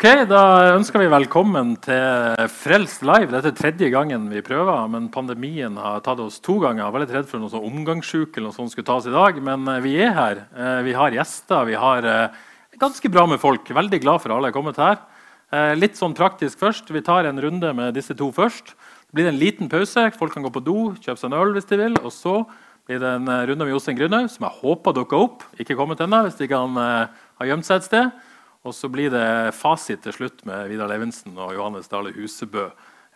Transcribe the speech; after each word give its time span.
Ok, 0.00 0.06
Da 0.30 0.78
ønsker 0.78 1.02
vi 1.02 1.10
velkommen 1.12 1.74
til 1.84 2.46
Frelst 2.48 3.02
live. 3.04 3.28
Dette 3.34 3.50
er 3.50 3.56
tredje 3.58 3.90
gangen 3.92 4.30
vi 4.32 4.40
prøver, 4.40 4.86
men 4.88 5.10
pandemien 5.12 5.74
har 5.76 6.00
tatt 6.00 6.22
oss 6.24 6.38
to 6.40 6.54
ganger. 6.56 6.86
Jeg 6.86 6.94
var 6.94 7.02
litt 7.02 7.12
redd 7.12 7.26
for 7.28 7.42
noe 7.42 7.52
sånn 7.52 7.66
omgangssjuk 7.68 8.32
eller 8.32 8.46
noe 8.46 8.56
sånt 8.56 8.72
skulle 8.72 8.88
tas 8.88 9.04
i 9.04 9.12
dag, 9.12 9.42
men 9.44 9.68
eh, 9.68 9.82
vi 9.84 9.92
er 10.00 10.14
her. 10.16 10.40
Eh, 10.56 10.78
Vi 10.88 10.94
har 10.96 11.12
gjester. 11.12 11.68
Vi 11.68 11.76
har 11.76 12.08
eh, 12.08 12.38
ganske 12.80 13.10
bra 13.12 13.26
med 13.28 13.42
folk. 13.44 13.68
Veldig 13.68 14.00
glad 14.00 14.22
for 14.22 14.32
at 14.32 14.38
alle 14.38 14.48
er 14.48 14.56
kommet 14.56 14.80
her. 14.80 14.96
Litt 15.76 16.00
sånn 16.00 16.16
praktisk 16.16 16.64
først. 16.64 16.88
Vi 16.88 17.04
tar 17.04 17.28
en 17.28 17.42
runde 17.44 17.74
med 17.76 17.92
disse 17.92 18.16
to 18.16 18.30
først. 18.32 18.72
Det 18.72 19.20
blir 19.20 19.28
en 19.28 19.36
liten 19.36 19.68
pause. 19.68 20.06
Folk 20.16 20.32
kan 20.32 20.48
gå 20.48 20.54
på 20.56 20.64
do, 20.64 20.78
kjøpe 20.96 21.20
seg 21.20 21.28
en 21.28 21.38
øl 21.42 21.52
hvis 21.58 21.68
de 21.68 21.76
vil. 21.76 22.00
Og 22.00 22.08
så 22.16 22.38
blir 22.88 23.04
det 23.04 23.12
en 23.18 23.28
runde 23.28 23.68
med 23.68 23.74
Jostein 23.74 24.00
Gründhaug, 24.00 24.32
som 24.32 24.48
jeg 24.48 24.62
håper 24.64 24.96
dukker 24.96 25.28
opp. 25.28 25.44
Ikke 25.60 25.76
kommet 25.76 26.00
ennå, 26.00 26.24
hvis 26.24 26.40
de 26.40 26.48
kan 26.48 26.80
ha 26.80 27.52
gjemt 27.52 27.68
seg 27.68 27.82
et 27.82 27.90
sted. 27.92 28.29
Og 28.66 28.74
så 28.76 28.90
blir 28.92 29.08
det 29.12 29.54
fasit 29.56 30.02
til 30.04 30.12
slutt 30.12 30.42
med 30.48 30.68
Vidar 30.68 30.90
Levensen 30.90 31.36
og 31.40 31.54
Johannes 31.56 31.88
Dale 31.88 32.12
Husebø. 32.12 32.66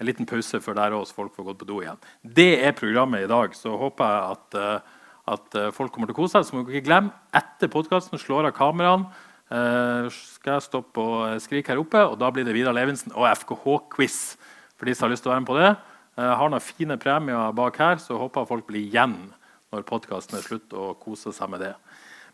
En 0.00 0.08
liten 0.08 0.26
pause 0.26 0.58
før 0.64 0.78
der 0.78 0.96
også 0.96 1.18
folk 1.18 1.34
får 1.36 1.50
gått 1.50 1.60
på 1.60 1.68
do 1.68 1.82
igjen. 1.82 2.00
Det 2.24 2.64
er 2.64 2.72
programmet 2.76 3.26
i 3.26 3.30
dag. 3.30 3.52
Så 3.54 3.74
håper 3.78 4.08
jeg 4.08 4.32
at, 4.32 4.58
eh, 4.58 5.04
at 5.34 5.58
eh, 5.60 5.70
folk 5.76 5.92
kommer 5.92 6.08
til 6.08 6.16
å 6.16 6.22
kose 6.22 6.38
seg. 6.38 6.48
Så 6.48 6.56
må 6.56 6.64
dere 6.64 6.80
ikke 6.80 6.88
glemme, 6.88 7.12
etter 7.36 7.70
podkasten 7.72 8.20
slår 8.20 8.48
av 8.48 8.56
kameraene. 8.56 9.12
eh, 9.54 10.08
skal 10.08 10.56
jeg 10.56 10.64
stoppe 10.64 10.98
og 10.98 11.40
skrike 11.44 11.68
her 11.68 11.78
oppe, 11.78 12.00
og 12.00 12.18
da 12.18 12.30
blir 12.32 12.46
det 12.48 12.54
Vidar 12.56 12.72
Levensen 12.72 13.12
og 13.12 13.28
FKH-quiz. 13.28 14.36
For 14.78 14.88
de 14.88 14.94
som 14.96 15.06
har 15.06 15.12
lyst 15.12 15.22
til 15.22 15.30
å 15.30 15.34
være 15.34 15.44
med 15.44 15.52
på 15.52 15.60
det. 15.60 15.76
Jeg 16.16 16.36
har 16.40 16.50
noen 16.50 16.64
fine 16.64 16.96
premier 16.98 17.52
bak 17.52 17.76
her, 17.76 18.00
så 18.00 18.16
håper 18.16 18.40
jeg 18.40 18.48
folk 18.48 18.66
blir 18.66 18.80
igjen 18.80 19.34
når 19.74 19.84
podkasten 19.86 20.38
er 20.38 20.46
slutt, 20.46 20.72
og 20.72 20.98
koser 21.02 21.34
seg 21.34 21.50
med 21.52 21.60
det. 21.60 21.74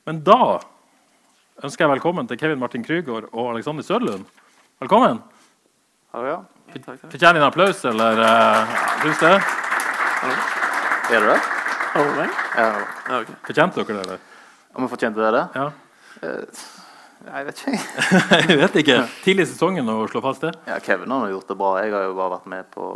Men 0.07 0.23
da 0.25 0.61
ønsker 1.65 1.85
jeg 1.85 1.93
velkommen 1.95 2.29
til 2.29 2.39
Kevin 2.41 2.61
Martin 2.61 2.85
Krygård 2.85 3.29
og 3.33 3.51
Alexander 3.55 3.85
Sødlund. 3.85 4.25
Velkommen. 4.81 5.21
Hallo, 6.15 6.27
ja. 6.27 6.39
Takk, 6.73 6.85
takk. 6.87 7.05
Fortjener 7.13 7.37
de 7.39 7.43
en 7.43 7.47
applaus, 7.49 7.85
eller 7.91 8.21
uh, 8.23 8.75
syns 9.03 9.23
det? 9.23 9.33
Er 11.11 11.25
du 11.25 11.29
det? 11.29 11.39
Hallo. 11.95 12.11
Ja. 12.25 12.67
Ja, 13.11 13.21
ok. 13.21 13.33
Fortjente 13.47 13.81
dere 13.83 13.97
det? 13.97 14.05
eller? 14.07 14.29
Om 14.75 14.87
vi 14.87 14.93
fortjente 14.93 15.25
det? 15.25 15.33
det? 15.37 15.47
Ja. 15.55 15.67
Uh, 16.23 16.69
Jeg 17.31 17.47
vet 17.51 17.59
ikke. 17.61 17.81
Jeg 18.49 18.61
vet 18.63 18.79
ikke. 18.85 18.99
Tidlig 19.25 19.45
i 19.45 19.51
sesongen 19.51 19.91
å 19.93 19.99
slå 20.09 20.23
fast 20.25 20.47
det. 20.47 20.55
Ja, 20.71 20.79
Kevin 20.85 21.13
har 21.13 21.29
gjort 21.35 21.51
det 21.53 21.59
bra. 21.61 21.75
Jeg 21.85 21.93
har 21.93 22.07
jo 22.09 22.15
bare 22.17 22.37
vært 22.39 22.49
med 22.55 22.71
på 22.73 22.87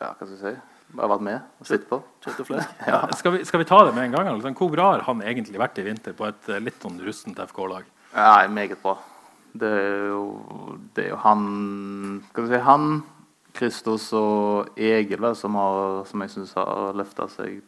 Ja, 0.00 0.14
hva 0.14 0.24
skal 0.24 0.32
jeg 0.38 0.40
si? 0.46 0.54
Bare 0.94 1.10
vært 1.10 1.24
med 1.26 1.40
og 1.60 1.66
sett 1.68 1.88
på. 1.90 1.98
Kjøtt 2.24 2.44
og 2.44 2.48
flesk. 2.50 2.76
Ja. 2.90 3.00
Skal, 3.18 3.34
vi, 3.36 3.42
skal 3.48 3.62
vi 3.62 3.66
ta 3.68 3.80
det 3.86 3.94
med 3.96 4.08
en 4.08 4.14
gang? 4.14 4.30
Alexander? 4.30 4.58
Hvor 4.60 4.70
bra 4.74 4.90
har 4.92 5.02
han 5.08 5.24
egentlig 5.26 5.60
vært 5.60 5.80
i 5.82 5.86
vinter 5.88 6.14
på 6.16 6.28
et 6.28 6.52
eh, 6.52 6.62
litt 6.62 6.78
sånn 6.82 7.00
rustent 7.02 7.40
FK-lag? 7.48 7.88
Nei, 8.14 8.46
meget 8.54 8.78
bra. 8.82 8.94
Det 9.54 9.70
er 9.70 10.08
jo, 10.10 10.22
det 10.96 11.04
er 11.04 11.12
jo 11.12 11.18
han 11.22 11.42
Skal 12.30 12.46
vi 12.46 12.50
si 12.50 12.62
han, 12.66 12.88
Kristos 13.54 14.08
og 14.18 14.72
Egil 14.74 15.20
vel, 15.22 15.36
som, 15.38 15.54
har, 15.58 16.00
som 16.10 16.24
jeg 16.24 16.32
syns 16.32 16.56
har 16.58 16.96
løfta 16.98 17.28
seg 17.30 17.60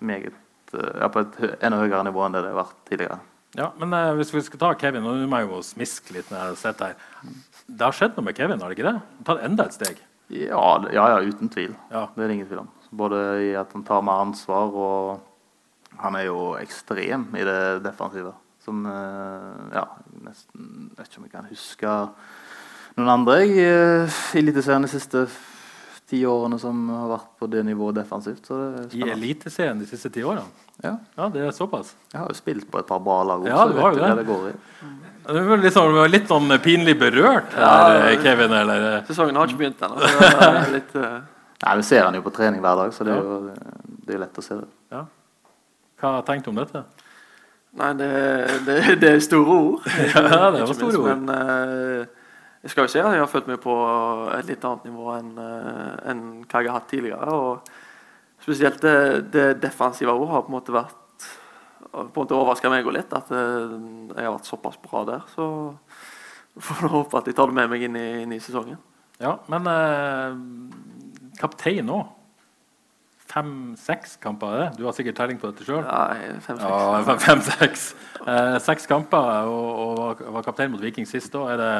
meget 0.00 0.32
eh, 0.72 0.94
ja, 1.02 1.10
på 1.12 1.24
et 1.24 1.42
enda 1.60 1.82
høyere 1.82 2.06
nivå 2.08 2.24
enn 2.24 2.36
det 2.36 2.44
det 2.46 2.54
har 2.54 2.62
vært 2.62 2.78
tidligere. 2.88 3.20
Ja, 3.58 3.68
men 3.80 3.92
eh, 3.96 4.14
hvis 4.16 4.32
vi 4.32 4.40
skal 4.44 4.60
ta 4.62 4.72
Kevin, 4.80 5.04
og 5.04 5.20
nå 5.20 5.28
må 5.28 5.42
jeg 5.42 5.50
jo 5.50 5.60
smiske 5.66 6.16
litt 6.16 6.32
når 6.32 6.52
jeg 6.52 6.62
sitter 6.62 6.92
her. 6.94 7.34
Det 7.68 7.84
har 7.84 7.96
skjedd 7.96 8.16
noe 8.16 8.28
med 8.28 8.38
Kevin, 8.38 8.60
har 8.64 8.72
det 8.72 8.78
ikke 8.78 8.88
det? 8.88 8.98
Har 9.20 9.28
tatt 9.28 9.44
enda 9.48 9.68
et 9.68 9.76
steg. 9.76 10.00
Ja, 10.32 10.66
ja, 10.92 11.08
ja 11.14 11.18
uten 11.26 11.50
tvil. 11.52 11.74
Ja. 11.90 12.06
Det 12.14 12.24
er 12.24 12.30
det 12.30 12.38
ingen 12.38 12.48
tvil 12.48 12.64
om. 12.64 12.70
Både 12.92 13.18
i 13.44 13.50
at 13.56 13.72
han 13.72 13.84
tar 13.84 14.04
mer 14.04 14.24
ansvar, 14.24 14.72
og 14.72 15.98
han 16.00 16.16
er 16.16 16.28
jo 16.28 16.52
ekstrem 16.60 17.28
i 17.36 17.44
det 17.46 17.82
defensive. 17.84 18.32
Som 18.62 18.86
eh, 18.86 19.74
Ja, 19.74 19.88
nesten 20.22 20.90
Jeg 20.92 20.98
vet 20.98 21.08
ikke 21.08 21.18
om 21.18 21.24
jeg 21.26 21.32
kan 21.32 21.48
huske 21.50 21.94
noen 22.92 23.08
andre 23.08 23.38
jeg, 23.40 23.56
eh, 23.64 24.20
i 24.36 24.42
Eliteserien 24.42 24.84
de 24.84 24.90
siste 24.92 25.24
ti 26.12 26.20
årene 26.28 26.58
som 26.60 26.82
har 26.92 27.08
vært 27.16 27.28
på 27.40 27.48
det 27.52 27.62
nivået 27.66 27.96
defensivt. 28.02 28.44
Så 28.46 28.58
det 28.60 28.84
er 28.92 28.98
I. 29.00 29.10
Eliteserien 29.16 29.80
de 29.80 29.88
siste 29.88 30.12
ti 30.12 30.24
årene. 30.24 30.44
Ja, 30.82 30.96
Ja, 31.16 31.28
det 31.32 31.42
er 31.46 31.50
såpass. 31.56 31.94
jeg 32.12 32.20
har 32.20 32.28
jo 32.28 32.34
spilt 32.36 32.68
på 32.70 32.80
et 32.80 32.86
par 32.88 33.00
bra 33.00 33.22
lag 33.22 33.44
Ja, 33.46 33.62
også, 33.64 33.72
du 33.72 33.76
jeg 33.78 33.82
har 33.84 33.92
jo 33.92 34.00
det. 34.02 34.16
det 34.20 34.26
går 34.26 34.48
i. 34.48 34.54
Du 35.22 35.38
er 35.38 35.60
liksom, 35.62 35.98
litt 36.10 36.26
sånn, 36.28 36.48
sånn 36.48 36.62
pinlig 36.64 36.96
berørt 36.98 37.52
her, 37.54 38.10
ja, 38.10 38.16
Kevin, 38.24 38.52
eller? 38.58 39.04
Sesongen 39.06 39.36
har 39.38 39.46
ikke 39.46 39.60
begynt 39.60 39.84
ennå. 39.86 40.00
eh, 41.04 41.20
Nei, 41.62 41.76
Vi 41.78 41.84
ser 41.86 42.02
han 42.08 42.16
jo 42.18 42.24
på 42.24 42.32
trening 42.34 42.60
hver 42.64 42.80
dag, 42.80 42.94
så 42.96 43.06
det 43.06 43.14
er 43.14 43.22
jo 43.22 43.36
det 44.02 44.16
er 44.16 44.24
lett 44.24 44.40
å 44.40 44.42
se 44.42 44.56
det. 44.58 44.66
Ja. 44.90 45.04
Hva 46.02 46.16
tenkte 46.26 46.50
du 46.50 46.56
om 46.56 46.58
dette? 46.58 46.82
Nei, 47.78 47.92
det, 48.00 48.08
det, 48.66 48.78
det 49.00 49.12
er 49.14 49.22
store 49.24 49.54
ord. 49.60 49.86
Ja, 50.16 50.50
det 50.50 50.64
var 50.66 50.74
store 50.74 50.90
minst, 50.90 50.98
ord. 50.98 51.22
Men 51.22 51.30
eh, 51.36 52.10
jeg 52.62 52.70
skal 52.70 52.84
jo 52.86 52.92
si 52.92 53.00
at 53.02 53.12
jeg 53.16 53.20
har 53.24 53.30
følt 53.30 53.48
meg 53.50 53.58
på 53.62 53.72
et 54.36 54.46
litt 54.46 54.64
annet 54.64 54.84
nivå 54.86 55.08
enn 55.18 55.30
eh, 55.42 56.10
enn 56.12 56.20
hva 56.46 56.60
jeg 56.62 56.70
har 56.70 56.78
hatt 56.78 56.88
tidligere. 56.92 57.34
Og 57.34 57.72
spesielt 58.42 58.80
det, 58.82 58.96
det 59.34 59.46
defensive 59.62 60.14
òg 60.14 60.28
har 60.30 60.44
på 60.46 60.52
en 60.52 60.56
måte 60.60 60.74
vært 60.76 60.98
på 61.92 62.00
en 62.06 62.12
måte 62.16 62.32
overraska 62.38 62.70
meg 62.72 62.86
òg 62.86 62.94
litt. 62.96 63.12
At 63.18 63.28
eh, 63.34 63.74
jeg 64.16 64.24
har 64.28 64.36
vært 64.38 64.48
såpass 64.48 64.78
bra 64.84 65.02
der. 65.10 65.26
Så 65.34 65.44
får 66.62 66.84
jeg 66.86 66.92
håpe 66.94 67.18
at 67.20 67.28
jeg 67.30 67.36
tar 67.38 67.50
det 67.50 67.58
med 67.58 67.70
meg 67.74 67.82
inn 67.88 67.98
i, 67.98 68.06
inn 68.22 68.32
i 68.36 68.40
sesongen. 68.44 68.78
Ja, 69.22 69.36
men 69.52 69.66
eh, 69.70 71.36
kaptein 71.42 71.86
nå? 71.90 72.00
Fem-seks 73.32 74.18
kamper, 74.20 74.50
er 74.52 74.58
det? 74.66 74.70
Du 74.76 74.84
har 74.84 74.92
sikkert 74.96 75.16
telling 75.16 75.38
på 75.40 75.48
dette 75.48 75.64
sjøl? 75.64 75.84
Nei, 75.86 76.34
fem-seks. 76.44 76.68
Ja, 76.68 77.02
fem- 77.06 77.20
fem-seks. 77.22 77.84
Eh, 78.28 78.56
seks 78.60 78.84
kamper 78.90 79.46
og, 79.48 79.68
og 79.84 79.92
var- 80.02 80.32
var 80.36 80.44
kaptein 80.44 80.72
mot 80.74 80.82
Viking 80.82 81.06
sist. 81.08 81.32
Da. 81.32 81.46
Er 81.54 81.56
det, 81.62 81.70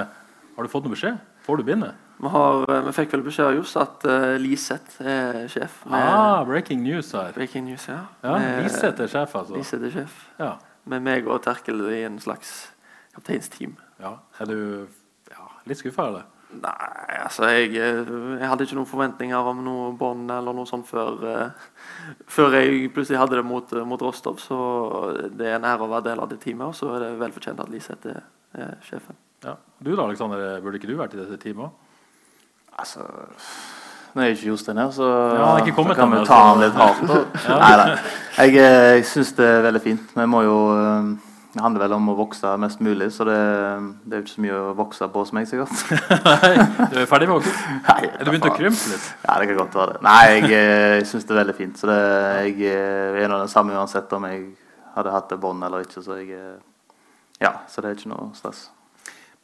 har 0.56 0.66
du 0.66 0.70
fått 0.72 0.84
noe 0.86 0.92
beskjed? 0.94 1.20
Får 1.46 1.58
du 1.58 1.64
begynne? 1.66 1.92
Vi, 2.22 2.28
har, 2.30 2.64
eh, 2.70 2.82
vi 2.86 2.92
fikk 2.94 3.14
vel 3.16 3.24
beskjed 3.26 3.48
av 3.48 3.54
Johs 3.56 3.72
at 3.80 4.04
uh, 4.06 4.34
Liseth 4.38 5.00
er 5.02 5.40
sjef. 5.50 5.80
Med 5.90 6.04
Ah, 6.06 6.44
breaking 6.46 6.82
news 6.84 7.10
her. 7.16 7.32
Breaking 7.34 7.64
news, 7.66 7.88
ja. 7.90 8.04
Ja, 8.22 8.36
Liseth 8.62 9.00
er 9.02 9.10
sjef, 9.10 9.34
altså. 9.40 9.56
Liseth 9.56 9.88
er 9.88 9.94
sjef. 9.96 10.20
Ja. 10.38 10.52
Med 10.86 11.02
meg 11.02 11.26
og 11.30 11.40
Terkel 11.42 11.80
i 11.90 12.02
en 12.06 12.20
slags 12.22 12.70
kapteinsteam. 13.14 13.74
ja. 14.02 14.16
Er 14.40 14.46
du 14.50 14.86
ja, 15.30 15.48
litt 15.66 15.78
skuffa, 15.82 16.06
eller? 16.12 16.28
Nei, 16.52 17.16
altså 17.16 17.46
jeg, 17.48 17.70
eh, 17.80 18.08
jeg 18.36 18.48
hadde 18.50 18.66
ikke 18.66 18.76
noen 18.76 18.88
forventninger 18.90 19.46
om 19.54 19.62
noe 19.64 19.86
bånd 19.96 20.28
eller 20.30 20.52
noe 20.52 20.68
sånt 20.68 20.84
før, 20.86 21.22
uh, 21.24 22.14
før 22.28 22.58
jeg 22.58 22.90
plutselig 22.92 23.18
hadde 23.22 23.38
det 23.40 23.44
mot, 23.48 23.72
mot 23.88 24.02
Rostov. 24.04 24.36
Så 24.42 24.58
det 25.32 25.48
er 25.48 25.56
en 25.56 25.64
ære 25.64 25.86
å 25.86 25.90
være 25.94 26.10
del 26.10 26.20
av 26.20 26.28
det 26.28 26.42
teamet, 26.44 26.68
og 26.68 26.76
så 26.76 26.92
er 26.94 27.06
det 27.06 27.12
vel 27.22 27.32
fortjent 27.32 27.62
at 27.64 27.72
Liseth 27.72 28.10
er, 28.12 28.22
er 28.52 28.76
sjefen. 28.84 29.16
Ja. 29.42 29.56
Du 29.82 29.94
da, 29.96 30.04
Alexander, 30.06 30.60
burde 30.62 30.78
ikke 30.78 30.90
du 30.90 30.98
vært 30.98 31.16
i 31.16 31.22
dette 31.22 31.38
teamet 31.42 31.66
òg? 31.66 31.78
Altså 32.78 33.06
Nå 34.12 34.20
er 34.20 34.30
jo 34.30 34.36
ikke 34.36 34.48
Jostein 34.50 34.76
her, 34.76 34.90
så, 34.92 35.08
Ja, 35.38 35.74
kan 35.96 36.12
vi 36.12 36.24
ta 36.28 36.38
han 36.50 36.60
litt 36.60 36.76
hardt. 36.76 37.12
ja. 37.48 37.58
Nei, 37.62 37.76
nei. 37.80 37.92
Jeg, 38.36 38.56
eh, 38.60 38.88
jeg 38.98 39.06
syns 39.08 39.32
det 39.38 39.46
er 39.48 39.62
veldig 39.64 39.80
fint. 39.80 40.10
Vi 40.18 40.26
må 40.28 40.42
jo 40.44 40.56
eh, 40.76 41.08
Det 41.54 41.64
handler 41.64 41.86
vel 41.86 41.94
om 41.96 42.10
å 42.12 42.16
vokse 42.16 42.52
mest 42.60 42.82
mulig, 42.84 43.08
så 43.12 43.24
det, 43.28 43.38
det 44.04 44.18
er 44.18 44.20
jo 44.20 44.26
ikke 44.26 44.34
så 44.34 44.44
mye 44.44 44.58
å 44.58 44.74
vokse 44.76 45.08
på 45.14 45.24
hos 45.24 45.32
meg, 45.36 45.48
sikkert. 45.48 45.72
Nei, 46.28 46.52
du 46.92 47.00
er 47.00 47.08
ferdig 47.08 47.30
med 47.30 47.40
å 47.40 47.56
Nei, 47.88 48.12
du 48.20 48.30
begynt 48.30 48.50
å 48.50 48.54
krympe 48.56 48.92
litt? 48.92 49.08
Ja, 49.24 49.38
det 49.40 49.48
kan 49.48 49.60
godt 49.62 49.80
være 49.80 49.96
det. 49.96 50.04
Nei, 50.08 50.20
jeg, 50.28 50.52
eh, 50.60 50.90
jeg 50.98 51.08
syns 51.08 51.28
det 51.28 51.36
er 51.36 51.42
veldig 51.42 51.56
fint. 51.62 51.80
Så 51.80 51.88
det, 51.88 51.98
jeg 52.50 52.68
eh, 52.68 53.22
er 53.24 53.32
nå 53.32 53.40
den 53.40 53.52
samme 53.52 53.76
uansett 53.80 54.12
om 54.16 54.28
jeg 54.28 54.44
hadde 54.92 55.16
hatt 55.16 55.32
det 55.32 55.40
bånd 55.40 55.64
eller 55.64 55.88
ikke. 55.88 56.04
Så 56.04 56.20
jeg 56.20 56.36
eh, 56.36 56.54
Ja, 57.40 57.56
så 57.68 57.80
det 57.80 57.90
er 57.94 58.00
ikke 58.00 58.12
noe 58.12 58.30
stress. 58.36 58.68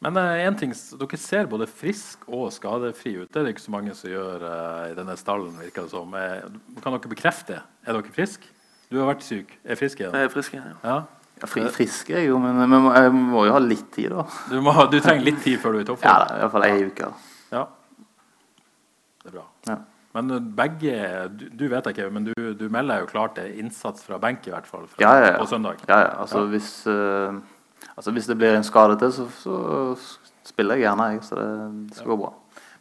Men 0.01 0.15
én 0.15 0.47
en 0.47 0.55
ting, 0.59 0.71
dere 1.01 1.19
ser 1.19 1.49
både 1.51 1.67
frisk 1.67 2.23
og 2.31 2.53
skadefri 2.55 3.17
ut. 3.19 3.33
Det 3.35 3.41
er 3.41 3.49
det 3.49 3.57
ikke 3.57 3.65
så 3.65 3.73
mange 3.75 3.95
som 3.99 4.11
gjør 4.13 4.45
eh, 4.47 4.93
i 4.93 4.95
denne 4.95 5.17
stallen. 5.19 5.57
virker 5.59 5.89
det 5.89 5.91
som. 5.91 6.13
Eh, 6.15 6.45
kan 6.85 6.95
dere 6.95 7.11
bekrefte? 7.11 7.63
Er 7.87 7.97
dere 7.99 8.15
friske? 8.15 8.47
Du 8.93 9.01
har 9.03 9.11
vært 9.11 9.25
syk. 9.27 9.51
Er 9.67 9.77
frisk 9.77 9.99
igjen? 10.01 10.15
Jeg 10.15 10.29
er 10.29 10.33
frisk 10.33 10.55
igjen, 10.55 10.69
ja. 10.71 10.77
Ja. 10.93 10.99
Ja, 11.39 11.47
fri, 11.47 11.63
frisk 11.71 12.09
er 12.11 12.23
jeg 12.25 12.31
jo, 12.33 12.39
men 12.43 12.57
vi 12.59 12.79
må, 12.83 12.89
jeg 12.97 13.11
må 13.15 13.45
jo 13.47 13.53
ha 13.55 13.59
litt 13.63 13.91
tid, 13.95 14.09
da. 14.11 14.25
Du, 14.51 14.57
må, 14.65 14.73
du 14.91 14.97
trenger 14.99 15.23
litt 15.29 15.37
tid 15.45 15.61
før 15.63 15.77
du 15.77 15.79
er 15.79 15.83
i 15.83 15.85
Ja, 15.85 15.91
toppform. 15.93 16.23
da, 16.25 16.35
I 16.35 16.41
hvert 16.43 16.55
fall 16.57 16.65
ei 16.67 16.87
uke. 16.89 17.11
Ja. 17.55 17.61
Det 19.23 19.31
er 19.31 19.37
bra. 19.37 19.45
Ja. 19.69 19.77
Men 20.17 20.31
eh, 20.35 20.41
begge 20.63 20.95
Du, 21.39 21.45
du 21.61 21.65
vet 21.71 21.87
jeg 21.91 21.95
ikke, 21.99 22.09
men 22.17 22.27
du, 22.31 22.33
du 22.59 22.65
melder 22.75 23.05
jo 23.05 23.11
klart 23.11 23.37
til 23.39 23.55
innsats 23.61 24.03
fra 24.07 24.19
benk, 24.23 24.47
i 24.49 24.55
hvert 24.55 24.67
fall, 24.67 24.87
fra, 24.91 25.03
Ja, 25.05 25.13
ja, 25.21 25.29
ja. 25.35 25.39
på 25.43 25.47
søndag. 25.51 25.83
Ja, 25.91 26.01
ja. 26.07 26.11
Altså, 26.25 26.47
Hvis, 26.51 26.73
eh, 26.91 27.39
altså, 27.95 28.13
hvis 28.15 28.29
det 28.31 28.37
blir 28.41 28.57
en 28.57 28.67
skade 28.67 28.99
til, 29.01 29.13
så, 29.13 29.27
så 29.43 29.97
spiller 30.49 30.79
jeg 30.79 30.87
gjerne, 30.89 31.11
jeg. 31.15 31.25
Så 31.29 31.39
det, 31.39 31.49
det 31.91 31.99
skal 31.99 32.13
gå 32.15 32.21
bra. 32.23 32.33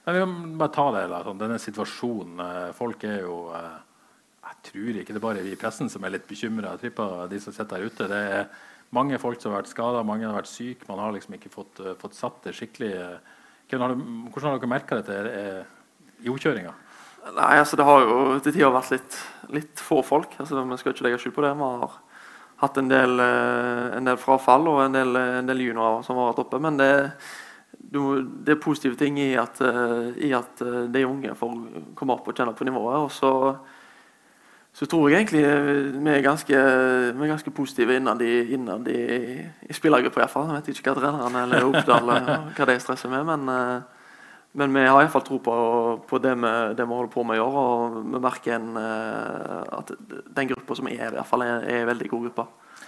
Men 0.07 0.15
vi 0.15 0.23
må 0.31 0.53
bare 0.61 0.71
ta 0.77 0.85
det, 0.95 1.03
eller, 1.07 1.27
sånn, 1.27 1.41
denne 1.41 1.59
situasjonen. 1.59 2.39
eh, 2.39 2.71
Folk 2.77 3.03
er 3.03 3.21
jo 3.25 3.41
eh, 3.57 3.75
Jeg 4.47 4.61
tror 4.69 4.99
ikke 5.01 5.13
det 5.13 5.19
er 5.19 5.25
bare 5.27 5.44
vi 5.44 5.51
i 5.51 5.59
pressen 5.59 5.89
som 5.91 6.05
er 6.07 6.13
litt 6.15 6.27
bekymra. 6.29 6.75
Jeg 6.77 6.88
tipper 6.88 7.27
de 7.31 7.39
som 7.44 7.55
sitter 7.55 7.75
der 7.75 7.89
ute. 7.91 8.07
Det 8.07 8.21
er 8.38 8.45
mange 8.95 9.19
folk 9.19 9.41
som 9.44 9.51
har 9.51 9.61
vært 9.61 9.73
skada, 9.73 10.03
mange 10.07 10.23
har 10.23 10.38
vært 10.38 10.47
syke. 10.51 10.88
Man 10.88 11.01
har 11.03 11.11
liksom 11.15 11.35
ikke 11.35 11.51
fått, 11.51 11.81
eh, 11.83 11.97
fått 11.99 12.15
satt 12.15 12.39
det 12.47 12.55
skikkelig. 12.55 12.94
Hvordan 13.67 13.83
har, 13.83 13.95
du, 13.95 14.05
hvordan 14.31 14.49
har 14.53 14.61
dere 14.61 14.71
merka 14.71 15.01
dette 15.01 15.17
eh, 15.35 15.63
i 16.23 16.31
oppkjøringa? 16.31 16.71
Nei, 17.35 17.57
altså 17.59 17.75
Det 17.75 17.83
har 17.83 18.05
jo 18.07 18.19
til 18.39 18.53
tider 18.55 18.71
vært 18.71 18.94
litt, 18.95 19.15
litt 19.51 19.81
få 19.83 19.99
folk. 20.07 20.38
altså 20.39 20.63
Vi 20.63 20.77
skal 20.79 20.94
ikke 20.94 21.03
legge 21.09 21.19
skjul 21.19 21.33
på 21.35 21.44
det. 21.44 21.51
Vi 21.59 21.67
har 21.67 21.97
hatt 22.62 22.77
en 22.77 22.89
del, 22.89 23.19
eh, 23.19 23.98
en 23.98 24.07
del 24.09 24.18
frafall 24.18 24.68
og 24.71 24.83
en 24.86 24.98
del, 24.98 25.15
en 25.15 25.50
del 25.50 25.65
juniorer 25.68 26.06
som 26.06 26.18
har 26.18 26.31
vært 26.31 26.44
oppe. 26.45 26.59
Men 26.63 26.80
det, 26.80 26.92
det 27.77 28.54
er 28.56 28.62
positive 28.62 28.98
ting 29.00 29.19
i 29.21 29.33
at, 29.38 29.62
eh, 29.62 30.13
i 30.30 30.33
at 30.33 30.63
eh, 30.65 30.86
de 30.94 31.06
unge 31.06 31.36
får 31.38 31.57
komme 31.98 32.18
opp 32.18 32.30
og 32.30 32.38
kjenne 32.38 32.56
på 32.57 32.68
nivået. 32.68 33.04
og 33.07 33.12
så 33.12 33.33
så 34.77 34.86
tror 34.86 35.09
jeg 35.09 35.24
egentlig 35.24 35.42
vi 36.04 36.12
er 36.12 36.21
ganske, 36.21 36.54
vi 36.54 37.24
er 37.25 37.30
ganske 37.31 37.50
positive 37.50 37.95
innad 37.98 38.21
i, 38.21 38.44
i, 38.45 39.74
spillergruppa. 39.74 40.19
iallfall. 40.21 40.51
Jeg 40.51 40.54
vet 40.54 40.68
ikke 40.69 40.92
hva 40.92 41.00
trenerne 41.00 41.42
eller 41.48 41.65
Oppdal 41.65 42.12
hva 42.54 42.68
de 42.69 42.75
stresser 42.83 43.09
med, 43.09 43.25
men, 43.25 43.50
men 44.57 44.74
vi 44.74 44.86
har 44.88 45.04
iallfall 45.04 45.21
tro 45.21 45.38
på, 45.44 45.56
på 46.09 46.19
det, 46.24 46.31
vi, 46.42 46.51
det 46.77 46.86
vi 46.86 46.95
holder 46.98 47.12
på 47.13 47.24
med 47.30 47.38
i 47.38 47.42
år. 47.44 47.57
Og 47.62 47.98
vi 48.00 48.21
merker 48.24 48.56
en, 48.56 48.71
eh, 48.81 49.75
at 49.77 49.92
den 50.39 50.50
gruppa 50.50 50.77
som 50.80 50.89
er 50.89 51.12
i 51.12 51.12
hvert 51.13 51.30
fall 51.30 51.45
er, 51.45 51.62
er 51.62 51.83
en 51.83 51.92
veldig 51.92 52.09
god 52.09 52.25
gruppe. 52.25 52.48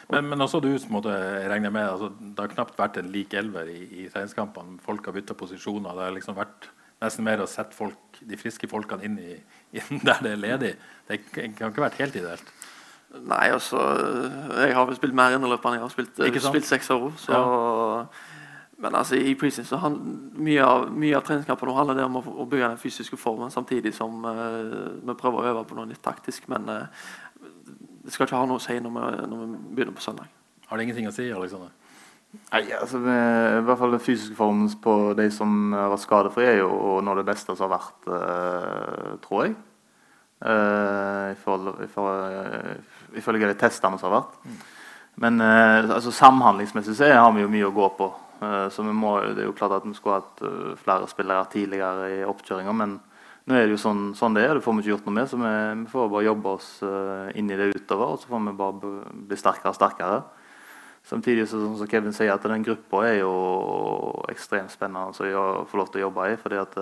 Men, 0.09 0.25
men 0.31 0.41
også 0.41 0.61
du 0.65 0.71
som 0.81 0.95
måtte 0.97 1.13
regne 1.51 1.69
med 1.69 1.85
altså, 1.85 2.07
Det 2.17 2.41
har 2.41 2.53
knapt 2.55 2.79
vært 2.79 2.97
en 2.97 3.11
lik 3.13 3.35
elver 3.37 3.69
i, 3.69 3.83
i 4.01 4.07
treningskampene. 4.09 4.79
Folk 4.81 5.05
har 5.05 5.13
bytta 5.13 5.37
posisjoner. 5.37 5.93
Det 5.93 6.07
har 6.07 6.15
liksom 6.17 6.37
vært 6.39 6.71
nesten 7.03 7.27
mer 7.27 7.43
å 7.43 7.47
sette 7.47 7.77
folk, 7.77 8.17
de 8.17 8.39
friske 8.39 8.67
folkene 8.67 9.05
inn, 9.05 9.19
i, 9.21 9.37
inn 9.77 10.01
der 10.07 10.25
det 10.25 10.33
er 10.33 10.41
ledig. 10.41 10.73
Det 11.05 11.21
kan 11.29 11.53
ikke 11.53 11.85
vært 11.85 12.01
helt 12.01 12.17
ideelt. 12.17 12.53
Nei, 13.09 13.47
altså 13.49 13.79
Jeg 14.59 14.75
har 14.77 14.85
vel 14.85 14.97
spilt 14.99 15.15
mer 15.17 15.33
inneløp 15.33 15.63
enn 15.65 15.79
jeg 15.79 15.81
har 15.81 15.89
spilt, 15.89 16.19
Ikke 16.27 16.43
spilt 16.43 16.67
seks 16.69 16.91
år. 16.93 17.07
Så, 17.17 17.39
Men 18.79 18.95
altså 18.95 19.17
i 19.19 19.33
preseason 19.35 19.67
så 19.67 19.79
han, 19.83 19.95
mye 20.39 20.63
av, 20.63 20.85
mye 20.95 21.17
av 21.17 21.25
treningskampene 21.27 21.75
handler 21.75 21.97
det 21.99 22.05
om 22.07 22.19
å, 22.19 22.23
å 22.43 22.45
bygge 22.47 22.69
den 22.71 22.79
fysiske 22.79 23.19
formen, 23.19 23.51
samtidig 23.51 23.91
som 23.95 24.23
uh, 24.23 24.95
vi 25.03 25.15
prøver 25.19 25.41
å 25.41 25.49
øve 25.51 25.65
på 25.67 25.75
noe 25.75 25.89
litt 25.89 26.03
taktisk. 26.05 26.47
Men 26.51 26.69
uh, 26.71 26.85
det 28.05 28.13
skal 28.13 28.25
ikke 28.27 28.39
ha 28.39 28.47
noe 28.47 28.61
å 28.61 28.63
si 28.63 28.77
når 28.79 28.95
vi, 28.95 29.03
når 29.33 29.43
vi 29.43 29.47
begynner 29.75 29.97
på 29.97 30.05
søndag. 30.05 30.31
Har 30.69 30.79
det 30.79 30.87
ingenting 30.87 31.09
å 31.09 31.15
si, 31.15 31.27
Alexander? 31.27 31.75
Nei, 32.53 32.63
altså, 32.77 33.01
det, 33.03 33.17
I 33.57 33.65
hvert 33.65 33.81
fall 33.81 33.95
den 33.97 34.05
fysiske 34.05 34.37
formen 34.37 34.69
på 34.83 34.95
de 35.17 35.27
som 35.33 35.73
har 35.75 35.91
vært 35.91 36.05
skadefrie, 36.05 36.51
er 36.53 36.61
jo 36.61 36.99
noe 37.01 37.15
av 37.15 37.19
det 37.19 37.29
beste 37.31 37.55
som 37.57 37.67
har 37.67 37.75
vært, 37.79 38.01
uh, 38.07 39.15
tror 39.25 39.47
jeg. 39.47 39.57
Uh, 40.39 41.35
Ifølge 43.19 43.49
de 43.49 43.57
testene 43.59 43.97
som 43.99 44.07
har 44.07 44.21
vært. 44.21 44.33
Men 45.19 45.41
eh, 45.43 45.89
altså, 45.91 46.11
samhandlingsmessig 46.15 46.95
så 46.95 47.09
har 47.11 47.31
vi 47.35 47.43
jo 47.43 47.51
mye 47.51 47.67
å 47.67 47.75
gå 47.75 47.87
på. 47.97 48.07
Eh, 48.41 48.69
så 48.69 48.83
må, 48.83 49.19
Det 49.21 49.43
er 49.43 49.49
jo 49.49 49.57
klart 49.57 49.79
at 49.79 49.85
vi 49.87 49.93
skulle 49.97 50.21
hatt 50.21 50.41
eh, 50.47 50.73
flere 50.79 51.07
spillere 51.11 51.47
tidligere 51.51 52.09
i 52.19 52.25
oppkjøringa, 52.27 52.73
men 52.75 52.97
nå 53.49 53.55
er 53.55 53.65
det 53.65 53.75
jo 53.75 53.83
sånn, 53.83 54.03
sånn 54.15 54.35
det 54.37 54.45
er. 54.45 54.57
Det 54.57 54.63
får 54.63 54.77
vi 54.77 54.85
ikke 54.85 54.93
gjort 54.95 55.07
noe 55.09 55.17
med. 55.17 55.29
Så 55.29 55.39
vi, 55.41 55.53
vi 55.83 55.87
får 55.91 56.11
bare 56.13 56.27
jobbe 56.27 56.51
oss 56.57 56.67
eh, 56.85 57.31
inn 57.39 57.49
i 57.51 57.57
det 57.59 57.71
utover, 57.75 58.13
og 58.13 58.21
så 58.21 58.31
får 58.31 58.45
vi 58.45 58.59
bare 58.59 58.93
bli 59.29 59.39
sterkere 59.39 59.73
og 59.73 59.79
sterkere. 59.79 60.21
Samtidig 61.09 61.47
så, 61.49 61.57
som 61.79 61.89
Kevin 61.89 62.13
sier, 62.13 62.31
at 62.35 62.43
den 62.45 62.63
gruppa 62.63 63.05
er 63.07 63.21
jo 63.21 63.31
ekstremt 64.29 64.69
spennende 64.69 65.09
å 65.09 65.65
få 65.65 65.79
lov 65.79 65.89
til 65.89 66.03
å 66.03 66.03
jobbe 66.05 66.27
i. 66.29 66.35
Fordi 66.37 66.59
at 66.59 66.75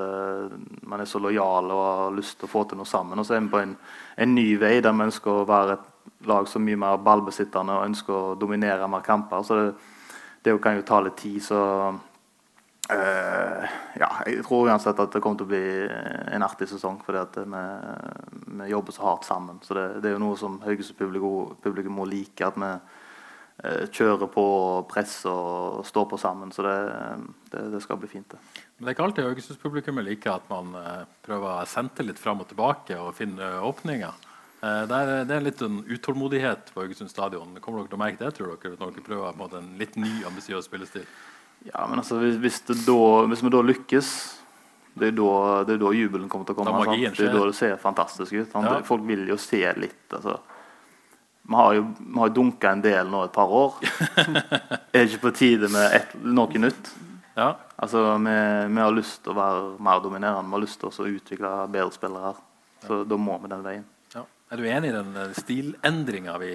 man 0.90 1.00
er 1.00 1.08
så 1.08 1.22
lojal 1.22 1.70
og 1.72 1.84
har 1.86 2.18
lyst 2.18 2.40
til 2.42 2.50
å 2.50 2.52
få 2.52 2.66
til 2.68 2.82
noe 2.82 2.90
sammen. 2.90 3.22
Og 3.22 3.28
så 3.30 3.38
er 3.38 3.46
vi 3.46 3.54
på 3.54 3.62
en, 3.62 3.78
en 4.18 4.34
ny 4.36 4.50
vei 4.60 4.74
der 4.84 4.98
vi 4.98 5.06
ønsker 5.06 5.32
å 5.32 5.46
være 5.48 5.78
et 5.78 6.28
lag 6.28 6.50
som 6.50 6.66
er 6.66 6.72
mye 6.72 6.82
mer 6.82 7.06
ballbesittende 7.06 7.78
og 7.78 7.88
ønsker 7.88 8.18
å 8.18 8.36
dominere 8.42 8.90
mer 8.92 9.06
kamper. 9.06 9.46
Så 9.48 9.62
det, 9.62 9.70
det 10.48 10.62
kan 10.64 10.78
jo 10.78 10.86
ta 10.88 11.00
litt 11.04 11.18
tid, 11.20 11.42
så 11.44 11.62
uh, 11.92 13.64
Ja, 14.00 14.10
jeg 14.30 14.44
tror 14.46 14.70
uansett 14.70 15.00
at 15.02 15.16
det 15.16 15.22
kommer 15.24 15.42
til 15.42 15.48
å 15.48 15.52
bli 15.52 15.64
en 16.36 16.46
artig 16.46 16.70
sesong, 16.72 17.02
fordi 17.04 17.44
vi, 17.50 17.64
vi 18.62 18.70
jobber 18.72 18.96
så 18.96 19.08
hardt 19.10 19.28
sammen. 19.28 19.60
Så 19.66 19.76
det, 19.78 19.88
det 20.04 20.12
er 20.12 20.16
jo 20.16 20.24
noe 20.24 20.38
som 20.40 20.60
Haugesund-publikum 20.64 21.98
må 21.98 22.06
like. 22.08 22.46
at 22.46 22.60
vi 22.62 22.70
eh, 22.70 23.84
kjører 23.90 24.30
på 24.32 24.46
press 24.92 25.20
og 25.28 25.82
står 25.90 26.08
på 26.14 26.22
sammen. 26.22 26.54
Så 26.54 26.64
det, 26.68 26.78
det, 27.52 27.66
det 27.74 27.82
skal 27.84 28.00
bli 28.00 28.12
fint. 28.12 28.30
det. 28.32 28.64
Men 28.78 28.86
det 28.86 28.92
er 28.92 28.96
ikke 28.96 29.10
alltid 29.10 29.30
Haugesunds-publikummet 29.32 30.08
liker 30.12 30.38
at 30.38 30.48
man 30.54 30.78
eh, 30.78 31.04
prøver 31.26 31.58
å 31.58 31.68
sende 31.70 32.06
litt 32.06 32.22
fram 32.22 32.46
og 32.46 32.52
tilbake 32.54 33.02
og 33.02 33.16
finne 33.18 33.56
åpninger. 33.66 34.27
Eh, 34.62 34.84
det, 34.90 34.98
er, 34.98 35.26
det 35.30 35.36
er 35.36 35.46
litt 35.46 35.62
en 35.66 35.82
utålmodighet 35.86 36.72
på 36.74 36.82
Haugesund 36.82 37.12
stadion. 37.14 37.58
Kommer 37.62 37.84
dere 37.84 37.92
til 37.92 38.00
å 38.00 38.02
merke 38.02 38.24
det 38.24 38.34
tror 38.38 38.56
dere, 38.56 38.78
når 38.80 38.96
dere 38.96 39.06
prøver 39.06 39.38
på 39.38 39.50
en, 39.60 39.70
litt 39.78 39.98
ny, 40.02 40.14
ambisiøs 40.30 40.70
spillestil? 40.70 41.06
Ja, 41.68 41.86
men 41.90 42.02
altså, 42.02 42.20
hvis, 42.42 42.62
da, 42.66 42.98
hvis 43.30 43.44
vi 43.44 43.54
da 43.54 43.64
lykkes 43.66 44.12
det 44.98 45.12
er 45.12 45.18
da, 45.18 45.32
det 45.68 45.76
er 45.76 45.82
da 45.82 45.90
jubelen 45.94 46.30
kommer 46.30 46.48
til 46.48 46.56
å 46.56 46.58
komme. 46.58 46.72
Da 46.74 46.90
magien? 46.90 47.14
Det 47.14 47.28
er 47.28 47.36
da 47.36 47.44
det 47.46 47.58
ser 47.58 47.76
fantastisk 47.82 48.34
ut. 48.34 48.56
Ja. 48.66 48.78
Folk 48.86 49.04
vil 49.06 49.28
jo 49.30 49.38
se 49.38 49.62
litt. 49.78 50.00
Altså. 50.10 50.40
Vi 51.48 51.60
har 51.60 51.76
jo 51.78 51.84
vi 52.00 52.16
har 52.18 52.32
dunka 52.34 52.72
en 52.74 52.82
del 52.82 53.12
nå 53.12 53.22
et 53.28 53.36
par 53.36 53.54
år. 53.54 53.78
er 54.96 54.98
det 54.98 55.04
ikke 55.12 55.28
på 55.28 55.34
tide 55.38 55.70
med 55.70 56.00
et, 56.00 56.16
noe 56.26 56.64
nytt? 56.64 56.90
Ja. 57.38 57.52
Altså, 57.78 58.02
vi, 58.26 58.34
vi 58.74 58.82
har 58.82 58.96
lyst 58.96 59.22
til 59.22 59.36
å 59.36 59.38
være 59.38 59.62
mer 59.86 60.02
dominerende. 60.02 60.50
Vi 60.50 60.58
har 60.58 60.66
lyst 60.66 60.82
til 60.82 60.90
å 60.90 61.12
utvikle 61.14 61.54
bedre 61.70 61.94
spillere. 61.94 62.34
Så 62.88 63.04
da 63.06 63.22
må 63.22 63.38
vi 63.44 63.54
den 63.54 63.64
veien. 63.66 63.86
Ja. 64.48 64.56
Er 64.56 64.62
du 64.62 64.68
enig 64.68 64.90
i 64.92 64.96
den 64.96 65.16
eh, 65.16 65.34
stilendringa 65.36 66.38
vi 66.40 66.52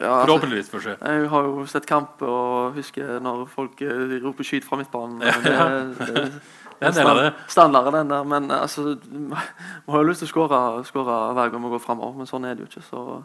Ja, 0.00 0.10
altså, 0.10 0.26
forhåpentligvis 0.26 0.70
får 0.70 0.80
se? 0.80 0.96
jeg 1.00 1.28
har 1.30 1.42
jo 1.42 1.66
sett 1.66 1.86
kamp 1.86 2.22
og 2.22 2.74
husker 2.74 3.20
når 3.20 3.46
folk 3.46 3.82
eh, 3.82 4.20
roper 4.24 4.44
'skyt 4.44 4.64
fra 4.64 4.76
midtbanen'. 4.76 5.20
Det, 5.20 6.06
det, 6.06 6.32
Det 6.80 6.86
er 6.86 6.90
en 6.90 6.94
del 6.94 7.06
av 7.06 7.16
det. 7.16 7.32
Standard 7.48 7.92
den 7.94 8.10
der, 8.10 8.24
men 8.24 8.50
eh, 8.50 8.60
altså, 8.60 8.98
vi 8.98 9.92
har 9.92 10.02
jo 10.02 10.08
lyst 10.08 10.24
til 10.24 10.28
å 10.28 10.32
skåre, 10.32 10.84
skåre 10.84 11.32
hver 11.34 11.50
gang 11.50 11.62
vi 11.62 11.70
går 11.70 11.82
fremover, 11.82 12.18
men 12.18 12.26
sånn 12.26 12.44
er 12.44 12.54
det 12.54 12.64
jo 12.64 12.70
ikke. 12.70 12.82
så 12.88 13.24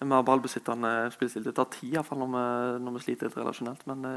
en 0.00 0.08
mer 0.08 0.22
ballbesittende 0.22 1.10
spillestil. 1.10 1.44
Det 1.44 1.54
tar 1.56 1.66
tid 1.74 1.90
i 1.90 1.96
hvert 1.96 2.06
fall 2.06 2.20
når 2.22 2.30
vi, 2.34 2.84
når 2.84 2.94
vi 2.94 3.00
sliter 3.02 3.26
litt 3.26 3.36
relasjonelt, 3.36 3.86
men 3.90 4.02
det, 4.06 4.14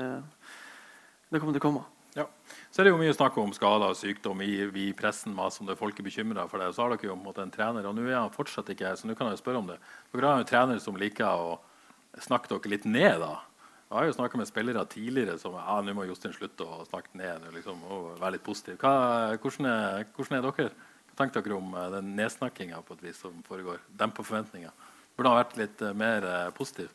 det 1.31 1.41
kommer 1.41 1.57
til 1.57 1.63
å 1.63 1.65
komme. 1.65 1.83
Ja. 2.15 2.27
Så 2.71 2.79
er 2.79 2.87
det 2.87 2.93
jo 2.93 2.99
mye 3.01 3.11
snakk 3.11 3.35
om 3.41 3.51
skader 3.51 3.91
og 3.91 3.97
sykdom. 3.99 4.39
Vi 4.39 4.85
i 4.87 4.93
pressen 4.95 5.33
masse 5.35 5.59
om 5.59 5.67
det, 5.67 5.75
folk 5.79 5.97
er 5.99 6.05
bekymra 6.07 6.45
for 6.47 6.63
det. 6.63 6.69
Så 6.71 6.85
har 6.85 6.93
dere 6.93 7.09
jo 7.09 7.17
på 7.17 7.19
en 7.19 7.25
måte 7.25 7.43
en 7.43 7.51
trener, 7.51 7.83
og 7.83 7.97
nå 7.97 8.05
er 8.07 8.15
han 8.15 8.31
fortsatt 8.31 8.71
ikke 8.71 8.87
her, 8.87 8.95
så 8.95 9.09
nå 9.09 9.15
kan 9.19 9.27
jeg 9.27 9.41
spørre 9.41 9.59
om 9.59 9.67
det. 9.67 9.75
Dere 10.13 10.29
har 10.29 10.39
jo 10.39 10.45
en 10.45 10.51
trener 10.53 10.79
som 10.79 10.99
liker 10.99 11.27
å 11.27 11.57
snakke 12.23 12.47
dere 12.53 12.71
litt 12.71 12.87
ned, 12.87 13.19
da. 13.19 13.33
Jeg 13.91 13.97
har 13.97 14.07
jo 14.07 14.15
snakka 14.15 14.39
med 14.39 14.47
spillere 14.47 14.85
tidligere 14.87 15.35
som 15.35 15.57
ja, 15.59 15.75
nå 15.83 15.91
må 15.97 16.05
Jostein 16.07 16.31
slutte 16.31 16.63
å 16.63 16.85
snakke 16.87 17.11
ned. 17.19 17.49
Liksom, 17.57 17.83
og 17.91 18.07
være 18.21 18.37
litt 18.37 18.45
positiv. 18.47 18.79
Hva, 18.79 19.35
hvordan, 19.35 19.67
er, 19.67 20.07
hvordan 20.15 20.39
er 20.39 20.47
dere? 20.47 20.71
Hva 21.11 21.19
tenker 21.19 21.43
dere 21.43 21.59
om 21.59 21.75
eh, 21.75 21.91
den 21.97 22.15
nedsnakkinga 22.15 22.79
på 22.87 22.95
et 22.95 23.03
vis 23.09 23.19
som 23.19 23.43
foregår? 23.51 23.83
Demper 23.99 24.23
forventninger. 24.23 24.71
Burde 25.19 25.35
han 25.35 25.41
vært 25.41 25.59
litt 25.59 25.83
eh, 25.83 25.97
mer 26.07 26.23
eh, 26.23 26.49
positiv? 26.55 26.87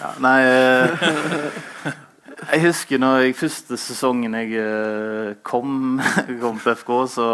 Ja, 0.00 0.16
nei 0.24 0.38
Jeg 2.38 2.62
husker 2.62 3.00
når 3.02 3.24
jeg 3.24 3.34
første 3.34 3.76
sesongen 3.82 4.36
jeg 4.38 4.54
eh, 4.62 5.32
kom, 5.42 5.98
kom 6.42 6.60
til 6.62 6.76
FK, 6.78 6.92
så, 7.10 7.26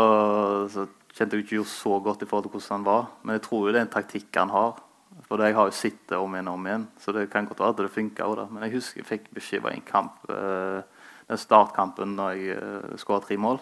så 0.72 0.86
kjente 1.12 1.36
jeg 1.36 1.44
ikke 1.44 1.58
jo 1.58 1.66
så 1.68 1.98
godt 2.00 2.24
i 2.24 2.28
forhold 2.30 2.48
til 2.48 2.54
hvordan 2.54 2.72
han 2.78 2.88
var. 2.88 3.06
Men 3.22 3.36
jeg 3.36 3.44
tror 3.44 3.66
jo 3.66 3.74
det 3.74 3.82
er 3.82 3.86
en 3.88 3.94
taktikk 3.94 4.40
han 4.40 4.54
har. 4.54 4.80
For 5.28 5.40
jeg 5.44 5.56
har 5.56 5.68
jo 5.68 5.76
sett 5.76 6.00
det 6.10 6.18
om 6.18 6.32
igjen 6.34 6.48
og 6.50 6.58
om 6.58 6.66
igjen. 6.68 6.88
Så 7.00 7.12
det 7.14 7.28
kan 7.32 7.46
godt 7.48 7.60
være 7.60 7.76
at 7.76 7.84
det 7.84 7.92
funka. 7.94 8.30
Men 8.48 8.64
jeg 8.66 8.76
husker 8.78 9.02
jeg 9.02 9.10
fikk 9.10 9.30
beskjed 9.36 9.68
i 9.68 9.76
en 9.76 9.86
kamp 9.86 10.24
eh, 10.32 10.80
den 11.28 11.40
startkampen 11.40 12.16
når 12.18 12.34
jeg 12.34 12.58
uh, 12.58 12.96
skåra 13.00 13.22
tre 13.24 13.38
mål. 13.40 13.60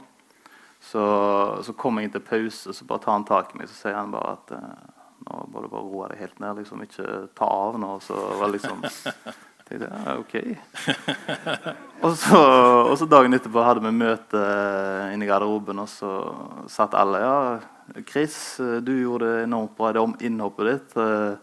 Så, 0.82 1.02
så 1.62 1.74
kom 1.78 1.98
jeg 1.98 2.08
inn 2.08 2.16
til 2.16 2.24
pause, 2.26 2.74
så 2.74 2.86
bare 2.88 3.04
tar 3.04 3.14
han 3.14 3.26
tak 3.28 3.52
i 3.52 3.60
meg 3.60 3.68
så 3.70 3.76
sier 3.76 3.94
han 3.94 4.10
bare 4.10 4.32
at 4.34 4.50
eh, 4.56 4.88
nå 5.28 5.44
må 5.52 5.62
du 5.62 5.68
bare 5.70 5.86
roe 5.86 6.08
deg 6.10 6.24
helt 6.24 6.40
ned. 6.42 6.58
liksom 6.58 6.82
Ikke 6.82 7.20
ta 7.38 7.46
av 7.46 7.78
nå. 7.78 7.92
Så 8.02 8.16
var 8.18 8.48
det 8.48 8.56
liksom 8.56 8.82
tenkte 9.68 9.88
jeg, 9.88 10.02
ja, 10.06 10.14
ok. 10.18 10.34
og, 12.06 12.12
så, 12.18 12.40
og 12.90 12.96
så 13.00 13.08
dagen 13.10 13.36
etterpå 13.36 13.62
hadde 13.64 13.84
vi 13.84 13.92
møte 13.94 14.40
eh, 14.42 15.12
inne 15.14 15.26
i 15.26 15.30
garderoben, 15.30 15.78
og 15.84 15.88
så 15.90 16.12
satt 16.72 16.96
alle 16.98 17.20
ja, 17.22 17.36
Chris, 18.08 18.36
eh, 18.62 18.78
du 18.84 18.92
gjorde 19.00 19.28
det 19.30 19.44
enormt 19.46 19.74
bra 19.78 19.92
det 19.96 20.02
om- 20.02 20.16
innhoppet 20.20 20.70
ditt. 20.72 20.96
eh, 21.02 21.34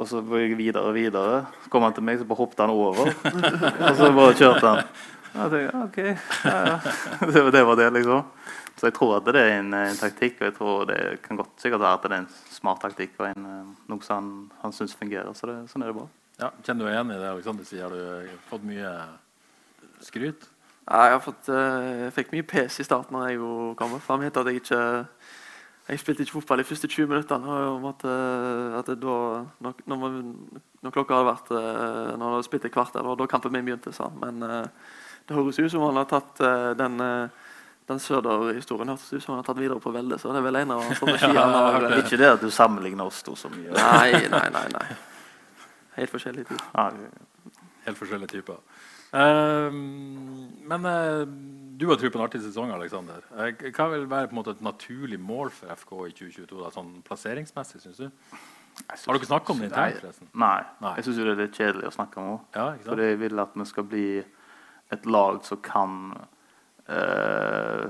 Og 0.00 0.06
så 0.08 0.22
gikk 0.24 0.54
jeg 0.54 0.56
videre 0.56 0.86
og 0.88 0.94
videre. 0.96 1.42
Så 1.64 1.68
kom 1.70 1.82
han 1.84 1.92
til 1.92 2.02
meg, 2.06 2.16
så 2.18 2.24
bare 2.24 2.38
hoppet 2.40 2.62
han 2.64 2.70
over. 2.72 3.10
og 3.90 3.96
så 3.98 4.06
bare 4.16 4.38
kjørte 4.38 4.70
han. 4.70 4.86
Ja, 5.32 5.48
jeg 5.48 5.50
tenkte, 5.52 5.60
ja, 5.66 5.82
ok. 5.84 5.98
Ja, 6.46 6.54
ja. 6.70 7.50
Det, 7.52 7.64
var- 7.68 7.76
det 7.76 7.90
liksom. 7.98 8.22
Så 8.80 8.88
jeg 8.88 8.94
tror 8.96 9.18
at 9.18 9.26
det 9.28 9.36
er 9.36 9.58
en, 9.60 9.68
en 9.76 9.98
taktikk, 10.00 10.38
og 10.40 10.46
jeg 10.48 10.54
tror 10.56 10.86
det 10.88 11.00
kan 11.22 11.36
godt 11.38 11.60
sikkert 11.60 11.82
være 11.84 11.98
at 11.98 12.06
det 12.08 12.14
er 12.16 12.22
en 12.22 12.30
smart 12.50 12.80
taktikk 12.82 13.20
og 13.20 13.26
en, 13.28 13.44
noe 13.92 14.00
som 14.02 14.16
han, 14.16 14.30
han 14.62 14.72
syns 14.74 14.96
fungerer. 14.96 15.28
Så 15.36 15.46
det, 15.50 15.58
sånn 15.70 15.84
er 15.84 15.92
det 15.92 15.98
bra. 16.00 16.06
Ja, 16.42 16.50
Kjenner 16.66 16.82
du 16.82 16.88
deg 16.88 16.96
igjen 16.96 17.12
i 17.14 17.20
det 17.20 17.28
Alexander 17.30 17.66
sier? 17.68 17.84
Har 17.86 17.92
du 17.94 18.40
fått 18.48 18.64
mye 18.66 18.90
skryt? 20.02 20.48
Ja, 20.88 21.04
jeg, 21.06 21.14
har 21.14 21.20
fått, 21.22 21.46
eh, 21.52 21.90
jeg 22.00 22.14
fikk 22.16 22.32
mye 22.34 22.46
pes 22.50 22.80
i 22.82 22.86
starten 22.86 23.14
da 23.14 23.28
jeg 23.30 23.38
kom. 23.78 23.94
fram 24.02 24.24
hit. 24.26 24.36
at 24.36 24.50
jeg 24.50 24.62
ikke 24.62 24.80
jeg 25.88 25.98
spilte 25.98 26.22
ikke 26.22 26.36
fotball 26.38 26.62
de 26.62 26.66
første 26.66 26.88
20 26.88 27.06
minuttene. 27.10 27.54
Om 27.76 27.86
at, 27.90 28.02
eh, 28.06 28.78
at 28.80 28.90
da, 28.98 29.14
når, 29.62 29.78
når, 29.86 30.18
når 30.82 30.94
klokka 30.96 31.20
hadde 31.20 31.30
vært 31.30 31.54
eh, 31.54 32.10
Når 32.16 32.26
jeg 32.26 32.34
hadde 32.34 32.48
spilt 32.48 32.66
et 32.66 32.74
kvarter, 32.74 33.06
og 33.06 33.18
da 33.18 33.30
kampen 33.30 33.54
min 33.54 33.64
begynte. 33.64 33.94
sa 33.94 34.10
han. 34.10 34.18
Men 34.18 34.42
det 34.42 35.36
høres 35.36 35.58
ut 35.58 35.70
som 35.70 35.86
han 35.86 36.02
har 36.02 36.10
tatt 36.10 36.42
den, 36.78 36.98
den 37.86 38.02
Søder-historien 38.02 38.90
hørtes 38.90 39.12
ut 39.12 39.22
som 39.22 39.36
han 39.36 39.44
har 39.44 39.46
tatt 39.46 39.62
videre 39.62 39.78
på 39.78 39.94
veldet. 39.94 40.18
Så 40.18 40.34
det 40.34 40.42
er 40.42 40.48
vel 40.50 40.62
en 40.64 40.74
av 40.74 40.82
strategiene. 40.98 41.62
Ja. 41.86 42.02
Ikke 42.02 42.18
det 42.18 42.34
at 42.34 42.42
du 42.42 42.50
sammenligner 42.50 43.06
oss 43.06 43.22
to 43.22 43.38
så 43.38 43.52
mye. 43.54 43.70
Nei, 43.78 44.26
nei, 44.26 44.46
nei. 44.50 44.66
nei. 44.74 45.11
Helt 45.96 46.12
forskjellige 46.12 46.50
typer. 46.50 46.64
Ja, 46.74 46.90
Helt 47.82 47.98
forskjellige 47.98 48.30
typer. 48.36 48.60
Eh, 49.12 49.74
men 50.72 50.86
uh, 50.86 51.26
du 51.76 51.88
har 51.90 51.98
tro 52.00 52.08
på 52.08 52.20
en 52.20 52.24
artig 52.24 52.40
sesong, 52.44 52.70
Alexander. 52.72 53.24
Eh, 53.36 53.68
hva 53.74 53.88
vil 53.92 54.06
være 54.08 54.30
på 54.30 54.36
en 54.36 54.38
måte 54.38 54.54
et 54.56 54.64
naturlig 54.64 55.18
mål 55.20 55.50
for 55.52 55.72
FK 55.76 55.92
i 56.06 56.14
2022, 56.16 56.60
da, 56.62 56.70
sånn 56.72 56.92
plasseringsmessig, 57.06 57.82
syns 57.82 58.00
du? 58.04 58.06
Har 58.88 59.18
dere 59.18 59.28
snakket 59.28 59.52
om 59.52 59.60
det 59.60 59.68
internt, 59.68 59.98
forresten? 60.00 60.30
Nei. 60.32 60.60
Nei. 60.80 60.94
Jeg 60.96 61.06
syns 61.08 61.18
det 61.18 61.26
er 61.26 61.42
litt 61.42 61.58
kjedelig 61.58 61.90
å 61.90 61.96
snakke 61.98 62.22
om 62.22 62.30
òg. 62.36 62.46
Ja? 62.56 62.68
For 62.86 63.02
jeg 63.04 63.18
vil 63.20 63.42
at 63.42 63.58
vi 63.58 63.66
skal 63.68 63.88
bli 63.90 64.06
et 64.92 65.08
lag 65.08 65.42
som 65.44 65.60
kan 65.64 65.98
eh, 66.88 67.84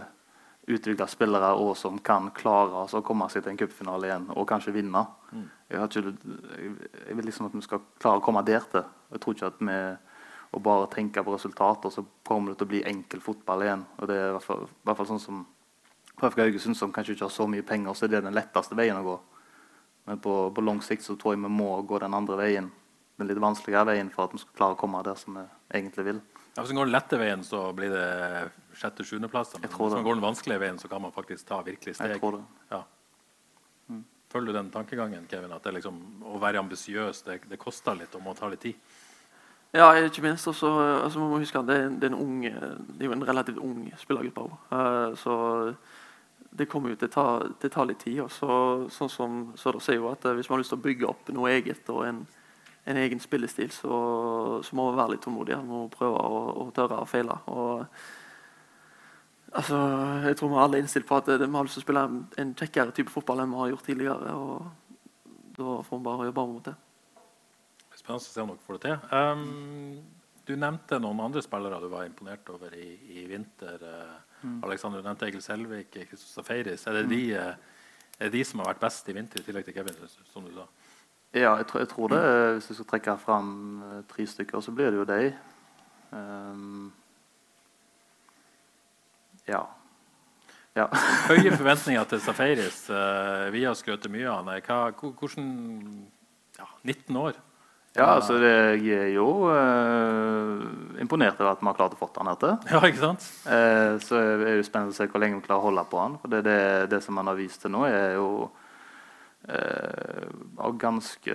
utvikle 0.71 1.07
spillere, 1.11 1.51
og 1.59 1.75
som 1.77 1.99
kan 1.99 2.31
klare 2.35 2.85
å 2.87 3.03
komme 3.03 3.27
seg 3.33 3.43
til 3.43 3.53
en 3.53 3.59
cupfinale 3.59 4.09
igjen 4.09 4.29
og 4.37 4.47
kanskje 4.49 4.75
vinne. 4.77 5.03
Mm. 5.33 5.49
Jeg, 5.73 5.81
har 5.81 5.89
ikke, 5.91 6.13
jeg, 6.13 6.91
jeg 7.09 7.19
vil 7.19 7.27
liksom 7.27 7.49
at 7.49 7.57
vi 7.57 7.65
skal 7.67 7.83
klare 7.99 8.21
å 8.21 8.25
komme 8.25 8.45
der 8.47 8.67
til. 8.71 8.87
Jeg 9.11 9.25
tror 9.25 9.37
ikke 9.37 9.51
at 9.51 9.63
vi 9.63 9.79
å 10.53 10.61
bare 10.61 10.91
tenke 10.93 11.25
på 11.25 11.33
resultater, 11.33 11.91
så 11.91 12.05
kommer 12.29 12.53
det 12.53 12.61
til 12.61 12.69
å 12.69 12.73
bli 12.75 12.83
enkel 12.89 13.23
fotball 13.25 13.65
igjen. 13.65 13.85
Og 13.99 14.09
det 14.11 14.19
er 14.19 14.29
i 14.29 14.35
hvert 14.37 14.47
fall, 14.47 14.67
i 14.69 14.87
hvert 14.87 15.01
fall 15.01 15.09
sånn 15.15 15.23
som 15.23 15.43
på 16.13 16.29
FK 16.29 16.43
Haugesund, 16.45 16.77
som 16.77 16.93
kanskje 16.93 17.17
ikke 17.17 17.25
har 17.25 17.35
så 17.35 17.47
mye 17.51 17.65
penger, 17.67 17.97
så 17.97 18.05
er 18.05 18.13
det 18.13 18.27
den 18.27 18.37
letteste 18.37 18.77
veien 18.79 19.01
å 19.01 19.07
gå. 19.07 19.17
Men 20.11 20.21
på, 20.23 20.35
på 20.55 20.65
lang 20.65 20.83
sikt 20.85 21.07
så 21.07 21.17
tror 21.17 21.35
jeg 21.35 21.43
vi 21.43 21.51
må 21.51 21.71
gå 21.89 21.99
den 22.03 22.15
andre 22.15 22.37
veien. 22.39 22.69
Den 23.19 23.31
litt 23.31 23.41
vanskeligere 23.43 23.95
veien 23.95 24.11
for 24.13 24.27
at 24.27 24.37
vi 24.37 24.43
skal 24.43 24.59
klare 24.59 24.77
å 24.77 24.81
komme 24.81 25.01
der 25.07 25.19
som 25.19 25.39
vi 25.39 25.47
egentlig 25.79 26.05
vil. 26.11 26.21
Ja, 26.53 26.61
hvis 26.61 26.75
vi 26.75 26.77
går 26.77 26.91
den 26.91 26.97
lette 26.99 27.21
veien, 27.21 27.45
så 27.49 27.65
blir 27.77 27.95
det 27.95 28.07
sjette-sjuendeplass. 28.79 29.55
Men 29.61 29.69
hvis 29.71 29.95
man 29.97 30.05
går 30.07 30.19
den 30.19 30.25
vanskelige 30.25 30.61
veien, 30.63 30.79
så 30.79 30.89
kan 30.89 31.03
man 31.03 31.13
faktisk 31.13 31.47
ta 31.49 31.63
virkelig 31.63 31.97
steg. 31.99 32.17
Jeg. 32.19 32.43
Ja. 32.71 32.83
Følger 34.33 34.53
du 34.53 34.59
den 34.59 34.71
tankegangen, 34.73 35.27
Kevin? 35.29 35.53
At 35.53 35.65
det 35.67 35.75
liksom, 35.77 35.99
å 36.25 36.39
være 36.41 36.63
ambisiøs, 36.63 37.23
det, 37.27 37.41
det 37.51 37.59
koster 37.61 37.99
litt 37.99 38.15
og 38.17 38.23
må 38.25 38.33
ta 38.35 38.49
litt 38.49 38.63
tid? 38.65 38.79
Ja, 39.77 39.91
ikke 40.05 40.23
minst. 40.25 40.49
Også, 40.49 40.69
altså, 41.05 41.21
man 41.21 41.35
må 41.35 41.41
huske 41.43 41.61
at 41.61 41.67
det 41.69 41.77
en- 41.81 41.99
det 42.01 42.09
er, 42.09 42.15
en 42.15 42.21
ung, 42.21 42.41
det 42.43 43.01
er 43.05 43.11
jo 43.11 43.13
en 43.13 43.27
relativt 43.29 43.59
ung 43.61 43.91
spillergruppe 44.01 44.47
òg. 44.47 45.17
så 45.21 45.75
det 46.53 46.67
kommer 46.69 46.91
jo 46.93 46.97
til 46.97 47.09
å 47.09 47.13
ta, 47.13 47.25
det 47.61 47.71
tar 47.73 47.87
litt 47.89 48.01
tid. 48.05 48.21
Også. 48.21 48.89
sånn 48.93 49.11
som 49.11 49.53
Søder 49.57 49.81
sier 49.81 49.97
jo 49.97 50.11
at 50.13 50.25
eh, 50.25 50.35
hvis 50.37 50.49
man 50.51 50.59
har 50.59 50.63
lyst 50.63 50.73
til 50.75 50.79
å 50.81 50.85
bygge 50.85 51.09
opp 51.09 51.29
noe 51.33 51.49
eget 51.51 51.89
og 51.89 52.03
en, 52.07 52.27
en 52.87 52.97
egen 52.97 53.21
spillestil, 53.21 53.71
så, 53.73 54.61
så 54.63 54.77
må 54.77 54.91
man 54.91 54.99
være 55.01 55.15
litt 55.15 55.23
tålmodig. 55.25 55.57
Man 55.57 55.67
må 55.67 55.89
prøve 55.93 56.21
å, 56.21 56.43
å 56.67 56.71
tørre 56.77 57.01
å 57.01 57.09
feile. 57.09 57.39
Og, 57.49 57.87
altså, 59.55 59.79
jeg 60.27 60.39
tror 60.39 60.53
vi 60.53 60.61
alle 60.63 60.79
er 60.79 60.85
innstilt 60.85 61.07
på 61.09 61.19
at 61.21 61.29
vi 61.29 61.39
har 61.45 61.67
lyst 61.69 61.79
til 61.79 61.83
å 61.83 61.87
spille 61.87 62.05
en, 62.43 62.55
kjekkere 62.59 62.95
type 62.97 63.13
fotball 63.13 63.45
enn 63.45 63.53
vi 63.53 63.61
har 63.61 63.71
gjort 63.75 63.87
tidligere. 63.91 64.33
og 64.35 65.53
Da 65.59 65.77
får 65.87 65.99
vi 65.99 66.07
bare 66.09 66.27
jobbe 66.31 66.47
mot 66.55 66.71
det. 66.71 66.75
Spennende 67.95 68.19
å 68.19 68.27
se 68.27 68.43
om 68.43 68.51
dere 68.51 68.67
får 68.67 68.79
det 68.79 68.83
til. 68.89 68.97
Um, 69.15 70.23
du 70.49 70.57
nevnte 70.59 70.99
noen 70.99 71.21
andre 71.23 71.43
spillere 71.45 71.79
du 71.83 71.91
var 71.93 72.09
imponert 72.09 72.49
over 72.51 72.73
i, 72.75 72.89
i 73.15 73.27
vinter. 73.31 73.85
Mm. 74.43 74.57
Alexander, 74.67 74.99
du 74.99 75.07
nevnte 75.07 75.29
Egil 75.29 75.45
Selvik, 75.45 75.93
Kristus 76.09 76.33
Safaris. 76.35 76.87
Er 76.91 76.99
det 76.99 77.05
de, 77.13 77.21
uh, 77.37 77.53
er 78.19 78.31
det 78.31 78.41
de 78.41 78.47
som 78.49 78.63
har 78.63 78.73
vært 78.73 78.83
best 78.83 79.07
i 79.09 79.15
vinter, 79.15 79.39
i 79.39 79.47
tillegg 79.47 79.69
til 79.69 79.77
Kevin? 79.77 80.01
som 80.33 80.49
du 80.49 80.51
sa? 80.57 80.67
Ja, 81.33 81.55
jeg 81.57 81.67
tror, 81.71 81.81
jeg 81.81 81.89
tror 81.89 82.09
det. 82.13 82.19
eh, 82.19 82.53
Hvis 82.59 82.67
jeg 82.69 82.77
skal 82.77 82.89
trekke 82.91 83.15
fram 83.23 83.53
eh, 83.87 84.01
tre 84.11 84.27
stykker, 84.29 84.61
så 84.61 84.73
blir 84.77 84.91
det 84.93 84.99
jo 84.99 85.07
deg. 85.09 85.31
Ehm, 86.13 86.91
ja. 89.51 89.63
Ja. 90.79 90.89
Høye 91.31 91.53
forventninger 91.53 92.05
til 92.09 92.21
Safaris. 92.25 92.85
Uh, 92.89 93.49
vi 93.53 93.65
har 93.67 93.77
skrøt 93.77 94.09
mye 94.13 94.29
av 94.31 94.47
han. 94.49 94.61
Hva, 94.65 95.11
hvordan 95.21 95.49
ja, 96.59 96.69
19 96.83 97.19
år? 97.21 97.41
ja, 97.93 98.07
altså 98.15 98.39
det, 98.41 98.53
jeg 98.81 98.97
er 98.97 99.11
jo 99.13 99.27
uh, 99.53 100.63
imponert 101.03 101.41
over 101.43 101.51
at 101.51 101.61
vi 101.61 101.69
har 101.69 101.77
klart 101.77 101.93
å 101.93 102.01
få 102.01 102.09
han 102.17 102.31
her 102.33 102.41
til. 102.41 102.55
Ja, 102.73 102.81
ikke 102.89 103.03
sant? 103.03 103.27
Uh, 103.45 104.01
så 104.01 104.17
er 104.17 104.45
det 104.47 104.67
spennende 104.69 104.97
å 104.97 104.97
se 104.97 105.09
hvor 105.13 105.21
lenge 105.21 105.43
vi 105.43 105.47
klarer 105.49 105.61
å 105.61 105.69
holde 105.69 105.85
på 105.91 106.01
han. 106.01 106.17
For 106.23 106.33
det, 106.33 106.41
det, 106.49 106.61
det 106.95 107.03
som 107.05 107.21
han 107.21 107.29
har 107.29 107.37
vist 107.37 107.61
til 107.65 107.75
nå, 107.75 107.85
er 107.91 108.17
jo 108.17 108.29
eh, 108.47 108.62
av 109.49 110.77
ganske 110.79 111.35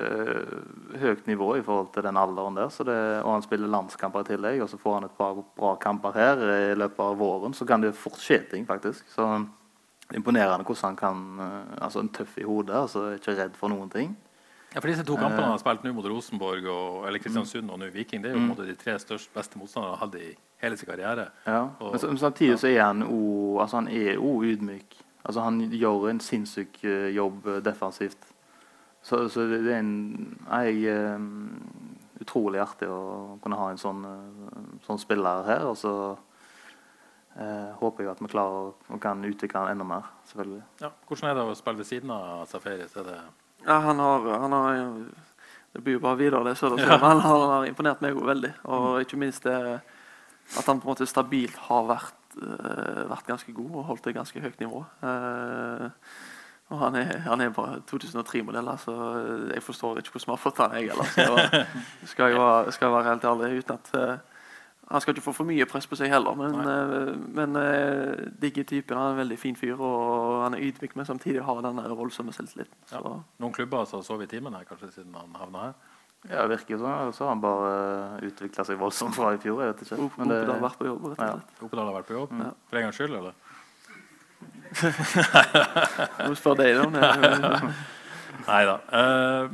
høyt 1.02 1.26
nivå 1.28 1.58
i 1.58 1.64
forhold 1.66 1.90
til 1.96 2.06
den 2.08 2.18
alderen 2.20 2.56
der. 2.56 2.70
Så 2.74 2.86
det, 2.88 2.96
og 3.24 3.34
han 3.36 3.44
spiller 3.46 3.68
landskamper 3.72 4.24
i 4.24 4.30
tillegg, 4.32 4.62
og 4.64 4.70
så 4.72 4.80
får 4.80 4.94
han 5.00 5.08
et 5.10 5.18
par 5.18 5.42
bra 5.58 5.74
kamper 5.82 6.16
her 6.16 6.44
i 6.72 6.76
løpet 6.80 7.04
av 7.04 7.18
våren. 7.20 7.56
Så 7.58 7.68
kan 7.68 7.84
det 7.84 7.94
fort 7.98 8.20
skje 8.24 8.42
ting, 8.52 8.66
faktisk. 8.70 9.08
Så 9.14 9.28
imponerende 10.16 10.64
hvordan 10.64 10.94
han 10.94 10.96
kan 10.96 11.26
eh, 11.44 11.84
Altså 11.84 12.00
en 12.00 12.10
tøff 12.16 12.38
i 12.40 12.46
hodet, 12.48 12.76
altså 12.76 13.10
ikke 13.18 13.36
redd 13.36 13.58
for 13.60 13.74
noen 13.74 13.90
ting. 13.92 14.14
Ja, 14.74 14.82
for 14.82 14.92
disse 14.92 15.04
to 15.08 15.16
kampene 15.16 15.46
han 15.48 15.54
har 15.56 15.62
spilt 15.62 15.84
nå 15.84 15.94
mot 15.96 16.06
Rosenborg 16.12 16.66
og, 16.68 17.06
eller 17.08 17.22
Kristiansund 17.24 17.72
og 17.72 17.80
nå 17.80 17.88
Viking, 17.94 18.22
det 18.24 18.30
er 18.32 18.36
jo 18.36 18.40
på 18.42 18.44
en 18.44 18.50
måte 18.52 18.66
de 18.68 18.76
tre 18.80 18.98
største, 19.00 19.32
beste 19.36 19.60
motstanderne 19.60 19.96
han 19.96 20.02
hadde 20.04 20.24
i 20.26 20.34
hele 20.62 20.78
sin 20.78 20.90
karriere. 20.90 21.30
Ja. 21.48 21.62
Og- 21.80 21.96
Men, 21.96 22.18
samtidig 22.20 22.60
så 22.60 22.68
er 22.68 22.82
han 22.84 23.04
o, 23.04 23.60
altså 23.64 23.80
ydmyk. 23.88 24.98
Altså 25.28 25.44
han 25.44 25.60
gjør 25.76 26.08
en 26.10 26.22
sinnssyk 26.24 26.80
eh, 26.88 27.10
jobb 27.16 27.48
eh, 27.52 27.64
defensivt. 27.64 28.30
Så, 29.04 29.26
så 29.32 29.44
det, 29.48 29.62
det 29.66 29.74
er 29.76 29.84
en 29.84 30.38
jeg, 30.48 30.92
uh, 30.92 32.24
utrolig 32.24 32.60
artig 32.60 32.90
å 32.92 33.38
kunne 33.44 33.60
ha 33.60 33.70
en 33.72 33.80
sånn, 33.80 34.02
sånn 34.84 35.00
spiller 35.00 35.46
her. 35.48 35.68
Og 35.70 35.78
så 35.80 35.94
uh, 36.16 37.70
håper 37.80 38.04
jeg 38.04 38.12
at 38.12 38.24
vi 38.24 38.32
klarer 38.34 38.58
å, 38.66 38.74
og 38.90 39.00
kan 39.04 39.24
utvikle 39.28 39.64
han 39.64 39.76
enda 39.76 39.88
mer, 39.88 40.10
selvfølgelig. 40.32 40.66
Ja. 40.84 40.92
Hvordan 41.08 41.30
er 41.30 41.40
det 41.40 41.46
å 41.46 41.56
spille 41.60 41.84
ved 41.84 41.90
siden 41.92 42.12
av 42.16 42.48
Safaris? 42.52 42.98
Er 43.00 43.08
det 43.08 43.22
Ja, 43.68 43.80
han 43.86 44.04
har, 44.04 44.28
han 44.44 44.56
har 44.58 44.82
Det 45.76 45.84
blir 45.84 46.00
jo 46.00 46.04
bare 46.04 46.20
videre, 46.20 46.44
det. 46.50 46.58
Så 46.60 46.74
det, 46.74 46.84
så, 46.84 46.98
men 46.98 47.08
han 47.08 47.24
har, 47.24 47.40
han 47.46 47.56
har 47.56 47.70
imponert 47.70 48.04
meg 48.04 48.18
òg 48.18 48.28
veldig. 48.34 48.54
Og 48.76 49.06
ikke 49.06 49.22
minst 49.24 49.48
det 49.48 49.58
at 50.56 50.66
han 50.66 50.80
på 50.80 50.88
en 50.88 50.94
måte 50.94 51.08
stabilt 51.08 51.56
har 51.68 51.88
vært, 51.90 52.17
vært 53.10 53.28
ganske 53.28 53.54
god 53.54 53.76
og 53.82 53.86
holdt 53.92 54.08
et 54.08 54.16
ganske 54.18 54.42
høyt 54.44 54.60
nivå. 54.60 54.84
Eh, 55.04 55.90
og 56.68 56.80
han 56.82 56.96
er, 57.00 57.14
han 57.24 57.42
er 57.42 57.50
bare 57.56 57.78
2003-modell, 57.88 58.68
så 58.84 58.94
jeg 59.54 59.64
forstår 59.64 60.02
ikke 60.02 60.12
hvordan 60.18 60.28
vi 60.28 60.36
har 60.36 60.42
fått 60.44 60.58
han, 60.60 60.74
jeg 60.76 60.90
heller. 60.90 61.06
Skal, 61.14 61.38
jeg 62.02 62.10
skal, 62.12 62.32
jeg 62.34 62.40
være- 62.42 62.72
skal 62.76 62.88
jeg 62.90 62.96
være 62.98 63.08
helt 63.14 63.24
ærlig. 63.30 63.52
uten 63.62 63.78
at 63.78 63.94
eh, 64.02 64.18
Han 64.92 65.02
skal 65.02 65.14
ikke 65.16 65.24
få 65.26 65.34
for 65.36 65.44
mye 65.48 65.66
press 65.68 65.88
på 65.88 65.96
seg 66.00 66.08
heller, 66.12 66.36
men, 66.40 66.54
eh, 66.64 67.10
men 67.36 67.56
uh, 67.60 68.28
digger 68.42 68.64
typen. 68.64 68.96
Han 68.98 69.08
er 69.08 69.16
en 69.16 69.22
veldig 69.24 69.40
fin 69.40 69.56
fyr, 69.60 69.76
og 69.80 70.44
han 70.46 70.54
er 70.56 70.64
ydmyk, 70.64 70.96
men 70.96 71.06
samtidig 71.06 71.44
har 71.44 71.62
den 71.62 71.78
der 71.82 71.96
voldsomme 71.96 72.32
selvtilliten. 72.36 72.76
ja. 72.92 73.02
Noen 73.40 73.54
klubber 73.54 73.84
som 73.86 74.00
har 74.00 74.06
sovet 74.08 74.28
i 74.32 74.36
timen 74.38 74.54
her, 74.56 74.64
kanskje, 74.64 74.92
siden 74.96 75.16
han 75.16 75.36
havna 75.36 75.66
her? 75.70 75.74
Ja, 76.26 76.44
det 76.44 76.58
virker 76.58 76.76
jo 76.76 76.80
sånn. 76.82 76.96
Eller 77.02 77.14
så 77.16 77.24
har 77.26 77.34
han 77.36 77.44
bare 77.44 77.74
utvikla 78.28 78.66
seg 78.68 78.80
voldsomt 78.82 79.16
fra 79.16 79.34
i 79.36 79.42
fjor. 79.42 79.62
Jeg 79.64 79.74
vet 79.74 79.84
ikke. 79.86 80.00
Men 80.18 80.28
det- 80.32 80.40
Opedal 80.44 80.56
har 80.58 80.70
vært 80.70 80.80
på 80.80 80.88
jobb, 80.90 81.04
rett 81.06 81.20
og 81.20 81.26
Ja. 81.28 81.34
slett. 81.38 81.64
Oppedal 81.68 81.86
har 81.86 81.96
vært 82.02 82.08
på 82.10 82.18
jobb? 82.18 82.32
Mm. 82.32 82.56
For 82.70 82.78
en 82.78 82.84
gangs 82.84 82.98
skyld, 82.98 83.16
eller? 83.18 83.34
Nå 86.28 86.36
spør 86.36 86.58
deg 86.58 86.80
om 86.84 86.92
det. 86.94 87.02
Nei 88.48 88.66
da. 88.66 88.76
Uh, 88.92 89.50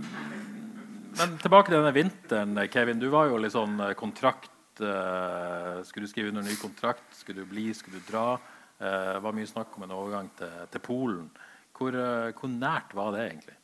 men 1.19 1.37
tilbake 1.37 1.69
til 1.69 1.77
denne 1.77 1.93
vinteren. 1.93 2.57
Kevin, 2.73 2.99
du 2.99 3.09
var 3.13 3.29
jo 3.29 3.37
litt 3.37 3.53
sånn 3.53 3.79
eh, 3.79 3.93
kontrakt 3.93 4.49
uh, 4.81 5.83
Skulle 5.85 6.07
du 6.07 6.11
skrive 6.11 6.29
under 6.33 6.41
ny 6.41 6.55
kontrakt? 6.57 7.05
Skulle 7.13 7.43
du 7.43 7.51
bli? 7.51 7.67
Skulle 7.77 8.01
du 8.01 8.07
dra? 8.09 8.37
Det 8.79 8.89
det 9.13 9.21
var 9.23 9.31
mye 9.37 9.47
snakk 9.47 9.77
om 9.77 9.83
en 9.85 9.93
overgang 9.95 10.29
til, 10.35 10.49
til 10.73 10.81
Polen. 10.83 11.29
Hvor, 11.77 11.95
eh, 11.95 12.31
hvor 12.35 12.49
nært 12.51 12.91
var 12.97 13.13
det 13.15 13.21
egentlig? 13.29 13.55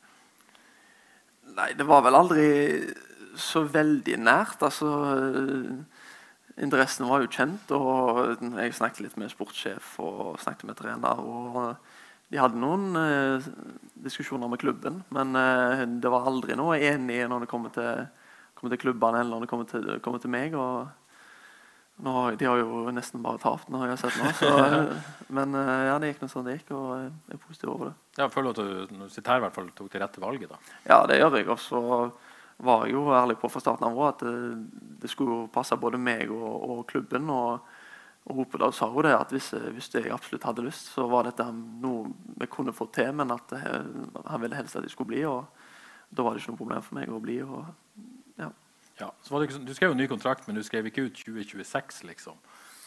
Nei, 1.57 1.71
det 1.77 1.87
var 1.87 2.03
vel 2.05 2.17
aldri 2.17 2.49
så 3.39 3.63
veldig 3.67 4.17
nært. 4.21 4.61
Altså 4.65 4.89
eh, 5.15 6.05
Interessen 6.59 7.07
var 7.07 7.23
jo 7.23 7.31
kjent, 7.31 7.71
og 7.71 8.41
jeg 8.43 8.75
snakket 8.75 9.05
litt 9.05 9.17
med 9.19 9.31
sportssjef 9.31 9.93
og 10.03 10.39
snakket 10.43 10.67
med 10.67 10.79
trener. 10.79 11.21
og 11.23 11.59
De 12.29 12.41
hadde 12.41 12.59
noen 12.59 12.99
eh, 12.99 13.49
diskusjoner 14.03 14.51
med 14.51 14.61
klubben, 14.61 15.03
men 15.15 15.35
eh, 15.39 15.85
det 15.87 16.11
var 16.11 16.27
aldri 16.29 16.57
noe 16.59 16.79
enig 16.79 17.21
når 17.31 17.45
det 17.45 17.51
kommer 17.51 17.73
til, 17.75 18.07
kommer 18.59 18.75
til 18.75 18.83
klubbene 18.87 19.23
eller 19.23 19.37
når 19.37 19.45
det 19.45 19.51
kommer 19.53 19.69
til, 19.71 19.91
kommer 20.03 20.23
til 20.23 20.35
meg. 20.35 20.57
og 20.57 20.98
Nå, 21.99 22.13
de 22.39 22.47
har 22.47 22.61
jo 22.61 22.85
nesten 22.95 23.23
bare 23.23 23.41
tapt, 23.41 23.67
nå 23.67 23.81
har 23.81 23.91
jeg 23.91 23.99
sett 24.05 24.19
nå. 24.21 24.29
Så, 24.39 24.49
men 25.35 25.55
eh, 25.59 25.85
ja, 25.89 25.97
det 25.99 26.13
gikk 26.13 26.21
noe 26.23 26.31
sånn 26.31 26.47
det 26.47 26.55
gikk, 26.55 26.71
og 26.77 26.91
jeg 26.95 27.35
er 27.35 27.41
positiv 27.43 27.73
over 27.73 27.89
det. 27.89 27.95
Ja, 28.15 28.21
jeg 28.23 28.33
føler 28.35 28.53
at 28.53 28.61
du 28.61 28.93
når 28.95 29.09
du 29.09 29.15
sitter 29.15 29.33
her, 29.33 29.41
i 29.41 29.45
hvert 29.45 29.57
fall 29.57 29.71
tok 29.75 29.89
det 29.91 30.01
rette 30.03 30.23
valget. 30.23 30.53
da. 30.53 30.77
Ja, 30.87 30.99
det 31.09 31.19
gjør 31.19 31.35
jeg. 31.39 31.49
Og 31.51 31.59
så 31.59 31.81
var 32.69 32.85
jeg 32.85 32.95
jo 32.95 33.03
ærlig 33.15 33.35
på 33.41 33.51
fra 33.51 33.61
starten 33.63 33.87
av 33.89 33.99
at 34.07 34.23
det, 34.23 34.33
det 35.03 35.11
skulle 35.11 35.45
passe 35.51 35.75
både 35.79 35.99
meg 35.99 36.31
og, 36.31 36.47
og 36.71 36.81
klubben. 36.87 37.27
Og, 37.35 37.75
og 38.29 38.41
Hopedal 38.41 38.75
sa 38.75 38.87
jo 38.93 39.03
det 39.03 39.13
at 39.15 39.35
hvis, 39.35 39.51
hvis 39.75 39.91
jeg 39.95 40.15
absolutt 40.15 40.47
hadde 40.47 40.65
lyst, 40.69 40.93
så 40.95 41.07
var 41.11 41.27
dette 41.27 41.49
noe 41.51 42.13
vi 42.39 42.47
kunne 42.51 42.75
få 42.75 42.87
til, 42.95 43.11
men 43.15 43.35
at 43.35 43.55
eh, 43.59 43.91
han 44.23 44.43
ville 44.43 44.55
helst 44.55 44.79
at 44.79 44.87
jeg 44.87 44.95
skulle 44.95 45.11
bli. 45.11 45.25
og 45.27 45.51
Da 46.15 46.23
var 46.23 46.35
det 46.35 46.43
ikke 46.45 46.55
noe 46.55 46.63
problem 46.63 46.87
for 46.87 46.99
meg 47.01 47.11
å 47.11 47.21
bli. 47.27 47.41
og 47.43 47.67
ja. 48.39 48.53
Ja, 48.99 49.11
ikke, 49.23 49.53
sånn- 49.55 49.65
du 49.65 49.73
skrev 49.73 49.93
jo 49.93 49.99
ny 49.99 50.07
kontrakt, 50.07 50.47
men 50.47 50.55
du 50.55 50.63
skrev 50.63 50.89
ikke 50.89 51.07
ut 51.07 51.15
2026, 51.15 52.03
liksom. 52.03 52.37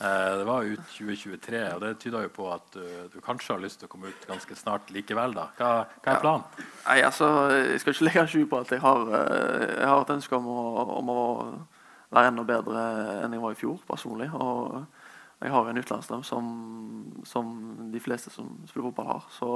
Eh, 0.02 0.36
det 0.38 0.44
var 0.44 0.64
ut 0.66 0.80
2023, 0.96 1.74
og 1.74 1.80
det 1.80 1.98
tyder 2.02 2.24
jo 2.26 2.32
på 2.34 2.48
at 2.52 2.64
du, 2.74 2.86
du 3.12 3.20
kanskje 3.22 3.54
har 3.54 3.62
lyst 3.62 3.78
til 3.80 3.86
å 3.86 3.92
komme 3.92 4.10
ut 4.10 4.26
ganske 4.26 4.56
snart 4.58 4.90
likevel. 4.90 5.34
da. 5.36 5.46
Hva, 5.58 5.70
hva 6.02 6.14
er 6.16 6.24
planen? 6.24 6.64
Nei, 6.86 6.98
altså, 7.06 7.28
Jeg 7.52 7.80
skal 7.80 7.94
ikke 7.94 8.08
legge 8.08 8.26
skjul 8.32 8.48
på 8.50 8.60
at 8.64 8.72
jeg 8.74 8.82
har, 8.82 9.04
eh, 9.20 9.68
jeg 9.78 9.88
har 9.92 10.02
et 10.02 10.14
ønske 10.16 10.36
om 10.36 10.48
å, 10.50 10.64
om 10.98 11.12
å 11.12 11.22
være 12.12 12.32
enda 12.32 12.44
bedre 12.44 12.82
enn 13.22 13.36
jeg 13.36 13.44
var 13.44 13.54
i 13.54 13.60
fjor, 13.62 13.78
personlig. 13.88 14.28
Og 14.34 14.82
jeg 15.42 15.50
har 15.50 15.68
en 15.68 15.78
utenlandsdrøm 15.78 16.24
som, 16.26 16.50
som 17.26 17.52
de 17.92 18.00
fleste 18.02 18.30
som 18.30 18.50
spiller 18.66 18.90
fotball, 18.90 19.08
har. 19.14 19.28
Så 19.38 19.48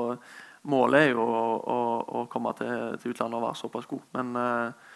målet 0.71 1.09
er 1.09 1.13
jo 1.15 1.27
å, 1.27 1.43
å, 1.59 1.81
å 2.21 2.25
komme 2.31 2.55
til, 2.59 2.97
til, 3.03 3.15
utlandet 3.15 3.39
og 3.39 3.49
være 3.49 3.61
såpass 3.61 3.91
god. 3.91 4.07
Men 4.17 4.33
uh, 4.39 4.95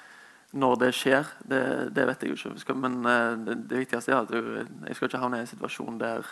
når 0.53 0.75
det 0.81 0.91
skjer, 0.99 1.29
det, 1.47 1.63
det, 1.95 2.07
vet 2.09 2.25
jeg 2.25 2.35
jo 2.35 2.51
ikke. 2.55 2.75
Men 2.75 2.99
uh, 3.07 3.37
det, 3.47 3.57
det, 3.71 3.85
viktigste 3.85 4.13
er 4.13 4.25
at 4.25 4.33
du, 4.33 4.65
jeg 4.89 4.99
skal 4.99 5.11
ikke 5.11 5.23
havne 5.23 5.39
i 5.39 5.47
en 5.47 5.51
situasjon 5.51 6.01
der 6.01 6.27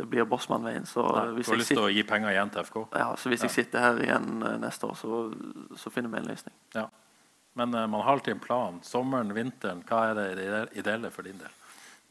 det 0.00 0.06
blir 0.08 0.24
Bossmann-veien. 0.24 0.86
du 0.88 1.02
har 1.04 1.34
lyst 1.36 1.68
til 1.68 1.82
å 1.82 1.90
gi 1.92 2.02
penger 2.08 2.32
igjen 2.32 2.50
til 2.50 2.64
FK? 2.64 2.78
Ja, 2.96 3.10
så 3.20 3.28
hvis 3.28 3.42
ja. 3.44 3.50
jeg 3.50 3.54
sitter 3.58 3.84
her 3.84 4.00
igjen 4.00 4.40
neste 4.62 4.88
år, 4.88 4.96
så, 4.96 5.20
så 5.78 5.92
finner 5.92 6.10
vi 6.14 6.22
en 6.22 6.30
løsning. 6.32 6.54
Ja. 6.74 6.86
Men 7.60 7.76
uh, 7.76 7.84
man 7.84 8.00
har 8.00 8.16
alltid 8.16 8.38
en 8.38 8.42
plan. 8.42 8.80
Sommeren, 8.88 9.34
vinteren, 9.36 9.84
hva 9.86 10.06
er 10.10 10.16
det 10.16 10.62
ideelle 10.80 11.12
for 11.12 11.28
din 11.28 11.36
del? 11.38 11.58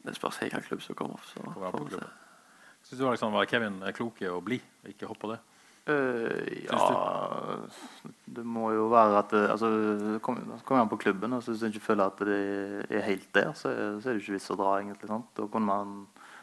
Det 0.02 0.14
spørs 0.14 0.38
hvilken 0.42 0.62
klubb 0.66 0.82
som 0.82 0.98
kommer. 0.98 1.26
Så, 1.26 1.42
kommer 1.42 2.06
Syns 2.82 2.98
du 2.98 3.04
liksom, 3.06 3.34
var 3.34 3.50
Kevin 3.50 3.82
klok 3.94 4.22
i 4.22 4.30
å 4.30 4.40
bli, 4.42 4.58
ikke 4.90 5.10
hoppe 5.10 5.26
på 5.26 5.34
det? 5.34 5.42
Uh, 5.82 6.46
ja 6.62 7.56
Det 8.30 8.44
må 8.46 8.68
jo 8.70 8.84
være 8.92 9.16
at 9.18 9.32
det, 9.34 9.40
altså, 9.50 9.70
Kommer 10.22 10.60
kom 10.62 10.78
an 10.78 10.90
på 10.90 11.00
klubben. 11.02 11.32
og 11.32 11.42
Hvis 11.42 11.58
du 11.58 11.66
ikke 11.66 11.86
føler 11.88 12.06
at 12.06 12.20
det 12.22 12.42
er 12.90 13.06
helt 13.08 13.34
der, 13.34 13.52
så, 13.54 13.72
så 14.00 14.08
er 14.08 14.14
det 14.14 14.22
ikke 14.22 14.36
vits 14.36 14.52
å 14.54 14.58
dra. 14.58 14.76
egentlig 14.78 15.10
sant? 15.10 15.32
Da 15.36 15.48
kunne 15.50 15.66
man, 15.66 15.96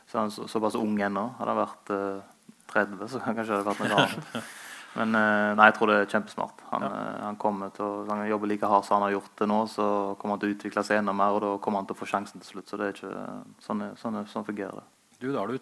så 0.07 0.19
han 0.19 0.33
så, 0.33 0.47
Såpass 0.51 0.75
ung 0.75 0.99
ennå. 0.99 1.29
Hadde 1.39 1.55
han 1.55 1.61
vært 1.61 1.93
uh, 1.95 2.35
30, 2.73 3.07
så 3.07 3.23
kanskje 3.37 3.47
det 3.47 3.61
hadde 3.61 3.69
vært 3.71 3.85
noe 3.85 4.03
annet. 4.03 4.51
Men 4.97 5.15
uh, 5.15 5.55
nei, 5.55 5.69
jeg 5.69 5.77
tror 5.77 5.91
det 5.91 5.97
er 6.01 6.13
kjempesmart. 6.17 6.61
Han, 6.73 6.83
ja. 6.83 7.01
han 7.23 7.39
kommer 7.39 7.71
til 7.73 7.85
å 7.85 8.05
han 8.09 8.27
jobber 8.27 8.49
like 8.51 8.67
hardt 8.67 8.87
som 8.89 8.97
han 8.97 9.07
har 9.07 9.17
gjort 9.19 9.33
det 9.39 9.49
nå. 9.53 9.63
Så 9.71 9.89
kommer 10.19 10.35
han 10.35 10.43
til 10.43 10.51
å 10.51 10.57
utvikle 10.57 10.83
seg 10.83 10.99
enda 10.99 11.15
mer, 11.15 11.37
og 11.37 11.45
da 11.45 11.55
kommer 11.63 11.79
han 11.79 11.87
til 11.87 11.95
å 11.95 12.01
få 12.01 12.09
sjansen 12.09 12.43
til 12.43 12.57
slutt. 12.57 12.67
Så 12.67 12.79
det 12.81 12.89
er 12.89 12.95
ikke 12.97 13.27
sånn, 13.63 13.91
sånn, 14.01 14.23
sånn 14.27 14.47
fungerer 14.49 14.81
det. 14.81 14.87
Du, 15.19 15.29
da 15.31 15.43
har 15.43 15.51
du 15.51 15.59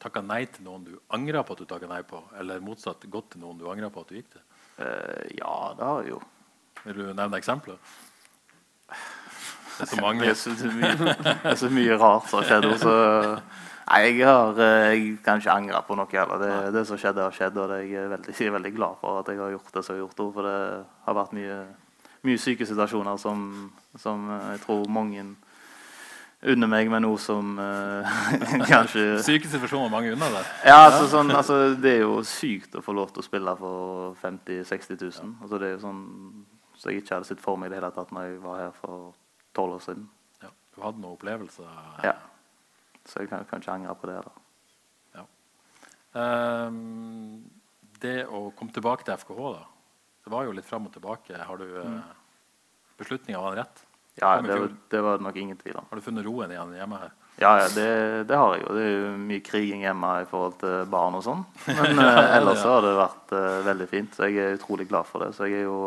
takka 0.00 0.22
nei 0.24 0.44
til 0.48 0.64
noen 0.64 0.84
du 0.86 0.92
angra 1.12 1.42
på 1.44 1.52
at 1.52 1.60
du 1.60 1.68
takka 1.68 1.88
nei 1.90 2.02
på? 2.08 2.22
Eller 2.40 2.62
motsatt 2.64 3.04
gått 3.12 3.34
til 3.34 3.42
noen 3.42 3.58
du 3.60 3.66
angra 3.68 3.90
på 3.92 4.04
at 4.04 4.12
du 4.12 4.16
gikk 4.16 4.30
til? 4.32 4.44
Uh, 4.80 5.26
ja, 5.36 5.56
det 5.76 5.84
har 5.84 6.04
jeg 6.04 6.14
jo. 6.14 6.20
Vil 6.84 7.00
du 7.00 7.10
nevne 7.12 7.40
eksempler? 7.40 7.76
Det 8.88 9.84
er 9.84 9.90
så 9.90 10.00
mange. 10.06 10.24
det, 10.24 10.30
er 10.30 10.38
så, 10.40 10.70
mye, 10.72 10.94
det 10.96 11.52
er 11.52 11.58
så 11.60 11.68
mye 11.72 11.98
rart 12.00 12.30
som 12.30 12.40
har 12.40 12.48
skjedd. 12.48 12.70
Også. 12.70 12.94
nei, 13.90 14.00
jeg, 14.06 14.16
har, 14.24 14.62
eh, 14.64 14.86
jeg 14.86 15.04
kan 15.26 15.42
ikke 15.42 15.58
angre 15.58 15.84
på 15.84 15.98
noe 16.00 16.08
heller. 16.14 16.40
Det, 16.40 16.72
det, 16.78 16.86
som 16.88 17.00
skjedde, 17.00 17.26
har 17.26 17.36
skjedd. 17.36 17.60
Og 17.60 17.76
jeg 17.76 17.92
er, 18.00 18.08
veldig, 18.14 18.34
jeg 18.38 18.48
er 18.48 18.56
veldig 18.56 18.74
glad 18.78 18.98
for 19.02 19.20
at 19.20 19.28
jeg 19.28 19.42
har 19.42 19.54
gjort 19.58 19.76
det 19.76 19.84
som 19.84 19.96
jeg 19.96 20.00
har 20.00 20.06
gjort. 20.06 20.34
For 20.38 20.48
det 20.48 20.58
har 21.06 21.20
vært 21.20 21.36
mye, 21.36 21.60
mye 22.28 22.40
syke 22.40 22.68
situasjoner 22.68 23.20
som, 23.20 23.46
som 24.00 24.28
jeg 24.54 24.64
tror 24.64 24.88
mange 24.88 25.28
unner 26.40 26.70
meg 26.72 26.88
med 26.88 27.02
noe 27.04 27.18
som 27.20 27.58
uh, 27.60 28.20
kanskje 28.70 29.18
Syke 29.26 29.48
situasjoner 29.50 29.92
mange 29.92 30.14
unner 30.14 30.32
deg? 30.38 30.54
Ja, 30.64 30.78
altså, 30.86 31.04
sånn, 31.12 31.32
altså, 31.36 31.58
det 31.84 31.98
er 31.98 32.06
jo 32.06 32.22
sykt 32.26 32.78
å 32.78 32.84
få 32.84 32.94
lov 32.96 33.12
til 33.12 33.24
å 33.24 33.26
spille 33.26 33.54
for 33.60 34.16
50 34.22 34.62
000-60 34.62 35.02
000. 35.02 35.34
Altså, 35.42 35.60
det 35.60 35.68
er 35.68 35.76
jo 35.76 35.84
sånn 35.84 36.00
så 36.80 36.88
jeg 36.88 37.02
ikke 37.02 37.18
hadde 37.18 37.28
sett 37.28 37.42
for 37.44 37.60
meg 37.60 37.68
det 37.68 37.76
hele 37.76 37.90
tatt 37.92 38.12
når 38.16 38.24
jeg 38.24 38.36
var 38.40 38.60
her 38.62 38.70
for 38.72 39.10
tolv 39.56 39.76
år 39.76 39.82
siden. 39.84 40.06
Ja, 40.40 40.48
Du 40.72 40.80
hadde 40.80 41.02
noen 41.02 41.18
opplevelser? 41.18 41.66
Ja. 42.06 42.14
Så 43.04 43.20
jeg 43.20 43.28
kan, 43.28 43.44
kan 43.50 43.60
ikke 43.60 43.74
angre 43.74 43.96
på 44.00 44.08
det. 44.08 44.16
da. 44.24 45.18
Ja. 45.18 45.24
Um, 46.70 47.42
det 48.00 48.22
å 48.32 48.46
komme 48.56 48.72
tilbake 48.72 49.04
til 49.04 49.20
FKH, 49.20 49.52
da. 49.58 49.66
Det 50.24 50.32
var 50.32 50.48
jo 50.48 50.56
litt 50.56 50.68
fram 50.68 50.88
og 50.88 50.94
tilbake. 50.94 51.36
Har 51.36 51.60
du 51.60 51.66
uh, 51.68 51.84
mm. 51.84 52.00
beslutninga 53.02 53.44
var 53.44 53.60
rett? 53.60 53.84
Ja, 54.18 54.40
det, 54.42 54.58
det, 54.90 55.00
var 55.00 55.18
det 55.18 55.24
nok 55.24 55.36
ingen 55.36 55.56
tvil 55.56 55.78
om. 55.80 55.86
Har 55.90 55.96
du 55.96 56.04
funnet 56.04 56.26
roen 56.26 56.52
igjen 56.52 56.76
hjemme 56.76 57.00
her? 57.00 57.12
Ja, 57.40 57.52
ja 57.62 57.68
det, 57.72 57.90
det, 58.28 58.36
har 58.36 58.54
jeg 58.56 58.64
jo. 58.66 58.74
Det 58.76 58.84
er 58.84 58.94
jo 58.94 59.10
mye 59.30 59.44
kriging 59.46 59.84
hjemme 59.86 60.12
i 60.20 60.28
forhold 60.28 60.58
til 60.60 60.90
barn 60.92 61.16
og 61.16 61.24
sånn. 61.24 61.44
Men 61.78 62.02
ja, 62.02 62.24
ellers 62.36 62.64
har 62.66 62.84
det 62.84 62.94
vært 62.98 63.34
uh, 63.36 63.58
veldig 63.70 63.88
fint. 63.90 64.16
Så 64.16 64.28
jeg 64.28 64.42
er 64.44 64.58
utrolig 64.58 64.88
glad 64.90 65.08
for 65.08 65.24
det. 65.24 65.32
Så 65.36 65.48
jeg 65.48 65.62
er 65.62 65.68
jo, 65.70 65.80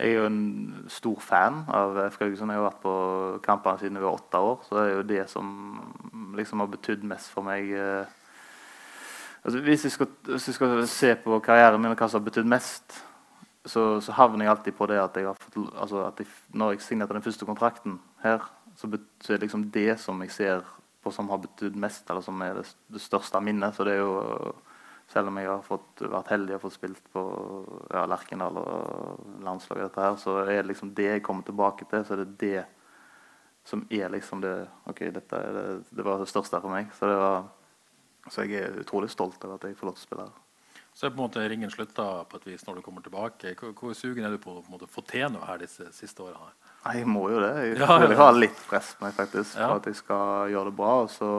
jeg 0.00 0.14
er 0.14 0.22
jo 0.22 0.28
en 0.30 0.42
stor 0.90 1.22
fan 1.22 1.62
av 1.68 2.00
FK 2.08 2.26
Haugesund. 2.26 2.54
Jeg 2.54 2.62
har 2.62 2.70
vært 2.70 2.84
på 2.86 2.98
kampene 3.46 3.82
siden 3.84 4.00
jeg 4.00 4.08
var 4.08 4.18
åtte 4.18 4.44
år. 4.50 4.62
Så 4.66 4.78
det 4.78 4.84
er 4.84 4.94
jo 4.96 5.08
det 5.14 5.24
som 5.30 5.50
liksom 6.38 6.64
har 6.64 6.72
betydd 6.74 7.06
mest 7.12 7.34
for 7.34 7.46
meg. 7.46 7.74
Uh, 7.74 8.14
Altså, 9.48 9.60
hvis, 9.64 9.84
jeg 9.84 9.92
skal, 9.92 10.06
hvis 10.26 10.48
jeg 10.48 10.54
skal 10.54 10.86
se 10.90 11.14
på 11.24 11.38
karrieren 11.38 11.80
min 11.80 11.94
og 11.94 11.96
hva 11.96 12.08
som 12.10 12.20
har 12.20 12.26
betydd 12.26 12.48
mest 12.50 12.98
så, 13.68 14.00
så, 14.00 14.14
havner 14.16 14.46
jeg 14.46 14.52
alltid 14.54 14.76
på 14.78 14.86
det 14.90 14.98
at, 15.02 15.16
jeg 15.16 15.36
fått, 15.42 15.58
altså 15.76 16.06
at 16.06 16.20
jeg, 16.22 16.28
når 16.56 16.74
jeg 16.74 16.84
signerte 16.86 17.16
den 17.16 17.24
første 17.24 17.48
kontrakten 17.48 17.98
her, 18.22 18.46
så, 18.78 18.90
så 19.20 19.32
er 19.32 19.38
det 19.38 19.48
liksom 19.48 19.68
det 19.74 19.90
som 20.00 20.20
jeg 20.24 20.34
ser 20.34 20.64
på 21.02 21.12
som 21.14 21.28
har 21.32 21.42
betydd 21.42 21.76
mest, 21.78 22.08
eller 22.10 22.24
som 22.24 22.40
er 22.42 22.60
det, 22.60 22.64
det 22.92 23.02
største 23.02 23.40
minnet. 23.44 23.76
Så 23.76 23.86
det 23.86 23.98
er 23.98 24.04
jo 24.04 24.56
Selv 25.08 25.30
om 25.30 25.38
jeg 25.40 25.48
har 25.48 25.62
fått, 25.64 26.02
vært 26.04 26.28
heldig 26.28 26.52
og 26.52 26.60
fått 26.66 26.74
spilt 26.74 27.06
på 27.14 27.20
ja, 27.94 28.02
Lerkendal 28.04 28.58
og 28.60 29.22
landslaget, 29.40 29.86
dette 29.86 30.02
her, 30.04 30.18
så 30.20 30.34
er 30.42 30.58
det 30.58 30.66
liksom 30.68 30.90
det 30.98 31.06
jeg 31.06 31.22
kommer 31.24 31.46
tilbake 31.46 31.86
til. 31.88 32.02
Så 32.04 32.12
er 32.12 32.20
det 32.26 32.34
det 32.42 32.66
som 33.64 33.86
er 33.88 34.12
liksom 34.12 34.42
det 34.44 34.52
OK, 34.84 35.00
dette 35.16 35.40
det, 35.56 35.64
det 35.96 36.04
var 36.04 36.20
det 36.20 36.28
største 36.28 36.60
for 36.60 36.76
meg. 36.76 36.92
Så, 36.98 37.08
var, 37.08 37.48
så 38.28 38.44
jeg 38.44 38.66
er 38.66 38.76
utrolig 38.84 39.08
stolt 39.08 39.40
over 39.48 39.56
at 39.56 39.64
jeg 39.64 39.80
får 39.80 39.88
lov 39.88 39.96
til 39.96 40.04
å 40.04 40.08
spille 40.10 40.28
her. 40.28 40.36
Så 40.98 41.06
er 41.06 41.12
på 41.14 41.20
en 41.20 41.28
måte 41.28 41.44
ringen 41.46 41.70
slutta 41.70 42.04
på 42.26 42.40
et 42.40 42.46
vis 42.48 42.64
når 42.66 42.80
du 42.80 42.82
kommer 42.82 43.04
tilbake. 43.04 43.52
Hvor, 43.60 43.70
hvor 43.78 43.92
sugen 43.94 44.24
er 44.26 44.32
du 44.34 44.40
på 44.42 44.56
å 44.58 44.86
få 44.90 45.04
til 45.06 45.28
noe 45.30 45.46
her 45.46 45.60
disse 45.62 45.84
siste 45.94 46.24
årene? 46.24 46.50
Jeg 46.88 47.06
må 47.06 47.28
jo 47.30 47.38
det. 47.38 47.52
Jeg, 47.54 47.76
ja, 47.78 47.98
ja. 48.02 48.16
har 48.18 48.34
litt 48.34 48.58
press 48.66 48.96
på 48.98 49.06
meg 49.06 49.14
faktisk, 49.14 49.52
ja. 49.54 49.68
for 49.68 49.78
at 49.78 49.86
jeg 49.86 49.98
skal 50.00 50.50
gjøre 50.50 50.72
det 50.72 50.78
bra. 50.80 50.96
Og 51.04 51.12
så, 51.14 51.30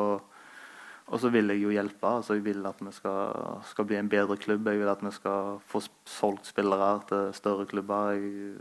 og 1.11 1.19
så 1.19 1.31
vil 1.33 1.51
jeg 1.51 1.59
jo 1.65 1.73
hjelpe. 1.75 2.13
Altså, 2.21 2.37
jeg 2.37 2.45
vil 2.45 2.63
at 2.71 2.79
vi 2.79 2.93
skal, 2.95 3.35
skal, 3.67 3.89
bli 3.89 3.99
en 3.99 4.11
bedre 4.15 4.39
klubb. 4.39 4.71
Jeg 4.71 4.79
vil 4.79 4.93
at 4.93 5.03
vi 5.03 5.11
skal 5.17 5.59
få 5.73 5.83
solgt 6.07 6.47
spillere 6.53 6.93
til 7.11 7.27
større 7.35 7.67
klubber. 7.67 8.15
Jeg, 8.15 8.55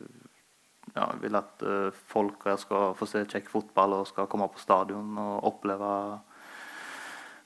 ja, 0.96 1.04
jeg 1.04 1.22
vil 1.28 1.38
at 1.38 1.62
uh, 1.62 2.02
folk 2.10 2.42
skal 2.58 2.98
få 2.98 3.06
se 3.06 3.22
kjekk 3.22 3.54
fotball 3.54 4.00
og 4.00 4.10
skal 4.10 4.26
komme 4.26 4.50
på 4.50 4.66
stadion 4.66 5.14
og 5.14 5.46
oppleve 5.52 5.92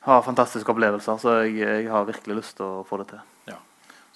ha 0.06 0.18
fantastiske 0.24 0.72
opplevelser. 0.72 1.18
Så 1.22 1.36
jeg, 1.46 1.58
jeg 1.62 1.90
har 1.92 2.08
virkelig 2.08 2.40
lyst 2.42 2.58
til 2.58 2.66
å 2.66 2.84
få 2.86 3.00
det 3.02 3.12
til. 3.12 3.24
Ja. 3.52 3.58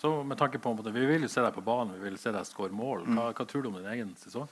Så 0.01 0.13
med 0.27 0.39
tanke 0.39 0.59
på, 0.63 0.75
Vi 0.83 1.07
vil 1.07 1.23
jo 1.23 1.33
se 1.33 1.43
deg 1.43 1.55
på 1.55 1.65
banen, 1.65 1.95
vi 1.97 2.11
vil 2.11 2.19
se 2.19 2.33
deg 2.33 2.47
skåre 2.47 2.75
mål. 2.75 3.07
Hva, 3.07 3.33
hva, 3.33 3.47
tror 3.47 3.63
du 3.63 3.69
om 3.69 3.79
din 3.79 3.93
egen 3.95 4.15
sesong? 4.21 4.49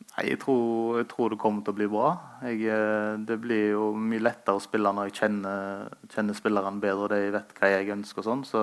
Nei, 0.00 0.30
jeg 0.30 0.40
tror, 0.40 0.96
jeg 0.98 1.08
tror, 1.10 1.28
det 1.30 1.38
kommer 1.38 1.62
til 1.62 1.74
å 1.74 1.76
bli 1.76 1.86
bra. 1.92 2.08
Jeg, 2.48 2.64
eh, 2.72 3.18
det 3.28 3.36
blir 3.42 3.74
jo 3.74 3.90
mye 3.92 4.22
lettere 4.22 4.56
å 4.56 4.64
spille 4.64 4.92
når 4.96 5.10
jeg 5.10 5.18
kjenner, 5.20 5.90
kjenner 6.14 6.38
spillerne 6.38 6.80
bedre 6.80 7.04
og 7.04 7.12
de 7.12 7.30
vet 7.36 7.52
hva 7.58 7.70
jeg 7.74 7.92
ønsker. 7.94 8.24
og 8.24 8.28
sånn, 8.30 8.44
Så 8.48 8.62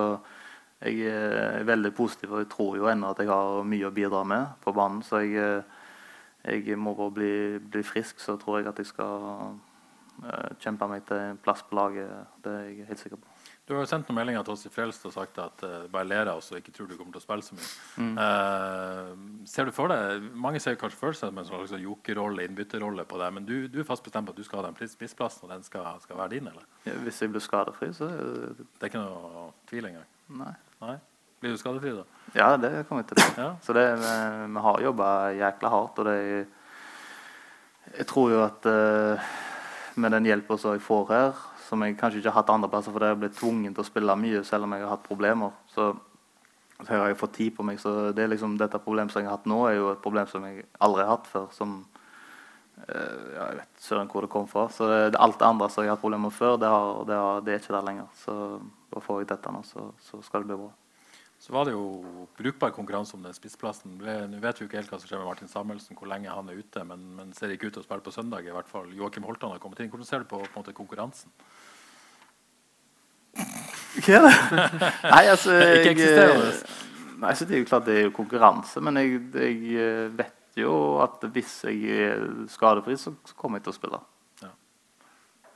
jeg 0.82 1.06
er 1.10 1.64
veldig 1.66 1.94
positiv, 1.94 2.32
og 2.32 2.42
jeg 2.42 2.50
tror 2.52 2.76
jo 2.78 2.90
ennå 2.90 3.10
at 3.10 3.22
jeg 3.22 3.30
har 3.30 3.64
mye 3.66 3.86
å 3.86 3.94
bidra 3.94 4.24
med 4.26 4.58
på 4.64 4.74
banen. 4.74 5.02
Så 5.02 5.22
jeg, 5.22 5.38
eh, 6.44 6.58
jeg 6.58 6.78
må 6.78 6.94
bare 6.98 7.14
bli, 7.14 7.58
bli, 7.58 7.82
frisk, 7.82 8.18
så 8.18 8.36
tror 8.38 8.58
jeg 8.58 8.68
at 8.68 8.78
jeg 8.78 8.86
skal 8.86 9.58
kjempe 10.62 10.88
meg 10.90 11.04
til 11.08 11.20
en 11.20 11.38
plass 11.42 11.62
på 11.66 11.76
laget. 11.78 12.10
Det 12.42 12.52
er 12.52 12.64
jeg 12.70 12.88
helt 12.88 13.02
sikker 13.02 13.20
på. 13.20 13.38
Du 13.68 13.74
har 13.74 13.82
jo 13.84 13.88
sendt 13.90 14.08
noen 14.08 14.16
meldinger 14.16 14.46
til 14.46 14.54
oss 14.54 14.64
i 14.64 14.70
Frelst 14.72 15.02
og 15.04 15.12
sagt 15.12 15.36
at 15.42 15.62
uh, 15.68 15.82
bare 15.92 16.08
ler 16.08 16.30
av 16.30 16.38
oss 16.40 16.46
og 16.54 16.56
ikke 16.56 16.72
tror 16.72 16.86
du 16.88 16.94
kommer 16.96 17.12
til 17.12 17.20
å 17.20 17.24
spille 17.26 17.44
så 17.44 17.56
mye. 17.56 17.72
Mm. 18.00 18.14
Uh, 18.16 19.42
ser 19.50 19.68
du 19.68 19.74
for 19.76 19.92
deg, 19.92 20.24
Mange 20.40 20.62
ser 20.64 20.78
kanskje 20.80 20.96
for 20.96 21.16
seg 21.18 21.36
en 21.36 21.44
slags 21.44 21.74
jokerrolle, 21.82 22.46
innbytterrolle 22.48 23.04
på 23.10 23.18
deg, 23.20 23.34
men 23.36 23.44
du, 23.44 23.52
du, 23.68 23.82
er 23.82 23.88
fast 23.88 24.06
bestemt 24.06 24.30
på 24.30 24.32
at 24.32 24.40
du 24.40 24.46
skal 24.46 24.62
ha 24.62 24.70
den 24.70 24.88
spissplassen, 24.88 25.44
og 25.44 25.52
den 25.52 25.66
skal, 25.66 25.84
skal, 26.00 26.16
være 26.16 26.32
din? 26.38 26.48
eller? 26.48 26.64
Ja, 26.88 26.96
hvis 27.04 27.20
jeg 27.20 27.34
blir 27.34 27.44
skadefri, 27.44 27.90
så 27.92 28.08
Det 28.08 28.80
er 28.80 28.88
ikke 28.88 29.04
noe 29.04 29.50
tvil 29.68 29.90
engang? 29.90 30.08
Nei. 30.40 30.54
Nei. 30.80 30.96
Blir 31.42 31.52
du 31.52 31.60
skadefri, 31.60 31.92
da? 31.92 32.06
Ja, 32.38 32.48
det 32.56 32.72
kommer 32.88 33.04
jeg 33.04 33.12
til. 33.12 33.20
ja. 33.42 33.50
Så 33.62 33.76
det, 33.76 33.84
vi, 34.00 34.14
vi 34.54 34.64
har 34.64 34.86
jobba 34.86 35.10
jækla 35.42 35.74
hardt, 35.76 36.00
og 36.00 36.08
det 36.08 36.16
Jeg 37.98 38.06
tror 38.08 38.32
jo 38.32 38.40
at 38.44 38.66
uh, 38.68 39.28
med 40.00 40.14
den 40.14 40.28
hjelpa 40.28 40.56
som 40.58 40.74
jeg 40.76 40.84
får 40.84 41.08
her, 41.12 41.40
som 41.68 41.82
jeg 41.84 41.96
kanskje 41.98 42.22
ikke 42.22 42.32
har 42.32 42.40
hatt 42.40 42.52
andre 42.54 42.70
plasser, 42.72 42.94
fordi 42.94 43.08
jeg 43.08 43.16
har 43.16 43.22
blitt 43.22 43.38
tvungen 43.38 43.74
til 43.74 43.84
å 43.84 43.88
spille 43.88 44.16
mye 44.18 44.42
selv 44.46 44.68
om 44.68 44.74
jeg 44.74 44.84
har 44.84 44.94
hatt 44.94 45.04
problemer, 45.06 45.54
så, 45.74 45.90
så 46.80 46.88
har 46.90 47.10
jeg 47.10 47.20
fått 47.20 47.36
tid 47.36 47.54
på 47.56 47.66
meg. 47.66 47.80
Så 47.82 47.94
det 48.16 48.24
er 48.24 48.32
liksom, 48.32 48.56
dette 48.60 48.80
problemet 48.82 49.14
som 49.14 49.22
jeg 49.22 49.30
har 49.30 49.38
hatt 49.38 49.48
nå, 49.50 49.60
er 49.68 49.78
jo 49.78 49.92
et 49.92 50.02
problem 50.04 50.30
som 50.30 50.46
jeg 50.48 50.66
aldri 50.88 51.04
har 51.04 51.14
hatt 51.16 51.30
før. 51.30 51.46
som 51.54 51.78
eh, 52.86 53.22
ja, 53.34 53.46
Jeg 53.50 53.60
vet 53.60 53.86
søren 53.88 54.12
hvor 54.12 54.26
det 54.26 54.32
kom 54.32 54.48
fra. 54.50 54.68
Så 54.72 54.88
det, 54.88 55.14
alt 55.20 55.38
det 55.38 55.48
andre 55.50 55.70
som 55.70 55.84
jeg 55.84 55.92
har 55.92 55.98
hatt 55.98 56.04
problemer 56.06 56.30
med 56.30 56.38
før, 56.38 56.56
det, 56.56 56.72
har, 56.72 57.04
det, 57.08 57.22
har, 57.22 57.40
det 57.46 57.54
er 57.54 57.62
ikke 57.62 57.76
der 57.76 57.88
lenger. 57.92 58.12
Så 58.24 58.36
da 58.94 59.04
får 59.04 59.22
jeg 59.22 59.32
dette 59.34 59.54
nå, 59.54 59.64
så, 59.68 59.90
så 60.08 60.22
skal 60.24 60.44
det 60.44 60.54
bli 60.54 60.62
bra. 60.64 60.72
Så 61.38 61.52
var 61.54 61.68
det 61.68 61.72
jo 61.76 62.26
brukbar 62.36 62.72
konkurranse 62.74 63.14
om 63.14 63.22
den 63.22 63.34
spissplassen. 63.36 64.00
Nå 64.02 64.40
vet 64.42 64.58
vi 64.58 64.66
ikke 64.66 64.80
helt 64.80 64.90
hva 64.90 64.98
som 64.98 65.06
skjer 65.06 65.20
med 65.20 65.28
Martin 65.28 65.50
Samuelsen, 65.50 65.94
hvor 65.98 66.10
lenge 66.10 66.34
han 66.34 66.50
er 66.50 66.58
ute, 66.58 66.82
men, 66.84 67.04
men 67.14 67.30
ser 67.36 67.52
ikke 67.54 67.70
ut 67.70 67.76
til 67.76 67.84
å 67.84 67.86
spille 67.86 68.02
på 68.02 68.14
søndag. 68.14 68.46
i 68.46 68.54
hvert 68.54 68.70
fall. 68.70 68.90
Joakim 68.96 69.26
Holtan 69.28 69.54
har 69.54 69.62
kommet 69.62 69.78
inn. 69.84 69.90
Hvordan 69.92 70.08
ser 70.08 70.24
du 70.24 70.30
på, 70.32 70.40
på 70.42 70.58
måte, 70.58 70.74
konkurransen? 70.74 71.30
Hva 73.38 74.18
er 74.18 74.26
det? 74.26 74.34
Nei, 75.14 75.22
altså 75.30 75.54
jeg, 75.54 75.94
Nei, 77.18 77.32
så 77.34 77.46
Det 77.46 77.56
er 77.56 77.62
jo 77.62 77.68
klart 77.70 77.86
det 77.86 77.96
er 77.98 78.04
jo 78.06 78.14
konkurranse, 78.14 78.82
men 78.82 78.98
jeg, 79.00 79.22
jeg 79.34 79.78
eh, 79.78 80.04
vet 80.18 80.58
jo 80.58 80.72
at 81.02 81.22
hvis 81.34 81.56
jeg 81.66 82.02
er 82.02 82.26
skadefri, 82.50 82.98
så, 82.98 83.14
kommer 83.38 83.58
jeg 83.58 83.68
til 83.68 83.74
å 83.74 83.78
spille. 83.78 84.02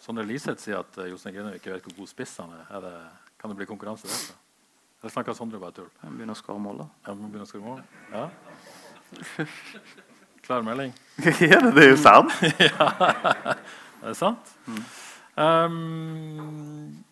Sondre 0.02 0.24
Liseth 0.26 0.58
sier 0.58 0.80
at 0.80 0.96
uh, 0.98 1.06
Jostein 1.06 1.36
Grine 1.36 1.52
ikke 1.54 1.70
vet 1.70 1.84
hvor 1.86 2.00
god 2.00 2.10
spiss 2.10 2.34
han 2.42 2.50
er. 2.56 2.64
er 2.74 2.82
det, 2.82 2.94
kan 3.38 3.52
det 3.52 3.60
bli 3.60 3.68
konkurranse 3.70 4.10
der? 4.10 4.41
Eller 5.02 5.10
snakker 5.10 5.34
Sondre 5.34 5.58
bare 5.58 5.74
tull? 5.74 5.88
Jeg 5.98 6.14
begynner 6.14 6.36
å 6.36 6.38
skåre 6.38 6.62
mål, 6.62 6.84
da. 6.84 6.88
Ja, 7.08 7.14
må 7.18 7.26
begynne 7.26 7.42
å 7.42 7.50
skåre 7.50 7.66
mål? 7.66 7.80
Ja. 8.12 8.28
Klar 10.46 10.62
melding? 10.66 10.92
Hva 11.22 11.32
er 11.48 11.64
det? 11.66 11.72
Er 11.82 11.88
jo 11.90 11.96
sant! 11.98 12.36
ja. 12.62 12.86
det 13.98 14.12
Er 14.12 14.18
sant. 14.18 14.52
sant? 14.68 14.92
Um, 15.34 17.02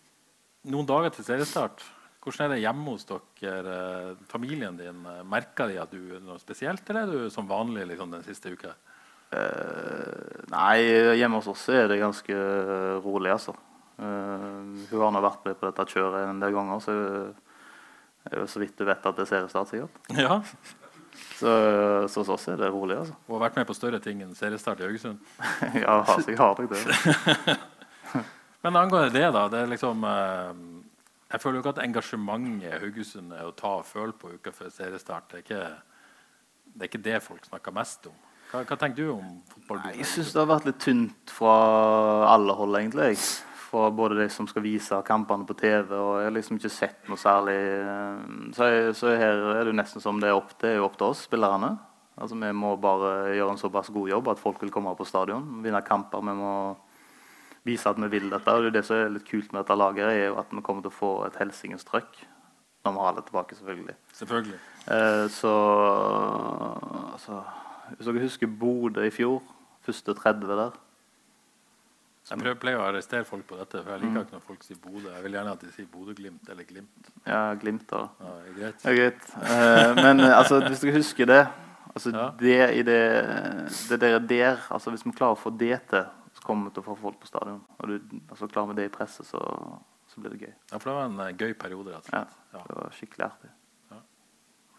noen 0.71 0.87
dager 0.87 1.11
til 1.17 1.27
seriestart. 1.27 1.83
Hvordan 2.21 2.45
er 2.45 2.53
det 2.53 2.61
hjemme 2.61 2.93
hos 2.93 3.03
dere? 3.09 3.75
eh, 3.75 4.09
Familien 4.29 4.75
din, 4.77 5.03
eh, 5.09 5.21
Merker 5.27 5.71
de 5.71 5.79
at 5.81 5.91
du 5.91 6.15
er 6.15 6.23
noe 6.23 6.39
spesielt, 6.39 6.87
eller 6.87 7.01
er 7.07 7.11
du 7.25 7.33
som 7.33 7.49
vanlig 7.49 7.87
liksom, 7.89 8.11
den 8.13 8.23
siste 8.23 8.53
uka? 8.53 8.75
Uh, 9.31 10.43
nei, 10.51 11.15
hjemme 11.17 11.39
hos 11.39 11.47
oss 11.47 11.63
er 11.71 11.87
det 11.91 12.01
ganske 12.01 12.35
rolig, 13.03 13.31
altså. 13.35 13.55
Uh, 13.95 14.83
hun 14.91 15.01
har 15.01 15.15
nå 15.15 15.21
vært 15.23 15.47
med 15.47 15.57
på 15.59 15.69
dette 15.69 15.87
kjøret 15.91 16.27
en 16.29 16.43
del 16.43 16.55
ganger, 16.55 16.83
så 16.83 16.95
det 18.23 18.35
er 18.35 18.43
jo 18.43 18.47
så 18.49 18.61
vidt 18.61 18.77
du 18.77 18.85
vet 18.85 19.09
at 19.09 19.17
det 19.17 19.25
er 19.25 19.29
seriestart, 19.31 19.71
sikkert. 19.71 20.13
Ja. 20.17 20.41
Så, 21.41 21.53
så 22.07 22.21
hos 22.21 22.29
oss 22.35 22.47
er 22.51 22.59
det 22.61 22.69
rolig, 22.71 22.99
altså. 23.01 23.15
Og 23.27 23.35
har 23.37 23.47
vært 23.47 23.57
med 23.59 23.67
på 23.69 23.75
større 23.75 23.99
ting 24.03 24.21
enn 24.23 24.35
seriestart 24.37 24.83
i 24.83 24.85
Haugesund? 24.85 25.19
ja, 25.83 25.97
altså, 26.01 26.29
jeg 26.29 26.37
har 26.39 26.61
det. 26.61 27.57
Men 28.61 28.77
angående 28.77 29.09
det, 29.15 29.27
da. 29.33 29.47
det 29.51 29.63
er 29.65 29.73
liksom... 29.73 30.05
eh, 30.05 30.81
jeg 31.31 31.39
føler 31.39 31.57
jo 31.57 31.61
ikke 31.63 31.71
at 31.77 31.85
engasjementet 31.85 32.65
i 32.67 32.79
Haugesund 32.81 33.31
er 33.33 33.47
å 33.47 33.53
ta 33.55 33.77
og 33.79 33.87
føle 33.87 34.11
på 34.19 34.33
uka 34.35 34.51
før 34.51 34.71
seriestart. 34.73 35.31
Det 35.31 35.39
er 35.39 35.45
ikke 35.45 35.61
det, 36.71 36.81
er 36.81 36.89
ikke 36.89 37.05
det 37.05 37.21
folk 37.23 37.45
snakker 37.47 37.75
mest 37.75 38.09
om. 38.09 38.17
Hva, 38.51 38.65
hva 38.67 38.77
tenker 38.79 38.99
du 38.99 39.13
om 39.13 39.37
fotball? 39.47 39.79
Nei, 39.85 39.93
jeg 40.01 40.09
syns 40.11 40.33
det 40.35 40.41
har 40.41 40.49
vært 40.49 40.67
litt 40.67 40.81
tynt 40.83 41.31
fra 41.31 41.53
alle 42.33 42.55
hold, 42.57 42.75
egentlig. 42.81 43.13
Fra 43.71 43.85
både 43.95 44.17
de 44.19 44.27
som 44.33 44.47
skal 44.49 44.65
vise 44.65 44.97
kampene 45.07 45.47
på 45.47 45.55
TV, 45.55 45.93
og 45.95 46.17
jeg 46.19 46.27
har 46.27 46.35
liksom 46.35 46.57
ikke 46.59 46.73
sett 46.73 47.07
noe 47.07 47.19
særlig 47.19 47.55
eh, 47.55 48.25
Så, 48.57 48.67
jeg, 48.67 48.95
så 48.99 49.13
her 49.15 49.45
er 49.53 49.61
det 49.61 49.71
jo 49.71 49.77
nesten 49.79 50.03
som 50.03 50.19
det 50.19 50.27
er 50.27 50.35
opp, 50.35 50.51
det 50.59 50.73
er 50.75 50.83
opp 50.83 50.97
til 50.99 51.13
oss, 51.13 51.23
spillerne. 51.29 51.77
Altså, 52.17 52.35
Vi 52.35 52.51
må 52.51 52.75
bare 52.81 53.31
gjøre 53.37 53.55
en 53.55 53.61
såpass 53.61 53.89
god 53.93 54.11
jobb 54.11 54.27
at 54.33 54.41
folk 54.41 54.59
vil 54.61 54.73
komme 54.73 54.93
på 54.97 55.07
stadion, 55.07 55.63
vinne 55.63 55.81
kamper. 55.87 56.19
Vi 56.27 56.35
må 56.35 56.53
vise 57.63 57.89
at 57.89 58.01
vi 58.01 58.11
vil 58.11 58.29
dette. 58.29 58.51
og 58.51 58.65
det, 58.65 58.73
er 58.73 58.77
det 58.79 58.85
som 58.85 58.97
er 58.97 59.15
litt 59.15 59.29
kult 59.29 59.53
med 59.53 59.63
dette 59.63 59.77
laget, 59.77 60.09
er 60.09 60.27
jo 60.27 60.37
at 60.41 60.51
vi 60.51 60.65
kommer 60.65 60.83
til 60.83 60.91
å 60.91 60.99
få 60.99 61.13
et 61.29 61.39
helsingens 61.39 61.87
trøkk 61.87 62.25
når 62.81 62.95
vi 62.95 63.01
har 63.05 63.13
det 63.13 63.23
tilbake, 63.27 63.55
selvfølgelig. 63.55 63.95
Selvfølgelig. 64.17 64.59
Eh, 64.89 65.25
så 65.29 65.51
altså, 67.13 67.43
Hvis 67.91 68.07
dere 68.07 68.23
husker 68.23 68.47
Bodø 68.47 69.03
i 69.05 69.13
fjor, 69.13 69.43
første 69.85 70.13
30 70.17 70.47
der 70.57 70.79
Jeg 72.29 72.39
prøver, 72.39 72.57
pleier 72.61 72.79
å 72.79 72.83
arrestere 72.85 73.25
folk 73.27 73.43
på 73.49 73.57
dette, 73.59 73.81
for 73.81 73.91
jeg 73.91 74.03
liker 74.03 74.25
ikke 74.25 74.37
når 74.37 74.43
folk 74.45 74.63
sier 74.63 74.77
Bodø. 74.79 75.09
Jeg 75.09 75.23
vil 75.25 75.35
gjerne 75.35 75.53
at 75.57 75.63
de 75.65 75.71
sier 75.73 75.87
Bodø-Glimt 75.91 76.51
eller 76.53 76.67
Glimt. 76.69 77.09
Ja, 77.25 77.41
Glimt, 77.59 77.87
da. 77.89 78.01
Ja, 78.21 78.33
det 78.37 78.51
er 78.51 78.57
greit. 78.59 78.85
Ja, 78.85 78.93
greit. 78.99 79.29
Uh, 79.41 80.01
men 80.01 80.23
eh, 80.23 80.35
altså, 80.37 80.59
hvis 80.67 80.83
dere 80.85 80.95
husker 80.99 81.31
det 81.31 81.39
altså, 81.95 82.13
Ja. 82.15 82.27
det, 82.39 82.59
i 82.77 82.83
det, 82.87 82.99
det 83.89 83.99
der, 84.03 84.19
der 84.19 84.67
altså, 84.69 84.93
Hvis 84.93 85.05
vi 85.05 85.15
klarer 85.17 85.35
å 85.35 85.41
få 85.41 85.51
det 85.57 85.81
til, 85.91 86.05
så 86.37 86.45
kommer 86.45 86.69
vi 86.69 86.75
til 86.77 86.85
å 86.85 86.89
få 86.91 86.97
folk 87.01 87.17
på 87.23 87.31
stadion. 87.31 87.63
Og 87.79 87.89
du, 87.89 88.21
altså, 88.29 88.47
klarer 88.47 88.71
vi 88.71 88.79
det 88.79 88.91
i 88.91 88.93
presset, 88.93 89.27
så, 89.27 89.41
så 90.13 90.21
blir 90.21 90.37
det 90.37 90.45
gøy. 90.45 90.53
Ja, 90.71 90.77
for 90.77 90.91
det 90.91 90.95
var 90.99 91.09
en 91.09 91.19
uh, 91.25 91.33
gøy 91.33 91.57
periode, 91.65 91.97
rett 91.97 92.05
og 92.05 92.13
slett. 92.13 92.37
Ja. 92.53 92.63
det 92.69 92.77
var 92.77 92.95
skikkelig 92.99 93.27
artig. 93.31 93.51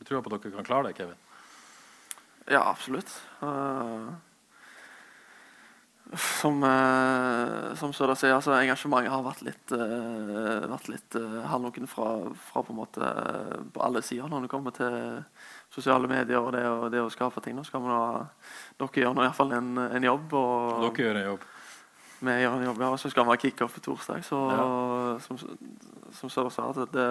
Du 0.03 0.07
tror 0.09 0.23
på 0.23 0.33
at 0.35 0.43
dere 0.43 0.57
kan 0.57 0.67
klare 0.67 0.89
det, 0.89 0.97
Kevin? 0.99 1.19
Ja, 2.51 2.65
absolutt. 2.67 3.11
Eh, 3.43 4.07
som 6.21 6.59
uh, 6.67 7.73
som 7.79 7.93
Søder 7.97 8.19
sier, 8.21 8.35
altså, 8.37 8.53
engasjementet 8.59 9.13
har 9.13 9.23
vært 9.25 9.43
litt, 9.47 9.73
uh, 9.73 10.67
vært 10.69 10.91
litt 10.93 11.17
uh, 11.17 11.39
halvnoken 11.49 11.89
fra, 11.89 12.09
fra 12.51 12.63
på 12.67 12.75
en 12.75 12.79
måte 12.83 13.01
eh, 13.07 13.63
på 13.73 13.81
alle 13.87 14.03
sider 14.05 14.29
når 14.29 14.45
det 14.45 14.51
kommer 14.53 14.75
til 14.77 14.97
sosiale 15.73 16.11
medier 16.11 16.37
og 16.45 16.51
det, 16.53 16.65
å- 16.69 16.91
det 16.93 17.01
å 17.01 17.09
skape 17.13 17.41
ting. 17.45 17.57
Nå 17.57 17.65
skal 17.65 17.81
vi 17.81 17.89
da, 17.89 18.27
dere 18.83 19.05
gjør 19.07 19.17
nå 19.17 19.25
iallfall 19.25 19.55
en, 19.57 19.73
en 19.87 20.05
jobb. 20.11 20.35
Og, 20.37 20.85
Og 20.85 20.89
dere 20.91 21.07
gjør 21.09 21.21
en 21.23 21.29
jobb. 21.31 21.47
vi 22.29 22.37
gjør 22.43 22.57
en 22.59 22.67
jobb, 22.69 22.83
ja, 22.85 22.91
og 22.93 23.01
så 23.01 23.11
skal 23.11 23.25
vi 23.27 23.33
ha 23.33 23.41
kickoff 23.47 23.75
på 23.79 23.85
torsdag. 23.89 24.25
Så, 24.29 24.41
som, 25.25 25.41
som 26.21 26.31
Søda 26.31 26.51
sa, 26.53 26.69
at 26.75 26.93
det, 26.93 27.07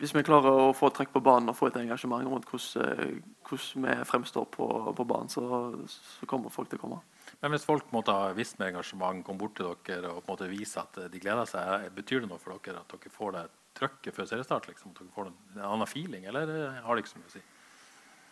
hvis 0.00 0.12
vi 0.16 0.24
klarer 0.24 0.52
å 0.64 0.72
få 0.76 0.88
trekk 0.96 1.12
på 1.14 1.20
banen 1.24 1.52
og 1.52 1.56
få 1.60 1.68
et 1.70 1.76
engasjement 1.80 2.24
rundt 2.28 2.48
hvordan, 2.50 3.20
hvordan 3.48 3.84
vi 3.84 3.98
fremstår 4.08 4.48
på, 4.56 4.66
på 4.96 5.06
banen, 5.08 5.28
så, 5.32 5.44
så 5.92 6.26
kommer 6.28 6.52
folk 6.52 6.68
til 6.72 6.80
å 6.80 6.86
komme. 6.86 6.98
Men 7.42 7.52
hvis 7.52 7.66
folk 7.68 7.90
måtte 7.92 8.14
ha 8.16 8.32
visst 8.36 8.56
med 8.58 8.72
engasjement, 8.72 9.22
kom 9.24 9.38
bort 9.38 9.58
til 9.58 9.68
dere 9.86 10.14
og 10.14 10.24
på 10.24 10.36
vise 10.48 10.80
at 10.80 10.96
de 11.12 11.20
gleder 11.20 11.48
seg, 11.48 11.90
betyr 11.94 12.24
det 12.24 12.30
noe 12.30 12.40
for 12.40 12.56
dere 12.56 12.80
at 12.80 12.94
dere 12.94 13.12
får 13.12 13.34
det 13.36 13.44
trøkket 13.76 14.16
før 14.16 14.30
seriestart? 14.30 14.68
Liksom, 14.70 14.94
at 14.94 15.02
dere 15.02 15.14
får 15.14 15.30
en, 15.30 15.36
en 15.56 15.66
annen 15.74 15.90
feeling, 15.90 16.24
eller 16.30 16.52
eh, 16.52 16.80
har 16.84 16.96
det 16.96 17.04
ikke 17.04 17.12
så 17.12 17.20
mye 17.20 17.30
å 17.30 17.34
si? 17.34 17.44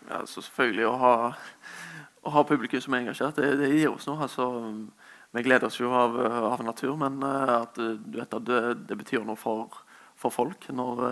Ja, 0.04 0.20
så 0.28 0.44
selvfølgelig 0.44 0.86
å 0.88 0.96
ha, 1.00 1.14
å 2.24 2.34
ha 2.34 2.44
publikum 2.48 2.82
som 2.84 2.96
er 2.96 3.04
engasjert, 3.04 3.40
det, 3.40 3.54
det 3.60 3.72
gir 3.72 3.92
oss 3.92 4.08
noe. 4.08 4.24
Altså, 4.24 4.48
vi 5.34 5.44
gleder 5.44 5.68
oss 5.68 5.80
jo 5.80 5.92
av, 5.96 6.16
av 6.54 6.64
natur, 6.64 6.94
men 7.00 7.20
eh, 7.24 7.56
at, 7.58 7.80
eh, 7.82 7.98
du 8.00 8.20
vet, 8.20 8.38
at 8.40 8.48
det, 8.48 8.62
det 8.88 9.00
betyr 9.00 9.26
noe 9.28 9.40
for, 9.40 9.82
for 10.20 10.32
folk 10.32 10.70
når, 10.72 11.04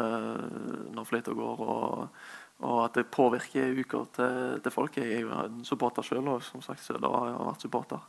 når 0.96 1.08
fløyta 1.08 1.36
går. 1.36 1.66
Og, 1.66 2.22
og 2.62 2.84
at 2.86 2.94
det 2.94 3.06
påvirker 3.10 3.74
uker 3.82 4.08
til, 4.16 4.60
til 4.62 4.72
folk. 4.74 4.96
Jeg 4.96 5.12
er 5.18 5.20
jo 5.26 5.30
en 5.44 5.62
supporter 5.66 6.02
sjøl, 6.06 6.26
og 6.28 6.42
som 6.46 6.62
sagt 6.62 6.80
så 6.84 6.96
da 6.98 7.10
har 7.12 7.28
jeg 7.32 7.46
vært 7.52 7.64
supporter. 7.68 8.02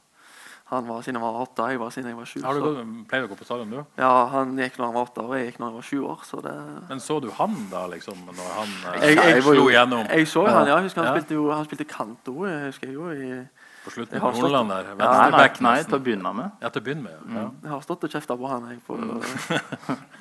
Han 0.71 0.87
var 0.87 1.01
siden 1.03 1.19
jeg 1.19 1.21
var 1.25 1.41
åtte, 1.43 1.65
jeg 1.69 1.79
var 1.81 1.89
siden 1.91 2.07
jeg 2.09 2.17
var 2.17 2.25
sju. 2.25 2.39
Har 2.41 2.55
du 2.57 2.61
gått, 2.63 2.77
pleier 3.09 3.25
du 3.25 3.27
å 3.27 3.31
gå 3.33 3.37
på 3.41 3.45
stadion, 3.45 3.69
du? 3.69 3.81
Ja, 3.99 4.11
Han 4.31 4.55
gikk 4.57 4.77
når 4.79 4.85
han 4.87 4.95
var 4.95 5.09
åtte 5.09 5.25
og 5.25 5.33
jeg 5.35 5.49
gikk 5.49 5.59
når 5.59 5.67
jeg 5.67 5.75
var 5.75 5.87
sju 5.89 5.99
år. 6.13 6.21
så 6.29 6.39
det... 6.41 6.53
Men 6.89 7.01
så 7.03 7.17
du 7.21 7.27
han 7.35 7.57
da, 7.69 7.81
liksom? 7.91 8.21
Når 8.29 8.53
han 8.55 8.71
jeg, 9.01 9.17
Jeg- 9.17 9.33
jeg 9.35 9.43
slo 9.43 9.67
igjennom 9.69 10.07
Jeg 10.07 10.27
så 10.31 10.45
han, 10.47 10.67
ja. 10.71 10.77
Jeg 10.79 10.87
husker 10.87 11.03
han 11.03 11.09
Ja. 11.11 11.19
spilte 11.19 11.33
jo 11.37 11.51
han 11.51 11.65
spilte 11.67 11.85
kant 11.91 12.31
òg. 12.31 12.47
Jeg 12.49 12.65
husker 12.71 12.95
jo 12.95 13.11
i 13.11 13.43
på 13.83 13.91
slutten 13.91 14.21
av 14.23 14.37
Nordland 14.39 14.69
der? 14.71 14.85
Ja, 14.95 15.29
Nei, 15.35 15.49
nei, 15.59 15.83
til 15.83 15.97
å 15.99 15.99
begynne 15.99 16.31
med. 16.33 16.51
Ja, 16.63 16.69
til 16.71 16.79
å 16.81 16.85
begynne 16.85 17.03
med. 17.03 17.35
Ja. 17.35 17.49
Jeg 17.65 17.71
har 17.73 17.81
stått 17.83 18.05
og 18.07 18.09
kjefta 18.15 18.37
på 18.39 18.47
han. 18.47 18.69
Jeg, 18.71 18.79
på, 18.87 18.95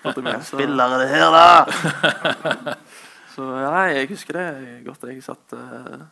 på 0.02 0.14
det 0.16 0.24
med, 0.26 0.42
så, 0.42 0.56
Spiller 0.58 0.90
er 0.90 0.98
det 0.98 1.08
her, 1.14 1.30
da! 1.30 2.74
Så 3.34 3.46
nei, 3.46 3.86
jeg 3.96 4.10
husker 4.12 4.38
det 4.38 4.48
godt. 4.86 5.06
Jeg 5.10 5.22
satt 5.26 5.54
uh, 5.56 6.02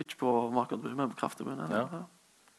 ikke 0.00 0.20
på 0.20 0.34
Makertbu, 0.54 0.88
men 0.94 1.10
på 1.12 1.18
Krafttribunen. 1.20 1.66
Ja. 1.72 1.84
Ja. 1.92 2.04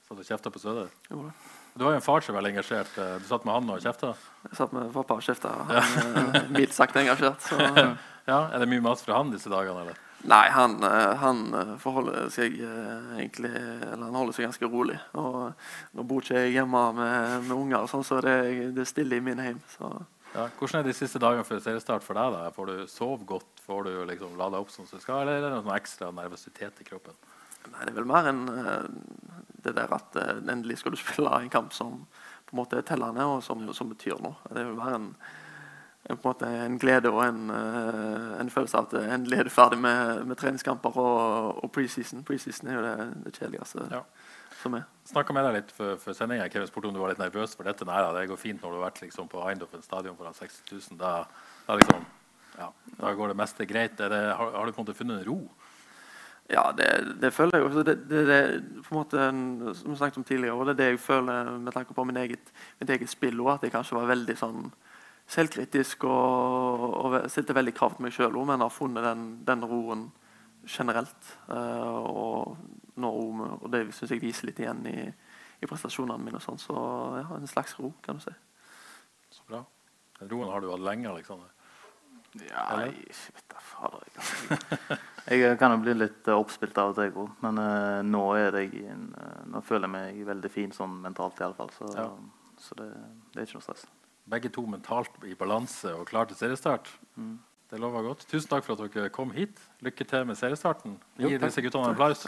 Satt 0.09 0.19
og 0.23 0.25
kjefta 0.25 0.49
på 0.53 0.59
Søder. 0.61 0.89
Du 1.09 1.85
har 1.85 1.93
jo 1.93 1.99
en 1.99 2.03
far 2.03 2.23
som 2.25 2.33
er 2.33 2.39
veldig 2.41 2.51
engasjert. 2.55 2.95
Eh, 2.97 3.17
Du 3.21 3.27
satt 3.29 3.43
med 3.45 3.53
han 3.53 3.69
og 3.69 3.81
kjefta? 3.83 4.15
Jeg 4.49 4.57
satt 4.57 4.71
med 4.73 4.87
pappa 4.95 5.19
og 5.19 5.21
kjefta. 5.23 5.51
Han 5.69 6.07
er 6.41 6.47
mildt 6.55 6.73
sagt 6.73 6.97
engasjert. 6.97 7.41
Så. 7.45 7.57
Ja, 8.29 8.43
Er 8.53 8.61
det 8.61 8.67
mye 8.69 8.81
mat 8.85 8.99
fra 9.01 9.15
han 9.17 9.31
disse 9.33 9.49
dagene, 9.49 9.81
eller? 9.85 9.95
Nei, 10.29 10.49
han, 10.53 10.75
eh, 10.83 11.13
han 11.21 11.39
eh, 11.55 11.69
forholder 11.81 12.27
seg 12.33 12.57
eh, 12.61 13.13
egentlig 13.15 13.49
Eller 13.55 14.03
han 14.03 14.17
holder 14.19 14.35
seg 14.35 14.45
ganske 14.45 14.69
rolig. 14.69 14.97
Og 15.17 15.47
nå 15.97 16.05
bor 16.05 16.21
ikke 16.21 16.43
jeg 16.43 16.57
hjemme 16.57 16.81
med, 16.97 17.47
med 17.47 17.55
unger, 17.55 17.85
og 17.85 17.89
sånn, 17.89 18.03
så 18.05 18.19
det, 18.21 18.35
det 18.75 18.83
er 18.83 18.89
stille 18.91 19.17
i 19.17 19.23
min 19.25 19.41
heim. 19.41 19.61
Så 19.77 19.89
Ja. 20.35 20.43
Hvordan 20.59 20.83
er 20.83 20.89
de 20.91 20.93
siste 20.93 21.17
dagene 21.21 21.45
før 21.47 21.61
seriestart 21.63 22.05
for 22.05 22.19
deg? 22.19 22.35
da? 22.35 22.51
Får 22.53 22.69
du 22.69 22.75
sove 22.91 23.25
godt? 23.25 23.58
Får 23.69 23.83
du 23.85 24.05
liksom 24.09 24.37
lada 24.37 24.57
opp 24.57 24.71
som 24.73 24.87
du 24.89 24.97
skal, 24.97 25.21
eller 25.21 25.35
er 25.37 25.43
det 25.45 25.57
noe 25.61 25.75
ekstra 25.77 26.07
nervøsitet 26.09 26.79
i 26.81 26.87
kroppen? 26.87 27.13
Nei, 27.67 27.83
det 27.83 27.91
er 27.91 27.97
vel 27.99 28.07
mer 28.09 28.29
enn 28.31 28.47
eh, 28.49 28.87
det 29.61 29.75
der 29.77 29.91
at 29.93 30.15
eh, 30.17 30.39
endelig 30.39 30.79
skal 30.81 30.95
du 30.95 30.97
spille 31.03 31.29
en 31.37 31.51
kamp 31.53 31.75
som 31.75 31.99
på 32.49 32.55
en 32.55 32.61
måte 32.63 32.79
er 32.79 32.87
tellende, 32.87 33.27
og 33.29 33.43
som, 33.45 33.67
som 33.77 33.91
betyr 33.91 34.17
noe. 34.25 34.39
Det 34.49 34.57
er 34.57 34.71
vel 34.71 34.79
mer 34.79 34.95
en, 34.97 35.05
en, 36.09 36.17
på 36.17 36.17
en, 36.17 36.23
måte, 36.31 36.49
en 36.65 36.79
glede 36.81 37.11
og 37.13 37.21
en, 37.27 37.43
eh, 37.53 38.31
en 38.41 38.49
følelse 38.49 38.79
av 38.79 38.89
at 38.89 39.13
endelig 39.19 39.43
er 39.43 39.49
du 39.51 39.53
ferdig 39.53 39.77
med, 39.85 40.25
med 40.31 40.41
treningskamper 40.41 40.97
og, 40.97 41.61
og 41.61 41.73
preseason. 41.75 42.25
Preseason 42.25 42.71
er 42.71 42.79
jo 42.79 42.85
det, 42.87 42.95
det 43.27 43.35
kjedeligste. 43.37 43.85
Ja. 43.93 44.01
som 44.63 44.79
er. 44.79 44.87
Snakka 45.13 45.37
med 45.37 45.45
deg 45.45 45.59
litt 45.59 45.69
før, 45.77 45.93
før 46.01 46.17
sendinga. 46.17 46.49
Kevin 46.49 46.71
spurte 46.71 46.89
om 46.89 46.97
du 46.97 47.03
var 47.03 47.13
litt 47.13 47.21
nervøs 47.21 47.53
for 47.53 47.69
dette. 47.69 47.85
Nei 47.85 48.01
da, 48.01 48.15
det 48.17 48.25
går 48.33 48.41
fint 48.41 48.65
når 48.65 48.73
du 48.73 48.79
har 48.79 48.87
vært 48.89 49.03
liksom, 49.05 49.29
på 49.29 49.45
Eindhoven 49.45 49.85
stadion 49.85 50.17
foran 50.17 50.35
60 50.35 50.73
000. 50.73 50.97
Da, 50.99 51.13
da, 51.67 51.77
liksom, 51.77 52.09
ja, 52.59 52.69
da 52.99 53.15
går 53.15 53.31
det 53.31 53.39
meste 53.39 53.67
greit. 53.69 53.97
Det, 53.97 54.09
har, 54.11 54.51
har, 54.55 54.65
du 54.65 54.75
på 54.75 54.81
en 54.81 54.87
måte 54.87 54.97
funnet 54.97 55.21
en 55.21 55.27
ro? 55.29 55.39
Ja, 56.49 56.71
det, 56.75 56.87
det 57.21 57.31
føler 57.33 57.59
jeg 57.59 57.65
jo. 57.65 57.83
Det, 57.85 57.95
det, 58.09 58.21
det, 58.27 58.39
på 58.87 58.95
en 58.95 58.99
måte, 58.99 59.25
som 59.77 59.93
vi 59.93 59.97
snakket 59.99 60.21
om 60.21 60.25
tidligere, 60.27 60.55
og 60.57 60.65
det 60.65 60.73
er 60.73 60.79
det 60.79 60.87
jeg 60.91 61.01
føler 61.03 61.51
med 61.61 61.75
tanke 61.75 61.93
på 61.93 62.05
min 62.09 62.17
eget, 62.17 62.53
mitt 62.81 62.89
eget 62.89 63.11
spill 63.11 63.43
òg, 63.43 63.55
at 63.55 63.67
jeg 63.67 63.75
kanskje 63.75 63.99
var 63.99 64.09
veldig 64.09 64.37
sånn 64.39 64.71
selvkritisk 65.29 66.07
og, 66.09 66.85
og 66.89 67.17
stilte 67.29 67.53
veldig 67.53 67.75
krav 67.77 67.93
til 67.95 68.07
meg 68.07 68.15
sjøl, 68.15 68.39
men 68.49 68.65
har 68.65 68.73
funnet 68.73 69.05
den, 69.05 69.27
den 69.45 69.65
roen 69.69 70.07
generelt. 70.65 71.33
Uh, 71.47 72.01
og, 72.09 72.57
nå, 72.99 73.11
og 73.59 73.67
det 73.71 73.85
syns 73.95 74.15
jeg 74.15 74.23
viser 74.23 74.49
litt 74.49 74.61
igjen 74.63 74.81
i, 74.89 74.97
i 75.61 75.69
prestasjonene 75.69 76.17
mine. 76.23 76.41
og 76.41 76.45
sånn, 76.45 76.61
Så 76.61 76.75
ja, 77.21 77.27
en 77.37 77.49
slags 77.49 77.77
ro, 77.79 77.93
kan 78.05 78.17
du 78.17 78.25
si. 78.25 78.33
Så 79.37 79.45
bra. 79.49 79.61
Den 80.19 80.33
roen 80.33 80.49
har 80.51 80.65
du 80.65 80.71
hatt 80.73 80.83
lenge, 80.83 81.11
Aleksander? 81.13 81.53
Ja, 82.37 82.65
jeg 82.85 83.15
vet 83.33 83.45
da 83.49 83.61
fader. 83.63 84.99
Jeg, 85.29 85.41
jeg 85.43 85.57
kan 85.61 85.73
jo 85.75 85.81
bli 85.83 85.93
litt 85.93 86.29
uh, 86.29 86.39
oppspilt 86.39 86.77
av 86.81 86.91
og 86.91 86.97
til, 86.97 87.09
jeg 87.09 87.15
òg. 87.17 87.33
Men 87.43 87.61
uh, 87.61 87.99
nå, 88.05 88.23
det 88.55 88.63
en, 88.89 89.03
uh, 89.13 89.43
nå 89.53 89.61
føler 89.65 89.85
jeg 89.85 89.93
meg 89.93 90.23
veldig 90.29 90.51
fin 90.53 90.73
sånn 90.73 90.95
mentalt, 91.03 91.37
i 91.41 91.45
alle 91.45 91.57
fall. 91.57 91.69
Så, 91.75 91.89
ja. 91.93 92.07
så 92.61 92.79
det, 92.79 92.89
det, 93.33 93.35
er 93.35 93.45
ikke 93.45 93.59
noe 93.59 93.67
stress. 93.67 93.85
Begge 94.29 94.53
to 94.53 94.65
mentalt 94.69 95.29
i 95.29 95.35
balanse 95.37 95.93
og 95.97 96.07
klar 96.09 96.29
til 96.29 96.39
seriestart. 96.39 96.89
Mm. 97.17 97.37
Det 97.69 97.81
lover 97.81 98.07
godt. 98.09 98.25
Tusen 98.29 98.49
takk 98.49 98.65
for 98.65 98.73
at 98.73 98.97
dere 98.97 99.13
kom 99.13 99.33
hit. 99.35 99.61
Lykke 99.85 100.09
til 100.09 100.25
med 100.25 100.37
seriestarten. 100.39 100.97
Gi 101.21 101.37
disse 101.37 101.65
guttene 101.65 101.91
en 101.91 101.97
applaus. 101.97 102.25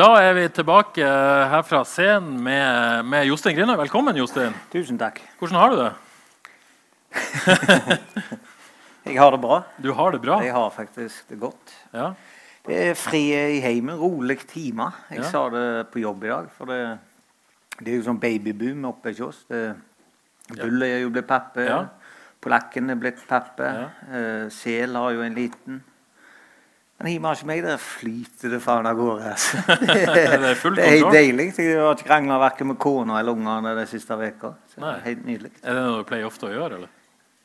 Da 0.00 0.14
er 0.16 0.30
vi 0.32 0.46
tilbake 0.48 1.04
her 1.04 1.64
fra 1.68 1.82
scenen 1.84 2.38
med, 2.40 3.02
med 3.04 3.26
Jostein 3.28 3.52
Grine. 3.52 3.74
Velkommen, 3.76 4.16
Jostein. 4.16 4.54
Tusen 4.72 4.96
takk. 4.96 5.18
Hvordan 5.36 5.58
har 5.60 5.74
du 5.74 5.76
det? 5.76 5.90
jeg 9.10 9.18
har 9.20 9.34
det 9.34 9.40
bra. 9.42 9.58
Du 9.76 9.90
har 9.98 10.14
det 10.14 10.22
bra? 10.22 10.38
Jeg 10.40 10.54
har 10.56 10.70
faktisk 10.72 11.28
det 11.28 11.36
godt. 11.42 11.74
Ja. 11.92 12.06
Det 12.64 12.78
er 12.86 12.96
fri 12.96 13.20
i 13.58 13.60
heimen. 13.60 13.98
Rolig 14.00 14.38
time. 14.48 14.88
Jeg 15.10 15.20
ja. 15.20 15.28
sa 15.34 15.44
det 15.52 15.66
på 15.92 16.00
jobb 16.00 16.24
i 16.24 16.32
dag. 16.32 16.48
For 16.56 16.72
det, 16.72 16.80
det 17.82 17.92
er 17.92 18.00
jo 18.00 18.08
sånn 18.08 18.24
babyboom 18.24 18.88
oppe 18.94 19.12
hos 19.12 19.20
oss. 19.28 19.44
Bull 19.52 20.88
er 20.88 21.02
jo 21.02 21.12
blitt 21.12 21.28
pappe. 21.28 21.68
Ja. 21.68 21.82
Polakken 22.40 22.88
er 22.88 23.02
blitt 23.04 23.20
pappe. 23.28 23.68
Ja. 23.68 23.88
Uh, 24.08 24.48
sel 24.48 24.96
har 24.96 25.12
jo 25.18 25.28
en 25.28 25.36
liten. 25.36 25.84
Men 27.00 27.14
hjemme 27.14 27.30
ikke 27.32 27.48
meg 27.48 27.60
der 27.64 27.78
flyter 27.80 28.52
det 28.52 28.58
faen 28.60 28.84
av 28.84 28.98
gårde. 28.98 29.30
Altså. 29.32 29.60
det, 29.88 30.24
er 30.36 30.56
fullt 30.60 30.76
det 30.76 30.84
er 30.84 30.96
helt 30.98 31.14
deilig. 31.16 31.46
Jeg 31.56 31.78
har 31.80 31.94
ikke 31.96 32.10
krangla 32.10 32.36
verken 32.42 32.68
med 32.68 32.76
kona 32.82 33.20
eller 33.22 33.32
ungene 33.32 33.72
de 33.78 33.86
siste 33.88 34.18
uka. 34.20 34.52
Helt 35.06 35.22
nydelig. 35.24 35.54
Er 35.62 35.78
det 35.78 35.84
noe 35.86 36.02
du 36.02 36.08
pleier 36.10 36.28
ofte 36.28 36.50
å 36.50 36.52
gjøre? 36.52 36.80
eller? 36.82 36.96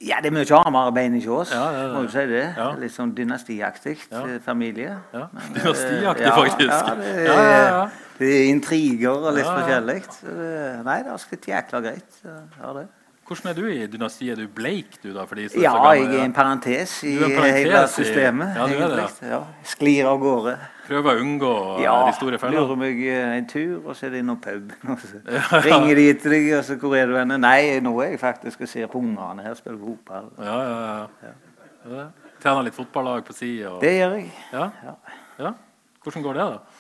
Ja, 0.04 0.20
det 0.20 0.28
er 0.28 0.36
mye 0.36 0.58
armarbeid 0.60 1.16
hos 1.16 1.28
oss. 1.32 1.54
Ja, 1.56 1.70
det 1.72 1.86
det. 1.86 1.94
Må 1.94 2.02
du 2.04 2.12
si 2.12 2.26
det. 2.34 2.44
Ja. 2.58 2.68
Litt 2.82 2.94
sånn 2.98 3.16
dynastiaktig 3.16 3.96
ja. 4.12 4.26
familie. 4.44 4.98
Ja. 5.16 5.24
Dynastiaktig, 5.56 6.34
faktisk. 6.36 6.76
Ja, 6.76 6.98
det 7.00 7.16
er, 7.32 7.96
det 8.20 8.34
er 8.36 8.52
intriger 8.52 9.24
og 9.24 9.40
litt 9.40 9.48
forskjellig. 9.48 9.98
Nei, 10.84 11.00
det 11.00 11.14
har 11.14 11.24
sklitt 11.24 11.48
jækla 11.48 11.84
greit. 11.88 12.22
Ja, 12.28 12.76
det. 12.76 12.90
Hvordan 13.26 13.50
er 13.50 13.56
du 13.58 13.66
i 13.66 13.88
dynastiet? 13.90 14.36
Er 14.36 14.44
du 14.44 14.50
bleik, 14.54 15.00
du, 15.04 15.10
da? 15.14 15.24
ja, 15.58 15.72
jeg 15.94 16.04
er 16.14 16.24
en 16.28 16.34
parentes 16.34 17.00
i 17.04 17.16
en 17.16 17.32
parentes 17.34 17.64
hele 17.64 17.88
systemet. 17.90 18.52
I, 18.54 18.60
ja, 18.60 18.68
du 18.70 18.84
er 18.86 18.92
det, 19.00 19.30
ja. 19.32 19.40
Sklir 19.66 20.10
av 20.12 20.20
gårde. 20.22 20.54
Prøver 20.86 21.18
å 21.18 21.24
unngå 21.24 21.54
ja, 21.82 21.96
de 22.06 22.14
store 22.20 22.38
fellene? 22.38 22.62
Lurer 22.62 22.78
meg 22.78 23.02
en 23.10 23.48
tur, 23.50 23.80
og 23.80 23.98
så 23.98 24.06
er 24.06 24.14
det 24.14 24.22
innom 24.22 24.38
pub. 24.44 24.76
Ja, 25.40 25.42
Ringer 25.66 25.98
de 25.98 26.06
etter 26.12 26.36
deg, 26.36 26.52
og 26.60 26.64
så 26.68 26.78
'Hvor 26.78 26.94
er 27.00 27.10
du 27.10 27.18
henne?' 27.18 27.42
Nei, 27.42 27.80
nå 27.82 27.96
er 28.06 28.14
jeg 28.14 28.22
faktisk 28.22 28.62
og 28.62 28.70
ser 28.70 28.94
på 28.94 29.02
ungene 29.02 29.42
her 29.42 29.58
spiller 29.58 29.82
fotball. 29.82 30.30
Ja, 30.38 30.62
ja, 30.62 31.34
ja. 31.90 32.08
Trener 32.44 32.70
litt 32.70 32.78
fotballag 32.78 33.26
på 33.26 33.34
si? 33.34 33.56
Og... 33.66 33.82
Det 33.82 33.96
gjør 33.96 34.20
jeg. 34.20 34.30
Ja? 34.54 34.70
ja. 35.40 35.54
Hvordan 36.04 36.22
går 36.22 36.38
det, 36.38 36.46
da? 36.54 36.75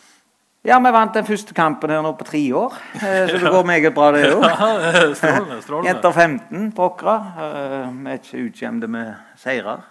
Ja, 0.66 0.80
vi 0.82 0.90
vant 0.90 1.14
den 1.14 1.26
første 1.28 1.54
kampen 1.54 1.92
her 1.94 2.00
nå 2.02 2.16
på 2.18 2.26
tre 2.26 2.40
år, 2.58 2.74
eh, 2.98 3.28
så 3.30 3.38
det 3.38 3.52
går 3.54 3.68
meget 3.70 3.94
bra, 3.94 4.08
det 4.16 4.32
òg. 4.32 4.46
Ja, 4.50 4.70
strålende, 5.20 5.58
strålende. 5.62 5.92
Jenter 5.92 6.12
15 6.16 6.72
på 6.74 6.88
Åkra. 6.88 7.14
Eh, 7.44 7.76
vi 7.92 8.10
er 8.10 8.18
ikke 8.18 8.40
utskjemte 8.48 8.88
med 8.90 9.12
seirer. 9.38 9.84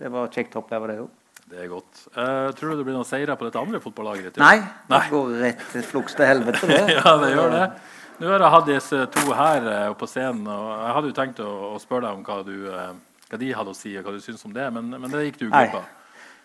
Det 0.00 0.12
var 0.14 0.30
kjekt 0.32 0.56
å 0.56 0.62
oppleve 0.62 0.88
det 0.88 0.96
òg. 1.02 1.10
Det 1.44 1.58
er 1.60 1.68
godt. 1.68 2.06
Uh, 2.16 2.48
tror 2.56 2.72
du 2.72 2.78
det 2.78 2.86
blir 2.86 2.96
noen 2.96 3.04
seire 3.06 3.36
på 3.36 3.44
dette 3.44 3.60
andre 3.60 3.80
fotballaget 3.84 4.30
ditt? 4.30 4.40
Nei, 4.40 4.62
det 4.88 5.00
går 5.10 5.34
rett 5.42 5.66
fluks 5.90 6.16
til 6.16 6.30
helvete, 6.30 6.70
det. 6.70 6.78
ja, 6.96 7.12
det 7.20 7.28
gjør 7.34 7.52
det. 7.52 7.66
Nå 8.22 8.30
har 8.30 8.44
jeg 8.46 8.54
hatt 8.54 8.70
disse 8.70 9.02
to 9.18 9.26
her 9.36 9.68
uh, 9.68 9.90
på 10.00 10.08
scenen, 10.08 10.48
og 10.48 10.70
jeg 10.72 10.94
hadde 10.96 11.10
jo 11.10 11.18
tenkt 11.18 11.42
å, 11.44 11.50
å 11.74 11.82
spørre 11.82 12.06
deg 12.06 12.16
om 12.16 12.24
hva, 12.24 12.38
du, 12.48 12.56
hva, 13.28 13.42
de 13.44 13.52
hadde 13.60 13.76
å 13.76 13.76
si, 13.76 13.92
og 14.00 14.08
hva 14.08 14.16
du 14.16 14.24
syns 14.24 14.48
om 14.48 14.56
det, 14.56 14.70
men, 14.72 14.88
men 14.96 15.12
det 15.12 15.26
gikk 15.26 15.42
du 15.42 15.46
glipp 15.50 15.76
av 15.82 15.84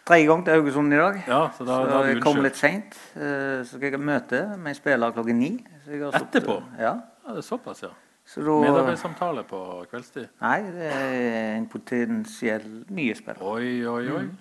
tredje 0.07 0.27
gang 0.29 0.43
til 0.45 0.53
Haugesund 0.57 0.93
i 0.93 0.99
dag. 0.99 1.21
Ja, 1.27 1.41
så 1.55 1.65
da, 1.67 1.79
så 1.79 1.87
da 1.91 2.01
jeg 2.07 2.21
kom 2.23 2.41
litt 2.43 2.59
seint. 2.59 2.97
Eh, 3.15 3.61
så 3.63 3.77
skal 3.77 3.91
jeg 3.91 4.01
møte 4.01 4.43
med 4.57 4.73
en 4.73 4.77
spiller 4.77 5.15
klokken 5.15 5.39
ni. 5.41 5.55
Etterpå? 5.87 6.59
Ja. 6.79 6.83
ja. 6.91 6.93
Det 7.29 7.43
er 7.43 7.45
såpass, 7.45 7.83
ja. 7.85 7.91
Så 8.29 8.43
da, 8.45 8.59
Medarbeidssamtale 8.61 9.43
på 9.49 9.59
kveldstid? 9.89 10.27
Nei, 10.43 10.59
det 10.73 10.89
er 10.93 11.55
en 11.55 11.65
potensiell 11.69 12.67
nye 12.93 13.17
spiller. 13.17 13.41
Oi, 13.41 13.71
oi, 13.89 14.03
oi. 14.13 14.25
Mm. 14.27 14.35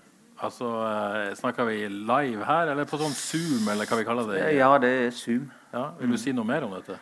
Altså, 0.44 0.71
eh, 0.87 1.37
Snakker 1.37 1.64
vi 1.64 1.88
live 1.88 2.44
her, 2.44 2.73
eller 2.73 2.88
på 2.88 3.01
sånn 3.01 3.16
Zoom, 3.16 3.68
eller 3.73 3.88
hva 3.88 3.99
vi 3.99 4.07
kaller 4.07 4.29
det? 4.33 4.42
Ja, 4.59 4.71
det 4.83 4.92
er 5.07 5.14
Zoom. 5.16 5.49
Ja, 5.73 5.90
vil 5.99 6.12
du 6.12 6.18
mm. 6.18 6.23
si 6.23 6.35
noe 6.37 6.49
mer 6.49 6.68
om 6.68 6.77
dette? 6.77 6.99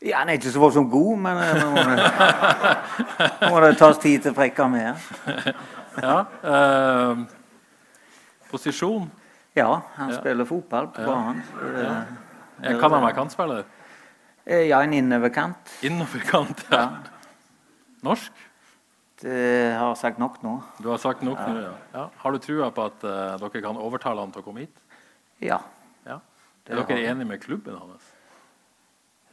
Ja, 0.00 0.20
Den 0.22 0.32
er 0.32 0.38
ikke 0.38 0.50
så 0.50 0.62
voldsomt 0.62 0.90
god, 0.90 1.16
men 1.20 1.40
nå 1.60 1.70
må, 1.74 1.82
det, 1.84 2.04
må 3.52 3.60
det 3.60 3.74
tas 3.78 3.98
tid 4.00 4.22
til 4.24 4.32
å 4.32 4.36
prekke 4.38 4.68
med. 4.72 5.10
ja, 6.00 6.18
uh, 6.44 7.24
Posisjon? 8.50 9.08
Ja, 9.56 9.82
han 9.96 10.12
ja. 10.12 10.18
spiller 10.20 10.46
fotball 10.48 10.90
på 10.94 11.06
banen. 11.06 11.42
Ja. 11.60 11.94
Ja. 12.60 12.74
Kan 12.80 12.92
han 12.92 13.02
være 13.06 13.16
kantspiller? 13.16 13.64
Eh, 14.44 14.66
ja, 14.68 14.82
en 14.84 14.92
innoverkant. 14.94 15.74
Innoverkant, 15.86 16.66
ja. 16.70 16.86
Norsk? 18.04 18.46
Det 19.20 19.74
har 19.76 19.94
sagt 20.00 20.20
nok 20.20 20.38
nå. 20.44 20.54
Du 20.80 20.88
har 20.88 21.00
sagt 21.00 21.22
nok 21.26 21.40
nå, 21.44 21.64
ja. 21.92 22.06
Har 22.22 22.32
du 22.32 22.38
trua 22.40 22.70
på 22.72 22.86
at 22.88 23.02
uh, 23.04 23.34
dere 23.42 23.60
kan 23.60 23.76
overtale 23.76 24.22
han 24.24 24.32
til 24.32 24.40
å 24.40 24.46
komme 24.46 24.64
hit? 24.64 24.80
Ja. 25.44 25.60
Er 26.70 26.84
dere 26.86 27.02
enige 27.10 27.26
med 27.26 27.40
klubben 27.42 27.74
hans? 27.74 28.06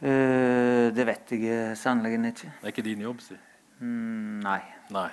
Uh, 0.02 0.90
det 0.94 1.06
vet 1.08 1.32
jeg 1.34 1.78
sannelig 1.78 2.18
ikke. 2.32 2.52
Det 2.60 2.70
er 2.70 2.74
ikke 2.74 2.86
din 2.86 3.04
jobb, 3.06 3.22
si? 3.22 3.38
Mm, 3.80 4.40
nei. 4.42 4.60
nei. 4.94 5.10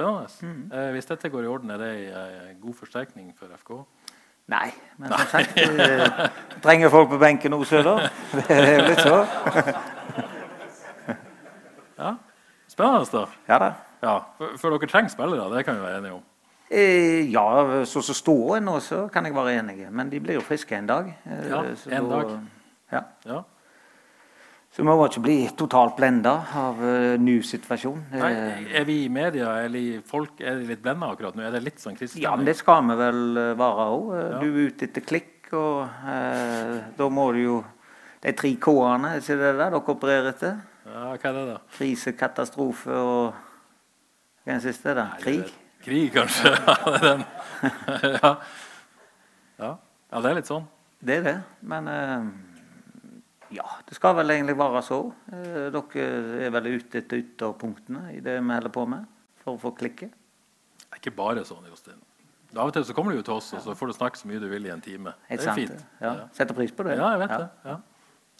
Spennende. 0.00 0.28
Mm. 0.40 0.78
Eh, 0.78 0.90
hvis 0.96 1.10
dette 1.10 1.28
går 1.28 1.44
i 1.44 1.50
orden, 1.50 1.70
er 1.70 1.82
det 1.82 1.90
en 2.08 2.48
eh, 2.48 2.54
god 2.60 2.74
forsterkning 2.74 3.34
for 3.36 3.52
FK? 3.60 3.74
Nei, 4.50 4.70
men 4.98 5.12
som 5.12 5.26
sagt 5.30 5.52
vi 5.54 5.66
Trenger 6.64 6.88
folk 6.90 7.12
på 7.12 7.18
benken 7.20 7.52
nå, 7.54 7.60
Søder. 7.64 8.08
Det 8.34 8.56
er 8.56 8.72
jo 8.78 8.88
litt 8.88 9.04
så. 9.04 9.20
ja. 12.00 12.16
Spennende, 12.68 13.06
da. 13.12 13.24
Ja 13.48 13.60
da. 13.62 13.70
Ja, 14.00 14.16
for, 14.38 14.56
for, 14.56 14.74
dere 14.74 14.88
trenger 14.88 15.12
spillere, 15.12 15.46
det 15.52 15.64
kan 15.64 15.76
vi 15.76 15.84
være 15.84 15.98
enige 16.00 16.16
om? 16.16 16.22
Eh, 16.70 17.32
ja, 17.32 17.84
så 17.84 18.00
som 18.02 18.16
står 18.16 18.60
nå, 18.64 18.78
så 18.80 19.04
kan 19.12 19.26
jeg 19.26 19.34
være 19.34 19.58
enig. 19.58 19.88
Men 19.90 20.10
de 20.10 20.20
blir 20.22 20.38
jo 20.38 20.44
friske 20.46 20.76
en 20.76 20.88
dag. 20.88 21.10
Eh, 21.26 21.48
ja, 21.50 21.62
en 21.98 22.08
da, 22.08 22.16
dag. 22.16 22.36
Ja. 22.92 23.02
ja. 23.26 23.40
Så 24.70 24.84
vi 24.84 24.86
må 24.86 24.94
ikke 25.02 25.22
bli 25.24 25.38
totalt 25.58 25.96
blenda 25.96 26.32
av 26.54 26.78
uh, 26.78 27.16
ny 27.18 27.40
situasjon. 27.42 28.04
Nei, 28.14 28.30
er 28.78 28.84
vi 28.86 29.00
i 29.02 29.10
media, 29.10 29.56
eller 29.64 29.98
folk, 30.06 30.36
er 30.38 30.60
de 30.60 30.68
litt 30.68 30.82
blenda 30.84 31.08
akkurat 31.10 31.34
nå? 31.34 31.42
Er 31.42 31.56
det 31.56 31.64
litt 31.64 31.82
sånn 31.82 31.96
kristen? 31.98 32.22
Ja, 32.22 32.36
men 32.38 32.46
det 32.46 32.54
skal 32.60 32.84
vi 32.86 32.94
vel 33.00 33.18
uh, 33.34 33.48
være 33.58 33.86
òg. 33.96 34.04
Uh, 34.12 34.20
ja. 34.20 34.36
Du 34.38 34.46
er 34.46 34.68
ute 34.70 34.86
etter 34.86 35.02
klikk, 35.02 35.48
og 35.58 35.80
uh, 36.06 36.76
da 36.94 37.08
må 37.10 37.26
du 37.34 37.42
jo 37.42 37.60
De 38.20 38.34
tre 38.36 38.50
K-ene, 38.60 39.14
er 39.16 39.22
ikke 39.22 39.34
det 39.40 39.46
der 39.48 39.58
dere 39.58 39.78
opererer 39.80 40.26
etter? 40.28 40.58
Ja, 40.84 41.06
hva 41.08 41.30
er 41.30 41.36
det 41.38 41.44
da? 41.48 41.54
Krise, 41.72 42.12
katastrofe 42.20 42.92
og 42.92 43.22
Hva 43.32 44.52
er 44.52 44.52
den 44.52 44.62
siste? 44.62 44.92
da? 44.94 45.06
Krig? 45.22 45.48
Krig, 45.80 46.12
kanskje. 46.12 46.52
ja, 48.20 48.34
ja. 49.56 49.72
ja. 49.72 50.20
det 50.20 50.30
er 50.30 50.38
litt 50.38 50.52
sånn. 50.52 50.68
Det 51.00 51.16
er 51.16 51.26
det. 51.26 51.36
Men 51.64 51.88
ja, 53.50 53.66
det 53.88 53.96
skal 53.96 54.14
vel 54.20 54.30
egentlig 54.30 54.56
være 54.58 54.82
så. 54.86 55.00
Eh, 55.32 55.66
dere 55.74 56.06
er 56.46 56.52
vel 56.54 56.68
ute 56.76 57.00
etter 57.02 57.22
ytterpunktene 57.24 58.10
i 58.14 58.20
det 58.22 58.36
vi 58.38 58.54
holder 58.54 58.74
på 58.74 58.86
med, 58.90 59.08
for 59.42 59.56
å 59.56 59.62
få 59.62 59.74
klikke? 59.78 60.10
Det 60.10 60.88
er 60.90 61.02
ikke 61.02 61.16
bare 61.18 61.44
sånn, 61.46 61.66
Jostein. 61.70 61.98
Av 62.56 62.66
og 62.66 62.74
til 62.74 62.84
så 62.86 62.94
kommer 62.94 63.14
du 63.14 63.20
jo 63.20 63.26
til 63.26 63.36
oss, 63.36 63.52
og 63.54 63.62
så 63.62 63.74
får 63.78 63.90
du 63.90 63.94
snakke 63.94 64.18
så 64.18 64.26
mye 64.26 64.40
du 64.42 64.48
vil 64.50 64.64
i 64.66 64.72
en 64.74 64.80
time. 64.82 65.12
det 65.28 65.38
er 65.44 65.54
fint. 65.54 65.84
Ja. 66.02 66.14
Setter 66.34 66.56
pris 66.56 66.72
på 66.74 66.86
det. 66.86 66.96
Ja, 66.98 67.12
jeg 67.14 67.22
vet 67.22 67.34
ja. 67.36 67.38
det. 67.38 67.70
Ja. 67.70 67.76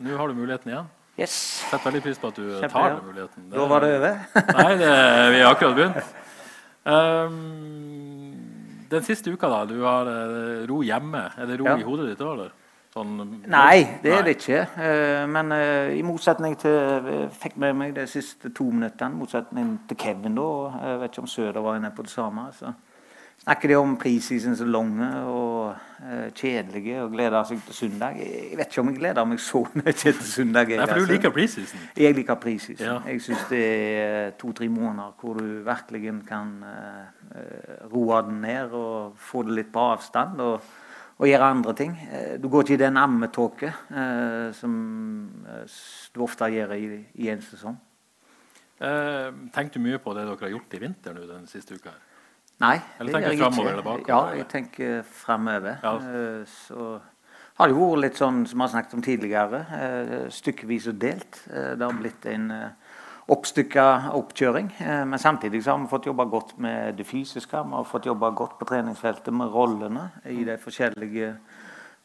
Nå 0.07 0.16
har 0.18 0.33
du 0.33 0.35
muligheten 0.38 0.73
igjen. 0.73 0.88
Yes. 1.20 1.35
Setter 1.68 1.90
veldig 1.90 2.03
pris 2.07 2.18
på 2.18 2.31
at 2.31 2.38
du 2.40 2.46
Kjempe, 2.57 2.73
tar 2.73 2.96
den 2.96 3.05
muligheten. 3.07 3.46
Da 3.53 3.66
var 3.70 3.85
det 3.85 3.92
over. 3.99 4.18
nei, 4.59 4.70
det, 4.81 4.90
vi 5.35 5.42
har 5.44 5.55
akkurat 5.55 5.77
begynt. 5.79 6.14
Um, 6.90 7.37
den 8.90 9.07
siste 9.07 9.31
uka, 9.31 9.51
da. 9.53 9.61
Du 9.68 9.77
har 9.85 10.11
uh, 10.11 10.64
ro 10.70 10.81
hjemme. 10.87 11.27
Er 11.37 11.51
det 11.51 11.61
ro 11.61 11.70
i 11.75 11.87
hodet 11.87 12.09
ditt 12.11 12.25
òg, 12.25 12.33
eller? 12.38 12.57
Sånn, 12.90 13.20
Nei, 13.46 13.85
det 14.03 14.11
er 14.11 14.24
det 14.26 14.33
ikke. 14.35 14.64
Uh, 14.74 15.24
men 15.31 15.53
uh, 15.55 15.92
i 15.94 16.00
motsetning 16.03 16.57
til 16.59 16.74
Jeg 16.74 17.29
fikk 17.38 17.61
med 17.62 17.76
meg 17.79 17.92
de 17.94 18.03
siste 18.11 18.50
to 18.50 18.66
minuttene, 18.66 19.14
motsetning 19.14 19.76
til 19.87 19.98
Kevin, 20.00 20.35
da. 20.35 20.46
Jeg 20.88 20.96
vet 21.05 21.14
ikke 21.14 21.22
om 21.22 21.29
Søder 21.31 21.62
var 21.62 21.79
inne 21.79 21.92
på 21.94 22.03
det 22.03 22.11
samme. 22.11 22.48
Så 22.57 22.72
snakker 23.44 23.70
de 23.70 23.76
om 23.79 23.94
preseason 24.00 24.59
så 24.59 24.66
lange 24.66 25.07
og 25.22 25.70
uh, 26.03 26.26
kjedelige 26.35 27.05
og 27.05 27.14
gleder 27.14 27.46
seg 27.53 27.62
til 27.68 27.79
søndag. 27.79 28.18
Jeg 28.24 28.59
vet 28.59 28.74
ikke 28.74 28.83
om 28.83 28.90
jeg 28.90 28.98
gleder 28.98 29.31
meg 29.37 29.44
så 29.46 29.62
mye 29.79 29.96
til 30.03 30.18
søndag. 30.35 30.74
Jeg, 30.74 30.83
Nei, 30.83 30.90
for 30.90 30.98
du 30.98 31.05
altså. 31.05 31.14
liker 31.14 31.37
preseason? 31.38 31.87
Jeg 32.09 32.18
liker 32.18 32.42
preseason. 32.42 32.87
Ja. 32.90 32.98
Jeg 33.07 33.22
syns 33.29 33.48
det 33.55 33.64
er 34.03 34.37
to-tre 34.42 34.66
måneder 34.66 35.14
hvor 35.22 35.38
du 35.38 35.46
virkelig 35.62 36.16
kan 36.26 36.59
roe 37.94 38.22
den 38.26 38.42
ned 38.42 38.74
og 38.74 39.14
få 39.31 39.46
det 39.46 39.61
litt 39.62 39.70
på 39.70 39.90
avstand. 39.94 40.40
og 40.42 40.80
og 41.20 41.28
gjøre 41.28 41.50
andre 41.52 41.74
ting. 41.76 41.92
Eh, 42.09 42.35
du 42.40 42.48
går 42.48 42.64
ikke 42.64 42.78
i 42.78 42.80
den 42.80 42.96
ammetåke 42.96 43.68
eh, 43.68 44.50
som 44.56 44.74
eh, 45.44 45.78
du 46.14 46.22
ofte 46.24 46.48
gjør 46.48 46.72
i, 46.78 46.87
i 47.20 47.28
en 47.33 47.42
sesong. 47.44 47.76
Eh, 48.80 49.28
Tenker 49.52 49.76
du 49.76 49.85
mye 49.85 50.00
på 50.00 50.14
det 50.16 50.24
dere 50.24 50.46
har 50.46 50.54
gjort 50.54 50.76
i 50.78 50.80
vinter 50.80 51.16
nå 51.16 51.26
den 51.28 51.44
siste 51.50 51.76
uka? 51.76 51.92
Nei. 52.61 52.78
Eller 53.00 53.12
tenker 53.16 53.37
du 53.37 53.42
framover 53.44 53.72
eller 53.74 53.85
bakover? 53.85 54.09
Ja, 54.09 54.20
jeg 54.40 54.48
tenker 54.52 55.02
framover. 55.04 55.76
Ja. 55.85 55.94
Eh, 56.00 56.56
så 56.64 56.90
har 57.61 57.68
det 57.68 57.76
vært 57.76 58.00
litt 58.06 58.20
sånn 58.20 58.46
som 58.48 58.56
vi 58.56 58.64
har 58.64 58.72
snakket 58.72 58.96
om 58.96 59.04
tidligere, 59.04 59.61
eh, 59.76 60.14
stykkevis 60.33 60.88
og 60.88 61.00
delt. 61.02 61.42
det 61.50 61.85
har 61.85 62.00
blitt 62.00 62.24
en 62.33 62.48
oppstykka 63.31 63.87
oppkjøring. 64.19 64.71
Eh, 64.83 65.03
men 65.07 65.19
samtidig 65.19 65.62
så 65.64 65.75
har 65.75 65.83
vi 65.83 65.90
fått 65.90 66.09
jobba 66.11 66.27
godt 66.31 66.57
med 66.59 66.97
det 66.99 67.07
fysiske. 67.07 67.62
Vi 67.64 67.77
har 67.77 67.88
fått 67.88 68.09
jobba 68.11 68.31
godt 68.31 68.59
på 68.59 68.69
treningsfeltet 68.69 69.35
med 69.35 69.53
rollene 69.55 70.11
i 70.31 70.43
de 70.45 70.57
forskjellige 70.61 71.33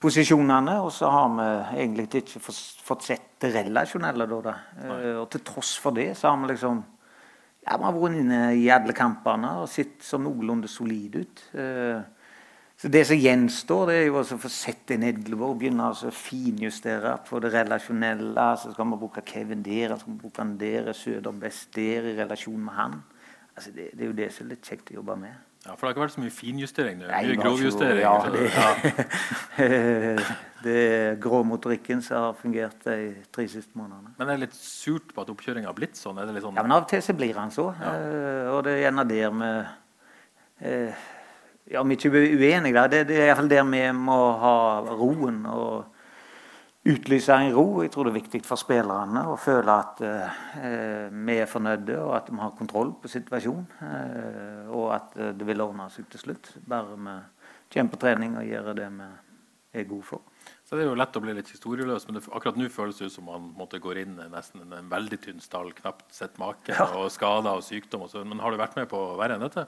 posisjonene. 0.02 0.80
Og 0.86 0.92
så 0.94 1.10
har 1.10 1.30
vi 1.38 1.48
egentlig 1.82 2.08
ikke 2.22 2.44
fått 2.44 3.08
sett 3.08 3.30
det 3.42 3.54
relasjonelle 3.56 4.28
da. 4.30 4.42
da. 4.50 4.58
Eh, 4.84 5.16
og 5.22 5.30
til 5.34 5.46
tross 5.46 5.76
for 5.82 5.98
det 5.98 6.12
så 6.18 6.32
har 6.32 6.42
vi 6.44 6.54
liksom 6.54 6.84
ja, 7.66 7.78
Vi 7.78 7.84
har 7.84 7.96
vært 7.98 8.20
inne 8.20 8.42
i 8.54 8.68
alle 8.70 8.94
kampene 8.94 9.56
og 9.64 9.70
sett 9.72 10.04
så 10.06 10.20
noenlunde 10.22 10.70
solide 10.70 11.26
ut. 11.26 11.46
Eh, 12.76 12.82
så 12.82 12.88
Det 12.88 13.06
som 13.08 13.18
gjenstår, 13.18 13.86
det 13.88 13.96
er 13.96 14.06
jo 14.06 14.20
å 14.20 14.38
få 14.38 14.50
sett 14.50 14.90
nedover 15.00 15.50
og 15.50 15.60
begynne 15.60 15.90
å 15.90 16.12
finjustere 16.12 17.18
på 17.28 17.40
det 17.40 17.54
relasjonelle. 17.54 18.58
Så 18.58 18.74
skal 18.74 18.86
man 18.86 19.00
bruke 19.00 19.22
Kevin 19.26 19.64
der, 19.64 19.96
så 19.96 20.00
skal 20.00 20.14
man 20.14 20.20
bruke 20.20 20.42
han 20.42 20.58
der, 20.58 20.94
Søder 20.94 21.32
best 21.32 21.76
der 21.76 22.04
i 22.04 22.16
relasjon 22.18 22.60
med 22.60 22.74
han. 22.74 23.04
Altså 23.56 23.72
det, 23.72 23.92
det, 23.94 24.02
er 24.02 24.08
jo 24.08 24.14
det 24.14 24.34
som 24.34 24.46
er 24.46 24.56
litt 24.56 24.68
kjekt 24.68 24.92
å 24.92 24.96
jobbe 25.00 25.16
med. 25.16 25.36
Ja, 25.66 25.74
For 25.74 25.88
det 25.88 25.88
har 25.88 25.94
ikke 25.96 26.02
vært 26.04 26.14
så 26.14 26.22
mye 26.22 26.34
finjustering? 26.36 27.00
Det 27.00 27.08
mye 27.10 27.38
grovjustering? 27.42 28.02
Ja, 28.04 28.18
det, 28.30 28.50
ja. 28.54 28.68
det 30.66 30.76
er 30.76 31.16
gråmotorikken 31.24 32.04
som 32.06 32.28
har 32.28 32.36
fungert 32.38 32.84
de 32.86 33.16
tre 33.34 33.48
siste 33.50 33.74
månedene. 33.74 34.14
Men 34.20 34.28
det 34.28 34.36
er 34.36 34.44
litt 34.44 34.60
surt 34.60 35.16
på 35.16 35.24
at 35.24 35.32
oppkjøringa 35.34 35.72
har 35.72 35.78
blitt 35.78 35.98
sånn? 35.98 36.20
sånn? 36.20 36.60
Ja, 36.60 36.62
men 36.62 36.76
Av 36.76 36.84
og 36.84 36.92
til 36.92 37.02
så 37.02 37.16
blir 37.18 37.40
han 37.40 37.56
så. 37.56 37.72
Ja. 37.80 37.96
Uh, 37.98 38.52
og 38.54 38.62
det 38.68 38.76
er 38.76 38.84
gjerne 38.84 39.08
der 39.10 39.34
med 39.40 39.72
uh, 40.62 41.08
ja, 41.72 41.84
vi 41.84 41.98
ikke 41.98 42.12
er 42.14 42.38
uenige 42.38 42.74
der, 42.78 42.88
det, 42.92 43.04
det 43.10 43.20
er 43.20 43.30
iallfall 43.32 43.50
der 43.50 43.68
vi 43.70 43.84
må 43.98 44.20
ha 44.42 44.56
roen 44.94 45.44
og 45.50 45.96
utlyse 46.86 47.34
en 47.34 47.54
ro. 47.56 47.82
Jeg 47.82 47.92
tror 47.94 48.06
det 48.06 48.14
er 48.14 48.20
viktig 48.20 48.42
for 48.46 48.62
spillerne 48.62 49.26
å 49.32 49.38
føle 49.42 49.74
at 49.74 50.02
eh, 50.06 51.08
vi 51.10 51.38
er 51.42 51.50
fornøyde 51.50 51.98
og 52.04 52.14
at 52.20 52.30
vi 52.30 52.42
har 52.44 52.54
kontroll 52.58 52.94
på 53.02 53.10
situasjonen. 53.10 53.66
Eh, 53.90 54.70
og 54.76 54.92
at 54.94 55.18
uh, 55.18 55.32
det 55.38 55.48
vil 55.48 55.64
ordne 55.66 55.88
seg 55.94 56.10
til 56.12 56.28
slutt. 56.28 56.52
Bare 56.68 56.94
vi 56.94 57.16
kommer 57.74 57.94
på 57.96 58.02
trening 58.06 58.38
og 58.38 58.46
gjør 58.46 58.74
det 58.78 58.92
vi 59.00 59.10
er 59.82 59.90
gode 59.90 60.08
for. 60.08 60.22
Så 60.66 60.78
Det 60.78 60.86
er 60.86 60.90
jo 60.90 60.98
lett 60.98 61.18
å 61.18 61.22
bli 61.22 61.34
litt 61.38 61.50
historieløs, 61.50 62.06
men 62.08 62.18
det, 62.18 62.24
akkurat 62.34 62.58
nå 62.58 62.70
føles 62.74 62.98
det 62.98 63.10
ut 63.10 63.14
som 63.14 63.28
man 63.30 63.50
måtte 63.58 63.82
gå 63.82 63.94
inn 64.02 64.16
nesten 64.34 64.64
en, 64.64 64.78
en 64.78 64.90
veldig 64.90 65.20
tynn 65.22 65.42
stall, 65.42 65.74
knapt 65.78 66.08
sett 66.14 66.40
maken, 66.42 66.74
ja. 66.74 66.88
og 66.98 67.12
skader 67.14 67.58
og 67.58 67.66
sykdom. 67.66 68.06
Og 68.06 68.14
så, 68.14 68.24
men 68.26 68.42
har 68.42 68.54
du 68.54 68.62
vært 68.62 68.78
med 68.78 68.90
på 68.90 69.02
verre 69.20 69.38
enn 69.38 69.46
dette? 69.46 69.66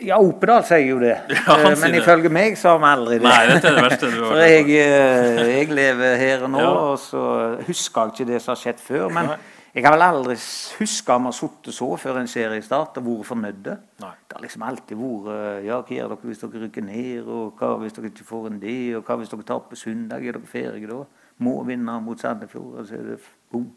Ja, 0.00 0.16
Opedal 0.22 0.64
sier 0.64 0.86
jo 0.86 0.98
det. 1.02 1.16
Ja, 1.36 1.56
eh, 1.58 1.76
men 1.80 1.94
ifølge 1.98 2.30
meg 2.32 2.58
så 2.58 2.74
har 2.74 2.82
vi 2.82 2.90
aldri 2.90 3.18
det. 3.20 3.28
Nei, 3.28 3.46
dette 3.50 3.70
er 3.70 3.78
det 3.78 3.86
verste 3.88 4.10
du 4.10 4.18
har 4.22 4.32
For 4.32 4.42
jeg, 4.42 4.68
eh, 4.80 5.40
jeg, 5.50 5.70
lever 5.76 6.20
her 6.20 6.44
og 6.46 6.52
nå, 6.54 6.60
ja. 6.64 6.74
og 6.92 7.00
så 7.02 7.22
husker 7.66 8.06
jeg 8.06 8.14
ikke 8.14 8.28
det 8.32 8.42
som 8.44 8.54
har 8.54 8.60
skjedd 8.62 8.84
før. 8.84 9.08
Men 9.16 9.34
jeg 9.74 9.84
har 9.86 9.94
vel 9.94 10.02
aldri 10.02 10.34
huska 10.80 11.14
om 11.14 11.28
vi 11.28 11.30
har 11.30 11.36
sittet 11.36 11.76
så 11.76 11.88
før 12.02 12.16
en 12.18 12.30
seriestart 12.30 12.96
og 12.98 13.06
vært 13.06 13.28
fornøyde. 13.28 13.76
Nei. 14.02 14.12
Det 14.26 14.38
har 14.38 14.42
liksom 14.42 14.64
alltid 14.66 15.02
vært 15.02 15.32
eh, 15.34 15.66
Ja, 15.68 15.80
hva 15.82 15.96
gjør 15.98 16.14
dere 16.14 16.30
hvis 16.30 16.42
dere 16.44 16.62
rykker 16.64 16.86
ned? 16.86 17.28
Og 17.28 17.60
hva 17.60 17.74
hvis 17.82 17.98
dere 17.98 18.10
ikke 18.10 18.26
får 18.30 18.48
en 18.50 18.62
det? 18.62 18.78
Og 18.98 19.04
hva 19.06 19.18
hvis 19.20 19.34
dere 19.34 19.46
taper 19.52 19.78
søndag? 19.78 20.24
Er 20.24 20.38
dere 20.38 20.50
ferdige 20.50 20.90
da? 20.90 21.04
Må 21.44 21.60
vinne 21.68 21.98
mot 22.02 22.20
Sandefjord. 22.20 22.80
Og 22.80 22.88
så 22.88 22.98
er 22.98 23.12
det 23.12 23.20
boom. 23.52 23.68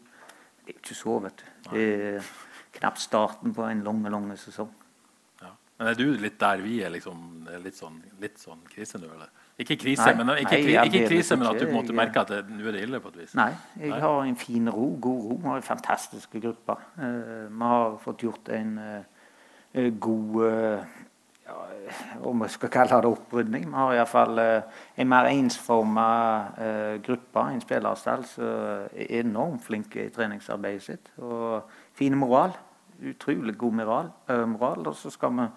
Det 0.64 0.72
er 0.72 0.80
ikke 0.80 0.96
så, 0.96 1.18
vet 1.22 1.44
du. 1.44 1.52
Det 1.74 1.86
er 1.92 2.32
knapt 2.80 3.02
starten 3.02 3.54
på 3.54 3.68
en 3.68 3.84
lang, 3.86 4.02
lang 4.10 4.26
sesong. 4.40 4.72
Men 5.78 5.90
er 5.90 5.96
du 5.98 6.04
litt 6.22 6.36
der 6.38 6.60
vi 6.62 6.76
er, 6.86 6.92
liksom, 6.94 7.22
litt 7.64 7.78
sånn, 7.78 7.96
litt 8.22 8.38
sånn 8.38 8.60
krise 8.70 9.00
nå, 9.02 9.08
eller? 9.10 9.32
Ikke 9.58 9.76
krise, 9.78 10.06
nei, 10.06 10.18
men, 10.18 10.30
ikke, 10.42 10.58
nei, 10.66 10.84
ikke 10.88 11.08
krise, 11.10 11.38
men 11.38 11.48
at 11.50 11.58
du 11.62 11.68
måte 11.70 11.94
merker 11.94 12.22
at 12.24 12.48
nå 12.50 12.62
er 12.66 12.74
det 12.74 12.84
ille? 12.86 12.98
på 13.02 13.10
et 13.12 13.18
vis. 13.22 13.34
Nei, 13.38 13.50
jeg 13.78 13.90
nei. 13.90 13.98
har 14.02 14.20
en 14.22 14.38
fin 14.38 14.70
ro, 14.70 14.86
god 15.02 15.24
ro. 15.28 15.36
Vi 15.38 15.50
har 15.50 15.60
en 15.60 15.66
fantastisk 15.66 16.34
gruppe. 16.42 16.78
Uh, 16.98 17.46
vi 17.50 17.70
har 17.72 17.98
fått 18.02 18.26
gjort 18.26 18.50
en 18.54 18.72
uh, 18.78 19.90
god 19.98 20.40
uh, 20.42 20.96
ja, 21.44 21.56
om 22.26 22.42
vi 22.42 22.50
skal 22.54 22.72
kalle 22.74 23.00
det 23.04 23.10
opprydning. 23.14 23.66
Vi 23.68 23.78
har 23.78 23.94
iallfall 23.98 24.42
uh, 24.42 24.82
en 24.98 25.10
mer 25.10 25.30
ensforma 25.30 26.08
uh, 26.58 26.94
gruppe, 27.04 27.46
en 27.50 27.62
spillerstall, 27.62 28.26
som 28.30 28.46
er 28.94 29.18
enormt 29.20 29.62
flinke 29.66 30.06
i 30.06 30.14
treningsarbeidet 30.14 30.86
sitt. 30.86 31.12
Og 31.18 31.66
fin 31.98 32.18
moral 32.18 32.54
utrolig 33.12 33.56
god 33.60 33.80
moral. 33.80 34.12
Uh, 34.30 34.44
moral 34.48 34.88
og 34.90 34.96
så 34.98 35.12
skal 35.12 35.34
vi 35.36 35.48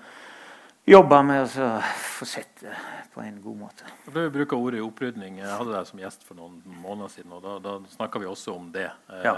jobbe 0.88 1.20
med 1.28 1.58
å 1.60 1.72
få 1.84 2.26
sett 2.28 2.62
det 2.62 2.76
på 3.18 3.24
en 3.26 3.42
god 3.42 3.58
måte. 3.60 3.88
Du 4.06 4.20
bruker 4.32 4.56
ordet 4.56 4.84
opprydning. 4.86 5.40
Jeg 5.42 5.50
hadde 5.50 5.74
deg 5.74 5.90
som 5.90 6.00
gjest 6.00 6.24
for 6.24 6.38
noen 6.40 6.62
måneder 6.84 7.12
siden. 7.12 7.34
og 7.34 7.42
Da, 7.44 7.56
da 7.64 7.74
snakka 7.96 8.22
vi 8.22 8.30
også 8.30 8.54
om 8.56 8.70
det. 8.72 8.86
Eh, 9.10 9.26
ja. 9.26 9.34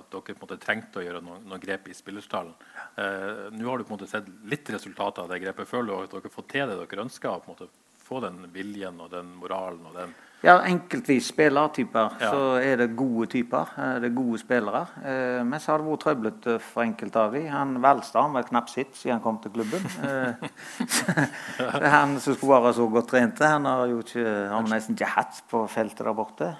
At 0.00 0.10
dere 0.12 0.26
på 0.26 0.34
en 0.34 0.42
måte 0.42 0.58
trengte 0.60 1.00
å 1.00 1.04
gjøre 1.04 1.22
noen, 1.24 1.46
noen 1.48 1.62
grep 1.62 1.88
i 1.88 1.96
spillerstallen. 1.96 2.52
Eh, 3.00 3.46
Nå 3.54 3.70
har 3.70 3.80
du 3.80 3.86
på 3.86 3.94
en 3.94 3.96
måte 3.96 4.10
sett 4.10 4.28
litt 4.50 4.68
resultater 4.74 5.24
av 5.24 5.32
det 5.32 5.40
grepet. 5.44 5.70
Føler 5.70 5.92
du 5.92 5.96
at 6.02 6.12
dere 6.16 6.26
har 6.26 6.36
fått 6.36 6.50
til 6.52 6.68
det 6.68 6.78
dere 6.82 7.06
ønsker? 7.06 7.30
Å 7.32 7.40
på 7.44 7.52
en 7.52 7.56
måte 7.56 7.70
få 8.04 8.20
den 8.26 8.44
viljen 8.52 9.00
og 9.00 9.14
den 9.14 9.32
moralen 9.40 9.86
og 9.88 9.96
den 9.96 10.12
ja, 10.44 10.58
enkeltvis 10.68 11.30
spillertyper 11.32 12.18
ja. 12.20 12.28
så 12.30 12.40
er 12.60 12.82
det 12.82 12.90
gode 12.96 13.26
typer. 13.32 13.70
Eh, 13.80 13.94
det 14.02 14.10
er 14.10 14.16
gode 14.16 14.40
spillere. 14.42 14.82
Eh, 15.00 15.40
men 15.46 15.62
så 15.62 15.72
har 15.72 15.80
det 15.80 15.88
vært 15.88 16.04
trøblete 16.04 16.56
for 16.62 16.84
enkelte 16.84 17.22
av 17.22 17.36
dem. 17.36 17.46
Han 17.52 17.78
Valstad 17.84 18.34
var 18.34 18.46
knapt 18.48 18.74
sitt 18.74 18.92
siden 18.98 19.16
han 19.16 19.24
kom 19.24 19.40
til 19.42 19.54
klubben. 19.54 19.88
Eh, 20.04 21.88
han 21.96 22.18
som 22.20 22.36
skulle 22.36 22.60
være 22.60 22.76
så 22.76 22.88
godt 22.92 23.10
trente, 23.14 23.48
han 23.56 23.68
har 23.70 23.86
jo 23.90 24.02
ikke, 24.04 24.26
har 24.52 24.68
nesten 24.68 24.98
ikke 24.98 25.12
hatt 25.16 25.42
på 25.50 25.64
feltet 25.72 26.04
der 26.04 26.16
borte. 26.16 26.52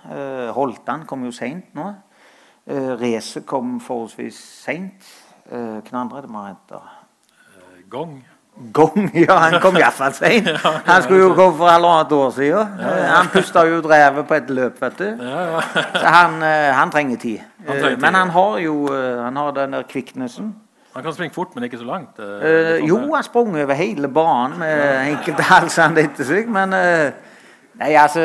Holtan 0.56 1.04
kom 1.08 1.26
jo 1.28 1.34
seint 1.34 1.74
nå. 1.76 1.90
Racet 3.00 3.44
kom 3.46 3.76
forholdsvis 3.84 4.38
seint. 4.64 5.10
Hvem 5.44 5.98
andre 6.00 6.22
er 6.22 6.24
det 6.24 6.32
vi 6.32 6.40
har 6.40 6.54
henta? 6.54 6.86
Gong. 7.92 8.22
Gong? 8.72 9.10
Ja, 9.26 9.36
han 9.38 9.60
kom 9.60 9.76
iallfall 9.76 10.14
seint. 10.14 10.48
Han 10.90 11.02
skulle 11.02 11.24
jo 11.24 11.32
gå 11.34 11.46
for 11.58 11.68
halvannet 11.68 12.12
år 12.14 12.30
siden. 12.36 12.82
Han 13.10 13.30
pusta 13.32 13.64
jo 13.66 13.80
drevet 13.82 14.28
på 14.28 14.36
et 14.38 14.50
løp, 14.54 14.80
vet 14.82 14.98
du. 14.98 15.08
Så 16.02 16.04
han, 16.06 16.38
eh, 16.42 16.70
han 16.74 16.92
trenger 16.94 17.16
tid. 17.16 17.40
Eh, 17.66 17.88
men 17.98 18.14
han 18.14 18.30
har 18.30 18.58
jo 18.62 18.76
eh, 18.94 19.24
han 19.24 19.36
har 19.36 19.50
den 19.56 19.74
der 19.74 19.88
kvikknesen. 19.90 20.54
Han 20.94 21.02
kan 21.02 21.14
springe 21.14 21.34
fort, 21.34 21.54
men 21.54 21.64
ikke 21.66 21.80
så 21.80 21.84
langt? 21.88 22.20
Uh, 22.22 22.78
jo, 22.86 23.00
han 23.10 23.24
sprang 23.26 23.56
over 23.58 23.74
hele 23.74 24.06
banen 24.08 24.60
med 24.60 25.08
enkelte 25.08 25.42
halsene 25.42 26.04
etter 26.06 26.28
seg, 26.28 26.46
men 26.46 26.70
Nei, 27.74 27.94
altså, 27.98 28.20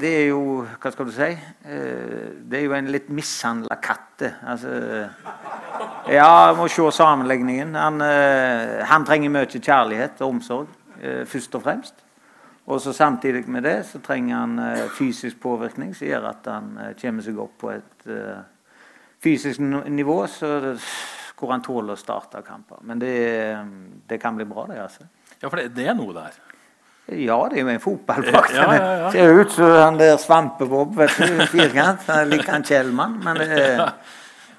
det 0.00 0.10
er 0.16 0.30
jo 0.30 0.62
Hva 0.80 0.92
skal 0.92 1.08
du 1.08 1.12
si? 1.12 1.26
Uh, 1.66 2.30
det 2.48 2.60
er 2.60 2.64
jo 2.64 2.76
en 2.76 2.88
litt 2.92 3.10
mishandla 3.12 3.76
katt. 3.84 4.24
Altså 4.48 4.70
ja, 6.08 6.28
jeg 6.48 6.56
må 6.56 6.68
se 6.72 6.86
sammenligningen. 6.96 7.74
Han, 7.76 8.00
uh, 8.00 8.80
han 8.88 9.04
trenger 9.04 9.32
mye 9.34 9.50
kjærlighet 9.50 10.22
og 10.24 10.36
omsorg, 10.36 10.72
uh, 11.02 11.22
først 11.28 11.60
og 11.60 11.66
fremst. 11.66 12.00
Og 12.64 12.80
så 12.80 12.94
Samtidig 12.96 13.44
med 13.52 13.66
det 13.68 13.82
så 13.84 14.00
trenger 14.00 14.38
han 14.38 14.88
fysisk 14.96 15.36
påvirkning 15.42 15.90
som 15.92 16.08
gjør 16.08 16.30
at 16.30 16.46
han 16.48 16.70
kommer 16.96 17.26
seg 17.26 17.36
opp 17.42 17.58
på 17.60 17.74
et 17.74 18.06
fysisk 19.20 19.60
nivå 19.60 20.16
så, 20.32 20.72
hvor 21.36 21.52
han 21.52 21.60
tåler 21.60 21.92
å 21.92 22.00
starte 22.00 22.40
kamper. 22.46 22.80
Men 22.88 23.02
det, 23.02 23.12
det, 24.08 24.16
kan 24.22 24.32
bli 24.36 24.48
bra, 24.48 24.64
det. 24.70 24.80
altså. 24.80 25.04
Ja, 25.42 25.50
for 25.50 25.60
det, 25.60 25.74
det 25.76 25.90
er 25.92 25.98
noe 25.98 26.16
der? 26.16 26.40
Ja, 27.06 27.36
det 27.52 27.58
er 27.58 27.66
jo 27.66 27.68
en 27.68 27.82
fotballdrakt. 27.84 28.54
Ja, 28.56 28.68
ja, 28.72 28.92
ja. 29.02 29.10
Ser 29.12 29.40
ut 29.40 29.52
som 29.52 29.74
han 29.76 29.98
der 30.00 30.16
Svampebob, 30.20 30.94
vet 30.96 31.18
du. 31.20 31.44
Firkant. 31.52 32.06
Liker 32.30 32.56
han 32.56 32.64
Kjellmann. 32.64 33.18
Men 33.24 33.42
det 33.42 33.48
er, 33.60 33.84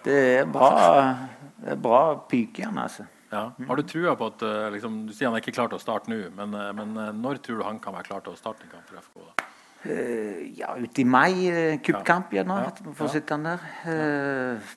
det 0.06 0.22
er 0.36 0.46
bra, 0.54 0.70
det 1.58 1.74
er 1.74 1.82
bra 1.82 2.02
pyk 2.30 2.62
i 2.62 2.68
han, 2.68 2.78
altså. 2.84 3.08
Ja. 3.34 3.52
Har 3.68 3.76
du 3.76 3.84
trua 3.84 4.14
på 4.16 4.30
at 4.30 4.44
eh, 4.46 4.68
liksom, 4.76 5.02
Du 5.10 5.14
sier 5.16 5.28
han 5.28 5.36
er 5.36 5.44
ikke 5.44 5.56
klar 5.58 5.72
til 5.72 5.80
å 5.80 5.82
starte 5.82 6.12
nå, 6.12 6.22
men, 6.38 6.54
eh, 6.56 6.72
men 6.78 6.94
eh, 7.02 7.12
når 7.18 7.42
tror 7.44 7.60
du 7.60 7.66
han 7.68 7.82
kan 7.84 7.98
være 7.98 8.08
klar 8.08 8.24
til 8.24 8.36
å 8.36 8.40
starte 8.40 8.68
en 8.68 8.76
kamp 8.76 8.92
for 8.92 9.02
FK? 9.02 9.26
da? 9.26 9.52
Ja, 10.58 10.72
ute 10.82 11.04
i 11.04 11.06
mai. 11.06 11.78
Kuppkamp 11.86 12.32
igjen 12.34 12.50
vi 12.88 12.94
får 12.98 13.12
sitte 13.14 13.36
han 13.36 13.44
der. 13.46 13.66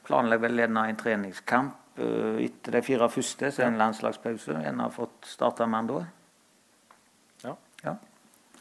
Planlegger 0.05 0.43
vel 0.43 0.61
gjerne 0.61 0.83
en 0.91 0.99
treningskamp 1.01 2.03
etter 2.45 2.77
de 2.77 2.83
fire 2.85 3.09
første, 3.09 3.49
så 3.49 3.63
er 3.63 3.65
det 3.65 3.71
en 3.73 3.81
landslagspause. 3.81 4.59
En 4.69 4.83
har 4.85 4.93
fått 4.93 5.31
starta 5.31 5.65
med 5.65 5.81
han 5.81 5.89
da. 5.89 6.03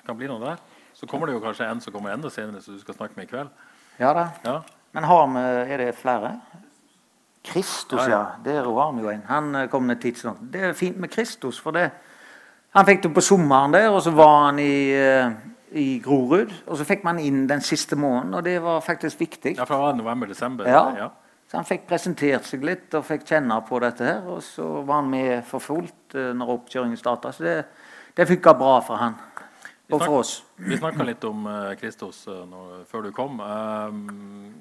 Kan 0.08 0.18
bli 0.18 0.30
noe 0.32 0.40
der. 0.40 0.62
Så 0.96 1.06
kommer 1.06 1.28
det 1.28 1.36
jo 1.36 1.44
kanskje 1.44 1.68
en 1.68 1.82
som 1.84 1.94
kommer 1.94 2.16
enda 2.16 2.32
senere, 2.34 2.62
som 2.64 2.74
du 2.74 2.82
skal 2.82 2.96
snakke 2.96 3.20
med 3.20 3.28
i 3.28 3.32
kveld. 3.34 3.52
Ja 4.00 4.14
da. 4.16 4.30
Ja. 4.46 4.62
Men 4.96 5.04
har 5.04 5.28
vi 5.28 5.74
Er 5.74 5.78
det 5.78 5.96
flere? 5.96 6.40
Kristus, 7.44 8.08
Ja, 8.08 8.10
ja. 8.10 8.26
Der 8.44 8.64
har 8.64 8.92
vi 8.92 9.02
jo 9.02 9.10
en. 9.10 9.22
Han 9.28 9.56
eh, 9.56 9.70
kom 9.70 9.88
ned 9.88 10.02
tidsnok. 10.02 10.38
Det 10.42 10.64
er 10.64 10.74
fint 10.74 10.98
med 10.98 11.10
Kristus, 11.10 11.60
for 11.60 11.72
det 11.72 11.92
Han 12.76 12.86
fikk 12.86 13.04
det 13.04 13.14
på 13.14 13.22
sommeren 13.22 13.74
der, 13.74 13.90
og 13.90 14.02
så 14.02 14.12
var 14.12 14.46
han 14.46 14.60
i, 14.60 14.92
eh, 14.92 15.32
i 15.72 16.02
Grorud. 16.04 16.52
Og 16.68 16.78
så 16.78 16.84
fikk 16.86 17.04
man 17.04 17.20
inn 17.20 17.48
den 17.48 17.62
siste 17.62 17.96
måneden, 17.96 18.34
og 18.34 18.44
det 18.44 18.62
var 18.62 18.82
faktisk 18.82 19.20
viktig. 19.20 19.56
Ja, 19.58 19.64
fra 19.64 19.94
november-desember. 19.96 20.68
Ja. 20.68 20.84
Ja. 20.98 21.08
Så 21.48 21.58
han 21.58 21.66
fikk 21.66 21.88
presentert 21.88 22.46
seg 22.46 22.64
litt 22.68 22.94
og 22.94 23.06
fikk 23.08 23.24
kjenne 23.26 23.62
på 23.68 23.80
dette 23.80 24.06
her. 24.06 24.28
Og 24.28 24.44
så 24.44 24.84
var 24.84 25.02
han 25.02 25.10
med 25.10 25.46
for 25.48 25.64
fullt 25.64 26.16
eh, 26.16 26.34
når 26.36 26.54
oppkjøringen 26.58 27.00
starta. 27.00 27.32
Så 27.32 27.44
det, 27.44 27.58
det 28.18 28.28
funka 28.28 28.54
bra 28.60 28.80
for 28.84 29.00
han. 29.00 29.16
Og 29.88 30.02
for 30.02 30.20
oss. 30.20 30.32
Vi 30.60 30.78
snakka 30.78 31.06
litt 31.08 31.24
om 31.28 31.46
eh, 31.48 31.76
Kristus 31.80 32.26
eh, 32.28 32.44
når, 32.50 32.82
før 32.90 33.08
du 33.08 33.14
kom. 33.16 33.40
Um, 33.40 34.52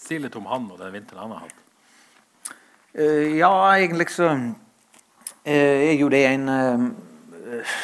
si 0.00 0.16
litt 0.20 0.36
om 0.38 0.48
han 0.48 0.70
og 0.72 0.80
den 0.80 0.94
vinteren 0.96 1.26
han 1.26 1.34
har 1.36 1.44
hatt. 1.44 1.58
Eh, 2.92 3.36
ja, 3.36 3.52
egentlig 3.76 4.08
så 4.12 4.30
eh, 5.44 5.92
er 5.92 5.96
jo 6.00 6.08
det 6.12 6.22
en 6.30 6.48
eh, 6.56 7.78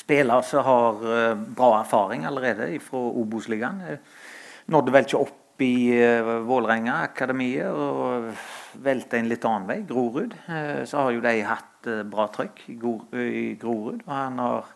spiller 0.00 0.44
som 0.48 0.64
har 0.66 1.06
eh, 1.12 1.46
bra 1.56 1.70
erfaring 1.82 2.26
allerede 2.28 2.72
fra 2.84 3.04
Obos-ligaen. 3.22 3.80
Eh, 3.88 3.98
nådde 4.72 4.94
vel 4.96 5.08
ikke 5.08 5.24
opp 5.26 5.40
i 5.62 5.94
Vålerenga, 6.48 6.96
akademiet, 7.04 7.68
og 7.70 8.32
velte 8.82 9.20
en 9.20 9.28
litt 9.30 9.44
annen 9.46 9.68
vei, 9.68 9.76
Grorud. 9.86 10.34
Eh, 10.50 10.82
så 10.88 11.04
har 11.04 11.14
jo 11.14 11.22
de 11.24 11.34
hatt 11.46 11.90
eh, 11.90 12.02
bra 12.10 12.26
trøkk 12.32 12.64
i 12.72 12.78
Grorud. 13.60 14.02
og 14.02 14.10
han 14.10 14.40
har 14.42 14.73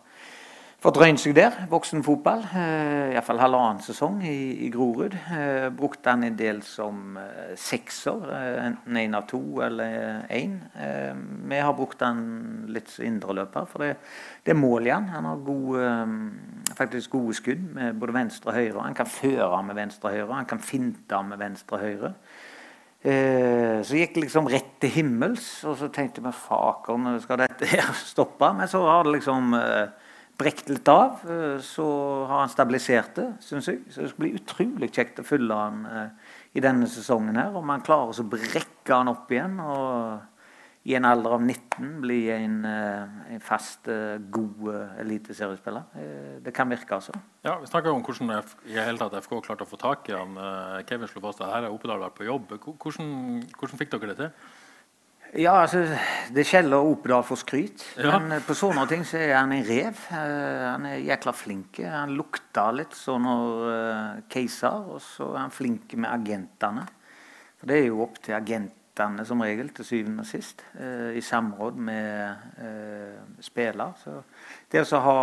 røynt 0.79 1.19
seg 1.19 1.33
der. 1.35 1.55
Voksenfotball. 1.67 2.45
Eh, 2.55 3.11
Iallfall 3.11 3.41
halvannen 3.41 3.81
sesong 3.83 4.21
i, 4.23 4.63
i 4.63 4.69
Grorud. 4.71 5.11
Eh, 5.35 5.67
brukte 5.75 6.13
han 6.13 6.23
en 6.23 6.37
del 6.39 6.61
som 6.63 7.17
eh, 7.19 7.51
sekser, 7.59 8.23
eh, 8.31 8.59
enten 8.63 8.95
én 9.01 9.17
av 9.17 9.25
to 9.27 9.59
eller 9.65 10.23
én. 10.31 10.55
Eh, 10.79 11.11
vi 11.51 11.59
har 11.59 11.75
brukt 11.75 11.99
han 11.99 12.23
litt 12.71 12.87
som 12.93 13.09
indreløper, 13.09 13.67
for 13.67 13.83
det, 13.83 13.91
det 14.45 14.55
er 14.55 14.61
mål 14.61 14.87
i 14.87 14.95
han. 14.95 15.11
Han 15.11 15.27
har 15.27 15.43
gode, 15.43 15.83
eh, 15.83 16.73
faktisk 16.79 17.11
gode 17.17 17.35
skudd 17.35 17.69
med 17.75 17.99
både 17.99 18.15
venstre 18.21 18.53
og 18.53 18.61
høyre. 18.61 18.87
Han 18.87 18.99
kan 19.03 19.11
føre 19.19 19.63
med 19.67 19.81
venstre 19.83 20.13
og 20.13 20.15
høyre, 20.15 20.33
han 20.39 20.51
kan 20.55 20.63
finte 20.63 21.23
med 21.27 21.43
venstre 21.43 21.75
og 21.75 21.87
høyre. 21.89 22.15
Så 22.99 23.95
gikk 23.95 24.11
det 24.15 24.25
liksom 24.25 24.47
rett 24.51 24.73
til 24.83 24.91
himmels, 24.91 25.63
og 25.63 25.77
så 25.79 25.87
tenkte 25.87 26.19
vi 26.19 26.33
faker, 26.35 27.05
skal 27.23 27.39
dette 27.39 27.67
her 27.71 27.93
stoppe? 27.95 28.49
Men 28.57 28.67
så 28.67 28.81
har 28.83 29.07
det 29.07 29.13
liksom 29.13 29.55
brekt 30.39 30.69
litt 30.71 30.87
av. 30.87 31.19
eh, 31.29 31.59
Så 31.61 31.85
har 32.27 32.39
han 32.45 32.49
stabilisert 32.51 33.15
det, 33.19 33.27
syns 33.43 33.67
jeg. 33.67 33.83
Så 33.91 34.01
det 34.01 34.11
skal 34.13 34.23
bli 34.23 34.33
utrolig 34.39 34.91
kjekt 34.95 35.21
å 35.21 35.27
følge 35.27 35.59
han 35.59 35.85
eh, 35.85 36.33
i 36.55 36.63
denne 36.63 36.87
sesongen 36.89 37.37
her. 37.39 37.55
Om 37.55 37.69
han 37.75 37.85
klarer 37.85 38.15
å 38.15 38.29
brekke 38.29 38.95
han 38.95 39.11
opp 39.11 39.31
igjen 39.31 39.59
og 39.59 40.21
i 40.89 40.95
en 40.95 41.05
alder 41.05 41.33
av 41.35 41.41
19 41.43 41.99
bli 42.01 42.21
en, 42.31 42.63
eh, 42.65 43.33
en 43.35 43.43
fast, 43.43 43.85
god 44.31 44.69
eliteseriespiller. 45.03 45.83
Det 46.41 46.53
kan 46.55 46.71
virke, 46.71 46.95
altså. 46.95 47.13
Ja, 47.43 47.57
Vi 47.59 47.67
snakker 47.67 47.91
om 47.91 48.01
hvordan 48.01 48.31
i 48.65 48.79
hele 48.79 48.97
tatt 48.97 49.19
FK 49.19 49.41
klarte 49.43 49.67
å 49.67 49.69
få 49.69 49.77
tak 49.77 50.09
i 50.09 50.15
han. 50.15 50.39
Kevin 50.87 51.11
slo 51.11 51.21
fast 51.21 51.41
at 51.41 51.51
her 51.51 51.67
er 51.67 51.75
Oppedal 51.75 51.99
vært 51.99 52.15
på 52.15 52.25
jobb. 52.25 52.55
Hvordan, 52.57 53.43
hvordan 53.59 53.77
fikk 53.77 53.91
dere 53.91 54.15
det 54.15 54.17
til? 54.17 54.31
Ja, 55.37 55.59
altså, 55.61 55.83
Det 56.33 56.45
skjeller 56.47 56.81
Opedal 56.81 57.23
for 57.23 57.37
skryt. 57.37 57.83
Ja. 57.97 58.17
Men 58.17 58.37
eh, 58.37 58.45
på 58.45 58.55
sånne 58.57 58.85
ting 58.89 59.03
så 59.05 59.19
er 59.21 59.35
han 59.37 59.53
en 59.53 59.65
rev. 59.67 59.99
Eh, 60.09 60.63
han 60.65 60.87
er 60.89 61.03
jækla 61.05 61.33
flink. 61.37 61.81
Han 61.85 62.15
lukter 62.17 62.73
litt 62.73 62.97
sånn 62.97 63.27
når 63.27 63.67
uh, 63.69 64.23
Keiser, 64.31 64.89
og 64.95 65.03
så 65.05 65.29
er 65.35 65.43
han 65.43 65.53
flink 65.53 65.93
med 65.97 66.09
agentene. 66.09 66.87
For 67.59 67.69
det 67.69 67.77
er 67.77 67.89
jo 67.89 68.03
opp 68.05 68.21
til 68.23 68.37
agentene 68.37 69.25
som 69.27 69.43
regel, 69.43 69.69
til 69.75 69.87
syvende 69.87 70.23
og 70.23 70.29
sist, 70.29 70.63
eh, 70.79 71.17
i 71.19 71.23
samråd 71.23 71.77
med 71.89 72.63
eh, 72.63 73.19
spiller. 73.43 73.93
Så 73.99 74.15
det 74.71 74.85
å 74.85 75.03
ha 75.03 75.19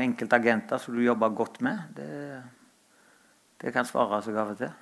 enkelte 0.00 0.36
agenter 0.36 0.80
som 0.82 0.96
du 0.96 1.02
jobber 1.04 1.32
godt 1.36 1.60
med, 1.64 1.80
det, 1.96 2.42
det 3.62 3.72
kan 3.74 3.88
svare 3.88 4.20
seg 4.24 4.36
av 4.36 4.52
og 4.54 4.60
til. 4.60 4.76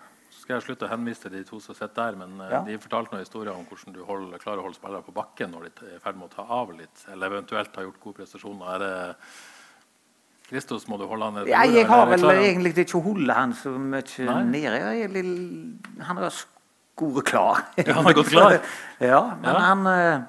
Skal 0.46 0.60
jeg 0.60 0.62
slutte 0.62 0.86
å 0.86 0.90
henvise 0.92 1.24
til 1.24 1.32
de 1.34 1.40
to 1.42 1.56
som 1.58 1.74
sitter 1.74 1.96
der, 1.98 2.16
men 2.20 2.36
eh, 2.38 2.52
Ja. 2.54 2.60
de 2.62 2.78
fortalte 2.78 3.10
noen 3.16 3.24
historier 3.24 3.50
om 3.50 3.64
hvordan 3.66 3.94
du 3.96 4.04
holder, 4.06 4.38
klarer 4.38 4.60
å 4.62 4.68
holde 4.68 4.78
spillere 4.78 5.02
på 5.02 5.14
bakken 5.16 5.50
når 5.50 5.64
de 5.66 5.70
er 5.88 5.96
i 5.96 6.02
ferd 6.04 6.14
med 6.20 6.28
å 6.28 6.34
ta 6.36 6.44
av 6.54 6.70
litt, 6.70 7.02
eller 7.10 7.32
eventuelt 7.32 7.74
har 7.74 7.88
gjort 7.88 7.98
gode 8.04 8.20
prestasjoner. 8.20 8.68
Er 8.76 8.78
det 8.84 9.16
Kristus 10.46 10.86
må 10.86 11.00
du 11.00 11.02
holde 11.10 11.26
han 11.26 11.34
nede 11.40 11.50
Ja, 11.50 11.64
jeg 11.66 11.88
har 11.90 12.06
vel 12.06 12.22
egentlig 12.30 12.76
ikke 12.84 13.00
holdt 13.02 13.32
han 13.34 13.56
så 13.58 13.72
mye 13.74 14.04
Nei. 14.28 14.44
nede. 14.52 14.78
Er 14.78 16.04
Han 16.06 16.22
har 16.22 16.30
skoret 16.30 17.26
klar. 17.26 17.64
Ja, 17.82 17.94
han 17.98 18.04
har 18.06 18.14
gått 18.14 18.30
klar. 18.30 18.60
ja, 19.00 19.20
men 19.42 19.50
Ja. 19.50 19.58
Han, 19.66 19.86
eh, 19.90 20.20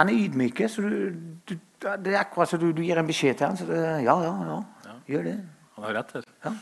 han 0.00 0.08
er 0.08 0.14
ydmyk. 0.14 0.64
Så 0.72 0.80
du, 0.80 1.12
du, 1.44 1.58
det 1.84 2.14
er 2.14 2.22
akkurat 2.22 2.48
som 2.48 2.58
du, 2.64 2.72
du 2.72 2.80
gir 2.80 2.96
en 2.96 3.06
beskjed 3.06 3.36
til 3.36 3.50
han, 3.50 3.60
så 3.60 3.68
det, 3.68 3.84
ja, 4.08 4.16
ja, 4.24 4.34
ja, 4.48 4.96
gjør 5.12 5.28
det. 5.28 5.38
Han 5.76 5.84
har 5.90 6.00
rett 6.00 6.16
her. 6.16 6.24
Ja. 6.48 6.56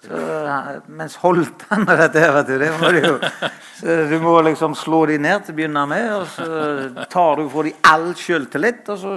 Så, 0.00 0.18
mens 0.96 1.16
holdt 1.20 1.66
han 1.68 1.84
med 1.84 1.98
dette 2.00 2.22
her, 2.22 2.30
vet 2.38 2.48
du, 2.48 2.54
det 2.62 2.70
må 2.80 2.88
du 2.94 3.00
jo 3.04 3.16
så 3.80 3.96
Du 4.08 4.14
må 4.22 4.32
liksom 4.46 4.72
slå 4.78 5.02
de 5.10 5.18
ned 5.20 5.44
til 5.44 5.52
å 5.52 5.58
begynne 5.58 5.82
med, 5.90 6.06
og 6.16 6.26
så 6.32 7.06
tar 7.12 7.40
du 7.40 7.50
fra 7.52 7.64
de 7.66 7.74
all 7.90 8.06
sjøltillit, 8.16 8.88
og 8.88 9.00
så 9.02 9.14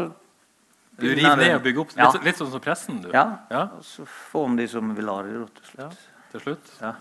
Du 1.00 1.08
river 1.10 1.40
ned 1.40 1.56
og 1.56 1.64
bygger 1.66 1.86
opp. 1.86 1.94
Ja. 1.98 2.10
Litt, 2.14 2.28
litt 2.28 2.42
sånn 2.42 2.52
som 2.52 2.64
pressen, 2.64 3.00
du. 3.02 3.08
Ja. 3.16 3.26
ja. 3.52 3.64
Og 3.80 3.86
så 3.88 4.06
får 4.06 4.50
vi 4.52 4.60
de 4.62 4.68
som 4.76 4.92
vil 4.98 5.10
ha 5.10 5.22
det 5.26 5.38
da, 5.38 5.46
og 5.48 5.78
Ja, 5.80 5.88
slutt. 5.88 6.10
Til 6.34 6.42
slutt. 6.42 6.70
Ja. 6.82 6.92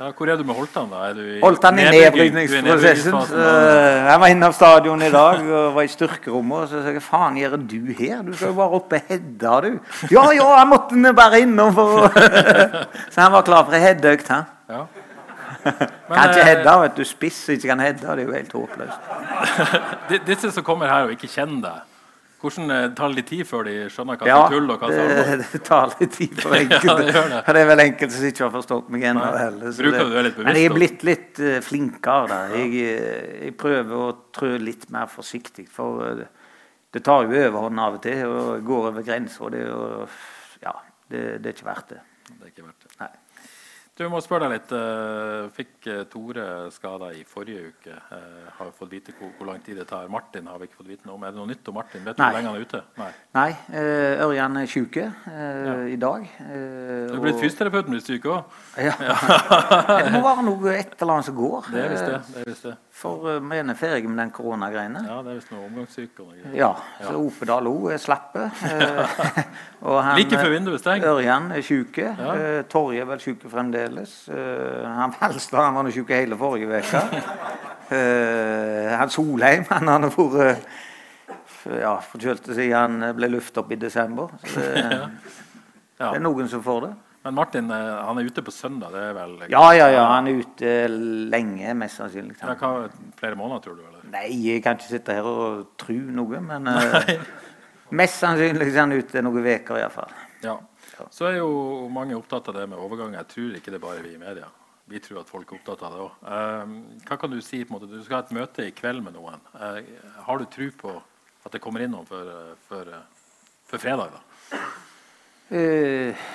Ja, 0.00 0.08
hvor 0.18 0.30
er 0.32 0.38
du 0.40 0.42
med 0.46 0.56
Holtan, 0.58 0.88
da? 0.90 1.02
Er 1.08 1.14
du 1.14 1.20
i 1.22 1.40
Holtan 1.42 1.78
i 1.78 1.84
da? 1.86 3.20
eh, 3.38 4.08
Jeg 4.10 4.20
var 4.22 4.32
inne 4.32 4.48
av 4.50 4.56
stadion 4.56 5.02
i 5.06 5.10
dag 5.14 5.44
og 5.46 5.74
var 5.76 5.86
i 5.86 5.92
styrkerommet. 5.92 6.64
Og 6.64 6.72
så 6.72 6.80
sa 6.82 6.94
jeg 6.96 7.04
faen 7.06 7.38
gjør 7.38 7.54
du 7.70 7.92
her? 8.00 8.24
Du 8.26 8.32
skal 8.34 8.50
jo 8.50 8.56
bare 8.58 8.80
opp 8.80 8.96
og 8.98 9.10
heade, 9.12 9.52
du. 9.66 9.78
Ja, 10.10 10.24
ja, 10.34 10.48
jeg 10.58 10.70
måtte 10.72 11.14
bare 11.14 11.42
innom 11.44 11.70
for 11.76 12.00
å 12.00 12.10
Så 13.14 13.20
han 13.22 13.32
var 13.36 13.46
klar 13.46 13.68
for 13.68 13.78
ei 13.78 13.84
headeøkt, 13.84 14.32
han. 14.34 14.50
Ja. 14.70 14.82
Kan 15.60 16.32
ikke 16.32 16.40
eh, 16.40 16.50
vet 16.82 16.98
du. 16.98 17.04
Spiss 17.06 17.40
ikke 17.54 17.70
kan 17.70 17.84
heade. 17.84 18.02
Det 18.02 18.10
er 18.10 18.26
jo 18.26 18.34
helt 18.34 18.52
håpløst. 18.58 18.98
Disse 20.30 20.50
som 20.50 20.66
kommer 20.66 20.90
her 20.90 21.06
og 21.06 21.14
ikke 21.14 21.30
kjenner 21.30 21.62
deg, 21.68 21.86
hvordan 22.40 22.70
det 22.72 22.78
tar 22.96 23.12
det 23.12 23.18
litt 23.18 23.28
tid 23.28 23.46
før 23.48 23.66
de 23.68 23.74
skjønner 23.92 24.20
hva 24.20 24.28
Ja, 24.28 24.36
som 24.40 24.46
er 24.46 24.54
tull 24.54 24.72
og 24.72 24.82
hva 24.82 24.88
som 24.90 25.10
det, 25.10 25.46
det 25.52 25.60
tar 25.66 25.92
litt 25.92 26.14
tid 26.16 26.40
for 26.40 26.54
Ja, 26.56 26.60
enkelte. 26.64 26.96
det 27.00 27.14
gjør 27.14 27.28
det. 27.32 27.40
Det 27.46 27.62
er 27.62 27.70
vel 27.70 27.82
enkelte 27.84 28.16
som 28.16 28.28
ikke 28.30 28.44
har 28.46 28.52
forstått 28.54 28.90
meg 28.94 29.06
ennå 29.10 29.24
heller. 29.36 29.74
Bruker 29.80 30.04
du 30.04 30.14
det 30.14 30.24
litt 30.26 30.36
bevisst, 30.38 30.48
Men 30.48 30.60
jeg 30.60 30.70
er 30.70 30.76
blitt 30.76 31.06
litt 31.10 31.40
uh, 31.44 31.56
flinkere 31.66 32.30
der. 32.32 32.54
Jeg, 32.56 32.84
eh, 32.90 33.32
jeg 33.46 33.56
prøver 33.60 34.04
å 34.06 34.10
trø 34.36 34.54
litt 34.62 34.86
mer 34.94 35.10
forsiktig, 35.12 35.66
for 35.74 36.00
uh, 36.00 36.22
det 36.90 37.02
tar 37.06 37.26
jo 37.28 37.36
overhånd 37.44 37.82
av 37.84 37.98
og 37.98 38.04
til 38.06 38.24
og 38.26 38.64
går 38.66 38.88
over 38.94 39.04
grensa. 39.06 39.50
Det, 39.52 39.66
ja, 40.64 40.72
det, 41.12 41.26
det 41.44 41.52
er 41.52 41.58
ikke 41.58 41.68
verdt 41.68 41.92
det. 41.92 42.00
Det 42.30 42.40
er 42.40 42.54
ikke 42.54 42.64
verdt 42.64 42.78
det. 42.78 42.79
Du 44.00 44.06
må 44.08 44.16
spørre 44.24 44.46
deg 44.48 44.54
litt. 44.54 44.70
eh, 44.72 45.48
Fikk 45.52 45.86
eh, 45.92 45.98
Tore 46.08 46.44
skada 46.72 47.10
i 47.12 47.20
forrige 47.28 47.66
uke? 47.68 47.96
har 48.08 48.46
Har 48.56 48.70
fått 48.76 48.90
vite 48.94 49.12
hvor, 49.18 49.28
hvor 49.36 49.46
lang 49.50 49.60
tid 49.64 49.76
det 49.76 49.84
tar. 49.90 50.08
Martin 50.08 50.46
har 50.48 50.56
vi 50.60 50.68
ikke 50.70 50.78
fått 50.78 50.88
vite 50.88 51.04
noe 51.08 51.18
om. 51.18 51.24
Er 51.28 51.34
det 51.34 51.40
noe 51.40 51.50
nytt 51.50 51.68
om 51.68 51.76
Martin? 51.76 52.00
Vet 52.06 52.16
du 52.16 52.22
hvor 52.22 52.32
lenge 52.32 52.48
han 52.48 52.56
er 52.56 52.64
ute? 52.64 52.80
Nei. 52.96 53.10
Nei, 53.36 53.50
eh, 53.76 54.22
Ørjan 54.24 54.56
er 54.62 54.70
sjuk 54.72 54.96
ja. 55.02 55.10
i 55.84 55.98
dag. 56.00 56.24
eh, 56.46 57.10
Du 57.10 57.14
er 57.18 57.24
blitt 57.26 57.36
og- 57.36 57.44
fysioterapeuten 57.44 57.92
blitt 57.92 58.08
syk 58.08 58.24
òg? 58.32 58.56
Ja. 58.80 58.96
det 60.00 60.12
må 60.16 60.22
være 60.24 60.46
noe 60.48 60.74
et 60.78 60.96
eller 60.96 61.12
annet 61.18 61.28
som 61.28 61.36
går. 61.36 61.68
Det 61.70 61.84
er 61.84 61.92
visst 61.92 62.06
det. 62.08 62.14
eh, 62.14 62.32
det, 62.32 62.40
er 62.46 62.50
visst 62.54 62.68
det. 62.70 62.76
For 63.00 63.30
eh, 63.32 63.38
vi 63.40 63.56
er 63.62 63.78
ferdig 63.78 64.10
med 64.10 64.18
den 64.20 64.30
koronagreiene. 64.34 65.00
Ja, 65.08 65.20
det 65.24 65.32
er 65.32 65.38
visst 65.38 65.52
noe 65.54 65.64
omgangssyke 65.70 66.20
og 66.20 66.34
greier. 66.34 66.52
Ja, 66.58 66.68
så 67.00 67.14
Opedal 67.16 67.68
òg 67.70 67.86
er 67.94 68.02
slappe. 68.02 68.44
eh, 68.68 70.14
Like 70.18 70.36
før 70.36 70.52
vinduet 70.52 70.82
stengt. 70.82 71.06
Ørjan 71.08 71.48
er 71.56 71.64
sjuk. 71.64 71.96
Ja. 72.02 72.34
eh, 72.36 72.60
Torje 72.68 73.00
er 73.00 73.08
vel 73.08 73.22
sjuk 73.24 73.46
fremdeles. 73.48 74.12
eh, 74.28 74.84
han 74.84 75.14
Valstad 75.16 75.64
han 75.64 75.78
var 75.78 75.88
nå 75.88 75.94
sjuk 75.96 76.12
hele 76.12 76.36
forrige 76.40 76.82
uke. 76.84 77.04
Eh, 77.90 78.92
han 78.94 79.10
Solheim 79.10 79.64
han 79.66 79.88
har 79.90 80.04
vært 80.14 80.60
ja, 81.80 81.96
forkjølte 82.06 82.54
siden 82.54 83.00
han 83.02 83.16
ble 83.18 83.32
luftet 83.32 83.58
opp 83.64 83.72
i 83.74 83.78
desember. 83.82 84.30
Så 84.44 84.62
det, 84.62 84.84
Ja. 85.98 86.12
det 86.12 86.20
er 86.20 86.22
noen 86.22 86.46
som 86.48 86.62
får 86.62 86.84
det. 86.84 86.92
Men 87.24 87.36
Martin 87.36 87.68
eh, 87.74 87.90
han 88.06 88.18
er 88.18 88.28
ute 88.30 88.42
på 88.44 88.52
søndag. 88.54 88.94
det 88.94 89.02
er 89.10 89.16
vel... 89.16 89.34
Ja, 89.52 89.64
ja, 89.76 89.90
ja. 89.92 90.06
Han 90.14 90.30
er 90.30 90.40
ute 90.40 90.70
lenge, 91.32 91.74
mest 91.76 92.00
sannsynlig. 92.00 92.38
Ja, 92.40 92.54
hva, 92.56 92.88
flere 93.20 93.36
måneder, 93.36 93.66
tror 93.66 93.76
du? 93.76 93.84
eller? 93.84 94.06
Nei, 94.14 94.30
jeg 94.46 94.64
kan 94.64 94.78
ikke 94.78 94.88
sitte 94.88 95.18
her 95.18 95.28
og 95.28 95.74
tro 95.80 95.98
noe, 96.20 96.40
men 96.46 96.70
eh, 96.72 97.12
mest 98.00 98.22
sannsynlig 98.22 98.70
er 98.70 98.80
han 98.80 98.96
ute 98.96 99.24
noen 99.26 99.50
uker 99.50 99.82
iallfall. 99.82 100.16
Ja. 100.46 100.56
Så 101.12 101.28
er 101.28 101.38
jo 101.38 101.50
mange 101.92 102.16
opptatt 102.16 102.48
av 102.52 102.56
det 102.56 102.66
med 102.72 102.80
overgang. 102.80 103.14
Jeg 103.16 103.28
tror 103.34 103.54
ikke 103.56 103.72
det 103.72 103.80
er 103.80 103.84
bare 103.84 104.02
vi 104.04 104.16
i 104.16 104.20
media. 104.20 104.48
Vi 104.90 104.98
tror 104.98 105.20
at 105.20 105.30
folk 105.30 105.52
er 105.52 105.60
opptatt 105.60 105.84
av 105.86 105.92
det 105.94 106.02
òg. 106.02 106.26
hva 107.06 107.16
kan 107.20 107.30
du 107.30 107.38
si? 107.44 107.62
på 107.62 107.70
en 107.70 107.76
måte? 107.76 107.88
Du 107.92 108.02
skal 108.02 108.18
ha 108.18 108.24
et 108.24 108.34
møte 108.34 108.66
i 108.66 108.74
kveld 108.74 109.04
med 109.04 109.14
noen. 109.14 109.40
Eh, 109.54 109.92
har 110.26 110.40
du 110.40 110.48
tro 110.50 110.66
på 110.80 110.96
at 111.44 111.52
det 111.54 111.60
kommer 111.62 111.84
inn 111.84 111.92
noen 111.94 112.08
før, 112.08 112.56
før, 112.68 112.94
før 113.70 113.84
fredag? 113.84 114.16
da? 114.16 114.62
Eh, 115.56 116.26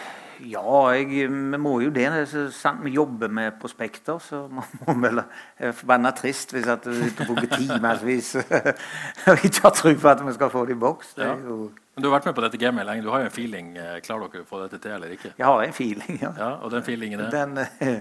ja, 0.42 0.92
jeg, 0.94 1.08
vi 1.30 1.58
må 1.58 1.80
jo 1.84 1.90
det. 1.90 2.06
det 2.12 2.54
sant 2.54 2.82
vi 2.84 2.92
jobber 2.92 3.28
med 3.30 3.60
prospekter, 3.62 4.20
så 4.20 4.48
man 4.52 4.64
må 4.88 4.96
vel 5.08 5.22
være 5.60 5.74
forbanna 5.74 6.12
trist 6.12 6.52
hvis 6.52 6.68
at 6.68 6.84
du 6.84 6.92
bruker 7.26 7.48
timevis 7.56 8.36
og 9.28 9.44
ikke 9.46 9.62
har 9.64 9.72
tro 9.78 9.94
på 9.96 10.10
at 10.12 10.24
vi 10.28 10.34
skal 10.34 10.50
få 10.54 10.66
det 10.66 10.76
i 10.76 10.80
boks. 10.80 11.14
Det 11.16 11.26
Ja. 11.26 11.36
Men 11.96 12.04
Du 12.04 12.10
har 12.10 12.20
vært 12.20 12.26
med 12.28 12.36
på 12.36 12.42
dette 12.44 12.58
gamet 12.60 12.86
lenge. 12.86 13.04
Du 13.06 13.10
har 13.14 13.20
jo 13.24 13.26
en 13.30 13.32
feeling. 13.32 13.78
eh, 13.80 14.00
Klarer 14.04 14.28
dere 14.32 14.44
å 14.44 14.48
få 14.50 14.60
dette 14.66 14.82
til 14.84 14.92
eller 14.92 15.14
ikke? 15.16 15.30
jeg 15.38 15.46
har 15.48 15.62
en 15.64 15.74
feeling, 15.74 16.18
ja. 16.22 16.32
Ja, 16.38 16.50
Og 16.62 16.72
den 16.72 16.84
feelingen 16.84 17.22
er 17.24 17.30
Den, 17.32 17.58
eh, 17.58 18.00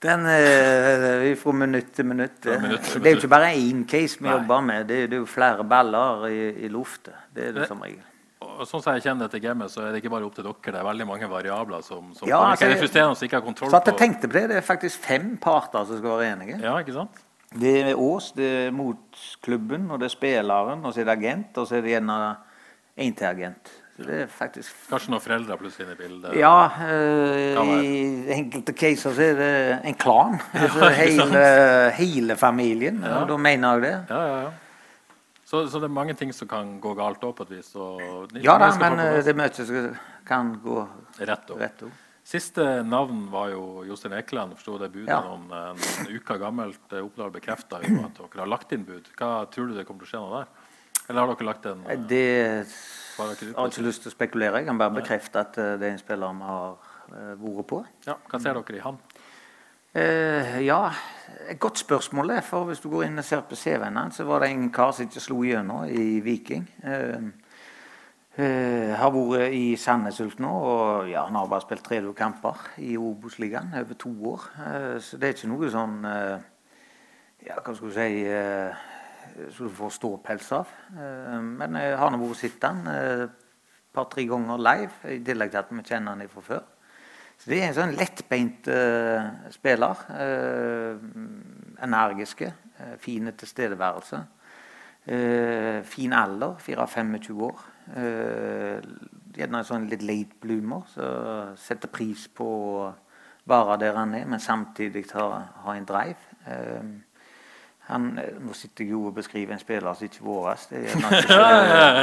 den 0.00 0.24
eh, 0.26 1.34
fra 1.36 1.52
minutt 1.52 1.90
til 1.92 2.06
minutt. 2.06 2.40
Det 2.40 2.54
er 2.56 3.10
jo 3.10 3.18
ikke 3.20 3.28
bare 3.28 3.50
én 3.52 3.84
case 3.86 4.16
vi 4.18 4.24
Nei. 4.24 4.38
jobber 4.38 4.60
med. 4.64 4.86
Det, 4.88 5.02
er- 5.02 5.06
det 5.12 5.18
jo 5.20 5.26
flere 5.28 5.64
baller 5.68 6.24
i, 6.32 6.64
i 6.64 6.68
lufta. 6.72 7.12
Det 7.34 7.48
er 7.48 7.52
det 7.52 7.60
Det- 7.60 7.68
som 7.68 7.80
regel. 7.84 8.00
Sånn 8.40 8.80
som 8.80 8.94
jeg 8.96 9.02
kjenner 9.04 9.28
dette 9.28 9.40
gamet, 9.44 9.68
så 9.72 9.82
er 9.84 9.92
det 9.92 10.00
ikke 10.00 10.12
bare 10.14 10.24
opp 10.24 10.34
til 10.36 10.46
dere. 10.46 10.72
Det 10.72 10.78
er 10.80 10.86
veldig 10.86 11.06
mange 11.08 11.28
variabler 11.28 11.82
som, 11.84 12.12
som 12.16 12.28
Ja, 12.28 12.38
altså, 12.52 12.70
er 12.70 12.80
frustrerende 12.80 13.18
som 13.18 13.26
ikke 13.26 13.36
har 13.36 13.44
kontroll 13.44 13.68
på. 13.68 13.74
Så 13.74 13.80
at 13.82 13.90
jeg 13.92 13.98
tenkte 14.00 14.30
på 14.30 14.36
det, 14.38 14.44
det 14.52 14.56
er 14.60 14.64
faktisk 14.64 15.02
fem 15.04 15.34
parter 15.40 15.84
som 15.88 16.00
skal 16.00 16.14
være 16.14 16.30
enige. 16.34 16.60
Ja, 16.64 16.78
ikke 16.80 16.96
sant? 16.96 17.20
Det 17.50 17.74
er 17.82 17.98
oss, 18.00 18.30
det 18.36 18.46
er 18.46 18.72
motklubben, 18.72 19.90
og 19.90 20.00
det 20.00 20.06
er 20.08 20.14
spilleren, 20.14 20.84
og 20.86 20.94
så 20.94 21.02
er 21.02 21.08
det 21.10 21.16
agent, 21.18 21.58
og 21.58 21.66
så 21.68 21.76
er 21.80 21.84
det 21.84 21.92
gjerne 21.96 22.18
én 23.00 23.16
til 23.18 23.28
agent. 23.28 23.72
Så 24.00 24.06
det 24.06 24.20
er 24.22 24.30
faktisk 24.32 24.86
Kanskje 24.88 25.12
noen 25.12 25.20
foreldre 25.24 25.56
plutselig 25.60 25.84
inne 25.84 25.96
i 25.96 26.00
bildet. 26.00 26.36
Ja, 26.40 26.54
øh, 26.86 27.74
i 27.84 28.32
enkelte 28.38 28.72
caser 28.72 29.12
så 29.16 29.26
er 29.26 29.36
det 29.40 29.52
en 29.90 29.98
klan. 30.00 30.38
Altså 30.62 30.88
Ja, 30.88 30.94
hele, 30.96 31.44
hele 31.98 32.36
familien. 32.40 33.02
Ja. 33.04 33.24
Da 33.28 33.36
mener 33.36 33.76
jeg 33.76 33.82
det. 33.84 33.94
Ja, 34.14 34.22
ja, 34.30 34.40
ja. 34.46 34.50
Så, 35.50 35.64
så 35.66 35.80
det 35.82 35.88
er 35.88 35.94
mange 35.96 36.14
ting 36.14 36.30
som 36.36 36.46
kan 36.50 36.76
gå 36.82 36.92
galt 36.94 37.24
òg, 37.26 37.32
på 37.40 37.46
et 37.48 37.56
vis. 37.56 37.72
Ja 38.44 38.54
da, 38.60 38.68
men 38.78 39.00
eh, 39.02 39.18
det 39.26 39.50
som 39.58 39.96
kan 40.28 40.52
gå 40.62 40.76
Rett 41.18 41.50
opp. 41.50 41.58
rett 41.58 41.82
opp. 41.88 42.06
Siste 42.30 42.62
navn 42.86 43.24
var 43.32 43.48
jo 43.50 43.82
Jostein 43.88 44.14
Ekeland. 44.14 44.54
Forsto 44.54 44.76
det 44.78 44.92
budet 44.94 45.08
Ja. 45.10 45.20
noen, 45.26 45.48
en 45.50 46.12
uke 46.14 46.36
gammelt. 46.38 46.84
Eh, 46.92 47.02
Oppdal 47.02 47.32
bekrefta 47.34 47.80
jo 47.82 48.04
at 48.04 48.14
dere 48.20 48.44
har 48.44 48.46
lagt 48.52 48.72
inn 48.76 48.84
bud. 48.86 49.10
Hva 49.18 49.48
tror 49.50 49.72
du 49.72 49.74
det 49.74 49.86
kommer 49.88 50.04
til 50.06 50.10
å 50.10 50.12
skje 50.12 50.22
noe 50.22 50.38
der? 50.44 50.68
Eller 51.08 51.20
har 51.26 51.34
dere 51.34 51.48
lagt 51.48 51.66
en 51.66 51.82
eh, 51.88 51.96
Det 52.06 52.66
har 53.18 53.34
jeg 53.34 53.50
ikke 53.50 53.86
lyst 53.88 54.04
til 54.06 54.12
å 54.12 54.14
spekulere. 54.14 54.60
Jeg 54.62 54.70
kan 54.70 54.78
bare 54.78 54.94
bekrefte 55.00 55.42
at 55.42 55.58
eh, 55.58 55.72
det 55.80 55.88
er 55.88 55.96
en 55.96 56.02
spiller 56.04 56.38
vi 56.38 56.46
har 56.52 56.76
eh, 57.10 57.34
vært 57.42 57.66
på. 57.74 57.80
Ja, 58.06 58.14
Hva 58.30 58.38
ser 58.40 58.54
dere 58.60 58.78
i 58.78 58.84
han? 58.86 59.00
Eh, 59.94 60.66
ja, 60.66 60.90
et 61.48 61.58
godt 61.58 61.78
spørsmål. 61.78 62.28
det, 62.28 62.44
for 62.44 62.64
Hvis 62.64 62.80
du 62.80 62.90
går 62.90 63.02
inn 63.02 63.18
og 63.18 63.24
ser 63.24 63.40
på 63.40 63.56
CV-en 63.56 63.96
hans, 63.96 64.14
så 64.16 64.24
var 64.24 64.38
det 64.38 64.50
en 64.50 64.70
kar 64.72 64.92
som 64.92 65.06
ikke 65.06 65.20
slo 65.20 65.42
gjennom 65.42 65.88
i 65.88 66.20
Viking. 66.20 66.70
Eh, 66.84 67.18
eh, 68.38 68.94
har 68.94 69.10
vært 69.10 69.50
i 69.52 69.76
Sandnes 69.76 70.20
Ulf 70.20 70.38
nå, 70.38 70.46
og 70.46 71.10
ja, 71.10 71.24
han 71.24 71.34
har 71.34 71.46
bare 71.46 71.66
spilt 71.66 71.82
30 71.82 72.14
kamper 72.14 72.54
i 72.78 72.96
Obos-ligaen 72.96 73.74
over 73.74 73.94
to 73.94 74.14
år. 74.30 74.40
Så 75.00 75.18
det 75.18 75.28
er 75.28 75.34
ikke 75.34 75.48
noe 75.56 75.70
sånn 75.70 76.04
Ja, 77.40 77.56
hva 77.56 77.74
skal 77.74 77.88
du 77.88 77.94
si 77.94 78.26
eh, 78.28 78.74
Som 79.50 79.68
du 79.68 79.74
får 79.74 79.90
ståpels 79.90 80.52
av. 80.52 80.68
Men 81.42 81.74
jeg 81.74 81.96
har 81.96 82.10
nå 82.10 82.18
vært 82.18 82.36
sett 82.36 82.62
han 82.62 82.86
et 82.86 83.30
par-tre 83.92 84.22
ganger 84.24 84.58
live, 84.58 84.92
i 85.04 85.18
tillegg 85.18 85.50
til 85.50 85.58
at 85.58 85.70
vi 85.70 85.82
kjenner 85.82 86.14
han 86.14 86.28
fra 86.28 86.40
før. 86.42 86.62
Så 87.40 87.48
de 87.48 87.56
er 87.56 87.70
en 87.70 87.76
sånn 87.76 87.96
lettbeint 87.96 88.68
uh, 88.68 89.30
spiller. 89.54 90.02
Uh, 90.12 91.00
energiske. 91.80 92.50
Uh, 92.76 92.96
fine 93.00 93.32
tilstedeværelse. 93.32 94.20
Uh, 95.08 95.80
fin 95.88 96.12
alder, 96.12 96.58
4-25 96.60 97.44
år. 97.48 97.62
Gjerne 97.90 99.60
en 99.62 99.66
sånn 99.66 99.88
litt 99.90 100.02
late 100.04 100.36
bloomer, 100.42 100.84
så 100.92 101.06
setter 101.58 101.90
pris 101.90 102.28
på 102.30 102.46
være 103.50 103.78
der 103.82 103.96
han 103.98 104.12
er, 104.14 104.28
men 104.30 104.42
samtidig 104.42 105.08
ha, 105.16 105.24
ha 105.64 105.74
en 105.74 105.88
drive. 105.88 106.28
Han, 107.90 108.06
eh, 108.22 108.36
nå 108.40 108.54
sitter 108.54 108.84
jeg 108.84 108.92
jo 108.94 109.00
og 109.10 109.14
beskriver 109.16 109.52
en 109.56 109.60
spiller 109.62 109.94
som 109.98 110.06
ikke 110.06 110.22
våres. 110.24 110.66
vår. 110.70 110.78
Det 110.78 110.90
er 110.90 111.18
ikke 111.24 111.38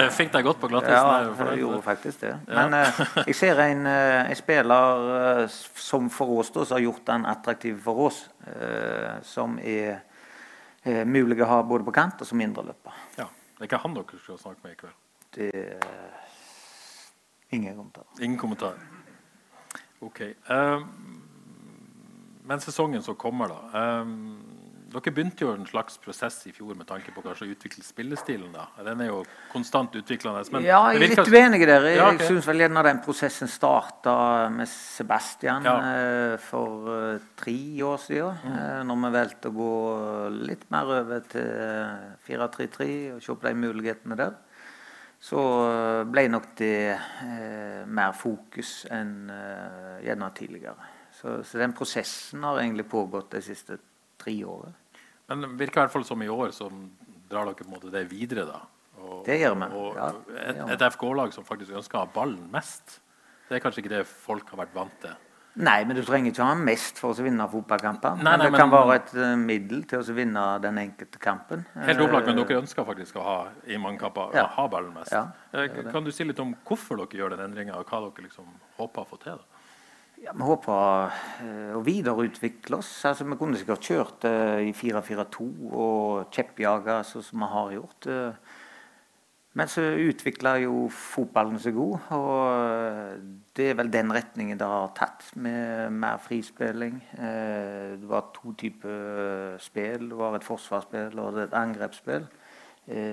jeg 0.02 0.12
fikk 0.18 0.34
deg 0.34 0.44
godt 0.50 0.60
på 0.64 0.70
glattisen. 0.72 0.94
ja, 0.94 1.46
jeg 1.52 1.62
gjorde 1.64 1.82
faktisk 1.86 2.22
det. 2.26 2.34
Men 2.48 2.74
eh, 2.78 3.00
jeg 3.30 3.36
ser 3.40 3.62
en, 3.64 3.86
eh, 3.88 4.30
en 4.32 4.40
spiller 4.40 5.08
eh, 5.22 5.48
som 5.88 6.10
for 6.14 6.38
oss 6.42 6.52
da, 6.56 6.66
som 6.66 6.76
har 6.78 6.86
gjort 6.86 7.06
den 7.08 7.26
attraktiv 7.26 7.80
for 7.88 8.04
oss. 8.10 8.22
eh, 8.48 9.18
som 9.24 9.58
er 9.60 10.02
eh, 10.84 11.04
mulig 11.08 11.42
å 11.44 11.50
ha 11.50 11.62
både 11.64 11.88
på 11.88 11.96
kant 11.96 12.22
og 12.22 12.28
som 12.30 12.38
mindreløper. 12.40 12.94
Ja, 13.18 13.28
det 13.58 13.66
er 13.66 13.72
ikke 13.72 13.82
han 13.84 13.96
dere 13.98 14.22
skal 14.24 14.40
snakke 14.44 14.64
med 14.68 14.76
i 14.76 14.80
kveld. 14.84 15.00
Det 15.38 15.52
ingen 17.52 17.76
kommentarer. 17.78 18.24
Ingen 18.24 18.38
kommentar. 18.40 18.74
Ok. 20.00 20.22
Um, 20.50 21.24
men 22.48 22.60
sesongen 22.64 23.02
som 23.04 23.16
kommer, 23.20 23.48
da. 23.52 24.02
Um, 24.02 24.57
dere 24.88 25.12
begynte 25.14 25.44
jo 25.44 25.52
en 25.54 25.66
slags 25.68 25.98
prosess 26.02 26.40
i 26.48 26.52
fjor 26.56 26.76
med 26.76 26.88
tanke 26.88 27.12
på 27.14 27.22
kanskje 27.26 27.46
å 27.48 27.52
utvikle 27.54 27.84
spillestilen. 27.84 28.52
da. 28.54 28.68
Den 28.84 29.02
er 29.02 29.08
jo 29.12 29.26
konstant 29.52 29.92
utviklende. 30.00 30.44
Men 30.52 30.64
ja, 30.64 30.80
jeg 30.92 30.96
er 30.96 31.04
virker- 31.08 31.26
litt 31.26 31.34
uenig 31.34 31.68
der. 31.68 31.82
Jeg, 31.90 31.98
Ja, 31.98 32.08
okay. 32.14 32.28
syns 32.28 32.46
vel 32.48 32.58
gjerne 32.64 32.84
den 32.84 33.00
prosessen 33.04 33.48
starta 33.48 34.50
med 34.50 34.68
Sebastian 34.68 35.64
Ja. 35.64 35.78
eh, 35.80 36.38
for 36.38 37.14
eh, 37.16 37.20
tre 37.36 37.58
år 37.84 37.98
siden. 38.00 38.38
Mm. 38.44 38.58
eh, 38.58 38.84
når 38.84 38.96
vi 39.04 39.14
valgte 39.18 39.50
å 39.50 39.56
gå 39.58 40.46
litt 40.48 40.70
mer 40.72 40.84
over 40.86 41.20
til 41.28 41.42
eh, 41.42 42.16
4-3-3 42.28 43.16
og 43.16 43.22
se 43.22 43.36
på 43.36 43.42
de 43.48 43.54
mulighetene 43.54 44.16
der. 44.16 44.34
Så 45.20 46.06
ble 46.12 46.28
nok 46.30 46.56
det 46.60 47.00
mer 47.88 48.12
fokus 48.14 48.86
enn 48.92 49.32
gjerne 50.06 50.28
tidligere. 50.38 50.76
Så, 51.12 51.44
så 51.44 51.58
den 51.58 51.74
prosessen 51.74 52.44
har 52.46 52.60
egentlig 52.62 52.86
pågått 52.88 53.32
de 53.32 53.42
siste 53.42 53.80
tre 54.18 54.36
året. 54.46 54.74
Men 55.30 55.42
det 55.42 55.50
virker 55.60 55.82
i 55.82 55.86
hvert 55.86 55.92
fall 55.98 56.06
som 56.08 56.22
i 56.24 56.28
år 56.32 56.54
så 56.56 56.70
drar 57.30 57.46
dere 57.50 57.56
på 57.60 57.66
en 57.68 57.74
måte 57.76 57.92
det 57.92 58.06
videre. 58.10 58.46
da. 58.48 58.62
Og, 59.02 59.24
Det 59.26 59.40
gjør 59.40 59.56
vi, 59.56 59.68
Og 59.78 59.96
ja, 59.96 60.08
et, 60.42 60.62
et 60.74 60.82
FK-lag 60.94 61.34
som 61.34 61.44
faktisk 61.46 61.72
ønsker 61.78 62.00
å 62.00 62.06
ha 62.06 62.10
ballen 62.14 62.50
mest, 62.52 63.00
det 63.50 63.58
er 63.58 63.64
kanskje 63.64 63.84
ikke 63.84 63.96
det 63.98 64.06
folk 64.08 64.50
har 64.50 64.66
vært 64.66 64.74
vant 64.76 65.02
til. 65.02 65.16
Nei, 65.58 65.80
men 65.90 65.96
du 65.98 66.04
trenger 66.06 66.30
ikke 66.30 66.46
ha 66.46 66.54
mest 66.54 67.00
for 67.02 67.16
å 67.18 67.24
vinne 67.26 67.48
fotballkamper. 67.50 68.20
Nei, 68.22 68.24
men 68.38 68.40
det 68.40 68.46
det 68.46 68.52
men- 68.52 68.60
kan 68.62 68.70
være 68.70 68.96
et 69.00 69.14
eh, 69.16 69.36
middel 69.36 69.84
til 69.90 70.00
å 70.04 70.14
vinne 70.14 70.44
den 70.62 70.78
enkelte 70.78 71.18
kampen. 71.20 71.66
Helt 71.74 72.00
opplagt, 72.00 72.28
men 72.28 72.38
Eh, 72.38 72.46
dere 72.46 72.62
ønsker 72.62 72.86
faktisk 72.86 73.16
å 73.18 73.24
ha 73.24 73.48
i 73.66 73.76
mange 73.78 73.98
kamper, 74.00 74.36
Ja. 74.36 74.44
å 74.46 74.50
ha 74.54 74.68
ballen 74.68 74.94
mest. 74.94 75.12
Ja, 75.12 75.32
Eh, 75.54 75.68
kan 75.92 76.04
du 76.04 76.12
si 76.12 76.24
litt 76.24 76.40
om 76.40 76.56
hvorfor 76.64 76.98
dere 76.98 77.08
gjør 77.10 77.30
den 77.38 77.40
endringa, 77.52 77.76
og 77.76 77.88
hva 77.88 78.02
dere 78.14 78.28
liksom 78.30 78.46
håper 78.78 79.02
å 79.02 79.08
få 79.08 79.20
til? 79.20 79.34
da? 79.38 79.57
Ja, 80.18 80.34
Vi 80.34 80.42
håper 80.42 81.12
eh, 81.46 81.74
å 81.78 81.82
videreutvikle 81.86 82.80
oss. 82.80 82.90
Altså, 83.06 83.28
Vi 83.28 83.38
kunne 83.38 83.58
sikkert 83.60 83.86
kjørt 83.86 84.26
uh, 84.26 84.58
i 84.66 84.72
4-4-2 84.74 85.46
og 85.78 86.32
kjeppjaga 86.34 87.04
sånn 87.06 87.26
som 87.26 87.44
vi 87.44 87.50
har 87.52 87.76
gjort. 87.76 88.08
Uh, 88.10 88.56
Men 89.58 89.70
så 89.70 89.82
utvikla 89.82 90.52
jo 90.62 90.84
fotballen 90.94 91.58
seg 91.58 91.74
god, 91.74 92.10
og 92.14 93.22
det 93.58 93.72
er 93.72 93.78
vel 93.80 93.88
den 93.90 94.12
retningen 94.14 94.60
det 94.60 94.68
har 94.70 94.92
tatt, 94.94 95.32
med 95.34 95.96
mer 95.98 96.20
frispilling. 96.22 97.00
Uh, 97.18 97.98
Det 97.98 98.10
var 98.10 98.30
to 98.34 98.54
typer 98.58 99.58
spill. 99.62 100.10
Det 100.10 100.18
var 100.18 100.38
et 100.38 100.46
forsvarsspill 100.46 101.18
og 101.20 101.42
et 101.46 101.58
angrepsspill. 101.58 102.28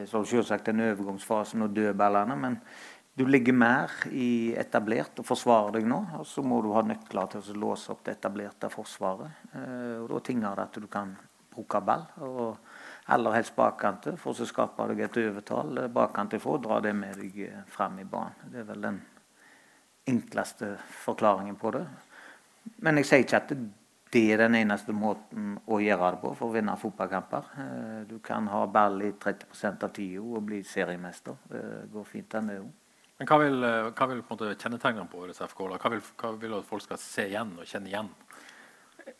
Så 0.07 0.21
selvsagt 0.31 0.69
den 0.69 0.85
overgangsfasen 0.85 1.65
og 1.65 1.73
dødballene, 1.75 2.37
men 2.39 2.61
du 3.15 3.27
ligger 3.27 3.55
mer 3.55 3.93
i 4.11 4.55
etablert 4.59 5.21
og 5.23 5.27
forsvarer 5.29 5.77
deg 5.79 5.87
nå. 5.87 6.01
Og 6.19 6.27
så 6.27 6.43
må 6.43 6.59
du 6.65 6.73
ha 6.75 6.83
nøkler 6.83 7.31
til 7.31 7.45
å 7.53 7.61
låse 7.67 7.93
opp 7.95 8.03
det 8.07 8.17
etablerte 8.17 8.71
forsvaret. 8.73 9.45
Eh, 9.55 10.03
Og 10.03 10.09
da 10.11 10.21
tinger 10.21 10.57
det 10.57 10.65
at 10.65 10.81
du 10.83 10.89
kan 10.91 11.15
bruke 11.55 11.81
ball. 11.81 12.07
og 12.21 12.59
Aller 13.07 13.37
helst 13.37 13.55
bakkante, 13.55 14.17
for 14.17 14.33
så 14.33 14.47
skaper 14.49 14.89
deg 14.89 15.01
et 15.05 15.17
overtall 15.29 15.89
Bakkant 15.93 16.35
for 16.41 16.57
og 16.57 16.63
dra 16.65 16.81
det 16.81 16.95
med 16.97 17.19
deg 17.21 17.37
fram 17.69 17.99
frem 17.99 17.99
i 18.01 18.05
banen. 18.05 18.51
Det 18.51 18.61
er 18.61 18.65
vel 18.65 18.81
den 18.81 19.01
enkleste 20.09 20.79
forklaringen 21.05 21.57
på 21.57 21.71
det. 21.71 21.87
Men 22.81 22.97
jeg 22.97 23.07
sier 23.07 23.25
ikke 23.25 23.37
at 23.43 23.53
det 24.15 24.23
er 24.33 24.39
den 24.39 24.55
eneste 24.55 24.93
måten 24.93 25.59
å 25.67 25.81
gjøre 25.83 26.11
det 26.15 26.21
på 26.23 26.33
for 26.39 26.49
å 26.49 26.55
vinne 26.55 26.77
fotballkamper. 26.81 27.51
Du 28.09 28.19
kan 28.25 28.47
ha 28.49 28.67
ball 28.67 29.03
i 29.03 29.13
30 29.13 29.85
av 29.85 29.93
tida 29.93 30.23
og 30.23 30.47
bli 30.47 30.63
seriemester. 30.63 31.37
Det 31.51 31.93
går 31.93 32.05
fint, 32.09 32.31
den 32.31 32.49
det 32.49 32.59
òg. 32.63 32.73
Men 33.19 33.31
hva 33.31 33.39
vil, 33.45 33.61
hva 33.95 34.07
vil 34.11 34.23
på 34.27 34.37
kjennetegnene 34.43 35.07
på 35.11 35.23
årets 35.23 35.45
FK? 35.47 35.67
Hva 35.79 35.93
vil, 35.93 36.03
hva 36.19 36.33
vil 36.41 36.57
at 36.59 36.67
folk 36.67 36.83
skal 36.83 36.99
se 36.99 37.29
igjen 37.31 37.55
og 37.61 37.69
kjenne 37.69 37.93
igjen? 37.93 38.11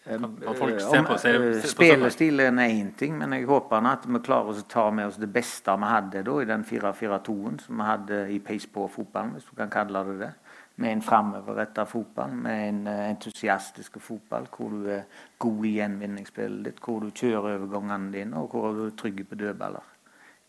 Se, 0.05 0.99
se 1.21 1.69
Spillestilen 1.69 2.59
er 2.59 2.73
én 2.73 2.91
ting, 2.97 3.17
men 3.21 3.33
jeg 3.37 3.47
håper 3.49 3.85
at 3.89 4.07
vi 4.09 4.21
klarer 4.25 4.57
å 4.57 4.65
ta 4.69 4.85
med 4.93 5.11
oss 5.11 5.19
det 5.21 5.29
beste 5.33 5.75
vi 5.81 5.91
hadde 5.91 6.23
da, 6.25 6.37
i 6.41 6.49
den 6.49 6.65
4-4-2-en 6.65 7.59
som 7.61 7.81
vi 7.81 7.89
hadde 7.89 8.21
i 8.33 8.41
pace 8.45 8.69
på 8.73 8.87
fotballen, 8.93 9.35
hvis 9.37 9.49
du 9.49 9.55
kan 9.59 9.73
kalle 9.73 10.05
det 10.09 10.17
det. 10.23 10.33
Med 10.81 10.91
en 10.91 11.05
framoverretta 11.07 11.85
fotball, 11.87 12.33
med 12.35 12.69
en 12.69 12.81
entusiastisk 13.13 14.01
fotball 14.03 14.49
hvor 14.57 14.73
du 14.73 14.89
er 14.97 15.05
god 15.39 15.69
i 15.69 15.77
gjenvinningsspillet 15.77 16.65
ditt, 16.67 16.83
hvor 16.83 17.05
du 17.05 17.13
kjører 17.15 17.61
overgangene 17.61 18.11
dine, 18.17 18.41
og 18.41 18.57
hvor 18.57 18.75
du 18.75 18.89
er 18.89 18.97
trygg 18.99 19.23
på 19.29 19.39
dødballer. 19.39 19.93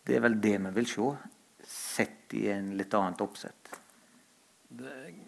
Det 0.08 0.18
er 0.18 0.26
vel 0.26 0.40
det 0.42 0.58
vi 0.64 0.76
vil 0.80 0.90
se 0.90 1.12
sett 1.70 2.34
i 2.38 2.48
en 2.54 2.74
litt 2.78 2.94
annet 2.94 3.22
oppsett. 3.24 3.80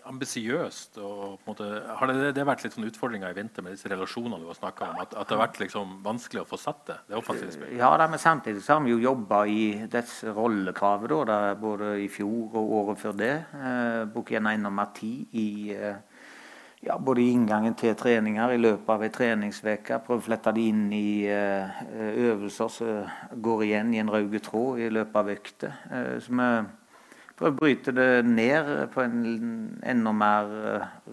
Ambisiøst. 0.08 0.98
Har 0.98 2.10
det, 2.10 2.32
det, 2.36 2.44
vært 2.48 2.64
litt 2.66 2.74
sånn 2.76 2.88
utfordringer 2.88 3.32
i 3.32 3.38
vinter 3.38 3.64
med 3.64 3.76
disse 3.76 3.90
relasjonene 3.92 4.42
du 4.42 4.48
har 4.50 4.58
snakka 4.58 4.90
om? 4.90 5.00
At, 5.04 5.14
at, 5.14 5.30
det 5.30 5.36
har 5.36 5.44
vært 5.46 5.60
liksom 5.62 5.94
vanskelig 6.04 6.44
å 6.44 6.48
få 6.50 6.60
satt 6.60 6.82
det? 6.90 6.98
det 7.12 7.18
offensive 7.20 7.54
spillet? 7.54 7.78
Ja, 7.80 7.94
da, 8.00 8.10
men 8.12 8.20
samtidig 8.20 8.64
så 8.66 8.76
har 8.76 8.84
vi 8.84 8.96
jo 8.96 9.00
jobba 9.04 9.44
i 9.52 9.62
dette 9.92 10.34
rollekravet 10.36 11.16
da, 11.30 11.40
både 11.60 11.94
i 12.04 12.10
fjor 12.12 12.58
og 12.60 12.76
året 12.82 13.04
før 13.04 13.18
det. 13.20 13.34
Eh, 13.56 14.04
Brukt 14.12 14.34
gjennom 14.36 14.76
mer 14.82 14.92
tid 14.98 15.38
i 15.38 15.48
eh, 15.78 16.02
ja, 16.80 16.98
både 16.98 17.22
i 17.22 17.32
inngangen 17.32 17.76
til 17.78 17.96
treninger 17.98 18.54
i 18.54 18.60
løpet 18.62 18.90
av 18.94 19.04
ei 19.06 19.12
treningsuke. 19.14 20.00
Prøve 20.06 20.22
å 20.22 20.26
flette 20.28 20.54
det 20.56 20.66
inn 20.70 20.88
i 20.94 21.26
uh, 21.30 21.80
øvelser 22.30 22.74
som 22.74 23.42
går 23.44 23.64
igjen 23.68 23.94
i 23.96 24.02
en 24.02 24.12
rød 24.14 24.38
tråd 24.46 24.84
i 24.86 24.92
løpet 24.94 25.22
av 25.22 25.32
økter. 25.34 25.80
Uh, 25.90 26.16
så 26.22 26.38
vi 26.38 26.50
prøver 27.38 27.56
å 27.56 27.58
bryte 27.58 27.94
det 27.98 28.10
ned 28.30 28.72
på 28.94 29.04
en 29.04 29.20
enda 29.82 30.14
mer 30.14 30.54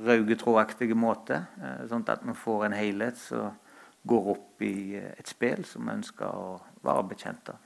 uh, 0.04 0.94
måte. 0.96 1.44
Sånn 1.88 2.08
at 2.08 2.24
vi 2.24 2.36
får 2.44 2.66
en 2.66 2.78
helhet 2.78 3.20
som 3.20 3.60
går 4.04 4.32
opp 4.34 4.64
i 4.64 4.98
et 5.00 5.28
spill 5.28 5.64
som 5.64 5.86
vi 5.86 5.96
ønsker 5.96 6.28
å 6.28 6.58
være 6.84 7.06
bekjent 7.14 7.54
av. 7.54 7.56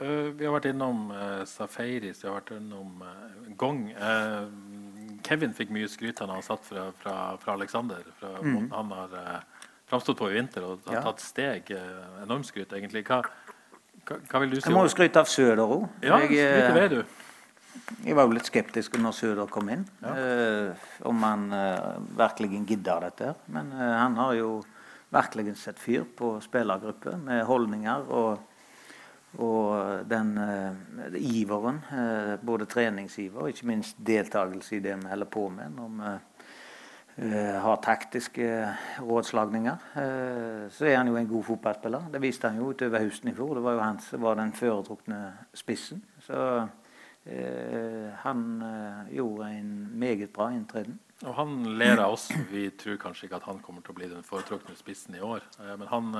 vi 0.00 0.46
har 0.46 0.52
vært 0.54 0.70
innom 0.70 1.12
Safaris, 1.44 2.22
vi 2.22 2.28
har 2.28 2.38
vært 2.38 2.54
innom 2.56 3.02
Gong. 3.60 3.82
Kevin 5.26 5.54
fikk 5.56 5.72
mye 5.74 5.88
skryt 5.90 6.22
han 6.22 6.32
har 6.32 6.44
satt 6.46 6.64
fra, 6.66 6.88
fra, 7.00 7.16
fra 7.42 7.56
Alexander. 7.58 8.04
Fra 8.20 8.34
mm. 8.40 8.68
Han 8.72 8.92
har 8.96 9.16
eh, 9.18 9.68
framstått 9.90 10.18
på 10.18 10.30
i 10.30 10.36
vinter 10.36 10.66
og 10.66 10.86
har 10.90 11.00
ja. 11.00 11.04
tatt 11.06 11.24
steg. 11.24 11.72
Eh, 11.74 12.22
enormt 12.24 12.48
skryt, 12.48 12.72
egentlig. 12.72 13.04
Hva, 13.08 13.22
hva, 14.06 14.18
hva, 14.18 14.42
vil 14.44 14.54
du 14.54 14.60
si? 14.60 14.66
Jeg 14.68 14.76
må 14.76 14.86
jo 14.86 14.92
skryte 14.94 15.22
av 15.22 15.30
Søder 15.30 15.64
òg. 15.64 15.88
Ja, 16.04 16.20
jeg, 16.26 16.74
ved, 16.76 16.98
du. 16.98 17.02
Jeg 18.04 18.16
var 18.18 18.28
jo 18.28 18.36
litt 18.36 18.48
skeptisk 18.48 18.96
når 19.00 19.16
Søder 19.16 19.50
kom 19.52 19.70
inn, 19.72 19.84
ja. 20.02 20.12
eh, 20.12 20.86
om 21.08 21.22
han 21.24 21.48
eh, 21.56 21.98
virkelig 22.18 22.62
gidder 22.68 23.08
dette. 23.08 23.34
Men 23.52 23.72
eh, 23.76 23.96
han 23.96 24.16
har 24.20 24.36
jo 24.38 24.54
virkelig 25.12 25.56
sett 25.60 25.80
fyr 25.80 26.04
på 26.16 26.34
spillergruppe 26.44 27.18
med 27.20 27.44
holdninger 27.48 28.08
og 28.08 28.51
og 29.40 30.04
den 30.10 30.34
uh, 30.38 31.14
iveren, 31.16 31.80
uh, 31.92 32.34
både 32.46 32.66
treningsiver 32.68 33.40
og 33.40 33.48
ikke 33.52 33.68
minst 33.70 33.96
deltakelse 34.06 34.76
i 34.76 34.82
det 34.84 34.98
vi 35.00 35.08
holder 35.08 35.30
på 35.32 35.46
med 35.48 35.72
når 35.72 35.94
vi 35.96 36.10
uh, 37.24 37.54
har 37.64 37.80
taktiske 37.84 38.50
rådslagninger, 39.00 39.76
så 40.72 40.86
er 40.88 40.96
han 40.96 41.08
jo 41.08 41.16
en 41.16 41.28
god 41.28 41.42
fotballspiller. 41.44 42.06
Det 42.12 42.22
viste 42.22 42.48
han 42.48 42.56
jo 42.56 42.70
utover 42.72 43.04
høsten 43.04 43.28
i 43.28 43.34
fjor. 43.36 43.54
Det 43.54 43.64
var 43.64 43.76
jo 43.76 43.82
han 43.84 44.00
som 44.00 44.22
var 44.22 44.38
den 44.40 44.52
foretrukne 44.56 45.18
spissen. 45.54 46.00
Så 46.24 46.38
han 48.24 48.40
gjorde 49.12 49.50
en 49.58 49.90
meget 49.92 50.32
bra 50.32 50.48
inntreden. 50.56 50.96
Og 51.22 51.34
han 51.34 51.76
ler 51.78 52.00
av 52.00 52.16
oss. 52.16 52.30
Vi 52.50 52.70
tror 52.80 52.96
kanskje 53.04 53.28
ikke 53.28 53.42
at 53.42 53.50
han 53.50 53.60
kommer 53.60 53.84
til 53.84 53.92
å 53.92 54.00
bli 54.00 54.08
den 54.08 54.24
foretrukne 54.24 54.74
spissen 54.80 55.14
i 55.14 55.20
år. 55.20 55.44
men 55.76 55.86
han 55.92 56.16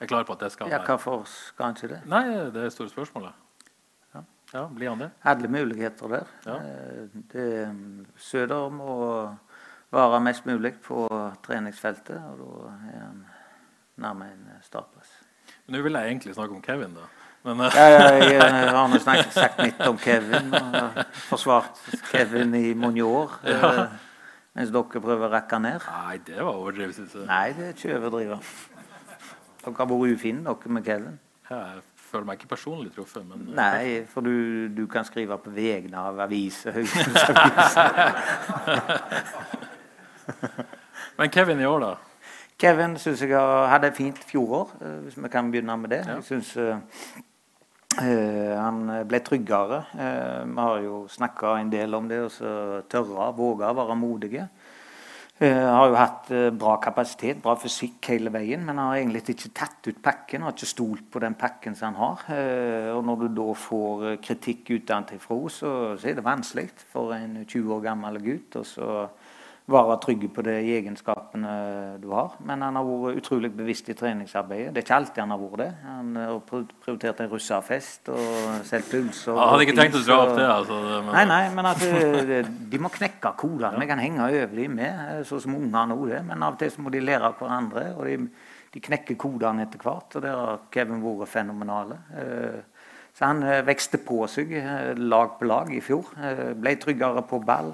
er 0.00 0.10
klar 0.10 0.24
på 0.24 0.32
at 0.36 0.40
det 0.44 0.52
skal 0.52 0.70
ja, 0.70 0.78
Hvorfor 0.84 1.24
skal 1.26 1.64
han 1.70 1.76
ikke 1.76 1.94
det? 1.94 2.00
Nei, 2.06 2.24
Det 2.54 2.64
er 2.64 2.74
store 2.74 2.88
spørsmålet. 2.88 3.32
Ja. 4.14 4.22
ja, 4.54 4.66
Blir 4.74 4.88
han 4.92 5.00
det? 5.00 5.10
Alle 5.24 5.48
muligheter 5.48 6.08
der. 6.08 6.32
Ja. 6.46 6.56
Eh, 6.56 7.08
det, 7.32 7.48
Søder 8.16 8.68
må 8.68 8.98
være 9.92 10.20
mest 10.20 10.46
mulig 10.46 10.74
på 10.84 11.08
treningsfeltet, 11.46 12.16
og 12.16 12.38
da 12.38 12.74
er 12.92 13.04
han 13.04 13.24
nærmere 13.96 14.36
en 14.36 14.50
startplass. 14.62 15.16
Nå 15.68 15.82
vil 15.82 15.92
jeg 15.92 16.08
egentlig 16.08 16.34
snakke 16.34 16.54
om 16.54 16.62
Kevin, 16.62 16.94
da. 16.94 17.08
Men, 17.42 17.60
uh... 17.60 17.74
ja, 17.74 17.84
jeg, 17.84 18.32
jeg 18.40 18.74
har 18.74 18.88
nå 18.90 18.98
sagt 19.02 19.62
litt 19.62 19.80
om 19.86 19.98
Kevin. 19.98 20.52
og 20.54 21.02
Forsvart 21.28 21.80
Kevin 22.10 22.54
i 22.54 22.74
mange 22.74 23.04
år. 23.04 23.38
Ja. 23.48 23.72
Eh, 23.84 24.04
mens 24.58 24.72
dere 24.74 25.00
prøver 25.02 25.28
å 25.28 25.30
rekke 25.30 25.58
ned. 25.62 25.84
Nei, 25.86 26.16
det 26.26 26.40
var 26.40 26.56
overdrivelse. 26.56 27.22
Nei, 27.28 27.52
det 27.54 27.68
er 27.68 27.76
ikke 27.76 27.98
overdrive. 28.00 28.38
Dere 29.64 29.74
har 29.78 29.88
vært 29.90 30.14
ufine, 30.14 30.44
dere 30.46 30.72
med 30.72 30.84
Kevin. 30.86 31.18
Jeg 31.48 31.80
føler 32.10 32.24
meg 32.28 32.34
ikke 32.38 32.50
personlig 32.54 32.92
truffet, 32.94 33.24
men 33.26 33.38
Nei, 33.56 34.04
for 34.08 34.20
du, 34.24 34.68
du 34.72 34.86
kan 34.90 35.04
skrive 35.08 35.38
på 35.40 35.50
vegne 35.54 35.96
av 35.98 36.20
aviser. 36.24 36.72
men 41.18 41.30
Kevin 41.32 41.60
i 41.60 41.66
år, 41.68 41.80
da? 41.84 41.92
Kevin 42.58 42.96
syns 42.98 43.22
jeg 43.22 43.38
hadde 43.70 43.86
et 43.92 43.96
fint 43.96 44.18
fjorår, 44.28 44.68
eh, 44.82 44.98
hvis 45.06 45.18
vi 45.18 45.28
kan 45.30 45.50
begynne 45.50 45.76
med 45.78 45.90
det. 45.94 46.02
Ja. 46.06 46.14
Jeg 46.18 46.24
synes 46.26 46.56
uh, 46.58 46.68
han 47.98 49.06
ble 49.08 49.18
tryggere. 49.22 49.84
Uh, 49.94 50.42
vi 50.48 50.58
har 50.58 50.78
jo 50.82 50.94
snakka 51.12 51.46
en 51.60 51.70
del 51.72 51.94
om 51.94 52.08
det, 52.10 52.18
å 52.26 52.30
tørre, 52.90 53.30
våge, 53.38 53.76
være 53.78 53.96
modige. 53.98 54.48
Uh, 55.38 55.46
har 55.70 55.84
jo 55.86 55.94
hatt 55.94 56.30
uh, 56.34 56.48
bra 56.50 56.72
kapasitet, 56.82 57.38
bra 57.38 57.52
fysikk 57.62 58.08
hele 58.10 58.32
veien, 58.34 58.64
men 58.66 58.80
har 58.82 58.96
egentlig 58.96 59.36
ikke 59.36 59.52
tatt 59.54 59.86
ut 59.86 60.00
pakken. 60.02 60.42
Har 60.42 60.56
ikke 60.56 60.66
stolt 60.66 61.04
på 61.14 61.22
den 61.22 61.36
pakken 61.38 61.76
som 61.78 61.94
han 61.94 62.00
har. 62.00 62.24
Uh, 62.26 62.88
og 62.96 63.04
når 63.06 63.20
du 63.22 63.28
da 63.36 63.46
får 63.54 64.02
kritikk 64.24 64.72
utenfra, 64.74 65.38
så, 65.46 65.72
så 65.94 66.10
er 66.10 66.18
det 66.18 66.26
vanskelig 66.26 66.66
for 66.90 67.14
en 67.14 67.44
20 67.44 67.70
år 67.76 67.84
gammel 67.86 68.18
gutt. 68.24 68.58
Og 68.58 68.66
så 68.66 68.90
være 69.68 69.96
trygg 70.00 70.22
på 70.32 70.42
de 70.46 70.54
egenskapene 70.76 71.52
du 72.02 72.08
har. 72.14 72.36
Men 72.44 72.62
han 72.64 72.78
har 72.78 72.86
vært 72.88 73.20
utrolig 73.20 73.50
bevisst 73.52 73.90
i 73.92 73.96
treningsarbeidet. 73.98 74.72
Det 74.72 74.80
er 74.80 74.86
ikke 74.86 74.96
alltid 74.96 75.22
han 75.22 75.34
har 75.34 75.42
vært 75.42 75.60
det. 75.60 75.68
Han 75.84 76.16
har 76.16 76.38
prioritert 76.48 77.20
en 77.20 77.30
russerfest 77.32 78.08
og 78.14 78.66
selvpuls. 78.68 79.22
Og 79.28 79.36
Jeg 79.36 79.52
hadde 79.52 79.66
ikke 79.66 79.76
tenkt 79.80 79.98
å 80.00 80.04
dra 80.06 80.18
opp 80.24 80.34
det. 80.38 80.46
altså. 80.54 80.78
Men... 80.88 81.10
Nei, 81.12 81.24
nei, 81.32 81.42
men 81.58 81.70
at 81.72 81.84
de 82.72 82.82
må 82.82 82.92
knekke 82.94 83.34
kodene. 83.40 83.74
Vi 83.82 83.90
kan 83.90 84.02
henge 84.02 84.28
over 84.28 84.56
dem 84.56 84.78
med, 84.80 85.26
sånn 85.28 85.44
som 85.44 85.58
unger 85.58 85.92
nå 85.92 85.98
det. 86.08 86.22
Men 86.30 86.46
av 86.46 86.56
og 86.56 86.62
til 86.62 86.72
så 86.72 86.84
må 86.84 86.94
de 86.94 87.04
lære 87.04 87.28
av 87.28 87.36
hverandre. 87.42 87.84
og 87.98 88.08
de, 88.08 88.16
de 88.72 88.84
knekker 88.88 89.20
kodene 89.20 89.68
etter 89.68 89.84
hvert. 89.84 90.16
Og 90.16 90.24
der 90.24 90.36
har 90.38 90.64
Kevin 90.72 91.04
vært 91.04 91.34
fenomenale. 91.34 92.00
Så 93.18 93.26
han 93.26 93.42
eh, 93.42 93.64
vekste 93.66 93.98
på 94.06 94.20
seg 94.30 94.52
eh, 94.54 94.92
lag 94.94 95.32
på 95.40 95.46
lag 95.50 95.72
i 95.74 95.80
fjor. 95.82 96.12
Eh, 96.22 96.52
ble 96.54 96.76
tryggere 96.78 97.24
på 97.26 97.40
ball. 97.42 97.72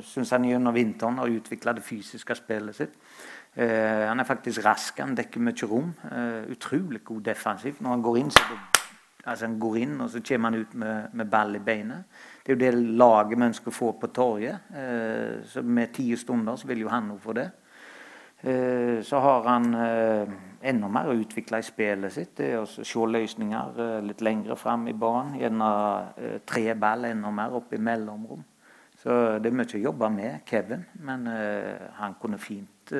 Syns 0.00 0.32
han 0.32 0.46
gjennom 0.48 0.72
vinteren 0.72 1.20
har 1.20 1.32
utvikla 1.32 1.74
det 1.76 1.84
fysiske 1.84 2.38
spillet 2.38 2.76
sitt. 2.76 2.94
Han 3.56 4.20
er 4.20 4.28
faktisk 4.28 4.60
rask, 4.66 4.98
han 5.00 5.14
dekker 5.16 5.40
mye 5.40 5.66
rom. 5.68 5.94
Utrolig 6.52 6.98
god 7.08 7.22
defensiv. 7.24 7.78
Når 7.80 7.94
han 7.94 8.02
går 8.04 8.18
inn, 8.20 8.32
så 8.34 8.42
altså 9.24 9.46
han 9.46 9.54
går 9.60 9.78
inn, 9.80 9.94
og 10.04 10.10
så 10.12 10.20
kommer 10.28 10.52
han 10.52 10.60
ut 10.60 10.74
med, 10.76 11.14
med 11.16 11.30
ball 11.32 11.56
i 11.56 11.62
beinet. 11.64 12.18
Det 12.44 12.52
er 12.52 12.58
jo 12.58 12.60
det 12.60 12.98
laget 13.00 13.32
vi 13.32 13.46
ønsker 13.46 13.72
å 13.72 13.76
få 13.78 13.88
på 13.96 14.10
torget. 14.12 14.68
Så 15.48 15.64
med 15.64 15.94
ti 15.96 16.10
stunder 16.20 16.60
så 16.60 16.68
vil 16.68 16.84
jo 16.84 16.92
han 16.92 17.08
nå 17.08 17.16
for 17.24 17.40
det. 17.40 17.48
Så 19.08 19.24
har 19.24 19.48
han 19.48 19.72
enda 20.60 20.88
mer 20.92 21.10
å 21.10 21.16
utvikle 21.16 21.60
i 21.60 21.66
spillet 21.66 22.12
sitt. 22.14 22.34
Det 22.38 22.50
er 22.52 22.60
å 22.62 22.66
se 22.68 23.06
løsninger 23.12 23.80
eh, 23.82 23.96
litt 24.06 24.24
lengre 24.24 24.56
fram 24.58 24.86
i 24.90 24.94
banen. 24.96 25.36
Gjerne 25.40 25.70
eh, 26.16 26.36
tre 26.46 26.74
ball 26.78 27.08
enda 27.10 27.32
mer 27.34 27.56
opp 27.58 27.74
i 27.74 27.80
mellomrom. 27.82 28.44
Så 28.96 29.14
det 29.42 29.50
er 29.50 29.56
mye 29.58 29.78
å 29.78 29.82
jobbe 29.82 30.08
med 30.10 30.46
Kevin, 30.48 30.80
men 31.04 31.26
uh, 31.28 31.92
han 31.98 32.14
kunne 32.18 32.38
fint 32.40 32.90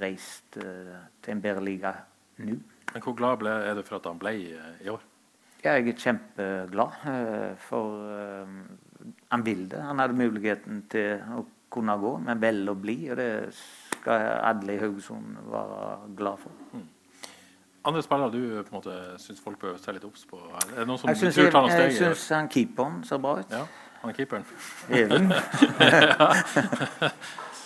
reist 0.00 0.56
til 0.56 1.34
en 1.34 1.42
bedre 1.44 1.62
liga 1.62 1.92
nå. 2.40 2.56
Men 2.88 3.04
Hvor 3.04 3.14
glad 3.14 3.42
ble, 3.42 3.52
er 3.68 3.76
du 3.76 3.82
for 3.84 3.98
at 3.98 4.08
han 4.08 4.18
ble 4.18 4.32
i 4.32 4.88
år? 4.90 5.04
Jeg 5.62 5.84
er 5.84 6.00
kjempeglad. 6.02 6.96
for 7.68 8.00
han 9.28 9.44
vil 9.46 9.68
det. 9.70 9.82
Han 9.82 10.00
hadde 10.02 10.18
muligheten 10.18 10.82
til 10.90 11.20
å 11.36 11.44
kunne 11.72 11.96
gå, 12.00 12.16
men 12.26 12.42
velge 12.42 12.72
å 12.72 12.78
bli. 12.78 12.96
Og 13.10 13.18
det 13.20 13.30
skal 13.54 14.26
alle 14.50 14.76
i 14.76 14.82
Haugesund 14.82 15.38
være 15.52 16.12
glad 16.18 16.42
for. 16.42 16.58
Mm. 16.72 16.88
Andre 17.84 18.02
spillere 18.02 18.30
du 18.30 18.62
på 18.62 18.70
en 18.70 18.76
måte 18.78 19.18
syns 19.18 19.40
folk 19.42 19.58
bør 19.58 19.74
se 19.82 19.92
litt 19.96 20.04
obs 20.06 20.22
på? 20.30 20.38
Er 20.38 20.76
det 20.76 20.84
noen 20.86 20.98
som 21.00 21.08
jeg 21.10 21.16
syns, 21.18 21.36
jeg, 21.40 21.50
jeg 21.52 21.94
syns 21.98 22.28
han 22.30 22.48
keeperen 22.52 23.04
ser 23.06 23.18
bra 23.22 23.32
ut. 23.40 23.50
Ja, 23.50 23.64
han 24.02 24.10
er 24.12 24.16
keeperen. 24.18 24.44
Even. 24.88 25.22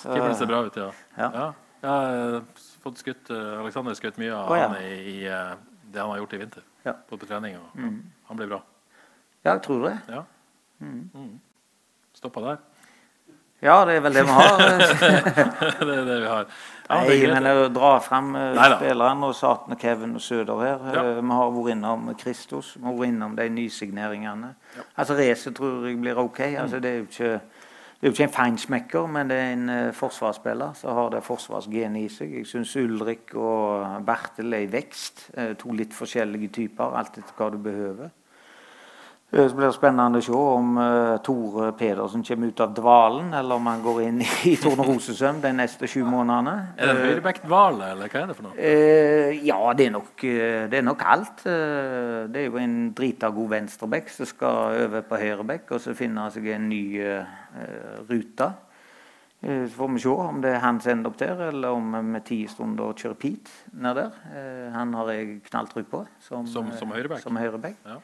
keeperen 0.02 0.36
ser 0.38 0.46
bra 0.48 0.58
ut, 0.64 0.76
ja. 0.80 0.88
ja. 1.18 1.28
ja. 1.34 1.46
ja 1.82 1.94
fått 2.86 2.98
skutt, 3.02 3.26
Alexander 3.34 3.94
skutt 3.98 4.18
mye 4.22 4.32
av 4.32 4.50
oh, 4.52 4.58
ja. 4.58 4.64
han 4.70 4.76
i, 4.80 4.82
i, 5.16 5.18
det 5.92 6.00
han 6.00 6.10
har 6.14 6.18
gjort 6.22 6.34
i 6.38 6.40
vinter. 6.44 6.62
Ja. 6.86 6.92
På, 7.08 7.12
på 7.18 7.26
trening. 7.26 7.52
Og, 7.58 7.66
mm. 7.74 7.98
Han 8.30 8.36
blir 8.40 8.48
bra. 8.54 8.60
Ja, 9.42 9.50
jeg 9.56 9.62
tror 9.66 9.78
det. 9.88 9.96
Ja. 10.10 10.22
Mm. 10.78 11.10
Mm. 11.14 11.40
Stoppa 12.16 12.40
der. 12.44 12.56
Ja, 13.64 13.84
det 13.88 13.94
er 13.96 14.00
vel 14.04 14.14
det 14.14 14.22
vi 14.26 14.32
har. 14.36 14.58
det 15.88 15.94
er 15.96 16.04
det 16.04 16.16
vi 16.20 16.26
har. 16.28 16.44
Ja, 16.86 17.00
Nei, 17.02 17.18
men 17.26 17.48
å 17.50 17.66
dra 17.74 17.96
frem 17.98 18.30
spillerne 18.54 19.26
og 19.26 19.34
Satan 19.34 19.74
og 19.74 19.80
Kevin 19.82 20.14
og 20.14 20.22
Søder 20.22 20.60
her 20.62 20.84
ja. 20.94 21.04
Vi 21.18 21.38
har 21.38 21.52
vært 21.56 21.72
innom 21.74 22.08
Kristos, 22.20 22.76
vi 22.76 22.86
har 22.86 22.94
vært 22.94 23.10
innom 23.10 23.34
de 23.34 23.46
nysigneringene. 23.50 24.52
Ja. 24.76 24.84
Altså 25.02 25.16
Racet 25.18 25.56
tror 25.58 25.88
jeg 25.88 25.98
blir 25.98 26.20
ok. 26.22 26.40
Altså, 26.62 26.78
det 26.82 26.92
er 26.92 27.00
jo 27.00 27.08
ikke 27.10 27.32
det 27.96 28.04
er 28.04 28.10
jo 28.10 28.12
ikke 28.12 28.24
en 28.24 28.32
feinsmekker, 28.34 29.06
men 29.08 29.30
det 29.30 29.36
er 29.40 29.52
en 29.54 29.70
uh, 29.72 29.94
forsvarsspiller 29.96 30.74
som 30.76 30.98
har 30.98 31.14
det 31.14 31.22
forsvarsgenet 31.24 32.02
i 32.04 32.10
seg. 32.12 32.34
Jeg 32.36 32.48
syns 32.50 32.74
Ulrik 32.76 33.32
og 33.40 34.02
Bertil 34.04 34.52
er 34.52 34.66
i 34.66 34.68
vekst. 34.68 35.30
Uh, 35.32 35.54
to 35.56 35.72
litt 35.72 35.96
forskjellige 35.96 36.50
typer, 36.58 36.92
alt 36.92 37.16
etter 37.16 37.32
hva 37.38 37.48
du 37.54 37.56
behøver. 37.64 38.12
Så 39.36 39.52
blir 39.52 39.68
spennende 39.74 40.20
å 40.22 40.24
se 40.24 40.32
om 40.32 40.78
uh, 40.80 41.18
Tore 41.20 41.66
Pedersen 41.76 42.22
kommer 42.24 42.48
ut 42.48 42.60
av 42.64 42.70
dvalen, 42.72 43.34
eller 43.36 43.58
om 43.60 43.66
han 43.68 43.82
går 43.84 43.98
inn 44.06 44.22
i 44.48 44.54
tornerosesøvn 44.56 45.42
de 45.42 45.50
neste 45.58 45.90
sju 45.92 46.06
månedene. 46.08 46.54
Er 46.80 46.88
det 46.88 47.02
høyrebekk-dvale, 47.02 47.90
eller 47.92 48.12
hva 48.12 48.22
er 48.22 48.30
det 48.30 48.36
for 48.38 48.48
noe? 48.48 48.70
Ja, 49.44 49.58
det 49.76 49.90
er, 49.90 49.92
nok, 49.98 50.24
det 50.24 50.80
er 50.80 50.86
nok 50.86 51.04
alt. 51.04 51.44
det 51.44 52.40
er 52.40 52.48
jo 52.48 52.62
en 52.62 52.78
drita 52.96 53.28
god 53.36 53.52
venstrebekk 53.52 54.08
som 54.14 54.30
skal 54.32 54.80
over 54.86 55.04
på 55.04 55.20
høyrebekk, 55.20 55.76
og 55.76 55.84
så 55.84 55.92
finne 55.98 56.30
seg 56.32 56.48
en 56.56 56.70
ny 56.72 56.82
rute. 58.08 58.50
Så 59.44 59.70
får 59.76 59.94
vi 59.98 60.04
se 60.06 60.16
om 60.16 60.42
det 60.42 60.56
er 60.56 60.64
han 60.64 60.80
som 60.80 60.96
ender 60.96 61.12
opp 61.12 61.20
der, 61.20 61.46
eller 61.50 61.76
om 61.76 61.92
vi 62.16 62.24
ti 62.32 62.42
stunder 62.48 62.96
kjører 62.96 63.20
Pete 63.20 63.78
ned 63.84 64.00
der. 64.00 64.20
Han 64.80 64.96
har 64.96 65.12
jeg 65.12 65.42
knalltro 65.52 65.84
på 65.84 66.06
som, 66.24 66.48
som, 66.48 66.72
som 66.80 66.96
høyrebekk. 66.96 67.26
Som 67.28 67.36
høyrebekk. 67.36 67.82
Ja. 67.84 68.00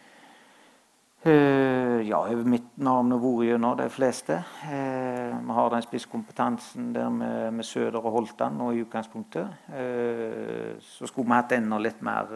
Uh, 1.27 2.03
ja, 2.03 2.19
over 2.19 2.47
mitt 2.51 2.79
navn 2.83 3.15
og 3.15 3.21
vært 3.23 3.53
gjennom 3.53 3.77
de 3.79 3.85
fleste. 3.95 4.41
Uh, 4.67 5.37
vi 5.39 5.55
har 5.55 5.69
den 5.71 5.85
spisskompetansen 5.85 6.89
der 6.97 7.13
med, 7.15 7.53
med 7.55 7.67
Søder 7.67 8.01
og 8.01 8.17
Holtan 8.17 8.57
nå 8.59 8.73
i 8.75 8.81
utgangspunktet. 8.83 9.53
Uh, 9.71 10.73
så 10.83 11.07
skulle 11.07 11.29
vi 11.29 11.37
hatt 11.37 11.55
enda 11.55 11.79
litt 11.79 12.01
mer 12.03 12.33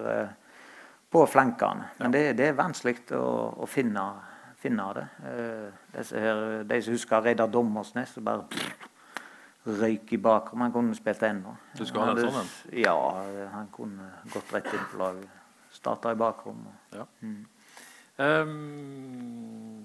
på 1.11 1.25
flankene. 1.27 1.89
Men 1.99 2.15
det, 2.15 2.23
det 2.39 2.47
er 2.53 2.61
vanskelig 2.61 3.11
å, 3.19 3.25
å 3.59 3.67
finne, 3.67 4.05
finne, 4.63 4.87
det. 5.01 5.07
Her, 6.13 6.45
de 6.71 6.81
som 6.87 6.95
husker 6.95 7.27
Reidar 7.27 7.51
Dommersnes, 7.51 8.15
som 8.15 8.29
bare 8.29 8.47
pff, 8.53 8.87
røyk 9.81 10.15
i 10.15 10.21
bakrom. 10.23 10.63
Han 10.63 10.77
kunne 10.77 10.95
spilt 10.95 11.27
ennå. 11.27 11.57
Du 11.75 11.83
skal 11.83 12.13
ha 12.13 12.15
den 12.15 12.31
sånn? 12.39 12.55
Ja, 12.85 12.95
han 13.51 13.67
kunne 13.75 14.13
gått 14.31 14.55
rett 14.55 14.71
inn 14.71 14.89
på 14.93 15.03
laget. 15.03 15.45
Starta 15.75 16.15
i 16.15 16.23
bakrom. 16.23 16.63
Ja. 16.95 17.11
Mm. 17.27 17.43
Um, 18.17 19.83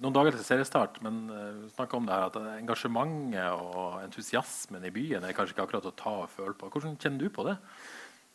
noen 0.00 0.14
dager 0.16 0.32
til 0.32 0.46
seriestart, 0.46 1.00
men 1.04 1.26
uh, 1.28 1.66
snakk 1.74 1.92
om 1.98 2.06
det 2.08 2.14
her 2.16 2.30
at 2.30 2.38
engasjementet 2.56 3.50
og 3.52 3.98
entusiasmen 4.00 4.86
i 4.88 4.92
byen 4.94 5.26
er 5.26 5.36
kanskje 5.36 5.52
ikke 5.52 5.66
akkurat 5.66 5.90
å 5.90 5.96
ta 5.98 6.14
og 6.22 6.30
føle 6.32 6.56
på. 6.56 6.70
Hvordan 6.72 6.96
kjenner 6.96 7.20
du 7.20 7.34
på 7.34 7.44
det? 7.50 7.58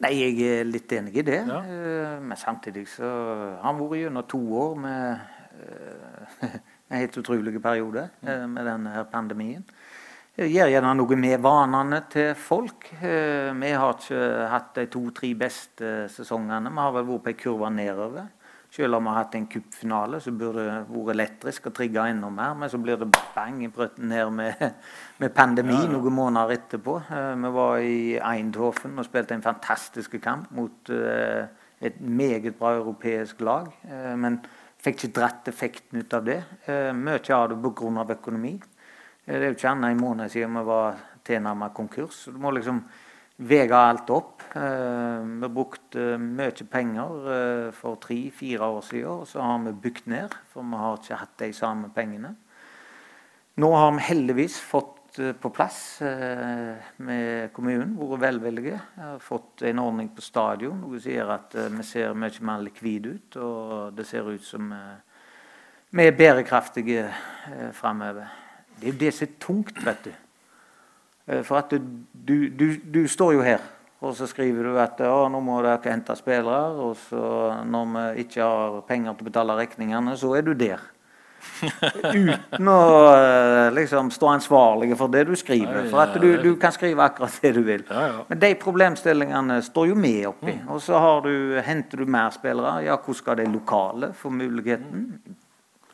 Nei, 0.03 0.11
Jeg 0.19 0.59
er 0.59 0.69
litt 0.69 0.91
enig 0.93 1.15
i 1.17 1.26
det. 1.26 1.41
Ja. 1.47 1.63
Uh, 1.65 2.21
men 2.21 2.38
samtidig 2.38 2.86
så 2.93 3.09
har 3.09 3.65
han 3.65 3.82
vært 3.82 4.03
gjennom 4.03 4.30
to 4.30 4.43
år 4.61 4.78
med 4.86 5.26
uh, 5.57 6.47
en 6.91 6.99
helt 6.99 7.19
utrolig 7.23 7.57
periode 7.63 8.09
uh, 8.28 8.45
med 8.45 8.69
denne 8.69 9.05
pandemien. 9.09 9.65
Det 10.36 10.51
gjør 10.51 10.69
gjerne 10.69 10.93
noe 10.99 11.17
med 11.17 11.39
vanene 11.39 12.01
til 12.11 12.34
folk. 12.36 12.89
Vi 12.99 13.69
har 13.71 13.93
ikke 13.95 14.23
hatt 14.51 14.73
de 14.76 14.84
to-tre 14.91 15.30
beste 15.39 15.93
sesongene. 16.11 16.73
Vi 16.76 16.84
har 16.84 16.91
vel 16.91 17.05
vært 17.07 17.23
på 17.23 17.32
ei 17.32 17.38
kurve 17.39 17.69
nedover. 17.71 18.26
Selv 18.76 18.97
om 18.97 19.05
vi 19.05 19.11
har 19.13 19.21
hatt 19.21 19.36
en 19.38 19.45
cupfinale, 19.47 20.17
så 20.19 20.34
burde 20.36 20.65
det 20.65 20.80
vært 20.89 21.11
elektrisk 21.13 21.69
og 21.69 21.76
trigga 21.78 22.09
enda 22.11 22.28
mer. 22.34 22.57
Men 22.59 22.71
så 22.71 22.80
blir 22.84 22.97
det 22.99 23.07
bang 23.13 23.61
i 23.63 23.69
brøtten 23.71 24.11
her 24.11 24.32
med, 24.36 24.65
med 25.21 25.32
pandemi 25.38 25.78
ja, 25.78 25.86
ja. 25.86 25.91
noen 25.93 26.15
måneder 26.17 26.51
etterpå. 26.57 26.97
Uh, 27.07 27.32
vi 27.39 27.51
var 27.55 27.78
i 27.80 27.99
Eindhoven 28.19 28.99
og 28.99 29.07
spilte 29.07 29.38
en 29.38 29.45
fantastisk 29.45 30.17
kamp 30.19 30.51
mot 30.57 30.91
uh, 30.91 31.47
et 31.80 32.01
meget 32.03 32.57
bra 32.59 32.73
europeisk 32.82 33.45
lag. 33.47 33.71
Uh, 33.88 34.11
men 34.19 34.41
fikk 34.84 35.05
ikke 35.05 35.13
dratt 35.21 35.47
effekten 35.53 36.03
ut 36.03 36.13
av 36.13 36.28
det. 36.28 36.41
mye 36.93 37.21
av 37.34 37.53
det 37.53 37.57
pga. 37.63 38.03
økonomi. 38.19 38.59
det 39.26 39.39
er 39.39 39.47
jo 39.47 39.55
ikke 39.55 39.71
annet 39.71 39.95
en 39.95 40.03
måned 40.03 40.30
siden 40.30 40.59
vi 40.59 40.65
var 40.67 40.99
tilnærmet 41.26 41.73
konkurs. 41.73 42.26
Du 42.26 42.38
må 42.38 42.51
liksom 42.51 42.84
vega 43.38 43.78
alt 43.90 44.10
opp. 44.10 44.44
Eh, 44.56 45.22
vi 45.42 45.50
brukte 45.52 46.16
mye 46.22 46.68
penger 46.72 47.30
eh, 47.36 47.70
for 47.76 48.00
tre-fire 48.02 48.70
år 48.78 48.84
siden, 48.88 49.22
og 49.22 49.28
så 49.28 49.44
har 49.44 49.64
vi 49.66 49.74
bygd 49.86 50.10
ned, 50.12 50.36
for 50.52 50.64
vi 50.64 50.82
har 50.82 51.00
ikke 51.00 51.22
hatt 51.22 51.40
de 51.44 51.52
samme 51.54 51.92
pengene. 51.96 52.36
Nå 53.60 53.72
har 53.76 53.92
vi 53.96 54.06
heldigvis 54.08 54.58
fått 54.64 55.20
eh, 55.20 55.36
på 55.36 55.52
plass 55.56 56.00
med 56.02 57.52
kommunen, 57.56 57.98
vært 58.00 58.24
velvillige. 58.24 58.80
Fått 59.24 59.66
en 59.68 59.84
ordning 59.84 60.12
på 60.16 60.24
stadion, 60.24 60.80
noe 60.86 61.00
som 61.00 61.16
gjør 61.16 61.36
at 61.36 61.60
vi 61.76 61.88
ser 61.88 62.16
mye 62.16 62.48
mer 62.48 62.64
likvide 62.64 63.16
ut. 63.18 63.40
Og 63.40 63.96
det 63.96 64.08
ser 64.08 64.28
ut 64.32 64.44
som 64.44 64.72
vi 65.96 66.04
er 66.04 66.16
bærekraftige 66.16 67.08
framover. 67.76 68.32
Det 68.76 68.90
er 68.90 68.94
jo 68.94 69.02
det 69.06 69.16
som 69.16 69.28
er 69.28 69.36
tungt, 69.40 69.84
vet 69.86 70.08
du. 70.08 70.14
Eh, 71.28 71.43
for 71.45 71.61
at 71.61 71.73
du, 71.73 72.49
du, 72.49 72.67
du, 72.84 73.05
står 73.07 73.36
jo 73.38 73.45
her, 73.45 73.61
og 74.01 74.15
så 74.17 74.28
skriver 74.30 74.69
du 74.69 74.82
at 74.82 74.99
å, 75.07 75.26
nå 75.32 75.41
må 75.43 75.61
dere 75.65 75.93
hente 75.93 76.15
spillere. 76.17 76.73
Og 76.86 76.97
så 77.07 77.21
når 77.65 77.93
vi 77.93 78.26
ikke 78.26 78.43
har 78.43 78.84
penger 78.89 79.15
til 79.15 79.26
å 79.26 79.32
betale 79.32 79.61
regningene, 79.61 80.17
så 80.19 80.36
er 80.38 80.45
du 80.45 80.53
der. 80.57 80.91
Uten 82.15 82.69
å 82.69 82.80
eh, 83.13 83.67
liksom, 83.76 84.09
stå 84.13 84.30
ansvarlig 84.34 84.95
for 84.97 85.13
det 85.13 85.26
du 85.30 85.36
skriver. 85.38 85.86
For 85.91 86.01
at 86.03 86.17
du, 86.21 86.28
du 86.41 86.51
kan 86.61 86.73
skrive 86.73 87.05
akkurat 87.05 87.38
det 87.41 87.51
du 87.57 87.61
vil. 87.65 87.86
Men 88.30 88.41
de 88.41 88.51
problemstillingene 88.61 89.59
står 89.65 89.91
jo 89.91 89.97
vi 90.01 90.15
oppi. 90.28 90.55
Mm. 90.57 90.67
Og 90.73 90.82
så 90.84 90.99
du, 91.26 91.34
henter 91.65 92.01
du 92.01 92.11
mer 92.17 92.34
spillere. 92.36 92.80
Ja, 92.88 92.97
hvordan 92.97 93.21
skal 93.21 93.39
de 93.41 93.47
lokale 93.53 94.11
få 94.17 94.34
muligheten? 94.34 95.07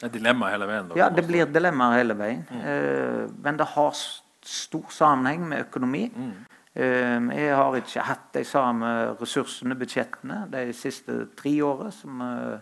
Det 0.01 0.09
er 0.09 0.13
dilemma 0.15 0.49
hele 0.49 0.65
veien? 0.65 0.91
Ja, 0.97 1.11
det 1.13 1.27
blir 1.27 1.49
dilemma 1.51 1.91
hele 1.93 2.17
veien. 2.17 2.41
Mm. 2.49 2.61
Eh, 2.65 3.25
men 3.45 3.59
det 3.59 3.69
har 3.75 3.93
stor 4.47 4.89
sammenheng 4.93 5.45
med 5.49 5.67
økonomi. 5.67 6.07
Mm. 6.15 6.33
Uh, 6.71 7.29
jeg 7.35 7.55
har 7.55 7.77
ikke 7.81 8.07
hatt 8.07 8.29
de 8.37 8.45
samme 8.47 8.91
ressursene, 9.19 9.75
budsjettene, 9.75 10.45
de 10.53 10.69
siste 10.75 11.25
tre 11.39 11.57
årene 11.67 11.91
som 11.95 12.23
uh, 12.23 12.57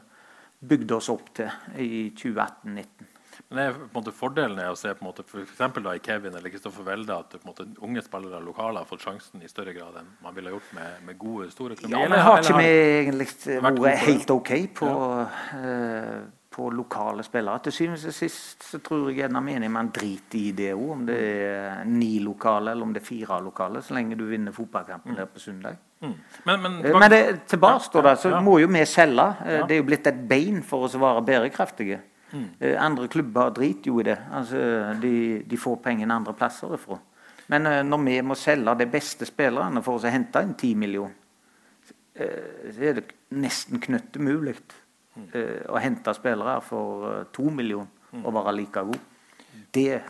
bygde 0.59 0.97
oss 0.97 1.09
opp 1.13 1.31
til 1.39 1.49
i 1.77 2.09
2018-2019. 2.17 3.15
Men 3.49 3.59
er 3.63 3.77
på 3.77 3.85
en 3.87 3.95
måte 3.95 4.11
Fordelen 4.13 4.59
er 4.61 4.69
å 4.69 4.77
se 4.77 4.91
på 4.93 5.01
en 5.01 5.07
måte, 5.07 5.23
for 5.25 5.81
da 5.81 5.95
i 5.97 6.01
Kevin 6.05 6.35
eller 6.37 6.51
Kristoffer 6.53 6.85
Welde 6.85 7.15
at 7.15 7.31
på 7.33 7.39
en 7.41 7.49
måte, 7.49 7.65
unge 7.85 8.03
spillere 8.05 8.41
lokale 8.45 8.83
har 8.83 8.89
fått 8.89 9.05
sjansen 9.07 9.41
i 9.41 9.49
større 9.49 9.73
grad 9.73 9.95
enn 10.01 10.11
man 10.21 10.35
ville 10.35 10.53
gjort 10.53 10.73
med, 10.77 10.99
med 11.07 11.17
gode, 11.21 11.47
store 11.53 11.77
klubber? 11.79 11.95
Ja, 11.95 12.09
men 12.11 12.21
har 12.25 12.43
ikke 12.43 12.59
vi 12.59 12.73
egentlig 12.99 13.29
vært 13.63 14.03
helt 14.03 14.35
OK 14.35 14.51
på 14.81 14.91
ja. 14.91 15.23
uh, 15.55 16.27
på 16.59 16.69
lokale 16.75 17.23
spillere. 17.23 17.61
Til 17.63 17.75
syvende 17.75 18.11
og 18.11 18.15
sist 18.15 18.65
så 18.67 18.81
tror 18.83 19.07
jeg 19.07 19.21
gjerne 19.21 19.41
menig 19.43 19.69
man 19.71 19.91
driter 19.95 20.39
i 20.39 20.51
det 20.55 20.73
òg, 20.75 20.87
om 20.97 21.05
det 21.07 21.19
er 21.19 21.85
ni 21.87 22.17
lokale 22.23 22.73
eller 22.73 22.87
om 22.87 22.95
det 22.95 23.03
er 23.03 23.07
fire 23.07 23.39
lokale, 23.43 23.83
så 23.85 23.95
lenge 23.95 24.17
du 24.19 24.25
vinner 24.27 24.55
fotballkampen 24.55 25.15
der 25.15 25.29
på 25.31 25.39
søndag. 25.39 25.77
Mm. 26.01 26.13
Men, 26.43 26.61
men, 26.61 26.77
eh, 26.85 26.97
men 26.99 27.11
det, 27.11 27.21
tilbake 27.51 27.91
ja, 27.93 28.01
da, 28.01 28.15
så 28.19 28.33
ja. 28.33 28.41
må 28.43 28.57
jo 28.59 28.67
vi 28.71 28.83
selge. 28.87 29.27
Eh. 29.45 29.61
Det 29.67 29.75
er 29.75 29.81
jo 29.81 29.87
blitt 29.87 30.07
et 30.11 30.23
bein 30.27 30.59
for 30.63 30.87
oss 30.87 30.97
å 30.99 31.03
være 31.03 31.23
bærekraftige. 31.27 32.01
Mm. 32.31 32.49
Eh, 32.59 32.75
andre 32.79 33.07
klubber 33.11 33.53
driter 33.55 33.91
jo 33.91 34.01
i 34.03 34.07
det. 34.09 34.17
Altså, 34.31 34.65
de, 35.01 35.13
de 35.47 35.59
får 35.59 35.79
pengene 35.85 36.19
andre 36.19 36.35
plasser 36.35 36.75
ifra. 36.75 36.99
Men 37.49 37.65
når 37.87 38.03
vi 38.05 38.19
må 38.21 38.35
selge 38.37 38.75
de 38.77 38.85
beste 38.91 39.25
spillerne 39.25 39.81
for 39.81 39.97
å 39.97 40.11
hente 40.11 40.43
inn 40.45 40.53
10 40.53 40.75
millioner, 40.77 41.15
så 42.19 42.83
er 42.83 42.99
det 42.99 43.07
nesten 43.31 43.79
knøttemulig 43.81 44.53
uh, 44.59 44.78
å 45.69 45.81
hente 45.81 46.13
spillere 46.17 46.55
for 46.65 47.05
uh, 47.05 47.21
to 47.35 47.49
millioner 47.53 48.23
og 48.23 48.33
være 48.33 48.55
like 48.57 48.83
god. 48.89 48.99
Det 49.73 50.01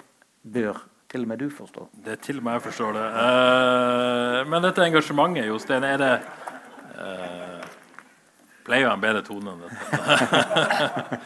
bør 0.43 0.77
til 1.09 1.25
og 1.25 1.31
med 1.31 1.41
du 1.41 1.49
forstå. 1.49 1.87
Det 2.05 2.13
er 2.13 2.21
til 2.23 2.39
og 2.39 2.45
med 2.45 2.57
jeg 2.57 2.65
forstår 2.69 2.95
det. 2.97 3.05
Uh, 3.17 4.39
men 4.49 4.63
dette 4.63 4.85
engasjementet, 4.85 5.49
Jostein, 5.49 5.85
er 5.87 6.01
det 6.01 6.13
uh, 6.99 7.67
Pleier 8.67 8.85
jo 8.85 8.91
en 8.93 9.01
bedre 9.01 9.23
tone 9.25 9.55
enn 9.55 9.63
dette. 9.65 11.19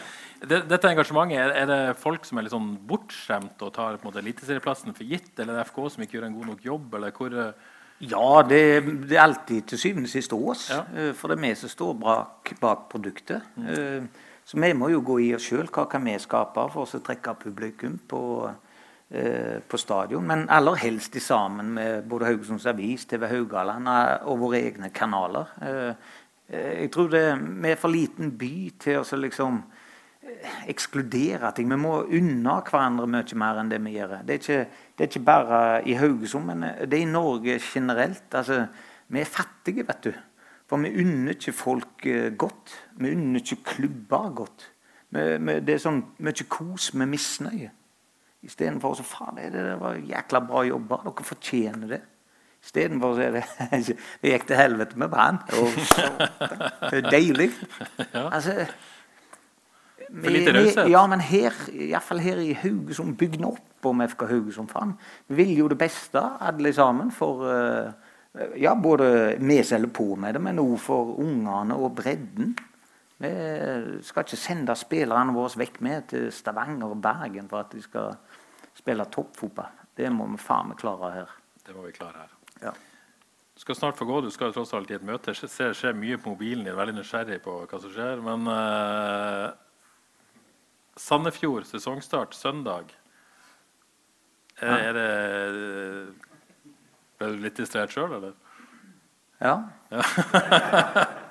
dette 0.71 0.91
engasjementet, 0.93 1.38
er, 1.41 1.53
er, 1.63 1.67
det 1.67 1.99
folk 1.99 2.23
som 2.27 2.39
er 2.39 2.45
litt 2.45 2.55
sånn 2.55 2.73
bortskjemt 2.88 3.59
og 3.65 3.73
tar 3.75 3.97
på 3.97 4.05
en 4.05 4.11
måte 4.11 4.21
eliteserieplassen 4.23 4.95
for 4.95 5.03
gitt, 5.07 5.34
eller 5.36 5.57
er 5.57 5.59
det 5.59 5.71
FK 5.71 5.81
som 5.91 6.05
ikke 6.05 6.19
gjør 6.19 6.29
en 6.29 6.38
god 6.39 6.51
nok 6.53 6.67
jobb? 6.71 6.99
eller 6.99 7.15
hvor... 7.17 7.39
Ja, 8.10 8.43
det, 8.49 8.60
det, 9.08 9.16
er 9.18 9.24
alltid 9.24 9.68
til 9.70 9.80
syvende 9.80 10.10
og 10.10 10.12
sist 10.12 10.34
oss. 10.36 10.68
Ja. 10.74 10.84
Eh, 10.97 11.12
for 11.16 11.32
det 11.32 11.38
er 11.38 11.45
vi 11.45 11.54
som 11.56 11.72
står 11.72 11.93
bak, 12.01 12.54
bak 12.62 12.88
produktet. 12.91 13.45
Mm. 13.56 13.68
Eh, 13.70 14.30
så 14.45 14.60
vi 14.60 14.74
må 14.76 14.89
jo 14.91 15.04
gå 15.06 15.20
i 15.24 15.32
oss 15.38 15.47
sjøl. 15.47 15.70
Hva 15.72 15.86
kan 15.91 16.04
vi 16.04 16.18
skape 16.20 16.68
for 16.74 16.84
å 16.84 17.04
trekke 17.06 17.36
publikum 17.39 17.95
på 18.10 18.24
eh, 18.49 19.62
på 19.68 19.80
stadion. 19.80 20.26
Men 20.28 20.49
aller 20.51 20.82
helst 20.84 21.16
sammen 21.22 21.72
med 21.78 22.10
både 22.10 22.32
Haugesunds 22.32 22.68
Avis, 22.68 23.06
TV 23.06 23.30
Haugaland 23.32 23.88
og 24.28 24.41
våre 24.41 24.60
egne 24.66 24.89
kanaler. 24.89 25.54
Jeg 26.54 26.89
tror 26.91 27.08
det, 27.10 27.24
vi 27.39 27.70
er 27.72 27.80
for 27.80 27.93
liten 27.93 28.34
by 28.38 28.56
til 28.84 28.99
å 28.99 29.20
liksom 29.22 29.62
ekskludere 30.71 31.51
ting. 31.55 31.69
Vi 31.71 31.78
må 31.80 31.97
unna 32.03 32.57
hverandre 32.67 33.07
mye 33.09 33.39
mer 33.39 33.61
enn 33.61 33.71
det 33.71 33.80
vi 33.84 33.95
gjør. 33.97 34.17
Det 34.24 34.36
er 34.36 34.41
ikke, 34.41 34.59
det 34.97 35.05
er 35.05 35.11
ikke 35.11 35.26
bare 35.28 35.61
i 35.89 35.97
Haugesund, 35.99 36.49
men 36.49 36.67
det 36.84 36.99
er 36.99 37.05
i 37.05 37.09
Norge 37.09 37.59
generelt. 37.63 38.28
Altså, 38.32 38.65
vi 39.07 39.21
er 39.21 39.30
fattige, 39.30 39.88
vet 39.88 40.07
du. 40.07 40.13
For 40.69 40.82
vi 40.82 40.93
unner 41.03 41.36
ikke 41.36 41.55
folk 41.55 42.07
godt. 42.39 42.78
Vi 42.97 43.11
unner 43.11 43.43
ikke 43.43 43.63
klubber 43.76 44.32
godt. 44.41 44.69
Vi, 45.13 45.26
vi, 45.38 45.59
det 45.61 45.76
er 45.76 45.84
sånn 45.84 46.01
mye 46.24 46.47
kos 46.49 46.93
med 46.97 47.11
misnøye. 47.11 47.69
Istedenfor 48.43 48.97
så 48.99 49.05
faen, 49.07 49.38
det, 49.39 49.53
det 49.55 49.78
var 49.80 49.99
jækla 49.99 50.41
bra 50.47 50.63
jobba. 50.67 50.99
Dere 51.05 51.28
fortjener 51.28 51.93
det. 51.95 52.01
Istedenfor 52.63 53.19
er 53.19 53.38
det 53.38 53.43
Det 54.21 54.32
gikk 54.32 54.47
til 54.47 54.59
helvete 54.59 54.99
med 54.99 55.11
Brann. 55.11 55.39
Det 55.47 57.03
er 57.03 57.11
deilig. 57.11 57.51
Altså 58.36 58.65
For 60.14 60.30
lite 60.30 60.53
raushet? 60.53 60.89
Ja, 60.93 61.01
men 61.09 61.24
her, 61.26 61.55
iallfall 61.74 62.22
her 62.22 62.41
i 62.43 62.51
Haugesund, 62.53 63.16
bygd 63.18 63.41
opp 63.47 63.88
om 63.89 64.03
FK 64.05 64.28
Haugesund. 64.30 64.74
Vi 65.28 65.39
vil 65.39 65.55
jo 65.64 65.70
det 65.72 65.80
beste, 65.82 66.22
alle 66.22 66.74
sammen, 66.74 67.09
for 67.11 67.41
uh, 67.47 67.89
ja, 68.61 68.76
både 68.76 69.39
vi 69.39 69.57
som 69.64 69.80
holder 69.80 69.93
på 69.93 70.07
med 70.22 70.38
det, 70.38 70.43
men 70.45 70.61
òg 70.61 70.78
for 70.82 71.16
ungene 71.24 71.78
og 71.78 71.95
bredden. 71.97 72.53
Vi 73.24 73.34
skal 74.03 74.26
ikke 74.26 74.39
sende 74.39 74.76
spillerne 74.78 75.34
våre 75.34 75.61
vekk 75.64 75.82
med 75.86 76.09
til 76.11 76.32
Stavanger 76.34 76.91
og 76.91 77.01
Bergen 77.01 77.47
for 77.49 77.64
at 77.64 77.72
de 77.72 77.82
skal 77.82 78.18
spille 78.76 79.05
toppfotball. 79.09 79.82
Det 79.95 80.09
må 80.11 80.28
vi 80.32 80.41
faen 80.41 80.72
meg 80.72 80.82
klare 80.82 81.11
her. 81.14 81.38
Det 81.64 81.76
må 81.76 81.86
vi 81.86 81.93
klare 81.95 82.26
her. 82.26 82.34
Ja. 82.66 82.74
Du 83.53 83.61
skal 83.61 83.78
snart 83.78 83.97
få 83.97 84.05
gå. 84.09 84.20
Du 84.26 84.32
skal 84.34 84.53
tross 84.53 84.74
alt 84.74 84.89
i 84.91 84.97
et 84.97 85.05
møte. 85.05 85.36
Ser, 85.38 85.76
ser 85.78 85.93
mye 85.93 86.18
på 86.18 86.34
mobilen 86.34 86.66
din. 86.66 86.76
Veldig 86.76 86.97
nysgjerrig 86.97 87.38
på 87.45 87.59
hva 87.70 87.80
som 87.80 87.93
skjer. 87.93 88.24
Men 88.26 88.49
uh, 88.49 89.53
Sandefjord 90.98 91.66
sesongstart 91.66 92.36
søndag. 92.38 92.91
Er, 94.62 94.78
er 94.78 94.94
det 94.94 95.08
Ble 97.18 97.30
du 97.34 97.39
litt 97.41 97.58
distrahert 97.58 97.94
sjøl, 97.96 98.14
eller? 98.20 98.34
Ja. 99.41 99.56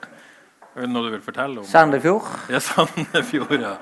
Er 0.72 0.86
det 0.86 0.88
noe 0.88 1.04
du 1.04 1.10
vil 1.12 1.20
fortelle 1.20 1.60
om? 1.60 1.66
Sandefjord. 1.68 2.24
Ja, 2.48 2.56
Sandefjord, 2.64 3.58
ja. 3.60 3.74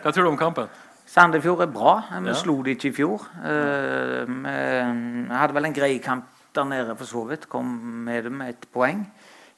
Hva 0.00 0.12
tror 0.14 0.24
du 0.24 0.30
om 0.30 0.38
kampen? 0.40 0.70
Sandefjord 1.08 1.60
er 1.66 1.72
bra. 1.72 1.98
Vi 2.22 2.30
Ja. 2.30 2.34
slo 2.40 2.62
de 2.64 2.72
ikke 2.72 2.88
i 2.88 2.94
fjor. 2.96 3.26
Eh, 3.44 4.24
vi 4.24 5.28
hadde 5.28 5.54
vel 5.54 5.68
en 5.68 5.76
grei 5.76 5.98
kamp 6.00 6.24
der 6.56 6.64
nede 6.64 6.96
for 6.96 7.04
så 7.04 7.26
vidt. 7.28 7.48
Kom 7.52 7.66
med 8.06 8.24
dem 8.24 8.40
et 8.40 8.48
ett 8.56 8.72
poeng. 8.72 9.04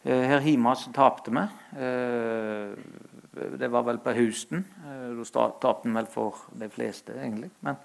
Eh, 0.04 0.26
her 0.26 0.40
hjemme 0.40 0.74
så 0.74 0.90
tapte 0.92 1.30
vi. 1.30 1.46
Det 3.58 3.72
var 3.72 3.82
vel 3.82 3.98
på 3.98 4.12
Houston. 4.12 4.64
Eh, 4.86 5.18
da 5.34 5.50
tapte 5.60 5.88
han 5.88 5.96
vel 5.96 6.08
for 6.10 6.46
de 6.60 6.68
fleste, 6.70 7.14
egentlig. 7.16 7.50
Men 7.66 7.76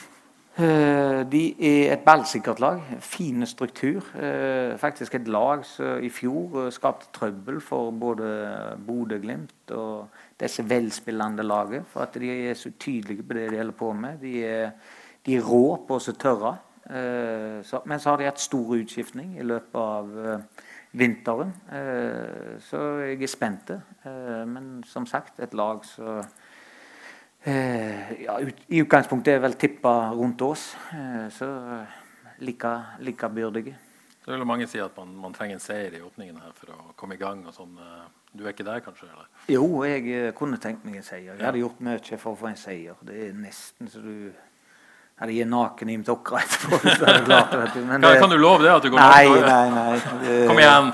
eh, 0.64 1.22
de 1.30 1.42
er 1.58 1.92
et 1.92 2.04
ballsikkert 2.04 2.60
lag. 2.60 2.82
Fine 3.00 3.46
struktur. 3.46 4.04
Eh, 4.16 4.76
faktisk 4.80 5.14
et 5.14 5.28
lag 5.28 5.64
som 5.68 6.02
i 6.02 6.10
fjor 6.12 6.70
skapte 6.74 7.10
trøbbel 7.12 7.60
for 7.60 7.90
både 7.90 8.76
Bodø-Glimt 8.86 9.74
og 9.76 10.22
disse 10.40 10.64
velspillende 10.68 11.44
laget. 11.44 11.88
For 11.92 12.06
at 12.06 12.14
de 12.20 12.30
er 12.50 12.54
så 12.54 12.72
tydelige 12.78 13.22
på 13.22 13.38
det 13.38 13.50
de 13.50 13.58
holder 13.62 13.80
på 13.80 13.92
med. 13.92 14.22
De 14.22 14.38
er, 14.44 14.70
de 15.26 15.36
er 15.36 15.44
rå 15.44 15.76
på 15.88 16.00
å 16.00 16.16
tørre. 16.16 16.56
Men 16.86 17.98
så 17.98 18.12
har 18.12 18.20
de 18.20 18.28
hatt 18.28 18.38
stor 18.38 18.76
utskiftning 18.76 19.32
i 19.40 19.42
løpet 19.42 19.74
av 19.74 20.42
vinteren. 20.96 21.52
Eh, 21.72 22.56
så 22.60 22.82
jeg 23.04 23.22
er 23.22 23.30
spent. 23.30 23.70
Eh, 23.70 24.44
men 24.48 24.84
som 24.86 25.06
sagt, 25.06 25.40
et 25.40 25.54
lag 25.54 25.84
som 25.84 26.22
eh, 27.44 28.12
ja, 28.22 28.38
I 28.68 28.82
utgangspunktet 28.82 29.36
er 29.36 29.42
vel 29.44 29.56
tippa 29.60 30.12
rundt 30.12 30.42
oss. 30.42 30.74
Så 31.30 31.48
like, 32.38 32.72
like 33.00 33.28
byrdige. 33.28 33.76
Så 34.24 34.32
vil 34.32 34.46
mange 34.46 34.66
si 34.66 34.80
at 34.82 34.96
man, 34.98 35.12
man 35.22 35.34
trenger 35.34 35.54
en 35.54 35.62
seier 35.62 35.94
i 35.94 36.02
åpningen 36.02 36.40
her 36.42 36.54
for 36.56 36.74
å 36.74 36.94
komme 36.98 37.14
i 37.14 37.20
gang. 37.20 37.44
og 37.46 37.54
sånn. 37.54 37.76
Du 38.36 38.44
er 38.44 38.52
ikke 38.52 38.66
der, 38.66 38.82
kanskje? 38.84 39.06
eller? 39.12 39.28
Jo, 39.48 39.84
jeg 39.86 40.34
kunne 40.36 40.58
tenkt 40.60 40.84
meg 40.84 40.98
en 40.98 41.06
seier. 41.06 41.36
Jeg 41.36 41.46
hadde 41.46 41.62
gjort 41.62 41.78
mye 41.86 42.18
for 42.18 42.32
å 42.32 42.40
få 42.40 42.50
en 42.50 42.58
seier. 42.60 42.98
Det 43.06 43.28
er 43.28 43.38
nesten 43.38 43.88
så 43.88 44.02
du 44.02 44.32
hadde 45.16 45.32
er 45.40 45.46
naken 45.48 45.88
i 45.88 45.96
dere 45.96 46.40
etterpå. 46.42 46.78
klart 47.26 47.50
Kan, 47.72 48.00
det- 48.00 48.18
kan 48.20 48.30
du 48.30 48.36
love 48.36 48.62
det? 48.64 48.70
at 48.74 48.82
du 48.82 48.90
går 48.90 48.98
Nei, 49.00 49.28
naken? 49.28 49.46
nei, 49.46 49.70
nei. 49.70 50.00
Det- 50.24 50.48
Kom 50.48 50.58
igjen! 50.58 50.92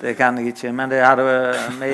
Det 0.00 0.16
kan 0.16 0.36
jeg 0.38 0.46
ikke. 0.54 0.72
Men 0.74 0.90
det 0.90 1.00
hadde, 1.04 1.24
vi, 1.80 1.90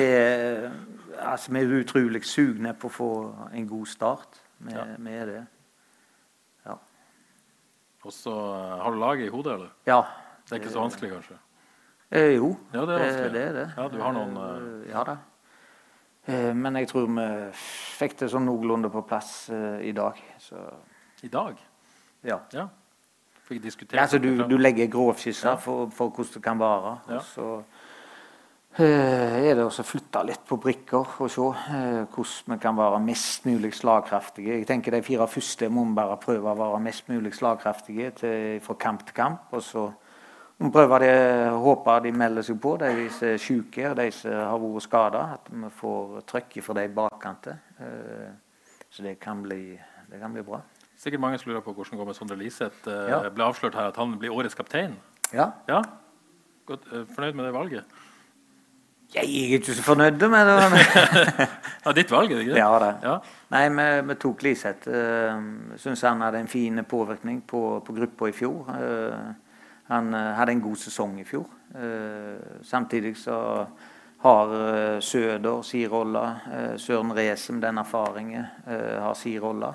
altså, 1.21 1.51
vi 1.53 1.59
er 1.61 1.73
utrolig 1.83 2.23
sugne 2.25 2.73
på 2.73 2.89
å 2.89 2.91
få 2.91 3.09
en 3.53 3.67
god 3.67 3.87
start. 3.87 4.39
Vi, 4.59 4.73
Ja. 4.73 4.83
vi 4.97 5.11
er 5.11 5.25
det. 5.25 5.41
Og 8.03 8.09
så 8.11 8.31
eh, 8.33 8.77
Har 8.81 8.91
du 8.91 8.97
laget 8.97 9.27
i 9.27 9.29
hodet, 9.29 9.53
eller? 9.53 9.67
Ja. 9.85 9.99
Det 10.49 10.55
er 10.55 10.61
ikke 10.63 10.71
så 10.73 10.81
vanskelig, 10.81 11.11
kanskje? 11.13 11.35
Eh, 12.11 12.31
jo, 12.35 12.57
Ja, 12.73 12.81
det 12.85 12.95
er 12.97 13.29
det, 13.29 13.41
er 13.43 13.53
det. 13.53 13.65
Ja, 13.77 13.87
du 13.93 13.99
har 14.01 14.11
noen, 14.15 14.37
Eh, 14.37 14.89
Ja 14.89 15.03
da. 15.03 15.17
Eh, 16.27 16.53
men 16.55 16.75
jeg 16.75 16.87
tror 16.89 17.05
vi 17.05 17.51
fikk 17.53 18.17
det 18.17 18.29
sånn 18.31 18.45
noenlunde 18.49 18.89
på 18.89 19.01
plass 19.07 19.49
eh, 19.49 19.81
i 19.85 19.91
dag. 19.91 20.17
Så 20.39 20.55
I 21.23 21.27
dag? 21.27 21.55
Ja. 22.23 22.39
Ja. 22.53 22.67
Ja, 23.91 24.01
altså, 24.01 24.17
du, 24.17 24.43
du 24.47 24.57
legger 24.57 24.87
grovskisser 24.87 25.57
for, 25.59 25.89
for 25.91 26.09
hvordan 26.09 26.33
det 26.33 26.43
kan 26.43 26.59
være. 26.59 26.91
Og 27.07 27.23
så 27.27 27.47
eh, 28.79 29.49
er 29.49 29.57
det 29.59 29.65
å 29.65 29.83
flytte 29.83 30.21
litt 30.23 30.45
på 30.47 30.55
brikker 30.61 31.17
og 31.19 31.31
se 31.33 31.47
eh, 31.75 31.97
hvordan 32.05 32.53
vi 32.53 32.59
kan 32.63 32.77
være 32.77 33.01
mest 33.03 33.49
mulig 33.49 33.73
slagkraftige. 33.75 34.61
Jeg 34.61 34.69
tenker 34.69 34.95
De 34.95 35.03
fire 35.03 35.27
første 35.27 35.69
må 35.69 35.83
vi 35.89 35.97
bare 35.99 36.15
prøve 36.21 36.47
å 36.53 36.61
være 36.61 36.79
mest 36.85 37.11
mulig 37.11 37.33
slagkraftige 37.35 38.13
til, 38.21 38.61
fra 38.63 38.77
kamp 38.79 39.03
til 39.09 39.19
kamp. 39.19 39.51
og 39.51 39.63
så 39.67 39.89
vi 40.61 40.69
prøve 40.69 40.99
det, 41.01 41.13
håpe 41.57 41.93
de 42.03 42.11
melder 42.13 42.45
seg 42.45 42.59
på, 42.61 42.75
de 42.77 43.07
som 43.09 43.31
er 43.31 43.39
syke 43.41 43.87
og 43.89 43.95
de 43.97 44.11
som 44.13 44.31
har 44.31 44.59
vært 44.61 44.85
skada. 44.85 45.23
At 45.39 45.49
vi 45.49 45.71
får 45.81 46.21
trøkk 46.29 46.61
fra 46.61 46.75
de 46.77 46.91
bakkante. 46.95 47.57
Eh, 47.81 48.29
så 48.91 49.03
det 49.03 49.19
kan 49.19 49.41
bli, 49.43 49.65
det 50.11 50.21
kan 50.21 50.31
bli 50.31 50.45
bra. 50.45 50.61
Sikkert 51.01 51.21
mange 51.21 51.39
som 51.41 51.49
lurer 51.49 51.63
på 51.65 51.73
hvordan 51.73 51.95
det 51.95 51.99
går 51.99 52.05
med 52.11 52.13
Sondre 52.13 52.37
Liseth. 52.37 52.87
Eh, 52.87 53.09
Ja. 53.09 53.29
ble 53.29 53.43
avslørt 53.43 53.73
her 53.75 53.89
at 53.89 53.97
han 53.97 54.19
blir 54.19 54.29
årets 54.29 54.55
kaptein. 54.55 54.95
Ja. 55.33 55.49
Ja? 55.67 55.81
Godt, 56.65 56.85
eh, 56.93 57.05
fornøyd 57.15 57.33
med 57.33 57.45
det 57.45 57.53
valget? 57.53 57.83
Jeg 59.15 59.23
er 59.23 59.57
ikke 59.57 59.73
så 59.73 59.83
fornøyd 59.83 60.27
med 60.29 60.45
det. 60.45 61.47
Ja, 61.85 61.91
ditt 61.91 62.11
valg, 62.11 62.31
er 62.31 62.35
det 62.35 62.41
ikke 62.45 62.53
det? 62.53 62.59
Ja 62.59 62.79
det. 62.79 62.95
Ja. 63.03 63.17
Nei, 63.49 63.69
vi, 63.69 64.07
vi 64.07 64.15
tok 64.15 64.43
Liseth. 64.43 64.87
Uh, 64.87 65.77
Syns 65.77 66.01
han 66.01 66.21
hadde 66.21 66.39
en 66.39 66.47
fin 66.47 66.83
påvirkning 66.85 67.41
på, 67.47 67.81
på 67.85 67.93
gruppa 67.93 68.29
i 68.29 68.31
fjor. 68.31 68.69
Uh, 68.69 69.33
han 69.89 70.13
uh, 70.13 70.35
hadde 70.37 70.51
en 70.51 70.61
god 70.61 70.77
sesong 70.77 71.19
i 71.19 71.25
fjor. 71.25 71.49
Uh, 71.73 72.61
samtidig 72.61 73.17
så 73.17 73.65
har 74.21 74.53
eh, 74.95 74.99
Søder 74.99 75.57
eh, 75.57 76.77
Søren 76.77 77.11
Resem, 77.17 77.61
den 77.61 77.77
erfaringen, 77.77 78.45
eh, 78.67 79.01
har 79.01 79.13
sin 79.13 79.39
rolle. 79.41 79.73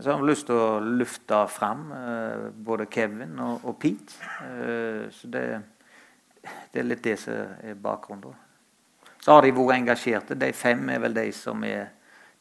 Så 0.00 0.10
har 0.10 0.18
vi 0.18 0.26
lyst 0.26 0.48
til 0.48 0.58
å 0.58 0.80
lufte 0.82 1.36
fram 1.54 1.84
eh, 1.94 2.48
både 2.66 2.88
Kevin 2.90 3.38
og, 3.38 3.62
og 3.70 3.76
Pete. 3.78 4.16
Eh, 4.42 5.04
så 5.14 5.28
det, 5.30 5.44
det 6.72 6.80
er 6.82 6.88
litt 6.88 7.04
det 7.04 7.14
som 7.22 7.52
er 7.62 7.76
bakgrunnen. 7.78 8.32
da. 8.32 9.12
Så 9.22 9.32
har 9.36 9.46
de 9.46 9.52
vært 9.54 9.76
engasjerte. 9.78 10.34
De 10.36 10.50
fem 10.52 10.82
er 10.90 10.98
vel 11.04 11.14
de 11.14 11.28
som 11.32 11.62
er 11.64 11.92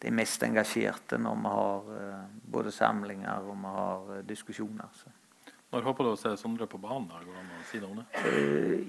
de 0.04 0.12
mest 0.12 0.42
engasjerte 0.44 1.20
når 1.22 1.38
vi 1.44 1.52
har 1.54 1.92
eh, 2.00 2.24
både 2.58 2.74
samlinger 2.76 3.46
og 3.46 3.54
vi 3.62 3.76
har 3.78 4.24
diskusjoner. 4.28 4.90
Så. 4.98 5.14
Når 5.74 5.86
håper 5.88 6.10
du 6.10 6.12
å 6.12 6.18
se 6.20 6.34
Sondre 6.38 6.68
på 6.70 6.82
banen? 6.82 7.06
da? 7.10 7.22
Går 7.22 7.38
det 7.38 7.44
an 7.44 7.54
å 7.54 7.68
si 7.70 7.84
noe 7.84 7.94
om 7.94 8.02
det? 8.02 8.82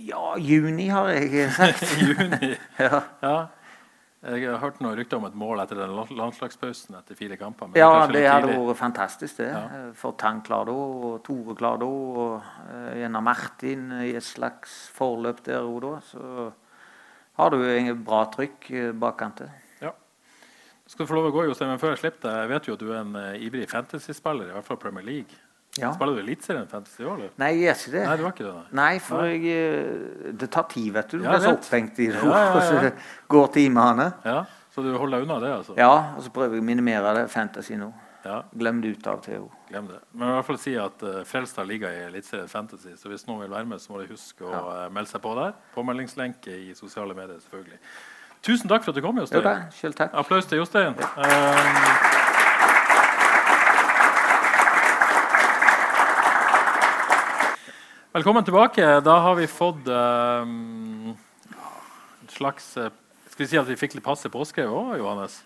Ja, 0.00 0.36
juni 0.40 0.86
har 0.92 1.08
jeg 1.12 1.48
sagt. 1.56 1.88
Juni. 2.00 2.52
ja. 2.84 3.00
Ja. 3.24 3.34
Jeg 4.22 4.50
har 4.50 4.58
hørt 4.60 4.80
noen 4.84 4.98
rykter 4.98 5.16
om 5.16 5.24
et 5.24 5.36
mål 5.40 5.62
etter 5.62 5.78
den 5.80 5.94
la- 5.96 6.04
landslagspausen 6.12 6.98
etter 6.98 7.16
fire 7.16 7.38
kamper. 7.40 7.70
men 7.70 7.78
ja, 7.80 8.06
det 8.06 8.26
hadde 8.28 8.48
tidlig. 8.50 8.66
vært 8.68 8.76
fantastisk, 8.76 9.36
det. 9.38 9.46
Ja. 9.48 9.62
Eh, 9.78 9.92
For 9.96 10.12
Tang 10.20 10.42
klar 10.44 10.66
da, 10.68 10.72
og 10.72 11.22
Tore 11.24 11.54
klar 11.56 11.78
da, 11.80 11.86
og 11.86 12.42
Jenna 13.00 13.20
Martin 13.24 13.86
i 14.04 14.10
et 14.14 14.22
slags 14.26 14.90
forløp 14.92 15.40
der 15.46 15.64
òg 15.64 15.80
da. 15.86 15.94
Så 16.10 16.52
har 17.40 17.50
du 17.50 17.62
en 17.64 18.04
bra 18.04 18.26
trykk 18.28 18.68
uh, 18.76 18.92
bakkant. 18.92 19.40
Ja. 19.80 19.94
Skal 20.86 21.06
du 21.06 21.08
få 21.08 21.16
lov 21.16 21.30
å 21.30 21.32
gå, 21.38 21.46
Jostein, 21.48 21.70
men 21.72 21.78
før 21.80 21.94
jeg 21.94 22.02
slipper 22.02 22.28
deg, 22.28 22.40
jeg 22.42 22.48
vet 22.52 22.66
jo 22.68 22.74
at 22.76 22.80
du 22.84 22.90
er 22.92 23.00
en 23.00 23.16
eh, 23.16 23.40
ivrig 23.46 23.68
fantasy-spiller, 23.70 24.50
i 24.50 24.52
hvert 24.58 24.66
fall 24.68 24.76
Premier 24.82 25.06
League. 25.06 25.32
Ja. 25.78 25.92
Spiller 25.94 26.16
du 26.18 26.20
Eliteserien 26.24 26.66
Fantasy 26.66 27.04
òg, 27.04 27.12
eller? 27.14 27.30
Nei, 27.38 27.50
jeg 27.54 27.62
gjør 27.62 27.76
ikke 27.78 27.92
det. 27.92 28.02
Nei, 28.06 28.14
det 28.16 28.24
var 28.24 28.32
ikke 28.34 28.46
det, 28.46 28.54
nei. 28.54 28.78
Nei, 28.80 28.98
for 29.06 29.28
jeg, 29.28 29.42
eh, 29.54 30.32
det 30.40 30.48
tar 30.50 30.64
tid, 30.72 30.88
vet 30.96 31.12
du. 31.12 31.18
Du 31.20 31.24
Ja, 31.24 31.36
blir 31.36 31.44
så 31.46 31.52
opphengt 31.54 32.00
i 32.02 32.08
det. 32.10 32.22
Ja, 32.24 32.40
ja, 32.42 32.64
ja. 32.82 32.90
Og 33.30 33.36
går 33.36 33.46
timene. 33.54 34.12
Ja, 34.26 34.44
Så 34.74 34.82
du 34.82 34.90
holder 34.96 35.18
deg 35.18 35.28
unna 35.28 35.38
det, 35.42 35.52
altså? 35.60 35.74
Ja, 35.78 36.14
og 36.16 36.22
så 36.22 36.30
prøver 36.34 36.58
jeg 36.58 36.62
å 36.62 36.66
minimere 36.66 37.14
det 37.20 37.24
fantasy 37.30 37.78
nå. 37.78 37.92
Ja. 38.24 38.42
Glem 38.52 38.82
det 38.82 38.88
ut 38.98 39.06
av 39.08 39.22
Theo. 39.24 39.48
Glem 39.70 39.86
det. 39.88 39.98
Men 40.12 40.28
i 40.28 40.34
hvert 40.36 40.46
fall 40.50 40.58
si 40.60 40.74
at 40.76 41.02
uh, 41.02 41.22
Frelstad 41.24 41.66
ligger 41.70 41.90
i 41.90 42.02
Eliteserien 42.10 42.48
Fantasy, 42.48 42.92
så 43.00 43.08
hvis 43.08 43.26
noen 43.26 43.46
vil 43.46 43.50
være 43.54 43.66
med, 43.70 43.80
så 43.80 43.94
må 43.94 44.02
de 44.02 44.10
huske 44.12 44.44
å 44.44 44.52
uh, 44.52 44.86
melde 44.92 45.10
seg 45.10 45.22
på 45.24 45.32
der. 45.38 45.54
Påmeldingslenke 45.74 46.54
i 46.68 46.74
sosiale 46.78 47.16
medier, 47.16 47.40
selvfølgelig. 47.46 47.80
Tusen 48.42 48.68
takk 48.72 48.84
for 48.84 48.92
at 48.92 49.00
du 49.00 49.04
kom, 49.04 49.18
Jostein. 49.20 49.44
Ja. 49.44 50.10
Applaus 50.20 50.46
til 50.48 50.62
Jostein. 50.62 50.94
Um, 50.96 52.09
velkommen 58.12 58.44
tilbake. 58.44 59.00
Da 59.00 59.18
har 59.18 59.34
vi 59.34 59.46
fått 59.46 59.86
um, 59.86 61.16
en 62.20 62.28
slags 62.28 62.76
uh, 62.76 62.90
Skal 63.30 63.44
vi 63.44 63.48
si 63.52 63.58
at 63.60 63.68
vi 63.68 63.76
fikk 63.78 63.94
litt 63.96 64.04
passe 64.04 64.30
påske 64.32 64.64
òg, 64.66 64.96
Johannes? 64.98 65.40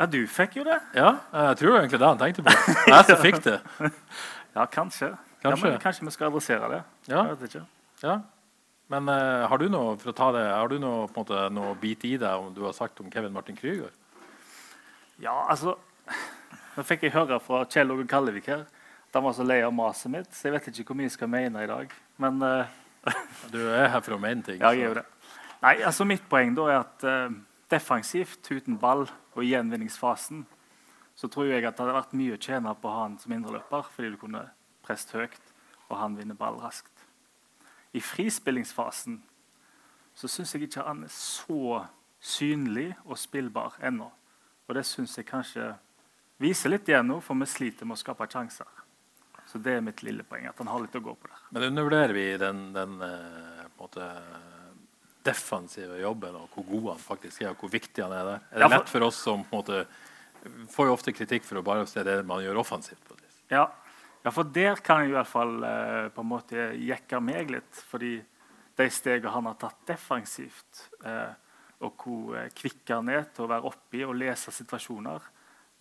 Ja, 0.00 0.08
du 0.10 0.20
fikk 0.26 0.56
jo 0.58 0.64
det. 0.66 0.80
Ja, 0.98 1.14
jeg 1.50 1.60
tror 1.60 1.78
egentlig 1.78 2.00
det 2.02 2.08
han 2.08 2.18
tenkte 2.18 2.44
på. 2.46 2.54
Jeg 2.90 3.06
som 3.06 3.22
fikk 3.22 3.38
det. 3.44 3.58
ja, 4.56 4.66
kanskje. 4.66 5.12
Kanskje. 5.44 5.74
Ja, 5.76 5.78
kanskje 5.82 6.08
vi 6.08 6.14
skal 6.14 6.30
adressere 6.32 6.70
det. 6.72 6.82
Ja. 7.06 7.22
Jeg 7.28 7.38
vet 7.38 7.52
ikke. 7.52 7.64
Ja. 8.02 8.18
Men 8.92 9.08
uh, 9.08 9.46
har 9.48 9.62
du 9.62 9.68
noe 9.70 9.94
for 10.00 10.10
å 10.10 10.16
ta 10.16 10.32
det, 10.34 10.44
har 10.50 10.72
du 10.72 10.78
noe, 10.82 11.06
på 11.06 11.22
en 11.22 11.26
måte, 11.26 11.46
noe 11.54 11.78
bit 11.80 12.02
i 12.08 12.16
deg 12.20 12.48
om 12.48 12.50
du 12.56 12.64
har 12.66 12.74
sagt 12.76 13.00
om 13.04 13.12
Kevin 13.14 13.34
Martin 13.36 13.58
Krüger? 13.58 13.92
Ja, 15.22 15.44
altså 15.46 15.78
Nå 16.72 16.82
fikk 16.88 17.04
jeg 17.04 17.12
høre 17.14 17.36
fra 17.44 17.66
Kjell 17.68 17.92
Åge 17.92 18.08
Kallevik 18.08 18.48
her 18.48 18.64
han 19.14 19.26
var 19.26 19.34
så 19.36 19.44
lei 19.44 19.60
av 19.64 19.74
maset 19.76 20.12
mitt, 20.12 20.30
så 20.32 20.48
jeg 20.48 20.56
vet 20.56 20.68
ikke 20.72 20.92
hvor 20.92 20.98
mye 21.00 21.08
jeg 21.10 21.16
skal 21.16 21.30
mene 21.32 21.64
i 21.64 21.70
dag. 21.70 21.92
Men 22.22 22.42
uh, 22.42 22.78
Du 23.52 23.58
er 23.66 23.90
her 23.90 24.00
for 24.00 24.16
å 24.16 24.20
mene 24.22 24.44
ting. 24.46 24.60
Ja, 24.60 24.72
jeg 24.72 24.86
gjør 24.86 25.02
det. 25.02 25.06
Nei, 25.62 25.76
altså 25.86 26.06
Mitt 26.08 26.24
poeng 26.30 26.54
da 26.56 26.68
er 26.70 26.80
at 26.80 27.06
uh, 27.06 27.34
defensivt, 27.72 28.46
uten 28.50 28.78
ball 28.80 29.06
og 29.34 29.42
i 29.42 29.52
gjenvinningsfasen, 29.52 30.44
så 31.14 31.28
tror 31.28 31.50
jeg 31.50 31.64
at 31.64 31.76
det 31.76 31.84
hadde 31.84 31.96
vært 31.98 32.14
mye 32.16 32.36
å 32.36 32.40
tjene 32.40 32.72
på 32.78 32.88
å 32.88 32.94
ha 32.94 33.02
han 33.04 33.18
som 33.20 33.34
indreløper, 33.36 33.90
fordi 33.94 34.12
du 34.14 34.18
kunne 34.20 34.46
presset 34.84 35.14
høyt, 35.18 35.52
og 35.90 35.98
han 36.00 36.16
vinner 36.16 36.38
ball 36.38 36.56
raskt. 36.62 37.04
I 37.92 38.00
frispillingsfasen 38.00 39.20
så 40.16 40.28
syns 40.28 40.54
jeg 40.54 40.66
ikke 40.66 40.84
han 40.86 41.04
er 41.04 41.12
så 41.12 41.82
synlig 42.22 42.90
og 43.04 43.18
spillbar 43.20 43.76
ennå. 43.84 44.08
Og 44.68 44.76
det 44.76 44.84
syns 44.88 45.16
jeg 45.18 45.28
kanskje 45.28 45.72
viser 46.40 46.72
litt 46.72 46.88
igjen 46.88 47.08
nå, 47.08 47.20
for 47.20 47.36
vi 47.38 47.48
sliter 47.48 47.88
med 47.88 47.98
å 47.98 48.02
skape 48.02 48.28
sjanser. 48.30 48.68
Så 49.52 49.58
det 49.60 49.74
er 49.76 49.82
mitt 49.84 50.00
lille 50.02 50.24
poeng. 50.24 50.46
at 50.48 50.56
han 50.62 50.66
har 50.72 50.80
litt 50.80 50.94
å 50.96 51.02
gå 51.04 51.12
på 51.20 51.28
der. 51.28 51.40
Men 51.52 51.66
undervurderer 51.68 52.14
vi 52.16 52.24
den, 52.40 52.62
den 52.72 52.94
eh, 53.04 53.66
måte, 53.78 54.06
defensive 55.22 55.98
jobben 56.00 56.34
og 56.40 56.48
hvor 56.54 56.64
god 56.70 56.86
han 56.94 57.02
faktisk 57.02 57.42
er, 57.44 57.52
og 57.52 57.60
hvor 57.62 57.70
viktig 57.70 58.02
han 58.02 58.14
er 58.16 58.24
der? 58.26 58.40
Er 58.50 58.58
det 58.58 58.60
Ja, 58.64 58.68
for- 58.68 58.78
lett 58.78 58.88
for 58.88 59.02
oss 59.06 59.16
som 59.22 59.44
måte, 59.52 59.84
får 60.72 60.86
jo 60.88 60.94
ofte 60.96 61.12
kritikk 61.14 61.44
for 61.44 61.60
å 61.60 61.62
bare 61.62 61.86
se 61.86 62.02
det 62.02 62.24
man 62.26 62.42
gjør 62.42 62.58
offensivt? 62.64 63.04
på 63.06 63.14
det. 63.16 63.28
Ja, 63.50 63.68
ja 64.24 64.30
for 64.30 64.44
der 64.44 64.76
kan 64.76 65.02
jeg 65.02 65.10
i 65.10 65.12
hvert 65.18 65.28
fall 65.30 65.62
eh, 65.62 66.08
på 66.08 66.20
en 66.24 66.26
måte 66.32 66.72
jekke 66.80 67.20
meg 67.20 67.50
litt. 67.50 67.84
Fordi 67.90 68.16
de 68.76 68.88
stegene 68.90 69.30
han 69.30 69.44
har 69.46 69.54
tatt 69.60 69.84
defensivt, 69.86 70.88
eh, 71.04 71.34
og 71.82 71.96
hvor 71.98 72.48
kvikk 72.54 72.88
han 72.88 73.08
er 73.08 73.24
til 73.34 73.44
å 73.44 73.48
være 73.48 73.64
oppi 73.68 74.02
og 74.04 74.14
lese 74.16 74.50
situasjoner, 74.50 75.20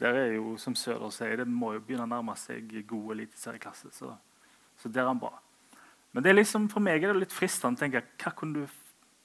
der 0.02 0.18
er 0.18 0.32
jo, 0.34 0.56
som 0.58 0.76
Søder 0.76 1.12
sier, 1.14 1.38
det 1.38 1.48
må 1.48 1.76
jo 1.76 1.82
begynne 1.86 2.08
å 2.08 2.10
nærme 2.10 2.34
seg 2.40 2.72
god 2.90 3.16
eliteserieklasse. 3.16 3.92
Så, 3.94 4.10
så 4.82 4.90
der 4.90 5.06
er 5.06 5.12
han 5.12 5.22
bra. 5.22 5.36
Men 6.12 6.26
det 6.26 6.32
er 6.32 6.40
liksom, 6.40 6.66
for 6.72 6.84
meg 6.84 7.04
er 7.04 7.14
det 7.14 7.26
litt 7.28 7.36
fristende 7.36 7.78
å 7.78 7.84
tenke 7.84 8.02
hva 8.24 8.34
kunne 8.36 8.64
du, 8.64 8.80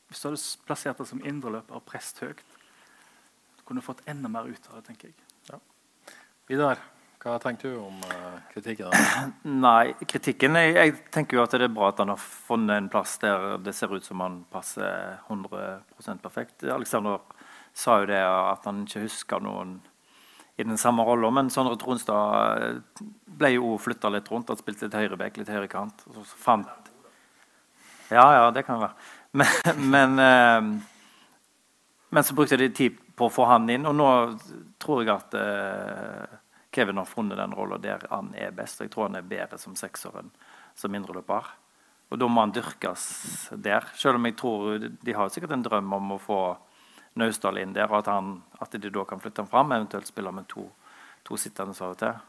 Hvis 0.06 0.20
du 0.22 0.28
hadde 0.28 0.66
plassert 0.68 1.00
det 1.00 1.08
som 1.08 1.22
indreløper 1.26 1.80
og 1.80 1.82
prest 1.88 2.20
høyt, 2.22 2.44
kunne 3.66 3.82
du 3.82 3.86
fått 3.86 4.04
enda 4.06 4.30
mer 4.30 4.46
ut 4.46 4.68
av 4.70 4.76
det, 4.76 4.84
tenker 4.86 5.08
jeg. 5.08 5.16
Vidar, 6.46 6.78
hva 7.18 7.40
tenker 7.42 7.72
du 7.74 7.80
om 7.82 7.96
uh, 8.06 8.36
kritikken? 8.52 8.92
Nei, 9.66 9.96
kritikken 10.06 10.54
jeg, 10.60 10.76
jeg 10.76 10.92
tenker 11.10 11.40
jo 11.40 11.42
at 11.42 11.56
det 11.56 11.66
er 11.66 11.74
bra 11.74 11.88
at 11.90 11.98
han 12.04 12.12
har 12.12 12.22
funnet 12.22 12.78
en 12.78 12.90
plass 12.92 13.16
der 13.24 13.56
det 13.58 13.74
ser 13.74 13.90
ut 13.90 14.06
som 14.06 14.22
han 14.22 14.44
passer 14.52 15.16
100% 15.26 16.22
perfekt. 16.22 16.62
Alexander 16.70 17.18
sa 17.74 17.98
jo 18.04 18.10
det 18.12 18.22
at 18.22 18.68
han 18.70 18.84
ikke 18.86 19.02
husker 19.08 19.42
noen 19.42 19.80
i 20.56 20.64
den 20.64 20.78
samme 20.80 21.04
rolla, 21.04 21.30
men 21.30 21.50
Sondre 21.52 21.76
Tronstad 21.76 22.80
ble 23.38 23.52
jo 23.56 23.74
flytta 23.80 24.08
litt 24.12 24.30
rundt. 24.32 24.48
Han 24.48 24.60
spilte 24.60 24.86
litt 24.86 24.96
høyreback, 24.96 25.36
litt 25.36 25.52
høyrekant. 25.52 26.06
fant 26.40 26.92
Ja, 28.08 28.24
ja, 28.38 28.50
det 28.54 28.64
kan 28.64 28.80
være. 28.80 28.94
Men, 29.36 29.90
men, 29.92 30.18
eh, 30.18 30.68
men 32.08 32.24
så 32.24 32.34
brukte 32.34 32.56
de 32.56 32.70
tid 32.72 32.96
på 33.16 33.28
å 33.28 33.32
få 33.32 33.44
han 33.50 33.68
inn, 33.68 33.84
og 33.84 33.96
nå 33.98 34.08
tror 34.80 35.02
jeg 35.02 35.12
at 35.12 35.36
eh, 35.36 36.38
Kevin 36.72 37.02
har 37.02 37.08
funnet 37.08 37.36
den 37.40 37.54
rolla 37.56 37.76
der 37.80 38.06
han 38.08 38.32
er 38.36 38.54
best. 38.56 38.80
Jeg 38.80 38.92
tror 38.92 39.10
han 39.10 39.18
er 39.20 39.28
bedre 39.28 39.58
som 39.60 39.76
sekser 39.76 40.16
enn 40.20 40.32
som 40.76 40.92
mindreløper. 40.92 41.52
Og 42.12 42.20
da 42.20 42.28
må 42.30 42.44
han 42.44 42.52
dyrkes 42.54 43.04
der. 43.64 43.88
Selv 43.98 44.20
om 44.20 44.28
jeg 44.28 44.36
tror 44.38 44.78
de 44.78 45.14
har 45.16 45.32
sikkert 45.32 45.56
en 45.56 45.64
drøm 45.64 45.94
om 45.96 46.14
å 46.14 46.22
få 46.22 46.40
Naustdal 47.16 47.58
inn 47.62 47.74
der, 47.76 47.88
og 47.90 48.02
at, 48.02 48.12
han, 48.12 48.42
at 48.60 48.76
de 48.76 48.92
da 48.92 49.04
kan 49.08 49.20
flytte 49.22 49.42
ham 49.42 49.50
fram, 49.50 49.72
eventuelt 49.72 50.08
spille 50.08 50.32
med 50.36 50.48
to, 50.52 50.68
to 51.24 51.38
sittende 51.40 51.76
av 51.80 51.94
og 51.94 52.00
til. 52.00 52.22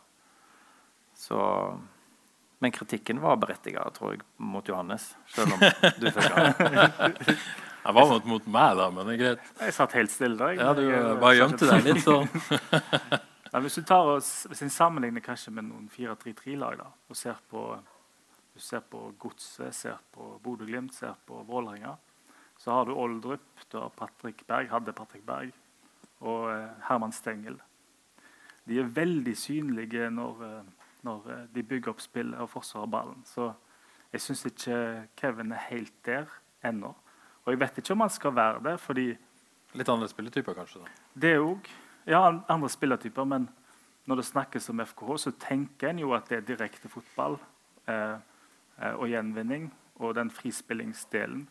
Så, 1.18 1.40
men 2.64 2.74
kritikken 2.76 3.22
var 3.22 3.40
berettiget, 3.42 3.96
tror 3.98 4.16
jeg, 4.16 4.24
mot 4.38 4.68
Johannes. 4.70 5.10
Selv 5.34 5.58
om 5.58 5.64
du 6.00 6.12
fikk 6.12 6.36
den. 6.38 7.40
Jeg 7.88 7.96
var 7.96 8.10
mot, 8.10 8.26
mot 8.28 8.48
meg, 8.52 8.74
da, 8.76 8.90
men 8.92 9.08
det 9.08 9.14
er 9.16 9.20
greit. 9.22 9.52
Jeg 9.64 9.76
satt 9.78 9.94
helt 9.96 10.12
stille 10.12 10.36
da. 10.40 10.50
jeg. 10.52 10.60
Ja, 10.60 10.74
du 10.76 10.84
Jeg, 10.84 11.20
bare 11.22 11.36
gjemte 11.38 11.70
deg 11.70 11.86
litt 11.86 12.04
sånn. 12.04 12.28
Nei, 13.54 13.62
hvis 13.64 13.78
du 13.80 13.86
tar 13.88 14.10
oss, 14.12 14.32
hvis 14.52 14.66
en 14.66 14.74
sammenligner 14.74 15.24
kanskje 15.24 15.54
med 15.56 15.70
noen 15.70 15.86
4-3-3-lag 15.94 16.82
da, 16.82 16.90
og 17.08 17.16
ser 17.18 17.40
på, 17.48 17.64
du 18.54 18.60
ser 18.64 18.84
på 18.92 19.06
Godset, 19.22 19.72
ser 19.76 20.02
på 20.12 20.34
Bodø-Glimt, 20.44 20.98
ser 20.98 21.16
på 21.26 21.40
Vålerenga, 21.48 21.96
så 22.68 22.74
har 22.74 22.86
du 22.86 22.91
Oldrup, 22.99 23.39
har 23.72 23.89
Patrick 23.95 24.47
Berg, 24.47 24.68
hadde 24.68 24.91
Patrick 24.91 25.24
Berg, 25.26 25.53
og 26.20 26.49
eh, 26.51 26.65
Herman 26.89 27.13
Stengel. 27.15 27.55
De 28.68 28.82
er 28.82 28.89
veldig 28.91 29.36
synlige 29.39 30.09
når, 30.11 30.43
eh, 30.43 30.89
når 31.07 31.30
eh, 31.32 31.45
de 31.55 31.63
bygger 31.63 31.93
opp 31.93 32.03
spill 32.03 32.36
og 32.36 32.49
forsvarer 32.51 32.91
ballen. 32.91 33.24
Så 33.24 33.53
jeg 34.11 34.26
syns 34.26 34.43
ikke 34.51 34.82
Kevin 35.15 35.55
er 35.55 35.63
helt 35.70 35.95
der 36.03 36.28
ennå. 36.59 36.91
Og 37.45 37.55
jeg 37.55 37.63
vet 37.63 37.80
ikke 37.80 37.95
om 37.95 38.03
han 38.03 38.11
skal 38.11 38.36
være 38.36 38.63
det, 38.68 38.78
fordi 38.84 39.07
Litt 39.80 39.95
andre 39.95 40.11
spilletyper, 40.11 40.59
kanskje? 40.59 40.84
da. 40.84 41.01
det 41.15 41.36
òg. 41.39 41.74
Ja, 42.07 42.26
andre 42.28 42.70
spillertyper, 42.70 43.24
men 43.24 43.47
når 44.11 44.20
det 44.20 44.32
snakkes 44.34 44.70
om 44.76 44.84
FKH, 44.84 45.18
så 45.24 45.39
tenker 45.39 45.93
en 45.93 46.03
jo 46.03 46.11
at 46.20 46.28
det 46.28 46.41
er 46.41 46.49
direkte 46.51 46.91
fotball 46.91 47.39
eh, 47.88 48.18
og 48.91 49.07
gjenvinning. 49.07 49.72
Og 50.03 50.15
den 50.20 50.32
frispillingsdelen, 50.32 51.47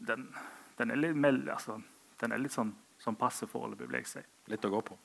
den, 0.00 0.28
den, 0.78 0.90
er 0.90 0.96
litt, 0.96 1.16
meld, 1.16 1.48
altså, 1.48 1.78
den 2.20 2.32
er 2.32 2.38
litt 2.38 2.52
sånn 2.52 2.74
som 2.98 3.16
passer 3.16 3.46
foreløpig, 3.46 3.88
vil 3.90 3.98
jeg 4.00 4.06
si. 4.08 4.20
Litt 4.48 4.64
å 4.64 4.70
gå 4.72 4.80
på. 4.82 4.96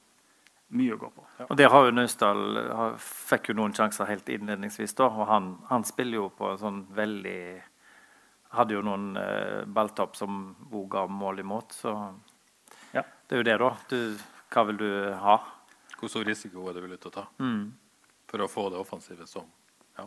Mye 0.72 0.94
å 0.96 0.98
gå 1.02 1.10
på. 1.12 1.26
Og 1.50 1.58
der 1.60 1.68
har 1.70 1.86
jo 1.86 1.92
Naustdal 1.92 2.96
fikk 3.04 3.50
jo 3.52 3.56
noen 3.60 3.74
sjanser 3.76 4.08
helt 4.08 4.30
innledningsvis, 4.32 4.94
da. 4.96 5.10
Og 5.12 5.28
han, 5.28 5.50
han 5.68 5.84
spiller 5.84 6.22
jo 6.22 6.30
på 6.36 6.52
en 6.54 6.62
sånn 6.62 6.82
veldig 6.96 7.42
Hadde 8.52 8.74
jo 8.76 8.82
noen 8.84 9.16
eh, 9.16 9.62
balltopp 9.64 10.18
som 10.20 10.40
også 10.66 10.82
ga 10.92 11.06
mål 11.08 11.38
imot, 11.40 11.72
så 11.72 11.92
Ja. 12.92 13.04
det 13.28 13.38
er 13.38 13.40
jo 13.40 13.44
det, 13.48 13.54
da. 13.62 13.70
Du, 13.88 14.18
hva 14.52 14.64
vil 14.68 14.78
du 14.82 14.90
ha? 15.16 15.38
Hvor 15.96 16.10
stor 16.12 16.26
risiko 16.28 16.66
er 16.68 16.74
du 16.76 16.82
villig 16.84 16.98
til 17.00 17.12
å 17.12 17.16
ta 17.16 17.24
Mm. 17.40 17.72
for 18.28 18.44
å 18.44 18.50
få 18.52 18.66
det 18.74 18.80
offensive 18.80 19.24
som 19.28 19.46
ja. 19.98 20.04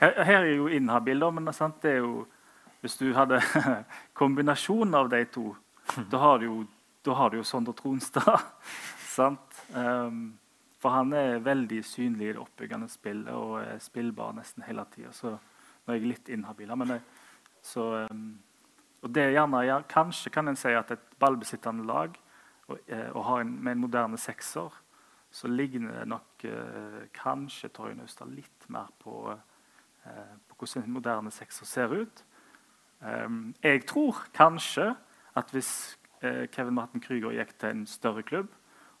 Her, 0.00 0.24
her 0.24 0.40
er 0.40 0.56
jo 0.56 0.66
inhabil, 0.66 1.20
da, 1.22 1.30
men 1.30 1.52
sant, 1.54 1.78
det 1.82 1.92
er 1.92 2.02
jo 2.02 2.26
Hvis 2.84 2.98
du 3.00 3.14
hadde 3.16 3.38
kombinasjonen 4.20 4.94
av 4.94 5.06
de 5.08 5.22
to, 5.32 5.54
da 6.12 6.18
har 6.20 6.38
du 6.38 6.44
jo, 6.44 6.56
har 7.16 7.30
du 7.32 7.38
jo 7.38 7.44
Sondre 7.48 7.72
Tronstad. 7.78 8.42
Ehm, 9.78 10.34
for 10.82 10.90
han 10.90 11.12
er 11.14 11.38
veldig 11.38 11.78
synlig 11.86 12.26
i 12.26 12.32
det 12.34 12.40
oppbyggende 12.42 12.88
spillet 12.90 13.30
og 13.30 13.60
er 13.62 13.78
spillbar 13.80 14.34
nesten 14.34 14.66
hele 14.66 14.82
tida. 14.90 15.12
Så 15.14 15.30
nå 15.30 15.94
er 15.94 16.00
jeg 16.00 16.10
litt 16.10 16.32
inhabil. 16.34 16.72
ehm, 18.02 18.26
og 19.00 19.14
det 19.14 19.22
er 19.22 19.32
gjerne, 19.36 19.62
ja, 19.64 19.78
Kanskje 19.88 20.34
kan 20.34 20.50
en 20.50 20.58
si 20.58 20.74
at 20.74 20.90
et 20.90 21.08
ballbesittende 21.22 21.86
lag 21.86 22.18
og, 22.66 22.76
eh, 22.84 23.08
og 23.14 23.24
har 23.30 23.46
en, 23.46 23.56
med 23.64 23.78
en 23.78 23.84
moderne 23.86 24.18
sekser, 24.18 24.76
så 25.30 25.48
ligner 25.48 26.02
det 26.02 26.10
nok 26.10 26.44
eh, 26.50 27.00
kanskje 27.16 27.72
Torje 27.72 27.96
Naustdal 27.96 28.34
litt 28.34 28.68
mer 28.68 28.92
på 29.00 29.30
eh, 29.30 30.36
på 30.50 30.58
hvordan 30.58 30.84
en 30.84 30.96
moderne 30.98 31.32
sekser 31.32 31.70
ser 31.70 31.96
ut. 32.02 32.26
Ehm, 33.02 33.54
jeg 33.62 33.86
tror 33.86 34.24
kanskje 34.34 34.92
at 35.34 35.50
hvis 35.50 35.98
eh, 36.22 36.46
Kevin 36.52 36.74
Martin 36.74 37.02
Krüger 37.02 37.34
gikk 37.34 37.56
til 37.58 37.70
en 37.70 37.86
større 37.86 38.22
klubb, 38.22 38.52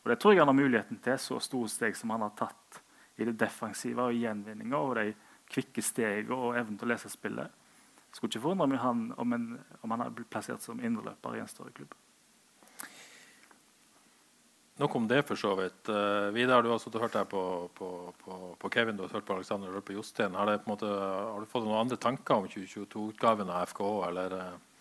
og 0.04 0.10
det 0.10 0.18
tror 0.20 0.32
jeg 0.32 0.42
han 0.42 0.50
har 0.50 0.58
muligheten 0.58 0.98
til, 1.04 1.18
så 1.18 1.38
store 1.40 1.68
steg 1.68 1.96
som 1.96 2.10
han 2.12 2.26
har 2.26 2.34
tatt 2.36 2.80
i 3.16 3.24
det 3.24 3.38
defensive 3.40 4.02
og 4.02 4.16
gjenvinninga 4.18 4.76
og 4.76 4.96
de 4.98 5.14
kvikke 5.50 5.82
stegene 5.84 6.36
og 6.36 6.58
evnen 6.58 6.78
til 6.78 6.88
å 6.88 6.92
lese 6.92 7.12
spillet, 7.12 7.50
skulle 8.12 8.30
ikke 8.30 8.44
forundre 8.44 8.68
meg 8.70 8.82
han, 8.82 9.06
om, 9.18 9.32
en, 9.34 9.46
om 9.82 9.94
han 9.94 10.04
hadde 10.04 10.16
blitt 10.18 10.30
plassert 10.30 10.62
som 10.62 10.80
indreløper 10.82 11.38
i 11.38 11.42
en 11.42 11.50
større 11.50 11.72
klubb. 11.74 11.94
Nok 14.76 14.94
om 14.98 15.04
det, 15.06 15.20
for 15.22 15.38
så 15.38 15.52
vidt. 15.54 15.86
Uh, 15.88 16.32
Vidar, 16.34 16.62
du 16.62 16.72
har 16.72 17.00
hørt 17.00 17.14
her 17.14 17.24
på, 17.30 17.70
på, 17.78 17.88
på, 18.24 18.38
på, 18.58 18.70
Kevin 18.74 18.96
du 18.96 19.04
har 19.04 19.12
hørt 19.14 19.26
på 19.26 19.36
Alexander 19.36 19.70
og 19.70 19.84
på 19.86 19.94
Jostein. 19.94 20.34
Har, 20.34 20.50
har, 20.50 21.40
du 21.40 21.46
fått 21.46 21.62
noen 21.62 21.84
andre 21.84 21.98
tanker 22.00 22.42
om 22.42 22.48
2022-utgaven 22.50 23.52
av 23.54 23.68
FKH, 23.70 23.92
eller... 24.08 24.34
Uh, 24.34 24.72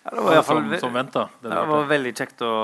ja, 0.00 0.14
det 0.14 0.22
var, 0.24 0.38
i 0.38 0.44
som, 0.44 0.70
som 0.80 0.94
venta. 0.96 1.26
Det, 1.42 1.50
det 1.52 1.64
var 1.68 1.90
veldig 1.90 2.12
kjekt 2.16 2.40
å 2.46 2.54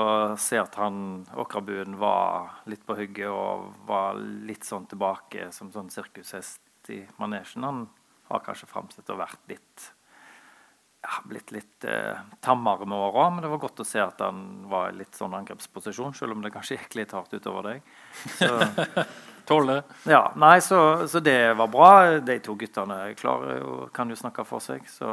se 0.41 0.57
at 0.57 0.73
han 0.81 1.27
Åkrabuen 1.37 1.99
var 2.01 2.63
litt 2.65 2.81
på 2.87 2.95
hugget 2.97 3.29
og 3.29 3.67
var 3.85 4.17
litt 4.17 4.65
sånn 4.65 4.89
tilbake 4.89 5.51
som 5.53 5.69
sånn 5.69 5.93
sirkushest 5.93 6.89
i 6.89 7.03
manesjen. 7.21 7.67
Han 7.67 7.85
har 8.31 8.41
kanskje 8.47 8.71
framsett 8.71 9.13
og 9.13 9.21
vært 9.21 9.53
litt 9.53 9.91
ja, 11.07 11.21
blitt 11.23 11.51
litt 11.55 11.85
eh, 11.87 12.19
tammere 12.43 12.85
med 12.85 12.97
åra. 12.97 13.29
Men 13.29 13.45
det 13.45 13.51
var 13.53 13.61
godt 13.63 13.79
å 13.79 13.87
se 13.87 14.01
at 14.03 14.19
han 14.23 14.41
var 14.67 14.91
i 14.91 14.97
litt 14.99 15.15
sånn 15.15 15.35
angrepsposisjon, 15.37 16.15
selv 16.17 16.35
om 16.35 16.43
det 16.43 16.51
kanskje 16.51 16.75
gikk 16.81 16.99
litt 16.99 17.15
hardt 17.15 17.33
utover 17.37 17.71
deg. 17.71 17.95
Så, 18.35 18.51
Tål 19.47 19.69
det. 19.71 19.77
Ja, 20.11 20.25
nei, 20.35 20.57
så, 20.59 21.07
så, 21.07 21.21
det 21.23 21.53
var 21.55 21.69
bra. 21.71 21.91
De 22.19 22.35
to 22.43 22.57
guttene 22.59 22.97
klarer 23.15 23.61
jo, 23.61 23.75
kan 23.95 24.11
jo 24.11 24.17
snakke 24.19 24.43
for 24.43 24.59
seg. 24.63 24.83
Så 24.91 25.07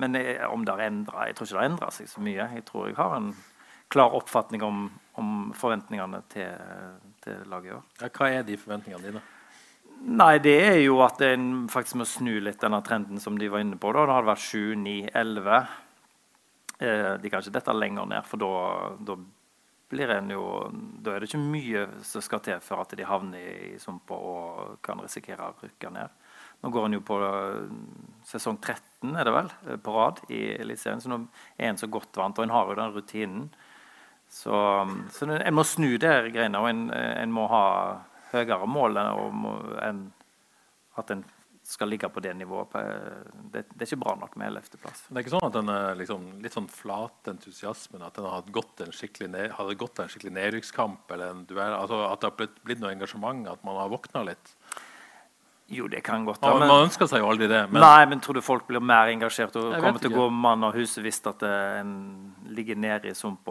men 0.00 0.16
om 0.48 0.64
det 0.64 0.72
har 0.72 0.86
endra 0.86 1.26
jeg 1.28 1.36
tror 1.36 1.48
ikke 1.48 1.56
det 1.56 1.60
har 1.60 1.68
endra 1.68 1.90
seg 1.92 2.08
så 2.08 2.22
mye. 2.24 2.46
Jeg 2.56 2.64
tror 2.70 2.88
jeg 2.88 2.96
har 2.96 3.18
en 3.18 3.34
klar 3.92 4.16
oppfatning 4.16 4.64
om, 4.64 4.86
om 5.20 5.50
forventningene 5.58 6.22
til, 6.32 6.56
til 7.20 7.44
laget 7.50 7.72
i 7.72 7.76
år. 7.76 7.84
Ja, 8.00 8.10
hva 8.16 8.30
er 8.38 8.48
de 8.48 8.56
forventningene 8.56 9.10
dine? 9.10 9.22
Nei, 10.00 10.38
det 10.40 10.56
er 10.64 10.78
jo 10.80 11.02
at 11.04 11.20
en 11.26 11.66
faktisk 11.68 11.98
må 12.00 12.06
snu 12.08 12.38
litt 12.40 12.62
denne 12.62 12.80
trenden 12.84 13.20
som 13.20 13.36
de 13.38 13.50
var 13.52 13.60
inne 13.60 13.76
på. 13.76 13.92
Da. 13.92 14.06
Det 14.08 14.16
hadde 14.16 14.30
vært 14.30 14.46
7, 14.46 14.62
9, 14.80 14.94
11. 15.20 15.58
Eh, 16.80 17.12
de 17.20 17.30
kan 17.30 17.44
ikke 17.44 17.58
dette 17.58 17.76
lenger 17.76 18.08
ned, 18.08 18.24
for 18.24 18.40
da, 18.40 18.54
da 19.04 19.18
blir 19.90 20.12
en 20.14 20.30
jo 20.30 20.44
Da 21.02 21.12
er 21.12 21.20
det 21.20 21.28
ikke 21.28 21.42
mye 21.42 21.82
som 22.06 22.22
skal 22.24 22.40
til 22.46 22.60
for 22.64 22.80
at 22.80 22.94
de 22.96 23.04
havner 23.04 23.42
i 23.74 23.78
sumpa 23.82 24.16
og 24.16 24.78
kan 24.86 25.02
risikere 25.02 25.50
å 25.50 25.56
rykke 25.60 25.90
ned. 25.92 26.16
Nå 26.60 26.70
går 26.72 26.86
en 26.86 26.96
jo 26.96 27.02
på 27.04 27.16
eh, 27.24 27.68
sesong 28.28 28.60
13 28.60 29.16
er 29.16 29.28
det 29.28 29.34
vel, 29.34 29.50
eh, 29.66 29.80
på 29.80 29.96
rad 29.96 30.22
i 30.32 30.40
Eliteserien. 30.60 31.00
Så 31.04 31.12
nå 31.12 31.22
er 31.58 31.72
en 31.72 31.80
så 31.80 31.88
godt 31.92 32.16
vant, 32.16 32.38
og 32.38 32.46
en 32.46 32.54
har 32.54 32.68
jo 32.68 32.78
den 32.80 32.94
rutinen. 32.96 33.50
Så, 34.30 34.54
så 35.10 35.26
en 35.26 35.56
må 35.56 35.64
snu 35.66 35.96
de 35.98 36.10
greiene, 36.30 36.60
og 36.60 36.68
en, 36.70 36.84
en, 36.94 37.32
må 37.34 37.48
ha 37.50 37.64
høyere 38.32 38.66
mål 38.70 38.98
enn 39.00 40.08
at 41.00 41.12
en 41.14 41.22
skal 41.70 41.90
ligge 41.92 42.08
på 42.10 42.22
det 42.24 42.32
nivået. 42.34 42.72
Det, 43.52 43.62
det 43.70 43.84
er 43.84 43.86
ikke 43.86 44.00
bra 44.02 44.16
nok 44.18 44.36
med 44.40 44.56
11.-plass. 44.56 45.04
Det 45.08 45.14
er 45.18 45.24
ikke 45.24 45.34
sånn 45.36 45.46
at 45.46 45.56
den 45.56 45.72
er 45.72 45.98
liksom, 46.00 46.24
litt 46.42 46.56
sånn 46.56 46.70
flat 46.72 47.30
entusiasmen, 47.30 48.02
at 48.06 48.16
den 48.18 48.26
har 48.26 48.48
gått 48.54 48.82
en 48.82 48.94
skikkelig, 48.96 49.30
ned, 49.34 49.52
hadde 49.54 49.78
gått 49.78 50.02
en 50.02 50.10
skikkelig 50.10 50.34
nedrykkskamp, 50.38 51.04
eller 51.14 51.34
en 51.34 51.44
duell, 51.46 51.76
altså 51.76 52.00
at 52.08 52.22
det 52.22 52.30
har 52.30 52.38
blitt, 52.40 52.56
blitt 52.66 52.82
noe 52.82 52.94
engasjement, 52.96 53.46
at 53.52 53.62
man 53.66 53.78
har 53.78 53.92
våkna 53.92 54.24
litt? 54.32 54.54
Jo, 55.70 55.86
det 55.86 56.00
kan 56.02 56.24
godt 56.26 56.42
være. 56.42 56.66
Man 56.66 56.84
ønsker 56.88 57.06
seg 57.06 57.22
jo 57.22 57.28
aldri 57.30 57.46
det. 57.46 57.60
Men... 57.70 57.84
Nei, 57.84 58.06
men 58.10 58.22
tror 58.22 58.34
du 58.34 58.42
folk 58.42 58.64
blir 58.66 58.82
mer 58.82 59.12
engasjert 59.12 59.54
og 59.60 59.68
kommer 59.76 60.02
til 60.02 60.10
å 60.10 60.24
gå 60.24 60.24
mann 60.34 60.66
av 60.66 60.74
huset 60.74 60.98
hvis 61.04 61.20
at 61.30 61.44
en 61.46 61.92
ligger 62.50 62.78
nede 62.80 63.12
i 63.12 63.14
sump? 63.14 63.46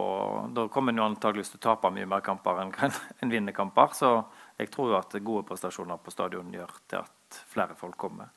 Da 0.52 0.66
kommer 0.72 0.92
en 0.92 1.00
jo 1.00 1.06
antakeligvis 1.06 1.54
til 1.54 1.62
å 1.62 1.64
tape 1.70 1.88
mye 1.96 2.08
mer 2.10 2.20
kamper 2.24 2.60
enn 2.60 2.74
en 3.24 3.32
vinner 3.32 3.56
kamper. 3.56 3.96
Så 3.96 4.12
jeg 4.60 4.68
tror 4.74 4.92
jo 4.92 4.98
at 4.98 5.16
gode 5.24 5.46
prestasjoner 5.48 6.02
på 6.04 6.12
stadion 6.12 6.52
gjør 6.52 6.74
til 6.92 7.00
at 7.00 7.40
flere 7.48 7.78
folk 7.78 7.96
kommer. 8.00 8.28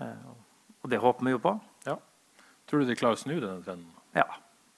Eh, 0.00 0.32
og 0.80 0.88
det 0.90 1.02
håper 1.04 1.28
vi 1.28 1.34
jo 1.34 1.42
på. 1.44 1.52
Ja. 1.84 1.98
Tror 2.64 2.80
du 2.80 2.88
de 2.88 2.96
klarer 2.96 3.18
å 3.18 3.20
snu 3.20 3.34
denne 3.34 3.60
trenden? 3.66 3.90
Ja, 4.16 4.24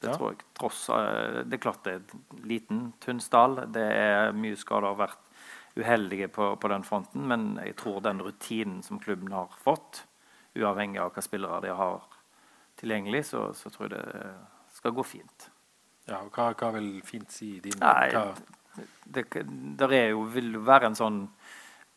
det 0.02 0.10
ja. 0.10 0.16
tror 0.16 0.34
jeg. 0.34 0.42
Tross, 0.58 0.88
eh, 0.90 1.44
det 1.46 1.60
er 1.60 1.62
klart 1.62 1.86
det 1.86 1.94
er 1.94 2.02
en 2.02 2.42
liten, 2.50 2.82
tynn 3.04 3.22
stall. 3.22 3.60
Det 3.70 3.86
er 3.94 4.34
mye 4.34 4.58
skader 4.58 4.98
vært 4.98 5.22
uheldige 5.76 6.28
på, 6.28 6.56
på, 6.56 6.68
den 6.68 6.84
fronten. 6.84 7.26
Men 7.28 7.56
jeg 7.64 7.76
tror 7.80 8.00
den 8.04 8.22
rutinen 8.24 8.82
som 8.82 9.00
klubben 9.02 9.32
har 9.32 9.52
fått, 9.62 10.04
uavhengig 10.56 11.00
av 11.02 11.12
hva 11.12 11.24
spillere 11.24 11.60
de 11.66 11.74
har 11.76 12.06
tilgjengelig, 12.80 13.26
så, 13.32 13.50
så 13.56 13.72
tror 13.72 13.88
jeg 13.88 13.98
det 13.98 14.76
skal 14.76 14.96
gå 14.96 15.04
fint. 15.06 15.50
Ja, 16.06 16.22
og 16.22 16.30
Hva, 16.36 16.52
hva 16.54 16.70
vil 16.76 17.00
fint 17.04 17.32
si 17.34 17.56
i 17.56 17.62
din 17.64 17.80
Nei, 17.82 18.12
det, 19.04 19.24
det 19.34 19.88
er 19.96 20.10
jo, 20.12 20.26
vil 20.30 20.54
være 20.62 20.90
en 20.90 20.98
sånn 20.98 21.22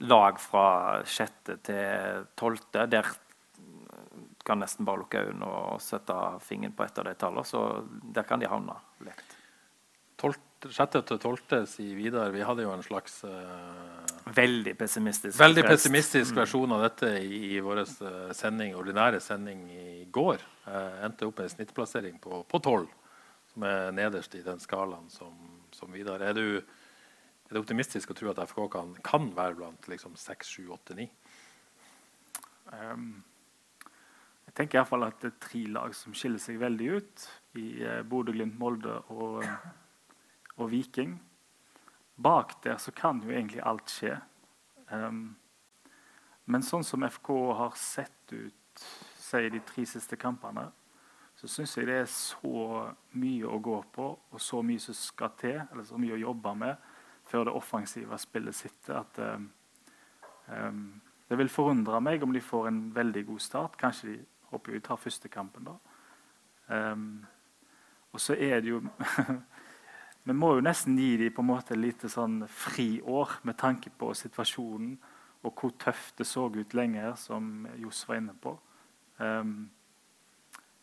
lag 0.07 0.39
fra 0.41 1.01
sjette 1.07 1.59
til 1.67 2.23
tolvte. 2.39 2.87
Der 2.89 3.09
kan 4.47 4.63
nesten 4.63 4.87
bare 4.87 5.03
lukke 5.03 5.21
øynene 5.27 5.45
og 5.45 5.81
sette 5.83 6.15
fingeren 6.41 6.73
på 6.75 6.87
et 6.87 7.01
av 7.01 7.09
de 7.09 7.15
tallene. 7.19 7.45
Så 7.45 7.63
der 8.15 8.25
kan 8.25 8.41
de 8.41 8.49
havne 8.49 8.79
lett. 9.05 9.35
12 10.19 10.48
sjette 10.67 10.99
til 11.07 11.19
tolvte, 11.21 11.61
sier 11.69 11.95
Vidar. 11.95 12.33
Vi 12.35 12.43
hadde 12.43 12.65
jo 12.65 12.71
en 12.73 12.83
slags 12.83 13.21
uh, 13.23 14.33
Veldig 14.35 14.73
pessimistisk 14.77 15.39
Veldig 15.39 15.63
pessimistisk 15.65 16.33
mm. 16.33 16.39
versjon 16.41 16.75
av 16.75 16.83
dette 16.83 17.11
i, 17.23 17.55
i 17.55 17.61
vår 17.63 17.83
uh, 17.85 18.09
sending, 18.35 18.75
ordinære 18.75 19.21
sending 19.23 19.63
i 19.71 20.03
går. 20.11 20.43
Uh, 20.67 21.05
endte 21.07 21.29
opp 21.29 21.39
med 21.39 21.47
en 21.47 21.55
snittplassering 21.55 22.19
på, 22.19 22.43
tolv, 22.51 22.91
12, 22.91 23.15
som 23.53 23.67
er 23.71 23.95
nederst 23.95 24.35
i 24.35 24.43
den 24.45 24.59
skalaen 24.59 25.07
som, 25.13 25.33
som 25.75 25.95
Vidar. 25.95 26.21
Er 26.27 26.35
du, 26.35 26.59
er 26.59 27.55
det 27.55 27.63
optimistisk 27.63 28.11
å 28.11 28.19
tro 28.19 28.33
at 28.33 28.43
FK 28.51 28.61
kan, 28.75 28.93
kan 29.05 29.31
være 29.39 29.61
blant 29.61 29.89
liksom, 29.91 30.19
6, 30.19 30.55
7, 30.59 30.69
8, 30.75 30.99
9? 30.99 31.09
Um, 32.75 33.11
jeg 34.49 34.57
tenker 34.59 34.81
iallfall 34.81 35.07
at 35.07 35.21
det 35.23 35.31
er 35.31 35.43
tre 35.47 35.67
lag 35.71 35.93
som 35.95 36.13
skiller 36.17 36.41
seg 36.43 36.59
veldig 36.61 36.95
ut. 36.99 37.29
I 37.61 37.69
uh, 37.79 38.01
Bodø, 38.03 38.35
Glimt, 38.35 38.59
Molde 38.59 38.99
og 39.15 39.45
og 40.59 40.71
Viking. 40.71 41.17
Bak 42.19 42.63
der 42.63 42.77
så 42.77 42.91
kan 42.91 43.21
jo 43.23 43.31
egentlig 43.31 43.61
alt 43.63 43.91
skje. 43.91 44.17
Um, 44.91 45.37
men 46.49 46.65
sånn 46.65 46.83
som 46.83 47.05
FK 47.05 47.29
har 47.59 47.75
sett 47.77 48.33
ut 48.33 48.85
i 49.37 49.49
de 49.53 49.61
tre 49.61 49.85
siste 49.85 50.17
kampene, 50.17 50.65
så 51.37 51.47
syns 51.47 51.75
jeg 51.77 51.87
det 51.87 51.99
er 52.01 52.07
så 52.11 52.87
mye 53.21 53.47
å 53.47 53.59
gå 53.63 53.77
på 53.93 54.07
og 54.17 54.41
så 54.41 54.63
mye 54.65 54.81
som 54.81 54.97
skal 54.97 55.35
til, 55.39 55.59
eller 55.61 55.85
så 55.87 55.99
mye 56.01 56.17
å 56.17 56.23
jobbe 56.23 56.55
med 56.57 56.89
før 57.29 57.45
det 57.45 57.53
offensive 57.53 58.17
spillet 58.19 58.57
sitter, 58.57 59.03
at 59.03 59.19
um, 60.49 61.01
det 61.29 61.37
vil 61.37 61.51
forundre 61.53 62.01
meg 62.01 62.25
om 62.25 62.33
de 62.33 62.41
får 62.41 62.67
en 62.67 62.81
veldig 62.95 63.25
god 63.27 63.43
start. 63.45 63.77
Kanskje 63.77 64.09
de 64.09 64.17
håper 64.49 64.73
vi 64.73 64.81
tar 64.83 64.97
første 64.97 65.29
kampen, 65.29 65.69
da. 65.69 65.77
Um, 66.69 67.25
og 68.11 68.21
så 68.21 68.33
er 68.33 68.63
det 68.65 68.73
jo 68.73 68.81
Vi 70.23 70.35
må 70.35 70.51
jo 70.55 70.63
nesten 70.65 70.97
gi 70.99 71.15
dem 71.17 71.33
på 71.33 71.41
en 71.41 71.49
måte 71.49 71.73
et 71.73 71.81
lite 71.81 72.09
sånn 72.11 72.41
friår 72.51 73.39
med 73.47 73.57
tanke 73.57 73.91
på 73.97 74.11
situasjonen 74.17 74.97
og 75.47 75.53
hvor 75.55 75.71
tøft 75.79 76.17
det 76.19 76.27
så 76.27 76.49
ut 76.51 76.73
lenger, 76.75 77.13
som 77.15 77.67
Johs 77.79 78.01
var 78.07 78.19
inne 78.19 78.33
på. 78.35 78.57
Um, 79.19 79.69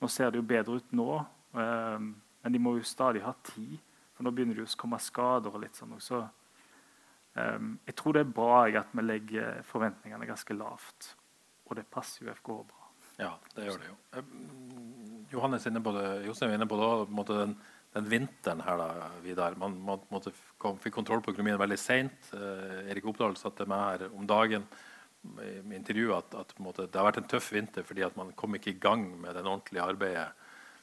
nå 0.00 0.08
ser 0.12 0.32
det 0.32 0.40
jo 0.40 0.46
bedre 0.48 0.78
ut 0.80 0.96
nå, 0.96 1.10
um, 1.52 2.08
men 2.16 2.54
de 2.54 2.62
må 2.62 2.76
jo 2.78 2.86
stadig 2.86 3.24
ha 3.24 3.34
tid. 3.44 3.76
For 4.16 4.24
nå 4.24 4.32
begynner 4.32 4.56
det 4.56 4.64
å 4.64 4.78
komme 4.80 5.00
skader 5.02 5.52
og 5.52 5.60
litt 5.60 5.76
sånn 5.76 5.92
også. 5.96 6.22
Um, 7.36 7.76
jeg 7.84 7.98
tror 8.00 8.16
det 8.16 8.24
er 8.24 8.32
bra 8.38 8.64
at 8.80 8.96
vi 8.96 9.04
legger 9.04 9.60
forventningene 9.68 10.28
ganske 10.28 10.56
lavt. 10.56 11.12
Og 11.68 11.76
det 11.76 11.84
passer 11.92 12.24
jo 12.24 12.32
FK 12.32 12.52
bra. 12.64 12.90
Ja, 13.20 13.34
det 13.56 13.68
gjør 13.68 13.82
det 13.82 13.90
jo. 13.90 13.96
Johannes 15.32 15.66
inne 15.68 15.82
på 15.84 15.92
det, 15.96 16.06
Jostein 16.28 16.52
er 16.52 16.60
inne 16.60 16.68
på 16.70 16.78
det, 16.80 16.90
på 17.12 17.24
den 17.34 17.56
den 17.96 18.10
vinteren 18.10 18.60
her, 18.64 18.80
da, 18.80 19.08
Vidar. 19.24 19.56
Man, 19.60 19.78
måtte, 19.80 20.32
kom, 20.60 20.76
fikk 20.82 20.98
kontroll 20.98 21.22
på 21.24 21.32
økonomien 21.32 21.58
veldig 21.60 21.78
seint. 21.80 22.30
Eh, 22.36 22.90
Erik 22.92 23.08
Oppdal 23.08 23.38
satte 23.40 23.66
meg 23.68 23.86
her 23.86 24.12
om 24.12 24.28
dagen 24.28 24.66
i 25.42 25.74
intervjuet 25.74 26.20
at, 26.20 26.34
at 26.38 26.58
måte, 26.62 26.84
det 26.86 27.00
har 27.00 27.08
vært 27.08 27.18
en 27.18 27.30
tøff 27.32 27.48
vinter 27.50 27.82
fordi 27.82 28.04
man 28.14 28.28
kom 28.38 28.54
ikke 28.54 28.76
i 28.76 28.78
gang 28.78 29.08
med 29.18 29.34
det 29.34 29.42
ordentlige 29.42 29.82
arbeidet 29.82 30.28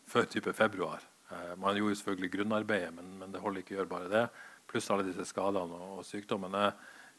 før 0.10 0.27
type 0.27 0.53
februar. 0.57 1.06
Eh, 1.31 1.53
man 1.61 1.77
gjorde 1.77 1.99
selvfølgelig 1.99 2.31
grunnarbeidet, 2.38 2.94
men, 2.98 3.14
men, 3.19 3.31
det 3.34 3.44
holder 3.44 3.64
ikke 3.64 3.76
å 3.76 3.80
gjøre 3.81 3.94
bare 3.94 4.11
det. 4.11 4.26
Pluss 4.69 4.90
alle 4.91 5.06
disse 5.07 5.26
skadene 5.30 5.77
og, 5.77 5.99
og 5.99 6.07
sykdommene. 6.07 6.65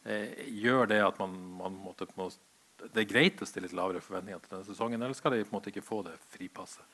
Eh, 0.04 0.44
gjør 0.60 0.90
det 0.90 1.00
at 1.04 1.22
man, 1.22 1.38
man 1.62 1.78
måtte, 1.86 2.08
må, 2.18 2.28
Det 2.82 3.04
er 3.04 3.08
greit 3.08 3.40
å 3.40 3.48
stille 3.48 3.68
litt 3.68 3.78
lavere 3.78 4.02
forventninger 4.04 4.42
til 4.44 4.56
denne 4.56 4.68
sesongen, 4.68 5.00
eller 5.00 5.16
skal 5.16 5.36
de 5.36 5.44
på 5.46 5.54
en 5.54 5.58
måte 5.60 5.72
ikke 5.72 5.86
få 5.86 6.02
det 6.06 6.18
fripasset? 6.34 6.84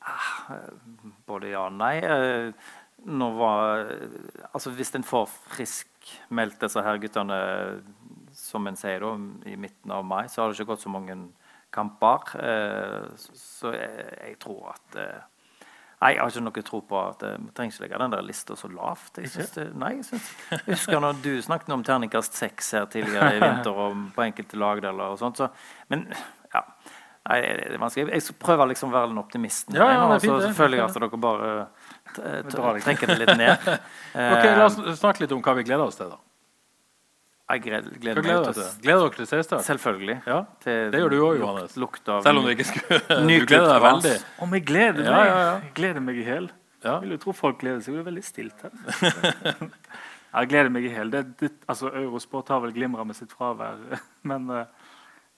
Ah, 0.00 0.39
både 1.28 1.52
ja 1.52 1.66
og 1.68 1.76
nei. 1.78 1.96
Eh, 2.04 2.52
var, 3.40 3.86
altså 4.52 4.72
hvis 4.76 4.92
en 4.98 5.06
får 5.06 5.28
friskmeldt 5.54 6.60
disse 6.60 6.82
her 6.84 7.00
guttene, 7.00 7.38
som 8.36 8.66
en 8.68 8.78
sier 8.78 9.02
da, 9.02 9.14
i 9.48 9.56
midten 9.56 9.92
av 9.94 10.04
mai, 10.06 10.26
så 10.28 10.42
har 10.42 10.50
det 10.50 10.58
ikke 10.58 10.74
gått 10.74 10.84
så 10.84 10.92
mange 10.92 11.16
kamper. 11.74 12.34
Eh, 12.44 13.10
så 13.16 13.74
jeg, 13.74 14.08
jeg 14.20 14.40
tror 14.42 14.72
at 14.74 15.00
eh, 15.00 15.20
Nei, 16.00 16.14
jeg 16.14 16.22
har 16.22 16.30
ikke 16.32 16.40
noe 16.46 16.62
tro 16.64 16.78
på 16.88 16.96
at 16.96 17.22
vi 17.28 17.50
trenger 17.52 17.74
ikke 17.74 17.82
legge 17.82 17.98
den 18.00 18.12
der 18.14 18.22
lista 18.24 18.54
så 18.56 18.70
lavt. 18.72 19.18
Jeg, 19.20 19.28
synes 19.34 19.50
det, 19.52 19.66
nei, 19.76 19.90
jeg, 19.98 20.06
synes, 20.08 20.30
jeg, 20.48 20.60
husker 20.70 21.02
når 21.04 21.18
du 21.20 21.34
snakket 21.44 21.74
om 21.76 21.82
terningkast 21.84 22.38
seks 22.40 22.70
her 22.72 22.86
tidligere 22.88 23.34
i 23.36 23.42
vinter 23.44 23.80
og 23.84 23.98
på 24.16 24.24
enkelte 24.24 24.56
lagdeler 24.56 25.12
og 25.12 25.20
sånt. 25.20 25.42
Så, 25.42 25.50
men 25.92 26.06
ja, 26.54 26.62
Nei, 27.30 27.40
det 27.46 27.66
er 27.70 27.78
vanskelig. 27.78 28.08
Jeg 28.10 28.22
prøver 28.26 28.40
prøve 28.42 28.66
liksom 28.72 28.90
å 28.90 28.94
være 28.96 29.10
den 29.12 29.20
optimisten. 29.22 29.76
Ja, 29.78 29.86
ja, 29.92 30.00
det 30.10 30.16
er 30.16 30.24
fint, 30.24 30.32
så 30.34 30.48
selvfølgelig 30.48 30.82
at 30.82 30.96
dere 30.98 31.20
bare 31.22 32.80
trekker 32.82 33.12
det 33.12 33.18
litt 33.22 33.36
ned. 33.38 33.68
ok, 34.34 34.48
La 34.58 34.66
oss 34.66 34.80
snakke 34.98 35.22
litt 35.22 35.34
om 35.36 35.42
hva 35.44 35.54
vi 35.60 35.64
gleder 35.68 35.84
oss 35.86 36.00
til. 36.00 36.10
da. 36.10 36.18
Jeg 37.50 37.62
gleder, 37.64 37.94
gleder 38.02 38.22
dere 38.22 38.52
til? 38.54 38.66
Gleder 38.82 39.00
dere 39.06 39.16
til 39.18 39.26
seriestart? 39.26 39.64
Selvfølgelig. 39.66 40.16
Ja, 40.26 40.40
Til 40.62 40.90
det 40.92 41.00
gjør 41.02 41.10
du 41.14 41.18
òg, 41.26 41.38
Johannes. 41.40 41.72
Selv 41.74 42.38
om 42.38 42.44
du 42.46 42.50
ikke 42.52 42.66
skulle 42.68 42.98
Du 43.26 43.46
gleder 43.50 43.72
deg 43.72 43.82
veldig. 43.86 44.12
Om 44.46 44.54
jeg 44.58 44.66
gleder 44.68 45.00
meg? 45.00 45.08
Ja, 45.10 45.22
ja, 45.30 45.40
ja. 45.46 45.54
Jeg 45.64 45.72
gleder 45.78 46.04
meg 46.06 46.20
i 46.20 46.26
hel. 46.26 46.50
Ja. 46.84 46.92
Jeg 46.96 47.00
vil 47.08 47.16
jo 47.16 47.20
tro 47.26 47.34
folk 47.36 47.58
gleder 47.62 47.82
seg. 47.82 47.96
Det 47.98 48.04
er 48.04 48.06
veldig 48.10 48.22
stilt 48.26 48.62
her. 48.66 48.70
jeg 50.38 50.50
gleder 50.52 50.70
meg 50.76 50.86
i 50.86 50.92
hel. 50.94 51.10
Det- 51.14 51.26
det- 51.42 51.52
Altså, 51.68 51.90
Eurosport 52.04 52.48
har 52.54 52.62
vel 52.62 52.72
glimra 52.76 53.04
med 53.06 53.18
sitt 53.18 53.34
fravær. 53.34 53.82
Men 54.22 54.46
eh, 54.50 54.64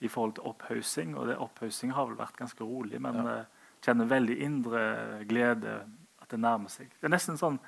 i 0.03 0.09
forhold 0.11 0.35
til 0.37 0.47
opphaussing 0.49 1.13
Og 1.17 1.27
det 1.29 1.37
opphaussing 1.41 1.93
har 1.95 2.07
vel 2.09 2.17
vært 2.19 2.37
ganske 2.39 2.65
rolig, 2.67 2.99
men 3.01 3.15
Ja. 3.15 3.37
eh, 3.39 3.45
kjenner 3.83 4.07
veldig 4.07 4.37
indre 4.45 4.81
glede 5.27 5.77
at 6.21 6.29
det 6.29 6.39
nærmer 6.39 6.69
seg. 6.71 6.89
Det 6.99 7.07
er 7.09 7.15
nesten 7.15 7.37
sånn 7.39 7.59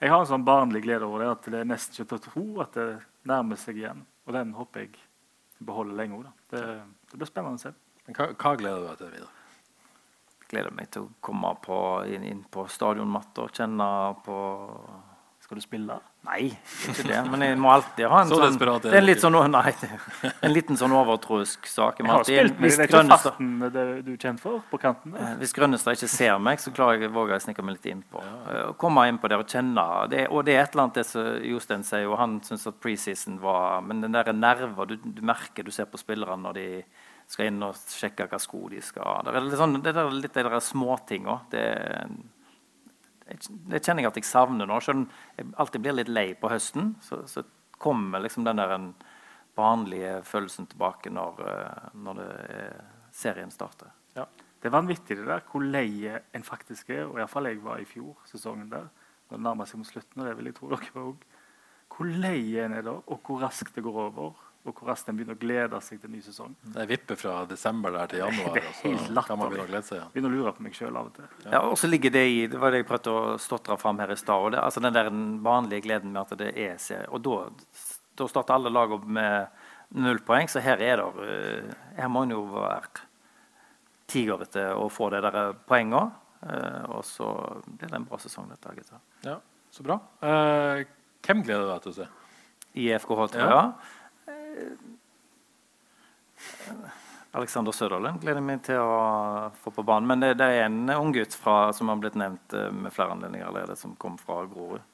Jeg 0.00 0.10
har 0.10 0.20
en 0.20 0.26
sånn 0.26 0.44
barnlig 0.44 0.82
glede 0.82 1.06
over 1.06 1.22
det, 1.22 1.30
at 1.30 1.42
det 1.52 1.60
er 1.60 1.64
nesten 1.70 1.94
ikke 1.94 2.08
til 2.08 2.18
å 2.18 2.24
tro 2.32 2.60
at 2.64 2.72
det 2.74 2.88
nærmer 3.24 3.56
seg 3.56 3.76
igjen. 3.78 4.04
Og 4.26 4.32
den 4.34 4.52
håper 4.52 4.80
jeg 4.80 4.96
beholder 5.64 5.94
lenge 5.94 6.18
òg. 6.18 6.26
Det, 6.50 6.60
det 7.10 7.18
blir 7.20 7.26
spennende 7.30 7.54
å 7.54 7.62
se. 7.62 7.72
Men 8.06 8.14
hva, 8.18 8.26
hva 8.34 8.56
gleder 8.58 8.80
du 8.82 8.86
deg 8.88 8.98
til 8.98 9.10
videre? 9.14 9.28
gleder 10.48 10.74
meg 10.76 10.90
til 10.90 11.06
å 11.06 11.12
komme 11.24 11.54
på, 11.64 11.76
inn, 12.06 12.22
inn 12.28 12.42
på 12.52 12.66
stadionmatta 12.68 13.46
og 13.46 13.54
kjenne 13.56 13.86
på 14.26 14.34
Skal 15.40 15.58
du 15.58 15.62
spille? 15.64 15.96
Nei, 16.24 16.46
ikke 16.88 17.04
det. 17.04 17.18
Men 17.28 17.42
jeg 17.44 17.56
må 17.60 17.68
alltid 17.74 18.06
ha 18.08 18.22
en 18.22 18.28
Så 18.32 18.38
sånn 18.38 18.54
desperat 18.54 18.86
er 18.86 18.94
det 18.94 18.96
er 18.96 19.02
en, 19.02 19.06
litt 19.10 19.20
sånn, 19.20 19.36
nei, 19.52 19.72
en 20.32 20.54
liten 20.54 20.78
sånn 20.80 20.94
overtroisk 20.96 21.66
sak. 21.68 21.98
Jeg 22.00 22.08
har 22.08 22.24
spilt 22.24 22.60
med 22.62 22.70
det. 22.72 22.86
Er 22.86 22.88
ikke 22.88 23.18
farten 23.24 23.50
det 23.74 23.84
du 24.06 24.12
er 24.14 24.20
kjent 24.22 24.40
for 24.40 24.62
på 24.70 24.80
kanten. 24.80 25.12
der. 25.12 25.34
Eh, 25.34 25.36
Hvis 25.42 25.52
Grønnestad 25.56 25.98
ikke 25.98 26.08
ser 26.14 26.38
meg, 26.40 26.62
så 26.64 26.72
klarer 26.72 27.04
jeg, 27.04 27.12
våger 27.12 27.36
jeg 27.36 27.42
å 27.42 27.46
snike 27.48 27.66
meg 27.68 27.76
litt 27.76 27.90
innpå. 27.92 28.24
Ja. 28.24 28.64
Komme 28.80 29.04
inn 29.10 29.20
på 29.20 29.28
det 29.28 29.38
og 29.42 29.46
kjenne 29.52 29.84
det, 30.08 30.26
Og 30.32 30.44
det 30.48 30.56
er 30.56 30.62
et 30.64 30.72
eller 30.72 30.86
annet 30.86 31.00
det 31.02 31.06
som 31.10 31.28
Jostein 31.44 31.84
sier, 31.84 32.08
og 32.08 32.16
han 32.22 32.38
syns 32.46 32.66
at 32.72 32.80
preseason 32.80 33.36
var 33.42 33.82
Men 33.84 34.00
den 34.00 34.16
der 34.16 34.32
nerver 34.32 34.88
du, 34.88 34.96
du 34.96 35.20
merker 35.22 35.62
du 35.66 35.70
ser 35.74 35.90
på 35.92 36.00
spillerne 36.00 36.40
når 36.48 36.56
de 36.56 36.68
skal 37.28 37.48
inn 37.48 37.62
og 37.64 37.76
sjekke 37.88 38.26
hva 38.28 38.38
sko 38.40 38.66
de 38.68 38.80
skal 38.84 39.04
ha. 39.08 39.14
Det 39.24 39.32
er 39.32 39.44
litt, 39.46 39.56
sånn, 39.60 39.78
det 39.84 39.94
er 39.96 40.10
litt 40.12 40.34
de 40.36 40.42
der 40.44 40.60
småtinga. 40.60 41.38
Det, 43.26 43.80
kjenner 43.84 44.02
jeg 44.04 44.10
at 44.12 44.18
jeg 44.20 44.28
savner 44.28 44.68
nå. 44.68 44.78
Selv 44.84 44.98
om 45.02 45.04
jeg 45.38 45.46
alltid 45.62 45.80
blir 45.84 45.96
litt 45.96 46.10
lei 46.12 46.26
på 46.38 46.50
høsten, 46.52 46.94
så, 47.04 47.22
så 47.30 47.42
kommer 47.80 48.20
liksom 48.22 48.44
den 48.44 48.60
der 48.60 48.74
vanlige 49.56 50.18
følelsen 50.26 50.66
tilbake 50.70 51.10
når, 51.14 51.40
eh, 51.48 51.88
når 51.94 52.20
det, 52.20 52.28
er- 52.58 52.84
serien 53.14 53.50
starter. 53.54 53.92
Ja. 54.16 54.26
Det 54.60 54.68
er 54.70 54.74
vanvittig 54.74 55.16
det 55.20 55.26
der, 55.28 55.42
hvor 55.50 55.62
lei 55.62 56.08
en 56.34 56.42
faktisk 56.46 56.90
er. 56.90 57.04
Og 57.06 57.18
iallfall 57.20 57.46
jeg 57.50 57.62
var 57.62 57.78
i 57.82 57.84
fjor, 57.88 58.16
sesongen 58.26 58.70
der. 58.72 58.88
Når 59.30 59.36
det 59.38 59.44
nærmer 59.46 59.68
seg 59.68 59.80
mot 59.80 59.88
slutten, 59.88 60.20
og 60.22 60.26
det 60.28 60.36
vil 60.38 60.48
jeg 60.50 60.56
tro 60.58 60.70
dere 60.72 61.04
òg. 61.04 61.24
Hvor 61.94 62.08
lei 62.10 62.56
en 62.58 62.72
er 62.74 62.82
da, 62.86 62.96
og 63.06 63.20
hvor 63.24 63.40
raskt 63.44 63.74
det 63.76 63.84
går 63.86 64.00
over. 64.08 64.34
Og 64.64 64.72
hvor 64.78 64.88
raskt 64.88 65.08
en 65.12 65.16
begynner 65.18 65.36
å 65.36 65.38
glede 65.42 65.78
seg 65.84 65.98
til 66.00 66.08
ny 66.10 66.20
sesong. 66.24 66.54
Det 66.72 66.86
vipper 66.88 67.18
fra 67.20 67.44
desember 67.44 67.92
der 67.92 68.06
til 68.08 68.18
januar, 68.22 68.54
Det 68.54 68.62
er 68.62 68.68
helt 68.80 69.10
så 69.12 69.24
kan 69.26 69.38
man 69.38 69.50
begynne 69.50 69.66
å 69.66 69.66
latterlig. 69.66 69.68
glede 69.68 69.84
seg 69.90 69.98
igjen. 69.98 70.12
Begynner 70.14 70.30
å 70.30 70.38
lure 70.38 70.52
på 70.56 70.62
meg 70.64 70.72
sjøl 70.78 70.96
av 70.96 71.10
og 71.10 71.14
til. 71.18 71.26
Ja, 71.52 71.60
og 71.68 71.76
så 71.76 71.90
ligger 71.90 72.10
det 72.14 72.22
i 72.32 72.46
Det 72.48 72.60
var 72.62 72.70
det 72.72 72.80
jeg 72.80 72.88
prøvde 72.88 73.12
å 73.12 73.34
stotre 73.38 73.76
fram 73.78 73.98
her 74.00 74.10
i 74.14 74.16
stad. 74.16 74.34
og 74.46 74.52
det- 74.52 74.62
Altså 74.64 74.80
den 74.80 74.92
der 74.96 75.10
vanlige 75.44 75.82
gleden 75.84 76.12
med 76.12 76.22
at 76.32 76.38
det 76.38 76.56
er 76.56 76.78
serie. 76.78 77.08
Og 77.12 77.20
da, 77.22 77.50
da 78.16 78.26
starter 78.26 78.54
alle 78.54 78.70
lag 78.72 78.90
opp 78.96 79.04
med 79.04 79.48
null 79.90 80.18
poeng, 80.24 80.48
så 80.48 80.60
her 80.64 80.80
er 80.80 80.96
det 80.96 81.28
eh, 81.28 81.74
Her 82.00 82.08
må 82.08 82.22
en 82.24 82.30
jo 82.30 82.44
være 82.46 82.88
tiger 84.06 84.42
etter 84.44 84.74
å 84.76 84.88
få 84.92 85.10
de 85.12 85.20
der 85.20 85.52
poengene. 85.68 86.12
eh, 86.44 86.84
og 86.92 87.04
så 87.04 87.28
blir 87.66 87.88
det 87.88 87.94
en 88.00 88.04
bra 88.08 88.16
sesong, 88.20 88.48
dette, 88.48 88.74
Gutta. 88.76 88.98
Ja, 89.24 89.38
så 89.72 89.82
bra. 89.82 89.96
Uh, 90.22 90.84
hvem 91.24 91.42
gleder 91.44 91.64
du 91.64 91.70
deg 91.72 91.82
til 91.82 91.92
å 91.92 91.96
se? 91.96 92.08
IFK 92.74 93.06
FKH, 93.08 93.28
tror. 93.32 93.40
Ja. 93.40 93.48
Ja. 93.48 93.72
Alexander 97.34 97.72
Søderlund 97.74 98.20
gleder 98.22 98.42
meg 98.44 98.60
til 98.62 98.78
å 98.78 99.50
få 99.58 99.72
på 99.74 99.82
banen. 99.82 100.06
Men 100.06 100.22
det, 100.22 100.36
det 100.38 100.46
er 100.54 100.68
en 100.68 100.84
unggutt 100.94 101.34
som 101.34 101.90
har 101.90 102.02
blitt 102.02 102.18
nevnt 102.18 102.54
eh, 102.54 102.70
med 102.70 102.94
flere 102.94 103.16
anledninger 103.16 103.48
allerede, 103.48 103.74
som 103.76 103.96
kom 103.98 104.14
fra 104.20 104.44
Grorud. 104.46 104.84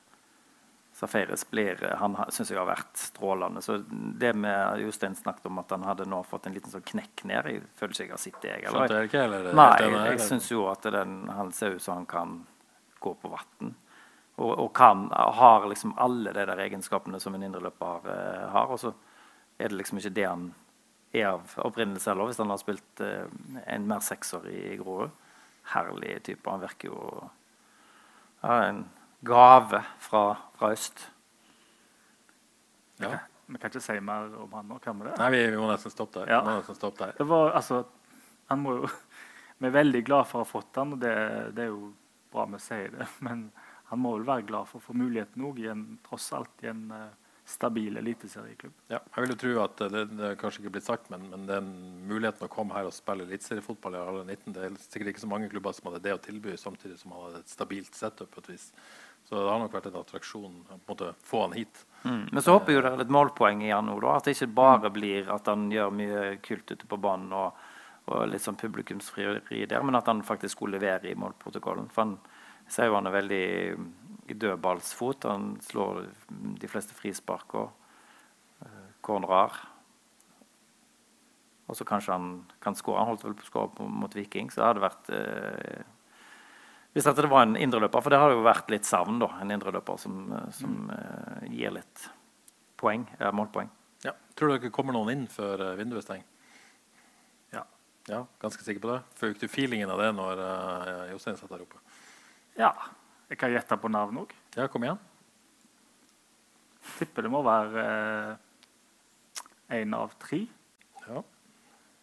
Safaris 0.96 1.44
blir, 1.50 1.84
eh, 1.84 1.96
han 2.00 2.16
syns 2.32 2.50
jeg 2.50 2.58
har 2.58 2.68
vært 2.68 2.96
strålende. 2.96 3.60
Så 3.60 3.82
det 3.90 4.32
med 4.32 4.80
Jostein 4.80 5.18
snakket 5.18 5.50
om 5.50 5.60
at 5.60 5.76
han 5.76 5.84
hadde 5.84 6.08
nå 6.08 6.22
fått 6.28 6.48
en 6.48 6.56
liten 6.56 6.72
sånn 6.72 6.86
knekk 6.94 7.26
ned 7.28 7.50
Jeg 7.52 7.62
føler 7.76 7.94
ikke 7.94 8.06
jeg 8.06 8.14
har 8.14 8.24
sett 8.24 8.40
det, 8.40 8.54
jeg. 8.54 8.66
Eller? 8.70 8.96
jeg 8.96 9.10
ikke, 9.12 9.26
eller? 9.28 9.52
Nei, 9.52 9.68
enig, 9.76 10.00
jeg 10.00 10.16
eller? 10.16 10.24
syns 10.30 10.50
jo 10.50 10.64
at 10.72 10.90
den, 10.96 11.20
han 11.28 11.52
ser 11.56 11.76
ut 11.76 11.84
som 11.84 12.00
han 12.00 12.08
kan 12.08 12.34
gå 13.04 13.14
på 13.20 13.34
vann. 13.36 13.76
Og, 14.40 14.50
og 14.64 14.72
kan, 14.76 15.10
har 15.12 15.68
liksom 15.68 15.92
alle 16.00 16.32
de 16.32 16.48
der 16.48 16.64
egenskapene 16.64 17.20
som 17.20 17.36
en 17.36 17.44
indreløper 17.44 18.12
eh, 18.16 18.48
har. 18.56 18.72
Og 18.72 18.80
så 18.80 18.96
er 19.60 19.72
det 19.72 19.78
liksom 19.78 20.00
ikke 20.00 20.14
det 20.16 20.26
han 20.26 20.50
er 21.12 21.26
av 21.32 21.54
opprinnelse 21.66 22.10
heller, 22.10 22.30
hvis 22.30 22.40
han 22.40 22.52
har 22.52 22.60
spilt 22.60 23.02
eh, 23.04 23.26
en 23.66 23.88
mer 23.90 24.02
sekser 24.04 24.46
i 24.50 24.76
Grorud. 24.80 25.12
Herlig 25.70 26.16
type. 26.26 26.50
Han 26.50 26.62
virker 26.62 26.90
jo 26.90 27.00
ja, 28.40 28.54
en 28.70 28.84
gave 29.26 29.82
fra, 30.02 30.22
fra 30.56 30.72
øst. 30.72 31.02
Ja. 33.00 33.18
Vi 33.50 33.58
kan 33.58 33.72
ikke 33.72 33.82
si 33.82 33.96
mer 34.04 34.30
om 34.38 34.52
han 34.54 34.68
nå, 34.70 34.78
kan 34.82 34.98
vi 35.00 35.08
det? 35.08 35.16
Nei, 35.18 35.30
vi, 35.34 35.40
vi 35.50 35.58
må 35.58 35.66
nesten 35.70 35.92
stoppe 35.92 36.22
der. 36.22 36.36
Ja. 36.36 36.42
Vi 36.44 36.52
må 36.52 36.60
nesten 36.60 36.78
stoppe 36.78 37.02
der. 37.02 37.16
Det 37.18 37.26
var, 37.26 37.50
altså, 37.58 37.82
han 38.52 38.62
må 38.62 38.76
jo, 38.78 38.90
vi 39.58 39.68
er 39.68 39.74
veldig 39.74 40.04
glad 40.06 40.28
for 40.30 40.40
å 40.40 40.44
ha 40.44 40.48
fått 40.48 40.78
han, 40.78 40.94
og 40.94 41.02
det, 41.02 41.14
det 41.56 41.66
er 41.66 41.72
jo 41.72 41.90
bra 42.30 42.46
vi 42.52 42.62
sier 42.62 42.94
det. 42.94 43.08
Men 43.26 43.48
han 43.90 44.02
må 44.02 44.14
vel 44.16 44.28
være 44.28 44.46
glad 44.46 44.70
for 44.70 44.78
å 44.78 44.86
få 44.86 44.94
muligheten 44.94 45.48
òg, 45.48 45.64
tross 46.06 46.30
alt 46.38 46.64
i 46.64 46.70
en 46.70 46.86
eh, 46.94 47.29
stabil 47.50 47.98
eliteserieklubb. 48.00 48.74
Ja, 48.92 49.00
jeg 49.02 49.24
vil 49.24 49.34
jo 49.34 49.38
tro 49.42 49.52
at 49.64 49.82
det, 49.92 50.04
det 50.14 50.26
er 50.30 50.38
kanskje 50.40 50.62
ikke 50.62 50.74
blitt 50.76 50.86
sagt, 50.86 51.10
men, 51.12 51.26
men 51.32 51.46
den 51.48 51.68
muligheten 52.08 52.46
å 52.46 52.52
komme 52.52 52.76
her 52.76 52.88
og 52.88 52.94
spille 52.94 53.26
eliteseriefotball 53.26 53.96
i 53.98 54.02
alle 54.02 54.24
19, 54.24 54.54
det 54.56 54.64
er 54.66 54.78
sikkert 54.84 55.12
ikke 55.12 55.24
så 55.24 55.30
mange 55.30 55.50
klubber 55.52 55.74
som 55.76 55.90
hadde 55.90 56.02
det 56.06 56.16
å 56.16 56.22
tilby, 56.22 56.56
samtidig 56.60 56.98
som 57.00 57.14
man 57.14 57.26
hadde 57.26 57.42
et 57.42 57.52
stabilt 57.52 57.98
setup 57.98 58.32
på 58.34 58.44
et 58.44 58.52
vis. 58.54 58.70
Så 59.28 59.36
det 59.36 59.50
har 59.50 59.60
nok 59.62 59.74
vært 59.74 59.90
en 59.90 60.00
attraksjon 60.00 60.56
å 60.74 61.10
få 61.26 61.42
han 61.44 61.58
hit. 61.58 61.84
Mm. 62.02 62.30
Men 62.32 62.42
så 62.42 62.56
håper 62.56 62.72
jeg 62.72 62.80
jo 62.80 62.84
det 62.86 62.92
er 62.94 63.02
litt 63.02 63.12
målpoeng 63.14 63.60
i 63.66 63.74
han 63.74 63.86
nå. 63.86 63.98
da, 64.02 64.16
At 64.16 64.26
det 64.26 64.34
ikke 64.34 64.54
bare 64.56 64.90
blir 64.94 65.28
at 65.30 65.50
han 65.50 65.68
gjør 65.70 65.92
mye 65.94 66.22
kult 66.42 66.72
ute 66.72 66.88
på 66.88 66.98
banen 66.98 67.34
og, 67.36 67.60
og 68.10 68.24
litt 68.30 68.42
sånn 68.42 68.58
publikumsfrieri 68.58 69.66
der, 69.70 69.84
men 69.86 69.98
at 69.98 70.08
han 70.10 70.24
faktisk 70.26 70.56
skulle 70.56 70.80
levere 70.80 71.10
i 71.12 71.18
målprotokollen. 71.18 71.90
For 71.92 72.06
han 72.06 72.16
sier 72.70 72.90
jo 72.90 72.96
han 72.96 73.10
er 73.10 73.18
veldig 73.18 73.44
dødballsfot. 74.38 75.26
Han 75.30 75.52
slår 75.64 76.04
de 76.60 76.70
fleste 76.70 76.96
frispark 76.96 77.54
og 77.58 77.70
uh, 78.62 78.88
cornerer. 79.04 79.58
Og 81.70 81.78
så 81.78 81.86
kanskje 81.86 82.16
han 82.16 82.30
kan 82.62 82.74
skåre. 82.74 82.98
Han 82.98 83.12
holdt 83.12 83.24
vel 83.28 83.36
på 83.38 83.46
å 83.46 83.50
skåre 83.50 83.86
mot 83.86 84.14
Viking, 84.16 84.50
så 84.50 84.60
det 84.60 84.68
hadde 84.72 84.82
vært 84.82 85.10
eh, 85.14 85.82
Hvis 86.90 87.06
dette 87.06 87.30
var 87.30 87.46
en 87.46 87.54
indreløper, 87.54 88.02
for 88.02 88.10
det 88.10 88.18
har 88.18 88.34
jo 88.34 88.42
vært 88.42 88.72
litt 88.74 88.88
savn, 88.88 89.20
da. 89.22 89.28
En 89.38 89.52
indreløper 89.54 90.00
som, 90.02 90.24
eh, 90.34 90.48
som 90.56 90.90
eh, 90.96 91.44
gir 91.54 91.76
litt 91.76 92.08
poeng, 92.80 93.06
ja, 93.20 93.30
målpoeng. 93.36 93.70
Ja. 94.02 94.16
Tror 94.34 94.50
du 94.50 94.58
det 94.64 94.72
kommer 94.74 94.96
noen 94.96 95.12
inn 95.14 95.26
før 95.30 95.62
eh, 95.68 95.76
vinduet 95.78 96.08
stenger? 96.08 96.26
Ja. 97.54 97.62
ja. 98.10 98.24
Ganske 98.42 98.66
sikker 98.66 98.82
på 98.82 98.90
det? 98.90 99.00
Fikk 99.20 99.38
du 99.44 99.46
feelingen 99.52 99.94
av 99.94 100.02
det 100.02 100.10
når 100.16 100.42
uh, 100.42 101.04
Jostein 101.12 101.38
satt 101.38 101.52
der 101.52 101.62
oppe? 101.62 101.78
Ja. 102.58 102.72
Jeg 103.30 103.38
kan 103.38 103.52
gjette 103.52 103.78
på 103.78 103.88
navn 103.92 104.24
òg. 104.24 104.32
Ja, 104.58 104.66
kom 104.66 104.82
igjen. 104.82 104.98
Tipper 106.98 107.22
det 107.22 107.30
må 107.30 107.44
være 107.46 107.84
én 109.70 109.94
av 109.94 110.16
tre. 110.18 110.40
Ja. 111.06 111.22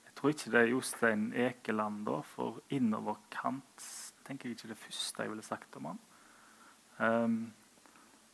Jeg 0.08 0.16
tror 0.16 0.34
ikke 0.34 0.54
det 0.54 0.62
er 0.62 0.72
Jostein 0.72 1.26
Ekeland, 1.36 2.06
da, 2.08 2.22
for 2.26 2.62
innoverkant 2.74 3.90
tenker 4.28 4.50
jeg 4.50 4.58
ikke 4.58 4.72
det 4.72 4.80
første 4.80 5.24
jeg 5.24 5.32
ville 5.32 5.46
sagt 5.46 5.76
om 5.80 5.92
han. 5.92 6.00
Um, 6.98 7.36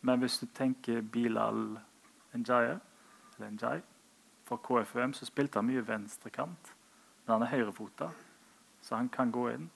men 0.02 0.20
hvis 0.20 0.40
du 0.40 0.48
tenker 0.56 1.02
Bilal 1.02 1.78
Njaye, 2.34 2.80
eller 3.38 3.52
Njay, 3.58 3.82
for 4.46 4.62
KFUM 4.64 5.14
så 5.14 5.26
spilte 5.26 5.60
han 5.60 5.70
mye 5.70 5.84
venstrekant. 5.88 6.74
Men 7.26 7.36
han 7.36 7.46
er 7.46 7.54
høyrefota, 7.56 8.10
så 8.82 8.96
han 9.00 9.10
kan 9.10 9.32
gå 9.32 9.50
inn. 9.54 9.70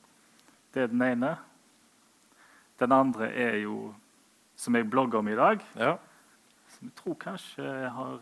Det 0.73 0.83
er 0.83 0.91
den 0.91 1.01
ene. 1.01 1.37
Den 2.79 2.91
andre 2.91 3.31
er 3.33 3.55
jo, 3.63 3.93
som 4.55 4.75
jeg 4.77 4.89
blogger 4.89 5.19
om 5.19 5.27
i 5.27 5.35
dag, 5.35 5.63
Ja. 5.75 5.97
som 6.69 6.87
jeg 6.89 6.95
tror 6.95 7.15
kanskje 7.15 7.89
har, 7.89 8.19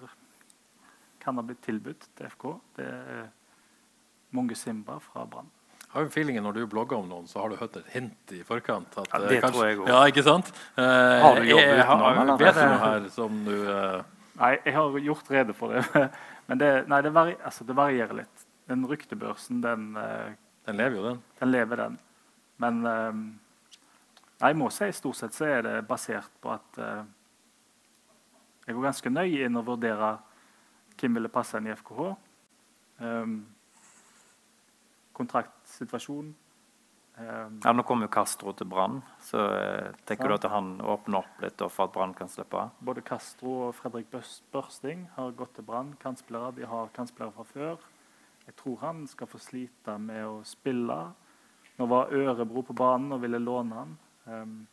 kan 1.19 1.35
ha 1.35 1.41
blitt 1.43 1.61
tilbudt 1.65 2.07
til 2.15 2.25
FK. 2.29 2.45
Det 2.77 2.85
er 2.87 3.27
Monge 4.31 4.55
Simba 4.55 4.97
fra 4.99 5.25
Brann. 5.25 5.49
Har 5.95 6.03
jo 6.03 6.09
feelingen 6.11 6.43
Når 6.43 6.53
du 6.53 6.65
blogger 6.67 6.97
om 6.97 7.07
noen, 7.07 7.27
så 7.27 7.39
har 7.39 7.49
du 7.49 7.55
hørt 7.55 7.75
et 7.77 7.85
hint 7.93 8.31
i 8.35 8.41
forkant. 8.43 8.97
At, 8.97 9.07
Ja, 9.13 9.19
eh, 9.23 9.27
det 9.29 9.41
kanskje- 9.43 9.51
tror 9.53 9.67
jeg 9.67 9.79
også. 9.79 9.87
Ja, 9.87 10.05
ikke 10.11 10.23
sant? 10.23 10.51
Eh, 10.77 11.21
Har 11.23 11.35
du 11.35 11.43
jobbet 11.43 11.85
utenom? 11.85 12.37
Vet 12.37 12.55
du 12.55 12.61
noe 12.61 12.77
her 12.83 13.09
som 13.09 13.45
du 13.45 13.69
eh, 13.71 14.01
Nei, 14.37 14.57
jeg 14.65 14.73
har 14.73 14.99
gjort 14.99 15.29
rede 15.31 15.53
for 15.55 15.71
det. 15.71 16.11
Men 16.47 16.57
det, 16.57 16.87
nei, 16.89 17.01
det, 17.01 17.13
vari, 17.13 17.35
altså, 17.43 17.63
det 17.65 17.75
varierer 17.75 18.13
litt. 18.13 18.45
Den 18.67 18.83
ryktebørsen, 18.85 19.61
den, 19.61 19.95
eh, 19.95 20.33
Den 20.65 20.75
lever 20.77 20.95
jo, 20.97 21.03
den. 21.03 21.23
den 21.39 21.51
lever, 21.51 21.75
den. 21.77 21.99
Men 22.59 22.85
eh, 24.41 24.47
Jeg 24.47 24.57
må 24.59 24.69
si 24.73 24.91
stort 24.91 25.19
sett 25.19 25.35
så 25.35 25.49
er 25.49 25.65
det 25.65 25.75
basert 25.87 26.31
på 26.41 26.53
at 26.53 26.79
uh, 26.79 27.03
jeg 28.65 28.75
går 28.75 28.87
ganske 28.87 29.11
nøye 29.13 29.45
inn 29.45 29.59
og 29.59 29.67
vurderer 29.67 30.23
hvem 30.95 31.19
ville 31.19 31.29
passe 31.29 31.59
inn 31.59 31.67
i 31.69 31.75
FKH. 31.75 32.15
Um, 33.03 33.35
kontraktsituasjon. 35.15 36.33
Um, 37.15 37.59
ja, 37.63 37.71
Nå 37.71 37.83
kommer 37.87 38.09
jo 38.09 38.11
Castro 38.11 38.51
til 38.51 38.67
Brann, 38.67 38.97
så 39.23 39.39
uh, 39.39 39.91
tenker 40.07 40.27
ja. 40.27 40.35
du 40.35 40.35
at 40.35 40.47
han 40.51 40.71
åpner 40.83 41.21
opp 41.21 41.43
litt 41.43 41.61
for 41.69 41.85
at 41.85 41.93
Brann 41.95 42.15
kan 42.17 42.31
slippe 42.31 42.59
av? 42.59 42.73
Både 42.83 43.03
Castro 43.07 43.53
og 43.69 43.75
Fredrik 43.77 44.09
Børsting 44.11 45.05
har 45.15 45.35
gått 45.37 45.55
til 45.55 45.67
Brann. 45.67 45.93
Kantspillere. 46.01 46.55
De 46.57 46.67
har 46.67 46.91
kantspillere 46.95 47.35
fra 47.37 47.45
før. 47.51 47.85
Jeg 48.45 48.57
tror 48.59 48.81
han 48.81 49.05
skal 49.09 49.29
få 49.29 49.39
slite 49.41 49.95
med 50.01 50.25
å 50.27 50.41
spille. 50.45 50.97
Nå 51.79 51.87
var 51.91 52.11
Ørebro 52.13 52.65
på 52.67 52.75
banen 52.77 53.15
og 53.15 53.23
ville 53.23 53.39
låne 53.41 53.79
han. 53.79 53.95
Um, 54.25 54.65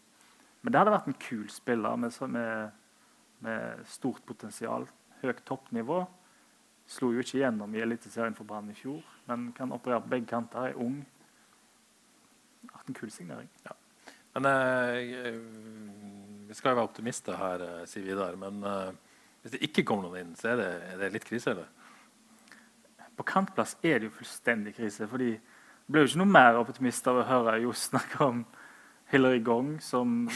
men 0.63 0.73
det 0.73 0.79
hadde 0.79 0.95
vært 0.95 1.09
en 1.11 1.21
kul 1.21 1.47
spiller 1.51 1.97
med, 1.99 2.15
med, 2.31 2.83
med 3.43 3.87
stort 3.91 4.23
potensial. 4.27 4.87
Høyt 5.23 5.43
toppnivå. 5.47 6.03
Slo 6.91 7.13
jo 7.15 7.23
ikke 7.23 7.41
gjennom 7.41 7.75
i 7.75 7.83
Eliteserien 7.83 8.37
for 8.37 8.47
Brann 8.49 8.71
i 8.71 8.77
fjor, 8.77 9.03
men 9.31 9.51
kan 9.57 9.73
operere 9.75 10.03
på 10.05 10.13
begge 10.15 10.31
kanter. 10.31 10.71
Er 10.71 10.81
ung. 10.83 11.01
Vært 12.69 12.91
en 12.91 12.99
kul 12.99 13.11
signering. 13.11 13.51
Ja. 13.67 13.77
Men 14.35 14.49
eh, 14.49 15.35
Vi 16.49 16.57
skal 16.57 16.73
jo 16.73 16.79
være 16.81 16.89
optimister 16.89 17.37
her, 17.39 17.65
eh, 17.67 17.87
sier 17.91 18.07
Vidar. 18.07 18.37
Men 18.41 18.63
eh, 18.65 18.91
hvis 19.43 19.57
det 19.57 19.63
ikke 19.67 19.87
kommer 19.89 20.09
noen 20.09 20.21
inn, 20.27 20.35
så 20.39 20.53
er 20.53 20.61
det, 20.61 20.73
er 20.93 21.01
det 21.03 21.13
litt 21.17 21.29
krise? 21.29 21.55
eller? 21.55 21.71
På 23.19 23.27
kantplass 23.29 23.77
er 23.83 23.99
det 23.99 24.09
jo 24.09 24.17
fullstendig 24.21 24.77
krise. 24.77 25.09
fordi 25.09 25.33
det 25.33 25.91
ble 25.91 26.05
jo 26.05 26.13
ikke 26.13 26.23
noe 26.23 26.35
mer 26.39 26.59
optimist 26.61 27.09
av 27.11 27.19
å 27.21 27.29
høre 27.29 27.61
Johs 27.65 27.89
snakke 27.91 28.25
om 28.25 28.45
Hillary 29.13 29.43
Gong 29.45 29.77
som 29.85 30.29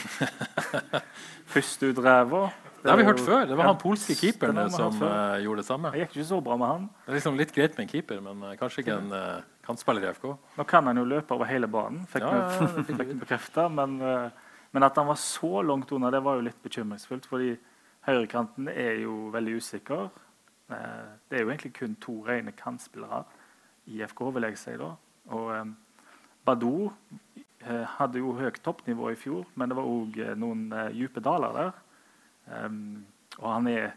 puster 1.53 1.95
ut 1.95 2.01
ræva. 2.05 2.51
Det 2.83 2.93
har 2.93 2.99
vi 3.01 3.07
hørt 3.09 3.21
før. 3.25 3.47
Det 3.49 3.57
var 3.59 3.71
han 3.71 3.79
polske 3.81 4.15
keeperen 4.15 4.59
som 4.71 4.95
uh, 5.01 5.39
gjorde 5.43 5.63
det 5.63 5.67
samme. 5.67 5.91
Det 5.95 6.05
gikk 6.05 6.19
ikke 6.19 6.27
så 6.29 6.41
bra 6.45 6.59
med 6.61 6.69
han. 6.71 6.85
Det 7.07 7.15
er 7.15 7.17
liksom 7.19 7.39
litt 7.41 7.55
greit 7.57 7.79
med 7.79 7.87
en 7.87 7.91
keeper, 7.91 8.21
men 8.23 8.45
uh, 8.45 8.53
kanskje 8.61 8.85
ikke 8.85 8.99
en 9.01 9.15
uh, 9.15 9.47
kantspiller 9.67 10.05
i 10.05 10.11
FK. 10.15 10.27
Nå 10.59 10.67
kan 10.69 10.87
han 10.87 11.01
jo 11.01 11.07
løpe 11.09 11.35
over 11.35 11.49
hele 11.51 11.71
banen, 11.73 12.05
fikk 12.13 12.29
vi 12.29 12.99
ja, 13.01 13.09
bekrefta. 13.25 13.67
Men, 13.73 13.97
men, 13.99 14.87
at 14.87 15.01
han 15.01 15.09
var 15.09 15.19
så 15.19 15.65
langt 15.67 15.91
unna, 15.97 16.13
det 16.15 16.21
var 16.23 16.39
jo 16.39 16.47
litt 16.47 16.61
bekymringsfullt. 16.63 17.27
fordi 17.27 17.57
høyrekanten 18.07 18.69
er 18.71 19.01
jo 19.03 19.33
veldig 19.35 19.57
usikker. 19.57 20.07
det 20.69 21.39
er 21.39 21.43
jo 21.43 21.49
egentlig 21.49 21.73
kun 21.75 21.97
to 21.99 22.21
rene 22.29 22.53
kantspillere 22.55 23.25
i 23.91 24.05
FK, 24.07 24.23
vil 24.37 24.47
jeg 24.47 24.61
si. 24.61 24.77
da. 24.79 24.93
Og 25.35 25.75
Badou 26.47 26.93
hadde 27.67 28.21
jo 28.23 28.35
høyt 28.39 28.61
toppnivå 28.63 29.11
i 29.11 29.19
fjor, 29.19 29.47
men 29.55 29.71
det 29.71 29.77
var 29.79 29.89
òg 29.91 30.19
noen 30.39 30.69
dype 30.95 31.23
daler 31.25 31.57
der. 31.57 31.79
Um, 32.47 33.07
og 33.41 33.49
han 33.51 33.71
er 33.71 33.95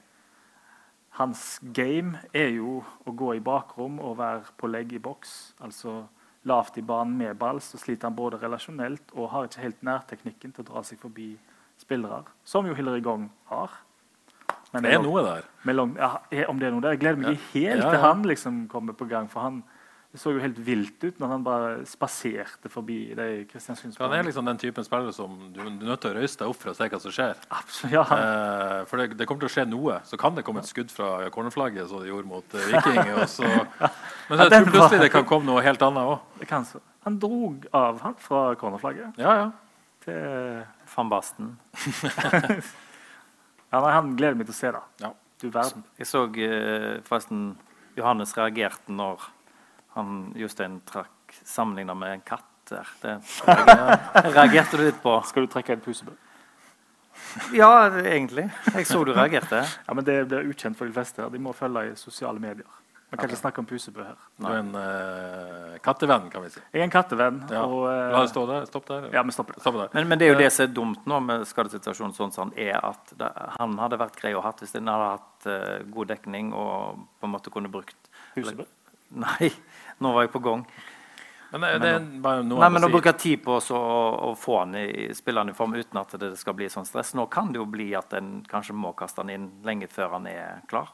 Hans 1.20 1.60
game 1.76 2.22
er 2.32 2.54
jo 2.56 2.78
å 3.04 3.12
gå 3.12 3.34
i 3.36 3.41
bakrom 3.44 3.98
og 4.00 4.20
være 4.22 4.54
på 4.56 4.70
legg 4.72 4.94
i 4.96 5.02
boks. 5.04 5.56
Altså 5.60 6.06
lavt 6.48 6.78
i 6.80 6.84
banen 6.86 7.18
med 7.20 7.36
ball, 7.40 7.60
så 7.60 7.80
sliter 7.82 8.08
han 8.08 8.16
både 8.16 8.40
relasjonelt 8.40 9.12
og 9.16 9.32
har 9.34 9.50
ikke 9.50 9.66
helt 9.66 9.84
nærteknikken 9.84 10.54
til 10.56 10.64
å 10.64 10.70
dra 10.70 10.84
seg 10.88 11.02
forbi 11.02 11.34
spillere, 11.80 12.24
som 12.48 12.68
jo 12.68 12.76
Hillary 12.78 13.04
Gong 13.04 13.28
har. 13.52 13.76
Men 14.72 14.86
det 14.86 14.94
er 14.94 15.04
noe 15.04 15.24
der. 15.26 15.46
Long, 15.74 15.96
ja, 15.98 16.12
om 16.48 16.60
det 16.62 16.70
er 16.70 16.74
noe 16.76 16.86
der. 16.86 16.96
Jeg 16.96 17.02
gleder 17.04 17.22
meg 17.24 17.34
ja. 17.34 17.44
helt 17.56 17.84
ja, 17.84 17.91
til 17.91 18.04
han 18.06 18.26
liksom 18.30 18.64
kommer 18.72 18.96
på 18.96 19.08
gang. 19.10 19.30
for 19.32 19.41
han 19.41 19.64
det 20.10 20.18
så 20.18 20.31
jo 20.34 20.40
helt 20.41 20.57
vilt 20.65 21.03
ut 21.06 21.19
når 21.22 21.30
han 21.30 21.44
bare 21.45 21.73
spaserte 21.86 22.69
forbi 22.73 23.11
de 23.14 23.26
Han 23.99 24.15
er 24.18 24.23
liksom 24.26 24.48
den 24.48 24.57
typen 24.57 24.86
spiller 24.86 25.14
som 25.14 25.36
du, 25.53 25.60
du 25.61 25.68
er 25.68 25.91
nødt 25.91 26.02
til 26.02 26.10
å 26.10 26.18
røyse 26.18 26.40
deg 26.40 26.49
opp 26.49 26.57
for 26.57 26.72
å 26.72 26.73
se 26.73 26.88
hva 26.90 26.99
som 27.03 27.14
skjer. 27.14 27.44
Absolutt, 27.53 27.94
ja. 27.94 28.02
eh, 28.15 28.80
for 28.90 28.98
det, 28.98 29.19
det, 29.19 29.27
kommer 29.30 29.45
til 29.45 29.52
å 29.52 29.53
skje 29.53 29.68
noe. 29.69 29.99
Så 30.10 30.18
kan 30.18 30.34
det 30.34 30.45
komme 30.48 30.64
et 30.65 30.72
skudd 30.72 30.90
fra 30.90 31.30
cornerflagget, 31.36 31.91
som 31.91 32.02
det 32.02 32.10
gjorde 32.10 32.26
mot 32.31 32.57
uh, 32.57 32.65
Viking. 32.72 33.22
Så, 33.30 33.45
men 34.31 34.41
jeg 34.41 34.56
tror 34.56 34.72
plutselig 34.72 35.03
det 35.06 35.14
kan 35.14 35.30
komme 35.30 35.45
noe 35.52 35.61
helt 35.68 35.86
annet 35.86 36.15
òg. 36.15 36.76
Han 37.06 37.22
drog 37.22 37.69
av 37.77 38.02
han 38.07 38.18
fra 38.26 38.44
cornerflagget. 38.57 39.22
Ja, 39.22 39.38
ja. 39.44 39.48
Til 40.07 40.65
van 40.95 41.14
Basten. 41.14 41.57
ja, 43.69 43.77
nei, 43.77 43.94
han 43.94 44.15
gleder 44.18 44.41
meg 44.41 44.49
til 44.49 44.57
å 44.57 44.61
se 44.65 44.73
det. 44.73 44.88
Ja. 45.06 45.14
Du 45.40 45.52
verden. 45.53 45.86
Jeg 46.02 46.10
så 46.10 46.26
uh, 46.26 46.95
forresten 47.06 47.52
Johannes 47.99 48.34
reagerte 48.34 48.90
når 48.90 49.30
han 50.00 50.32
Jostein 50.40 50.80
trakk 50.88 51.36
sammenligna 51.44 51.96
med 51.98 52.18
en 52.18 52.26
katt 52.26 52.48
der. 52.70 52.90
Det 53.02 53.20
reagerte 54.34 54.78
du 54.78 54.86
litt 54.88 55.00
på. 55.04 55.20
Skal 55.30 55.46
du 55.46 55.54
trekke 55.54 55.78
en 55.78 55.86
pusebø? 55.86 56.16
Ja, 57.54 57.72
egentlig. 58.00 58.48
Jeg 58.74 58.88
så 58.88 59.02
du 59.04 59.14
reagerte. 59.14 59.64
Ja, 59.88 59.94
men 59.94 60.06
Det 60.06 60.22
blir 60.30 60.50
ukjent 60.50 60.78
for 60.78 60.90
de 60.90 60.96
fleste. 60.96 61.26
De 61.30 61.42
må 61.42 61.54
følge 61.54 61.92
i 61.92 61.96
sosiale 62.00 62.40
medier. 62.42 62.68
Man 63.10 63.18
kan 63.18 63.26
okay. 63.26 63.34
ikke 63.34 63.42
snakke 63.42 63.62
om 63.64 63.66
pusebø 63.66 64.04
her. 64.06 64.18
Du 64.38 64.46
er 64.46 64.60
en 64.60 64.68
uh, 64.78 65.78
kattevenn, 65.82 66.28
kan 66.30 66.44
vi 66.44 66.52
si. 66.54 66.60
Jeg 66.62 66.84
er 66.84 66.86
en 66.86 66.92
kattevenn. 66.94 67.40
Ja. 67.50 67.64
Og, 67.66 67.88
uh, 67.88 68.12
La 68.14 68.20
det 68.22 68.30
stå 68.30 68.44
der. 68.46 68.68
Stopp 68.70 68.86
der. 68.86 69.08
Ja, 69.16 69.24
vi 69.26 69.34
stopper 69.34 69.58
der. 69.58 69.64
Stopper 69.64 69.82
der. 69.82 69.96
Men, 69.98 70.12
men, 70.12 70.22
det 70.22 70.28
er 70.28 70.36
jo 70.36 70.38
det 70.38 70.52
som 70.54 70.68
er 70.68 70.76
dumt 70.78 71.08
nå 71.10 71.18
med 71.26 71.48
skadesituasjonen, 71.50 72.14
sånn 72.14 72.36
som 72.36 72.54
er 72.54 72.78
at 72.78 73.16
det, 73.18 73.32
han 73.56 73.74
hadde 73.82 73.98
vært 73.98 74.20
grei 74.22 74.36
å 74.38 74.44
ha 74.46 74.54
hvis 74.60 74.78
han 74.78 74.94
hadde 74.94 75.10
hatt 75.16 75.50
uh, 75.50 75.90
god 75.90 76.14
dekning 76.14 76.54
og 76.54 77.02
på 77.18 77.30
en 77.30 77.34
måte 77.34 77.54
kunne 77.54 77.74
brukt 77.74 77.98
Pusebø? 78.36 78.68
Nei, 79.18 79.50
nå 80.00 80.14
var 80.16 80.26
jeg 80.26 80.34
på 80.34 80.42
gang. 80.44 80.64
Men, 81.52 81.62
det, 81.62 81.80
det 81.80 82.34
Nei, 82.46 82.70
men 82.70 82.86
å 82.86 82.92
bruke 82.94 83.16
tid 83.18 83.42
på 83.42 83.56
å, 83.58 83.80
å 84.30 84.34
få 84.38 84.60
han 84.60 84.76
i 84.78 85.08
spillende 85.18 85.56
form 85.58 85.74
uten 85.80 85.98
at 85.98 86.14
det 86.22 86.36
skal 86.38 86.54
bli 86.54 86.68
sånn 86.70 86.86
stress 86.86 87.16
Nå 87.18 87.26
kan 87.34 87.50
det 87.50 87.58
jo 87.58 87.66
bli 87.66 87.88
at 87.98 88.14
en 88.14 88.44
kanskje 88.46 88.76
må 88.78 88.92
kaste 88.98 89.24
han 89.24 89.32
inn 89.34 89.48
lenge 89.66 89.90
før 89.90 90.14
han 90.20 90.28
er 90.30 90.62
klar. 90.70 90.92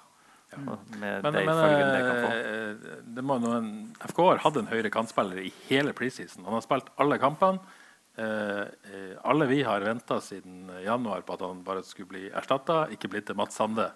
Ja. 0.54 0.78
men, 0.96 1.18
de 1.20 1.32
men 1.34 1.34
det, 1.36 2.94
det 3.18 3.24
må 3.26 3.36
noen, 3.44 3.72
FK 4.08 4.22
har 4.30 4.40
hatt 4.46 4.60
en 4.62 4.70
høyre 4.72 4.92
kantspiller 4.94 5.42
i 5.44 5.52
hele 5.68 5.92
preseason. 5.98 6.46
Han 6.48 6.56
har 6.56 6.64
spilt 6.64 6.88
alle 7.02 7.20
kampene. 7.20 7.60
Eh, 8.16 8.64
eh 8.96 9.12
alle 9.28 9.50
vi 9.52 9.60
har 9.68 9.84
venta 9.84 10.22
siden 10.24 10.70
januar 10.86 11.26
på 11.28 11.36
at 11.36 11.44
han 11.44 11.64
bare 11.68 11.84
skulle 11.84 12.14
bli 12.14 12.24
erstatta, 12.30 12.86
ikke 12.96 13.12
blitt 13.12 13.28
til 13.28 13.36
Mats 13.36 13.60
Sande. 13.60 13.90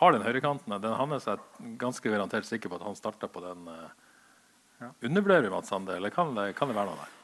Har 0.00 0.12
den 0.14 0.26
høyrekanten. 0.26 0.74
Den 0.82 0.98
han 0.98 1.14
er 1.14 1.46
ganske 1.78 2.10
garantert 2.10 2.46
sikker 2.50 2.72
på 2.72 2.80
at 2.80 2.86
han 2.88 2.98
starta 2.98 3.30
på 3.30 3.46
den. 3.46 3.70
Eh, 3.70 4.07
ja. 4.80 4.90
Undervurderer 5.02 5.42
vi 5.42 5.50
Mats 5.50 5.68
Sande, 5.68 5.96
eller 5.96 6.10
kan 6.10 6.34
det, 6.36 6.52
kan 6.56 6.68
det, 6.68 6.76
være 6.76 6.90
noe 6.90 7.00
der? 7.00 7.14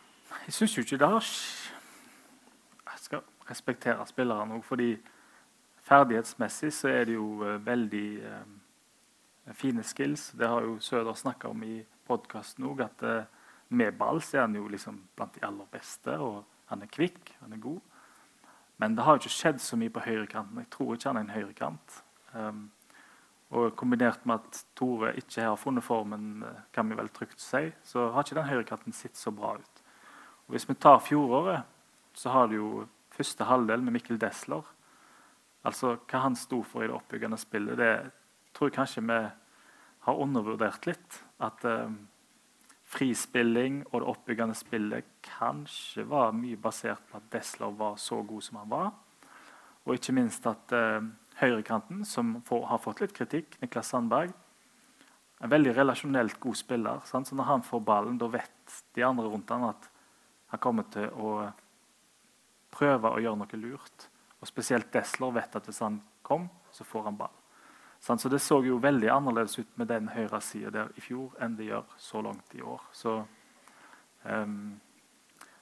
Jeg 0.46 0.56
syns 0.58 0.76
jo 0.76 0.82
ikke 0.82 0.98
det 1.00 1.08
har 1.08 1.28
Jeg 2.90 2.98
skal 3.04 3.22
respektere 3.50 4.06
spillerne 4.06 4.56
òg, 4.58 4.64
fordi 4.64 4.90
ferdighetsmessig 5.84 6.72
så 6.72 6.88
er 6.88 7.04
det 7.08 7.14
jo 7.18 7.44
uh, 7.44 7.66
veldig 7.66 8.08
eh, 8.24 9.52
fine 9.52 9.82
skills. 9.84 10.30
Det 10.38 10.48
har 10.48 10.64
jo 10.64 10.78
Søder 10.80 11.14
snakka 11.14 11.48
om 11.52 11.62
i 11.62 11.82
podkasten 12.08 12.64
òg, 12.64 12.80
at 12.86 13.04
eh, 13.04 13.26
med 13.68 13.98
ball 13.98 14.22
så 14.22 14.38
er 14.38 14.46
han 14.46 14.56
jo 14.56 14.68
liksom 14.68 15.02
blant 15.16 15.34
de 15.36 15.44
aller 15.44 15.68
beste. 15.72 16.16
Og 16.18 16.44
han 16.70 16.82
er 16.82 16.92
kvikk, 16.92 17.34
han 17.40 17.52
er 17.52 17.60
god. 17.60 17.80
Men 18.76 18.96
det 18.96 19.04
har 19.04 19.14
jo 19.14 19.24
ikke 19.24 19.36
skjedd 19.36 19.60
så 19.62 19.76
mye 19.76 19.92
på 19.92 20.02
høyrekanten. 20.04 20.58
Jeg 20.58 20.70
tror 20.72 20.94
ikke 20.94 21.12
han 21.12 21.20
er 21.20 21.26
en 21.26 21.36
høyrekant. 21.36 22.00
Um, 22.34 22.62
og 23.54 23.76
kombinert 23.78 24.24
med 24.26 24.42
at 24.42 24.64
Tore 24.76 25.12
ikke 25.18 25.46
har 25.46 25.58
funnet 25.60 25.84
formen, 25.86 26.42
eh, 26.42 26.62
kan 26.74 26.88
vi 26.90 26.98
vel 26.98 27.08
trygt 27.14 27.40
si, 27.40 27.72
så 27.82 28.10
har 28.10 28.24
ikke 28.24 28.40
den 28.40 28.50
høyrekatten 28.50 28.92
sett 28.92 29.16
så 29.16 29.30
bra 29.30 29.54
ut. 29.54 29.82
Og 30.46 30.56
hvis 30.56 30.68
vi 30.68 30.74
tar 30.74 30.98
fjoråret, 30.98 31.62
så 32.14 32.30
har 32.30 32.48
du 32.48 32.56
jo 32.56 32.88
første 33.14 33.44
halvdel 33.44 33.82
med 33.82 33.92
Mikkel 33.92 34.18
Desler. 34.20 34.64
Altså 35.64 35.96
hva 35.96 36.24
han 36.26 36.36
sto 36.36 36.62
for 36.62 36.84
i 36.84 36.88
det 36.90 36.96
oppbyggende 36.96 37.38
spillet, 37.40 37.78
det 37.78 38.10
tror 38.54 38.68
jeg 38.68 38.76
kanskje 38.76 39.06
vi 39.06 39.20
har 40.04 40.20
undervurdert 40.20 40.86
litt. 40.86 41.22
At 41.40 41.64
eh, 41.64 41.94
frispilling 42.84 43.82
og 43.92 44.00
det 44.00 44.10
oppbyggende 44.10 44.54
spillet 44.58 45.08
kanskje 45.24 46.04
var 46.10 46.34
mye 46.36 46.58
basert 46.60 47.06
på 47.08 47.18
at 47.18 47.30
Desler 47.32 47.72
var 47.78 47.96
så 47.96 48.20
god 48.22 48.42
som 48.42 48.60
han 48.60 48.70
var. 48.70 48.92
Og 49.84 49.98
ikke 49.98 50.14
minst 50.16 50.46
at 50.48 50.72
eh, 50.72 51.04
høyrekanten, 51.40 52.04
som 52.08 52.38
får, 52.46 52.64
har 52.70 52.80
fått 52.82 53.02
litt 53.04 53.14
kritikk, 53.16 53.58
Niklas 53.60 53.92
Sandberg. 53.92 54.32
En 55.44 55.52
veldig 55.52 55.74
relasjonelt 55.76 56.38
god 56.40 56.56
spiller. 56.56 57.04
Sant? 57.08 57.28
Så 57.28 57.36
når 57.36 57.50
han 57.50 57.66
får 57.66 57.84
ballen, 57.84 58.18
da 58.20 58.30
vet 58.32 58.78
de 58.96 59.04
andre 59.04 59.28
rundt 59.28 59.52
han 59.52 59.68
at 59.68 59.90
han 60.54 60.62
kommer 60.62 60.86
til 60.94 61.10
å 61.18 61.36
prøve 62.74 63.10
å 63.10 63.22
gjøre 63.22 63.40
noe 63.42 63.60
lurt. 63.60 64.08
Og 64.40 64.48
spesielt 64.48 64.92
Desler 64.94 65.34
vet 65.34 65.56
at 65.56 65.66
hvis 65.68 65.82
han 65.84 65.98
kom, 66.24 66.46
så 66.72 66.86
får 66.86 67.10
han 67.10 67.18
ball. 67.18 67.34
Så 68.04 68.28
det 68.28 68.42
så 68.44 68.58
jo 68.60 68.76
veldig 68.76 69.08
annerledes 69.08 69.58
ut 69.58 69.78
med 69.80 69.88
den 69.88 70.10
høyre 70.12 70.40
sida 70.44 70.70
der 70.70 70.90
i 70.98 71.00
fjor 71.00 71.32
enn 71.40 71.54
det 71.56 71.70
gjør 71.70 71.94
så 71.96 72.20
langt 72.20 72.52
i 72.52 72.60
år. 72.60 72.82
Så, 72.92 73.14
um, 74.28 74.74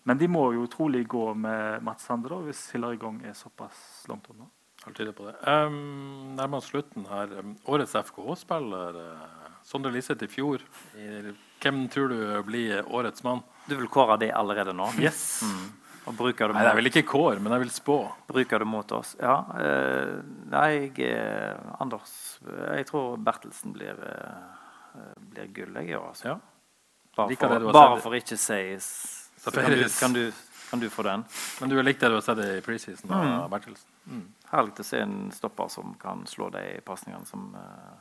men 0.08 0.18
de 0.18 0.28
må 0.30 0.48
jo 0.56 0.66
trolig 0.70 1.04
gå 1.10 1.28
med 1.38 1.84
Mats 1.86 2.08
Sande 2.08 2.32
da, 2.32 2.40
hvis 2.46 2.64
Hillary 2.74 2.98
Gong 3.00 3.20
er 3.26 3.36
såpass 3.38 4.02
langt 4.10 4.26
unna. 4.32 4.48
Alt 4.82 4.96
tyder 4.98 5.14
på 5.14 5.28
det. 5.28 5.36
Um, 5.46 6.34
nærmer 6.34 6.58
oss 6.58 6.72
slutten 6.72 7.06
her. 7.06 7.36
Årets 7.70 7.94
FKH-spiller, 7.94 8.98
uh, 8.98 9.52
Sondre 9.62 9.92
Liseth 9.94 10.26
i 10.26 10.30
fjor. 10.30 10.64
I, 10.98 11.34
hvem 11.62 11.84
tror 11.92 12.10
du 12.10 12.18
blir 12.48 12.82
årets 12.90 13.22
mann? 13.22 13.44
Du 13.68 13.76
vil 13.78 13.86
kåre 13.92 14.18
det 14.18 14.32
allerede 14.34 14.74
nå? 14.74 14.90
Yes. 14.98 15.42
Mm. 15.46 15.70
Og 16.10 16.16
bruker 16.18 16.50
det 16.50 16.56
Nei, 16.56 16.64
jeg 16.66 16.78
vil 16.80 16.90
ikke 16.90 17.04
kår, 17.12 17.38
men 17.38 17.54
jeg 17.54 17.62
vil 17.62 17.70
spå. 17.70 17.98
Bruker 18.26 18.64
det 18.64 18.66
mot 18.66 18.94
oss. 18.96 19.14
Ja. 19.22 19.36
Eh, 19.54 20.16
nei, 20.50 20.70
jeg 20.98 21.20
Anders 21.78 22.40
Jeg 22.42 22.88
tror 22.88 23.20
Bertelsen 23.22 23.74
blir, 23.76 24.00
eh, 24.02 25.12
blir 25.30 25.52
gull, 25.54 25.76
jeg, 25.78 25.92
i 25.92 25.94
år. 25.94 26.08
Altså. 26.08 26.32
Ja. 26.32 26.38
Bare, 27.14 27.28
du 27.30 27.36
for, 27.36 27.72
bare 27.76 28.00
for 28.02 28.16
ikke 28.18 28.34
å 28.34 28.40
si 28.40 28.60
så 29.43 29.51
kan, 29.51 29.70
du, 29.70 29.89
kan, 29.98 30.12
du, 30.12 30.32
kan 30.70 30.81
du 30.81 30.89
få 30.90 31.02
den? 31.02 31.24
Men 31.60 31.73
du 31.73 31.77
har 31.77 31.86
likt 31.86 32.01
det 32.01 32.12
du 32.12 32.14
har 32.14 32.24
sett 32.24 32.39
i 32.44 32.60
preseason 32.62 33.10
Mm. 33.10 33.51
Bertelsen? 33.51 33.90
Mm. 34.06 34.23
Herlig 34.52 34.78
å 34.78 34.86
se 34.86 35.01
en 35.02 35.19
stopper 35.35 35.69
som 35.73 35.94
kan 35.98 36.23
slå 36.31 36.48
de 36.55 36.62
pasningene 36.86 37.27
som 37.27 37.51
uh, 37.56 37.98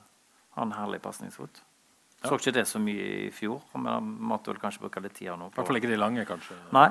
har 0.56 0.68
en 0.68 0.76
herlig 0.78 1.02
pasningsfot. 1.02 1.64
Ja. 2.22 2.30
Så 2.30 2.38
ikke 2.38 2.54
det 2.60 2.68
så 2.70 2.80
mye 2.80 3.10
i 3.26 3.32
fjor, 3.34 3.64
men 3.74 4.14
måtte 4.22 4.54
vel 4.54 4.62
kanskje 4.62 4.84
bruke 4.84 5.02
litt 5.02 5.18
tid 5.18 5.32
her 5.32 5.42
nå. 5.42 5.50
I 5.50 5.58
hvert 5.58 5.68
fall 5.72 5.82
ikke 5.82 5.90
de 5.90 5.98
lange, 5.98 6.26
kanskje. 6.30 6.58
Nei. 6.76 6.88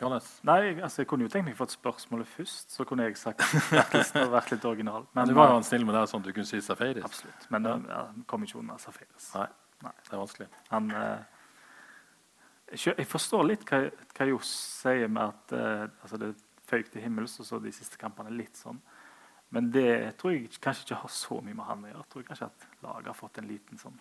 Johannes? 0.00 0.28
Nei, 0.42 0.80
altså, 0.82 1.02
Jeg 1.02 1.08
kunne 1.10 1.26
jo 1.26 1.30
tenkt 1.32 1.48
meg 1.48 1.56
å 1.56 1.58
få 1.58 1.68
et 1.68 1.74
spørsmålet 1.74 2.30
først, 2.30 2.70
så 2.74 2.86
kunne 2.86 3.06
jeg 3.08 3.18
sagt 3.18 3.42
Bertelsen 3.70 4.24
og 4.24 4.32
vært 4.34 4.54
litt 4.54 4.64
original. 4.70 5.06
Men 5.16 5.30
du 5.30 5.34
var 5.38 5.50
jo 5.50 5.58
han 5.58 5.66
snill 5.66 5.86
med 5.86 5.96
deg, 5.98 6.08
sånn 6.10 6.22
at 6.22 6.30
du 6.30 6.34
kunne 6.36 6.50
si 6.50 6.60
Safaris. 6.62 7.04
Absolutt. 7.06 7.46
Men 7.54 7.68
ja. 7.70 7.76
ja, 7.90 8.02
kom 8.30 8.46
ikke 8.46 8.58
unna 8.62 8.78
Safaris. 8.82 9.30
Nei. 9.34 9.48
Det 9.84 10.14
er 10.14 10.20
vanskelig. 10.20 10.48
Han, 10.70 10.90
eh, 10.94 11.33
jeg 12.74 13.06
forstår 13.08 13.46
litt 13.46 13.64
hva, 13.68 13.86
hva 14.16 14.26
Johs 14.28 14.50
sier 14.82 15.08
med 15.10 15.22
at 15.30 15.54
eh, 15.56 15.86
altså 16.02 16.20
det 16.20 16.34
føyk 16.68 16.90
til 16.92 17.04
himmels, 17.04 17.36
og 17.40 17.48
så 17.48 17.60
de 17.62 17.72
siste 17.74 17.98
kampene 18.00 18.32
litt 18.34 18.56
sånn. 18.58 18.78
Men 19.54 19.68
det 19.70 20.16
tror 20.18 20.34
jeg 20.34 20.48
kanskje 20.62 20.88
ikke 20.88 21.00
har 21.02 21.12
så 21.12 21.38
mye 21.44 21.54
med 21.54 21.68
han 21.68 21.84
å 21.84 21.90
gjøre. 21.90 22.04
Jeg 22.04 22.12
tror 22.14 22.26
kanskje 22.30 22.48
at 22.48 22.64
laget 22.82 23.10
har 23.12 23.18
fått 23.18 23.38
en 23.38 23.50
liten 23.50 23.78
sånn 23.80 24.00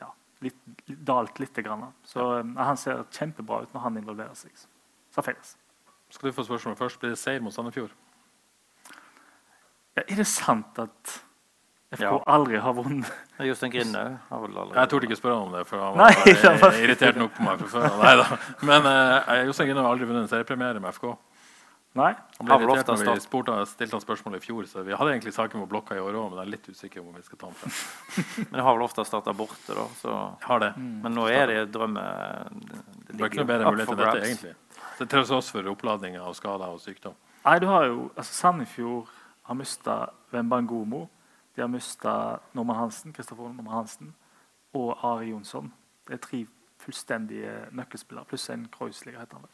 Ja, 0.00 0.08
litt, 0.44 0.58
litt, 0.88 1.04
dalt 1.06 1.38
lite 1.42 1.62
grann. 1.66 1.86
Så 2.06 2.24
eh, 2.38 2.56
han 2.58 2.80
ser 2.80 3.04
kjempebra 3.10 3.62
ut 3.62 3.76
når 3.76 3.86
han 3.86 4.00
involverer 4.02 4.34
seg. 4.38 4.66
Safaris. 5.14 5.54
Skal 6.10 6.30
du 6.30 6.36
få 6.36 6.46
spørsmålet 6.46 6.80
først? 6.80 7.00
Blir 7.02 7.14
det 7.14 7.20
seier 7.20 7.42
mot 7.42 7.54
Sandefjord? 7.54 7.94
Ja, 9.96 10.02
er 10.02 10.18
det 10.18 10.26
sant 10.28 10.78
at 10.78 11.14
FK 11.94 12.02
Ja. 12.02 12.16
aldri 12.26 12.58
har 12.58 12.72
vunnet? 12.74 13.12
Jostein 13.46 13.70
Grinde 13.70 14.00
har 14.28 14.40
vel 14.42 14.56
aldri 14.58 14.74
Jeg 14.80 14.88
torde 14.90 15.06
ikke 15.06 15.18
spørre 15.20 15.36
om 15.46 15.52
det, 15.54 15.62
for 15.68 15.78
han 15.78 15.96
Nei, 16.00 16.10
var, 16.42 16.58
var- 16.58 16.72
eh, 16.74 16.82
irritert 16.82 17.16
nok 17.20 17.36
på 17.36 17.44
meg 17.46 17.60
fra 17.62 17.68
før. 17.76 18.02
Nei 18.02 18.16
da. 18.18 18.26
Men 18.66 18.88
uh, 18.90 19.44
Jostein 19.46 19.68
Grinde 19.70 19.84
har 19.86 19.92
aldri 19.94 20.08
vunnet 20.10 20.24
en 20.26 20.32
seriepremiere 20.32 20.82
med 20.82 20.90
FK. 20.96 21.12
Nei. 21.96 22.10
Han 22.12 22.44
ble 22.44 22.52
Har 22.52 22.58
vel 22.60 22.68
irritert 22.74 22.90
ofte 22.92 23.06
når 23.06 23.14
vi 23.16 23.22
spurte, 23.24 23.54
stilte 23.70 23.96
han 23.96 24.02
spørsmål 24.02 24.34
i 24.36 24.40
fjor, 24.42 24.66
så 24.68 24.82
vi 24.84 24.92
hadde 24.98 25.12
egentlig 25.14 25.32
saken 25.32 25.62
på 25.62 25.68
blokka 25.70 25.94
i 25.96 26.02
år 26.02 26.18
òg, 26.20 26.26
men 26.34 26.42
jeg 26.42 26.46
er 26.48 26.50
litt 26.56 26.66
usikker 26.74 27.00
på 27.00 27.08
om 27.08 27.14
vi 27.16 27.22
skal 27.24 27.38
ta 27.40 27.46
den 27.46 27.56
frem. 27.62 27.78
Men 28.50 28.58
jeg 28.60 28.66
har 28.66 28.76
vel 28.76 28.84
ofte 28.84 29.04
starta 29.08 29.32
borte, 29.38 29.72
da. 29.78 29.86
Så. 30.02 30.16
Har 30.44 30.60
det. 30.60 30.72
Men 30.76 31.14
nå 31.16 31.24
er 31.32 31.46
det 31.54 31.62
drømme... 31.72 32.02
Det, 32.66 32.82
Det 33.14 33.20
var 33.22 33.30
ikke 33.30 33.40
noe 33.40 33.48
bedre 33.54 33.72
mulighet 33.72 33.94
enn 33.94 34.02
dette, 34.02 34.26
egentlig. 34.26 34.54
Det 34.98 35.08
tross 35.14 35.32
oss 35.38 35.48
for 35.54 35.70
oppladninger 35.72 36.20
og 36.26 36.36
skader 36.36 36.74
og 36.76 36.82
sykdom. 36.84 37.14
Nei, 37.46 37.56
du 37.62 37.66
har 37.70 37.86
jo 37.88 38.10
altså 38.16 38.32
Sandefjord 38.42 39.08
har 39.48 39.56
mista 39.56 39.96
Wembangomo. 40.34 41.06
De 41.56 41.62
har 41.64 41.72
mista 41.72 42.38
Norman 42.52 42.76
Hansen, 42.76 43.14
Kristoffer 43.16 43.48
Norman 43.48 43.72
Hansen 43.72 44.14
og 44.76 44.92
Ari 45.04 45.30
Jonsson. 45.30 45.72
Det 46.06 46.18
er 46.18 46.22
tre 46.22 46.42
fullstendige 46.84 47.54
nøkkelspillere, 47.72 48.28
pluss 48.28 48.50
en 48.52 48.66
Kreuzliga, 48.72 49.22
heter 49.22 49.40
han. 49.40 49.48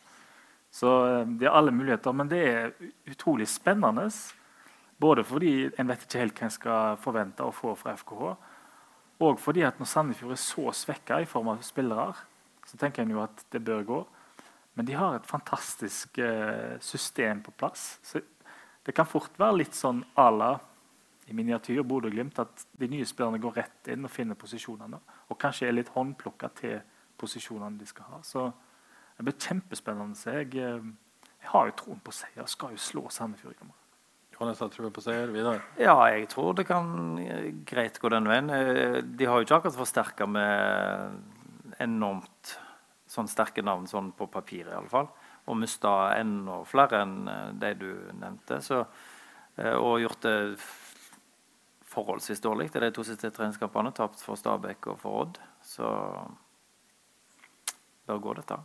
Så 0.72 0.90
eh, 1.06 1.26
de 1.26 1.46
har 1.46 1.58
alle 1.60 1.70
muligheter. 1.70 2.12
Men 2.12 2.30
det 2.30 2.40
er 2.48 2.72
utrolig 3.10 3.46
spennende. 3.48 4.08
Både 4.98 5.24
fordi 5.24 5.70
en 5.78 5.88
vet 5.88 6.02
ikke 6.04 6.24
helt 6.24 6.40
hva 6.40 6.48
en 6.48 6.56
skal 6.56 6.98
forvente 7.02 7.46
å 7.46 7.54
få 7.54 7.74
fra 7.78 7.94
FKH, 7.98 8.34
og 9.22 9.38
fordi 9.38 9.62
at 9.66 9.78
når 9.78 9.88
Sandefjord 9.90 10.34
er 10.34 10.40
så 10.40 10.72
svekka 10.74 11.20
i 11.22 11.28
form 11.30 11.52
av 11.52 11.62
spillere, 11.66 12.12
så 12.66 12.78
tenker 12.78 13.02
en 13.02 13.14
jo 13.14 13.22
at 13.22 13.44
det 13.54 13.62
bør 13.62 13.82
gå. 13.86 14.00
Men 14.74 14.86
de 14.88 14.96
har 14.96 15.16
et 15.16 15.28
fantastisk 15.28 16.18
eh, 16.18 16.78
system 16.80 17.42
på 17.42 17.54
plass. 17.58 17.98
Så 18.02 18.22
det 18.86 18.94
kan 18.96 19.06
fort 19.06 19.34
være 19.38 19.60
litt 19.60 19.78
sånn 19.78 20.02
à 20.18 20.28
la 20.34 20.52
i 21.32 21.36
miniatyr 21.36 21.82
Bodø-Glimt 21.88 22.38
at 22.42 22.66
de 22.78 22.88
nye 22.92 23.06
spillerne 23.08 23.40
går 23.42 23.56
rett 23.62 23.88
inn 23.94 24.04
og 24.06 24.12
finner 24.12 24.36
posisjonene. 24.38 25.00
Og 25.32 25.38
kanskje 25.40 25.70
er 25.70 25.76
litt 25.78 25.90
håndplukka 25.96 26.52
til 26.60 26.80
posisjonene 27.20 27.80
de 27.80 27.88
skal 27.88 28.10
ha. 28.12 28.20
Så 28.26 28.50
det 29.16 29.24
blir 29.26 29.38
kjempespennende. 29.40 30.16
så. 30.18 30.36
Jeg, 30.42 30.54
eh, 30.56 30.90
jeg 31.42 31.50
har 31.52 31.68
jo 31.70 31.76
troen 31.78 32.00
på 32.04 32.12
seier. 32.14 32.46
Skal 32.50 32.74
jo 32.76 32.82
slå 32.82 33.06
Sandefjord 33.10 33.54
i 33.56 33.60
kamp. 33.60 33.78
Johannes 34.32 34.60
har 34.64 34.70
trua 34.74 34.90
på 34.90 35.02
seier. 35.04 35.30
Vidar? 35.30 35.60
Ja, 35.78 35.96
jeg 36.10 36.28
tror 36.32 36.54
det 36.58 36.66
kan 36.66 37.18
eh, 37.22 37.52
greit 37.68 37.98
gå 38.02 38.10
den 38.12 38.28
veien. 38.28 38.50
Eh, 38.50 39.00
De 39.02 39.24
har 39.28 39.38
jo 39.38 39.46
ikke 39.46 39.60
akkurat 39.60 39.78
forsterka 39.78 40.26
med 40.26 41.80
enormt 41.80 42.56
sånn 43.12 43.28
sterke 43.28 43.62
navn 43.62 43.86
sånn 43.86 44.12
på 44.16 44.26
papir, 44.32 44.66
i 44.68 44.76
alle 44.76 44.88
fall. 44.88 45.08
Og 45.46 45.58
mista 45.58 46.14
enda 46.16 46.62
flere 46.64 47.02
enn 47.02 47.16
de 47.60 47.72
du 47.74 47.90
nevnte. 48.14 48.60
Så, 48.62 48.78
og 49.58 49.98
gjort 50.00 50.22
det 50.22 50.36
forholdsvis 51.92 52.42
dårlig 52.42 52.70
i 52.70 52.82
de 52.82 52.90
to 52.94 53.04
siste 53.06 53.30
treningskampene. 53.34 53.92
Tapt 53.96 54.22
for 54.24 54.40
Stabæk 54.40 54.88
og 54.92 55.00
for 55.02 55.24
Odd. 55.24 55.40
Så 55.66 55.88
bør 58.08 58.22
gå, 58.24 58.36
dette. 58.40 58.58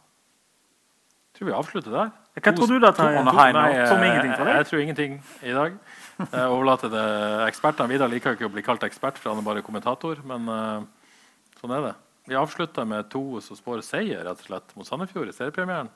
Jeg 1.28 1.40
tror 1.40 1.49
vi 1.52 1.58
avslutter 1.60 1.94
der. 1.94 2.14
Hva 2.38 2.52
tror 2.58 2.72
du 2.72 2.80
da, 2.82 2.90
Terje? 2.98 3.84
Som 3.90 4.02
ingenting 4.02 4.34
deg? 4.34 4.49
Jeg 4.56 4.68
tror 4.70 4.82
ingenting 4.82 5.18
i 5.45 5.54
dag. 5.54 5.78
Jeg 6.18 6.49
overlater 6.49 6.90
det 6.94 7.06
ekspertene. 7.45 7.91
Vidar 7.91 8.10
liker 8.10 8.34
ikke 8.38 8.49
å 8.49 8.54
bli 8.54 8.64
kalt 8.66 8.86
ekspert, 8.88 9.20
for 9.22 9.34
han 9.34 9.44
er 9.44 9.45
bare 9.45 9.62
kommentator. 9.66 10.24
Men 10.26 10.49
uh, 10.49 11.20
sånn 11.62 11.76
er 11.78 11.86
det. 11.90 11.94
Vi 12.28 12.38
avslutter 12.38 12.90
med 12.90 13.10
to 13.14 13.40
som 13.45 13.58
spår 13.60 13.86
seier 13.86 14.26
rett 14.26 14.41
og 14.41 14.49
slett 14.49 14.74
mot 14.78 14.90
Sandefjord 14.90 15.30
i 15.30 15.36
seriepremieren. 15.36 15.91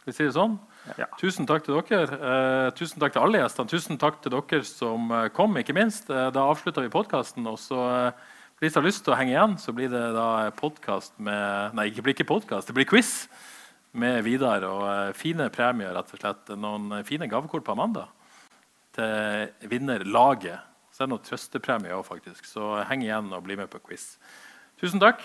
Skal 0.00 0.10
vi 0.10 0.16
si 0.16 0.26
det 0.26 0.34
sånn? 0.34 0.58
Ja. 0.98 1.06
Tusen 1.20 1.46
takk 1.46 1.64
til 1.66 1.78
dere. 1.78 2.18
Eh, 2.18 2.68
tusen 2.78 3.00
takk 3.02 3.14
til 3.14 3.22
alle 3.22 3.42
gjestene. 3.42 3.70
Tusen 3.70 3.98
takk 4.00 4.18
til 4.22 4.34
dere 4.34 4.62
som 4.66 5.12
eh, 5.14 5.28
kom, 5.34 5.54
ikke 5.60 5.76
minst. 5.76 6.10
Eh, 6.10 6.30
da 6.34 6.46
avslutter 6.50 6.84
vi 6.84 6.92
podkasten. 6.92 7.46
Og 7.50 7.58
så 7.62 7.78
eh, 7.90 8.30
for 8.56 8.66
de 8.66 8.72
har 8.74 8.86
lyst 8.86 9.04
til 9.06 9.14
å 9.14 9.18
henge 9.18 9.34
igjen, 9.34 9.54
så 9.58 9.74
blir 9.74 9.90
det 9.90 10.02
da 10.14 10.50
podkast 10.54 11.16
med 11.22 11.74
Nei, 11.74 11.88
det 11.90 12.02
blir 12.04 12.14
ikke 12.14 12.28
podkast, 12.28 12.68
det 12.70 12.76
blir 12.76 12.86
quiz 12.86 13.26
med 13.98 14.20
Vidar. 14.26 14.66
Og 14.68 15.16
fine 15.18 15.48
premier, 15.54 15.94
rett 15.96 16.12
og 16.14 16.22
slett. 16.22 16.52
Noen 16.58 17.02
fine 17.06 17.30
gavekort 17.30 17.66
på 17.66 17.74
Amanda 17.74 18.08
til 18.94 19.70
vinnerlaget. 19.70 20.68
Så 20.92 21.04
er 21.04 21.08
noen 21.08 21.22
noe 21.22 21.26
trøstepremie 21.26 21.94
òg, 21.96 22.04
faktisk. 22.06 22.44
Så 22.46 22.74
heng 22.90 23.06
igjen 23.06 23.32
og 23.32 23.46
bli 23.46 23.56
med 23.58 23.70
på 23.72 23.80
quiz. 23.86 24.12
Tusen 24.82 25.02
takk. 25.02 25.24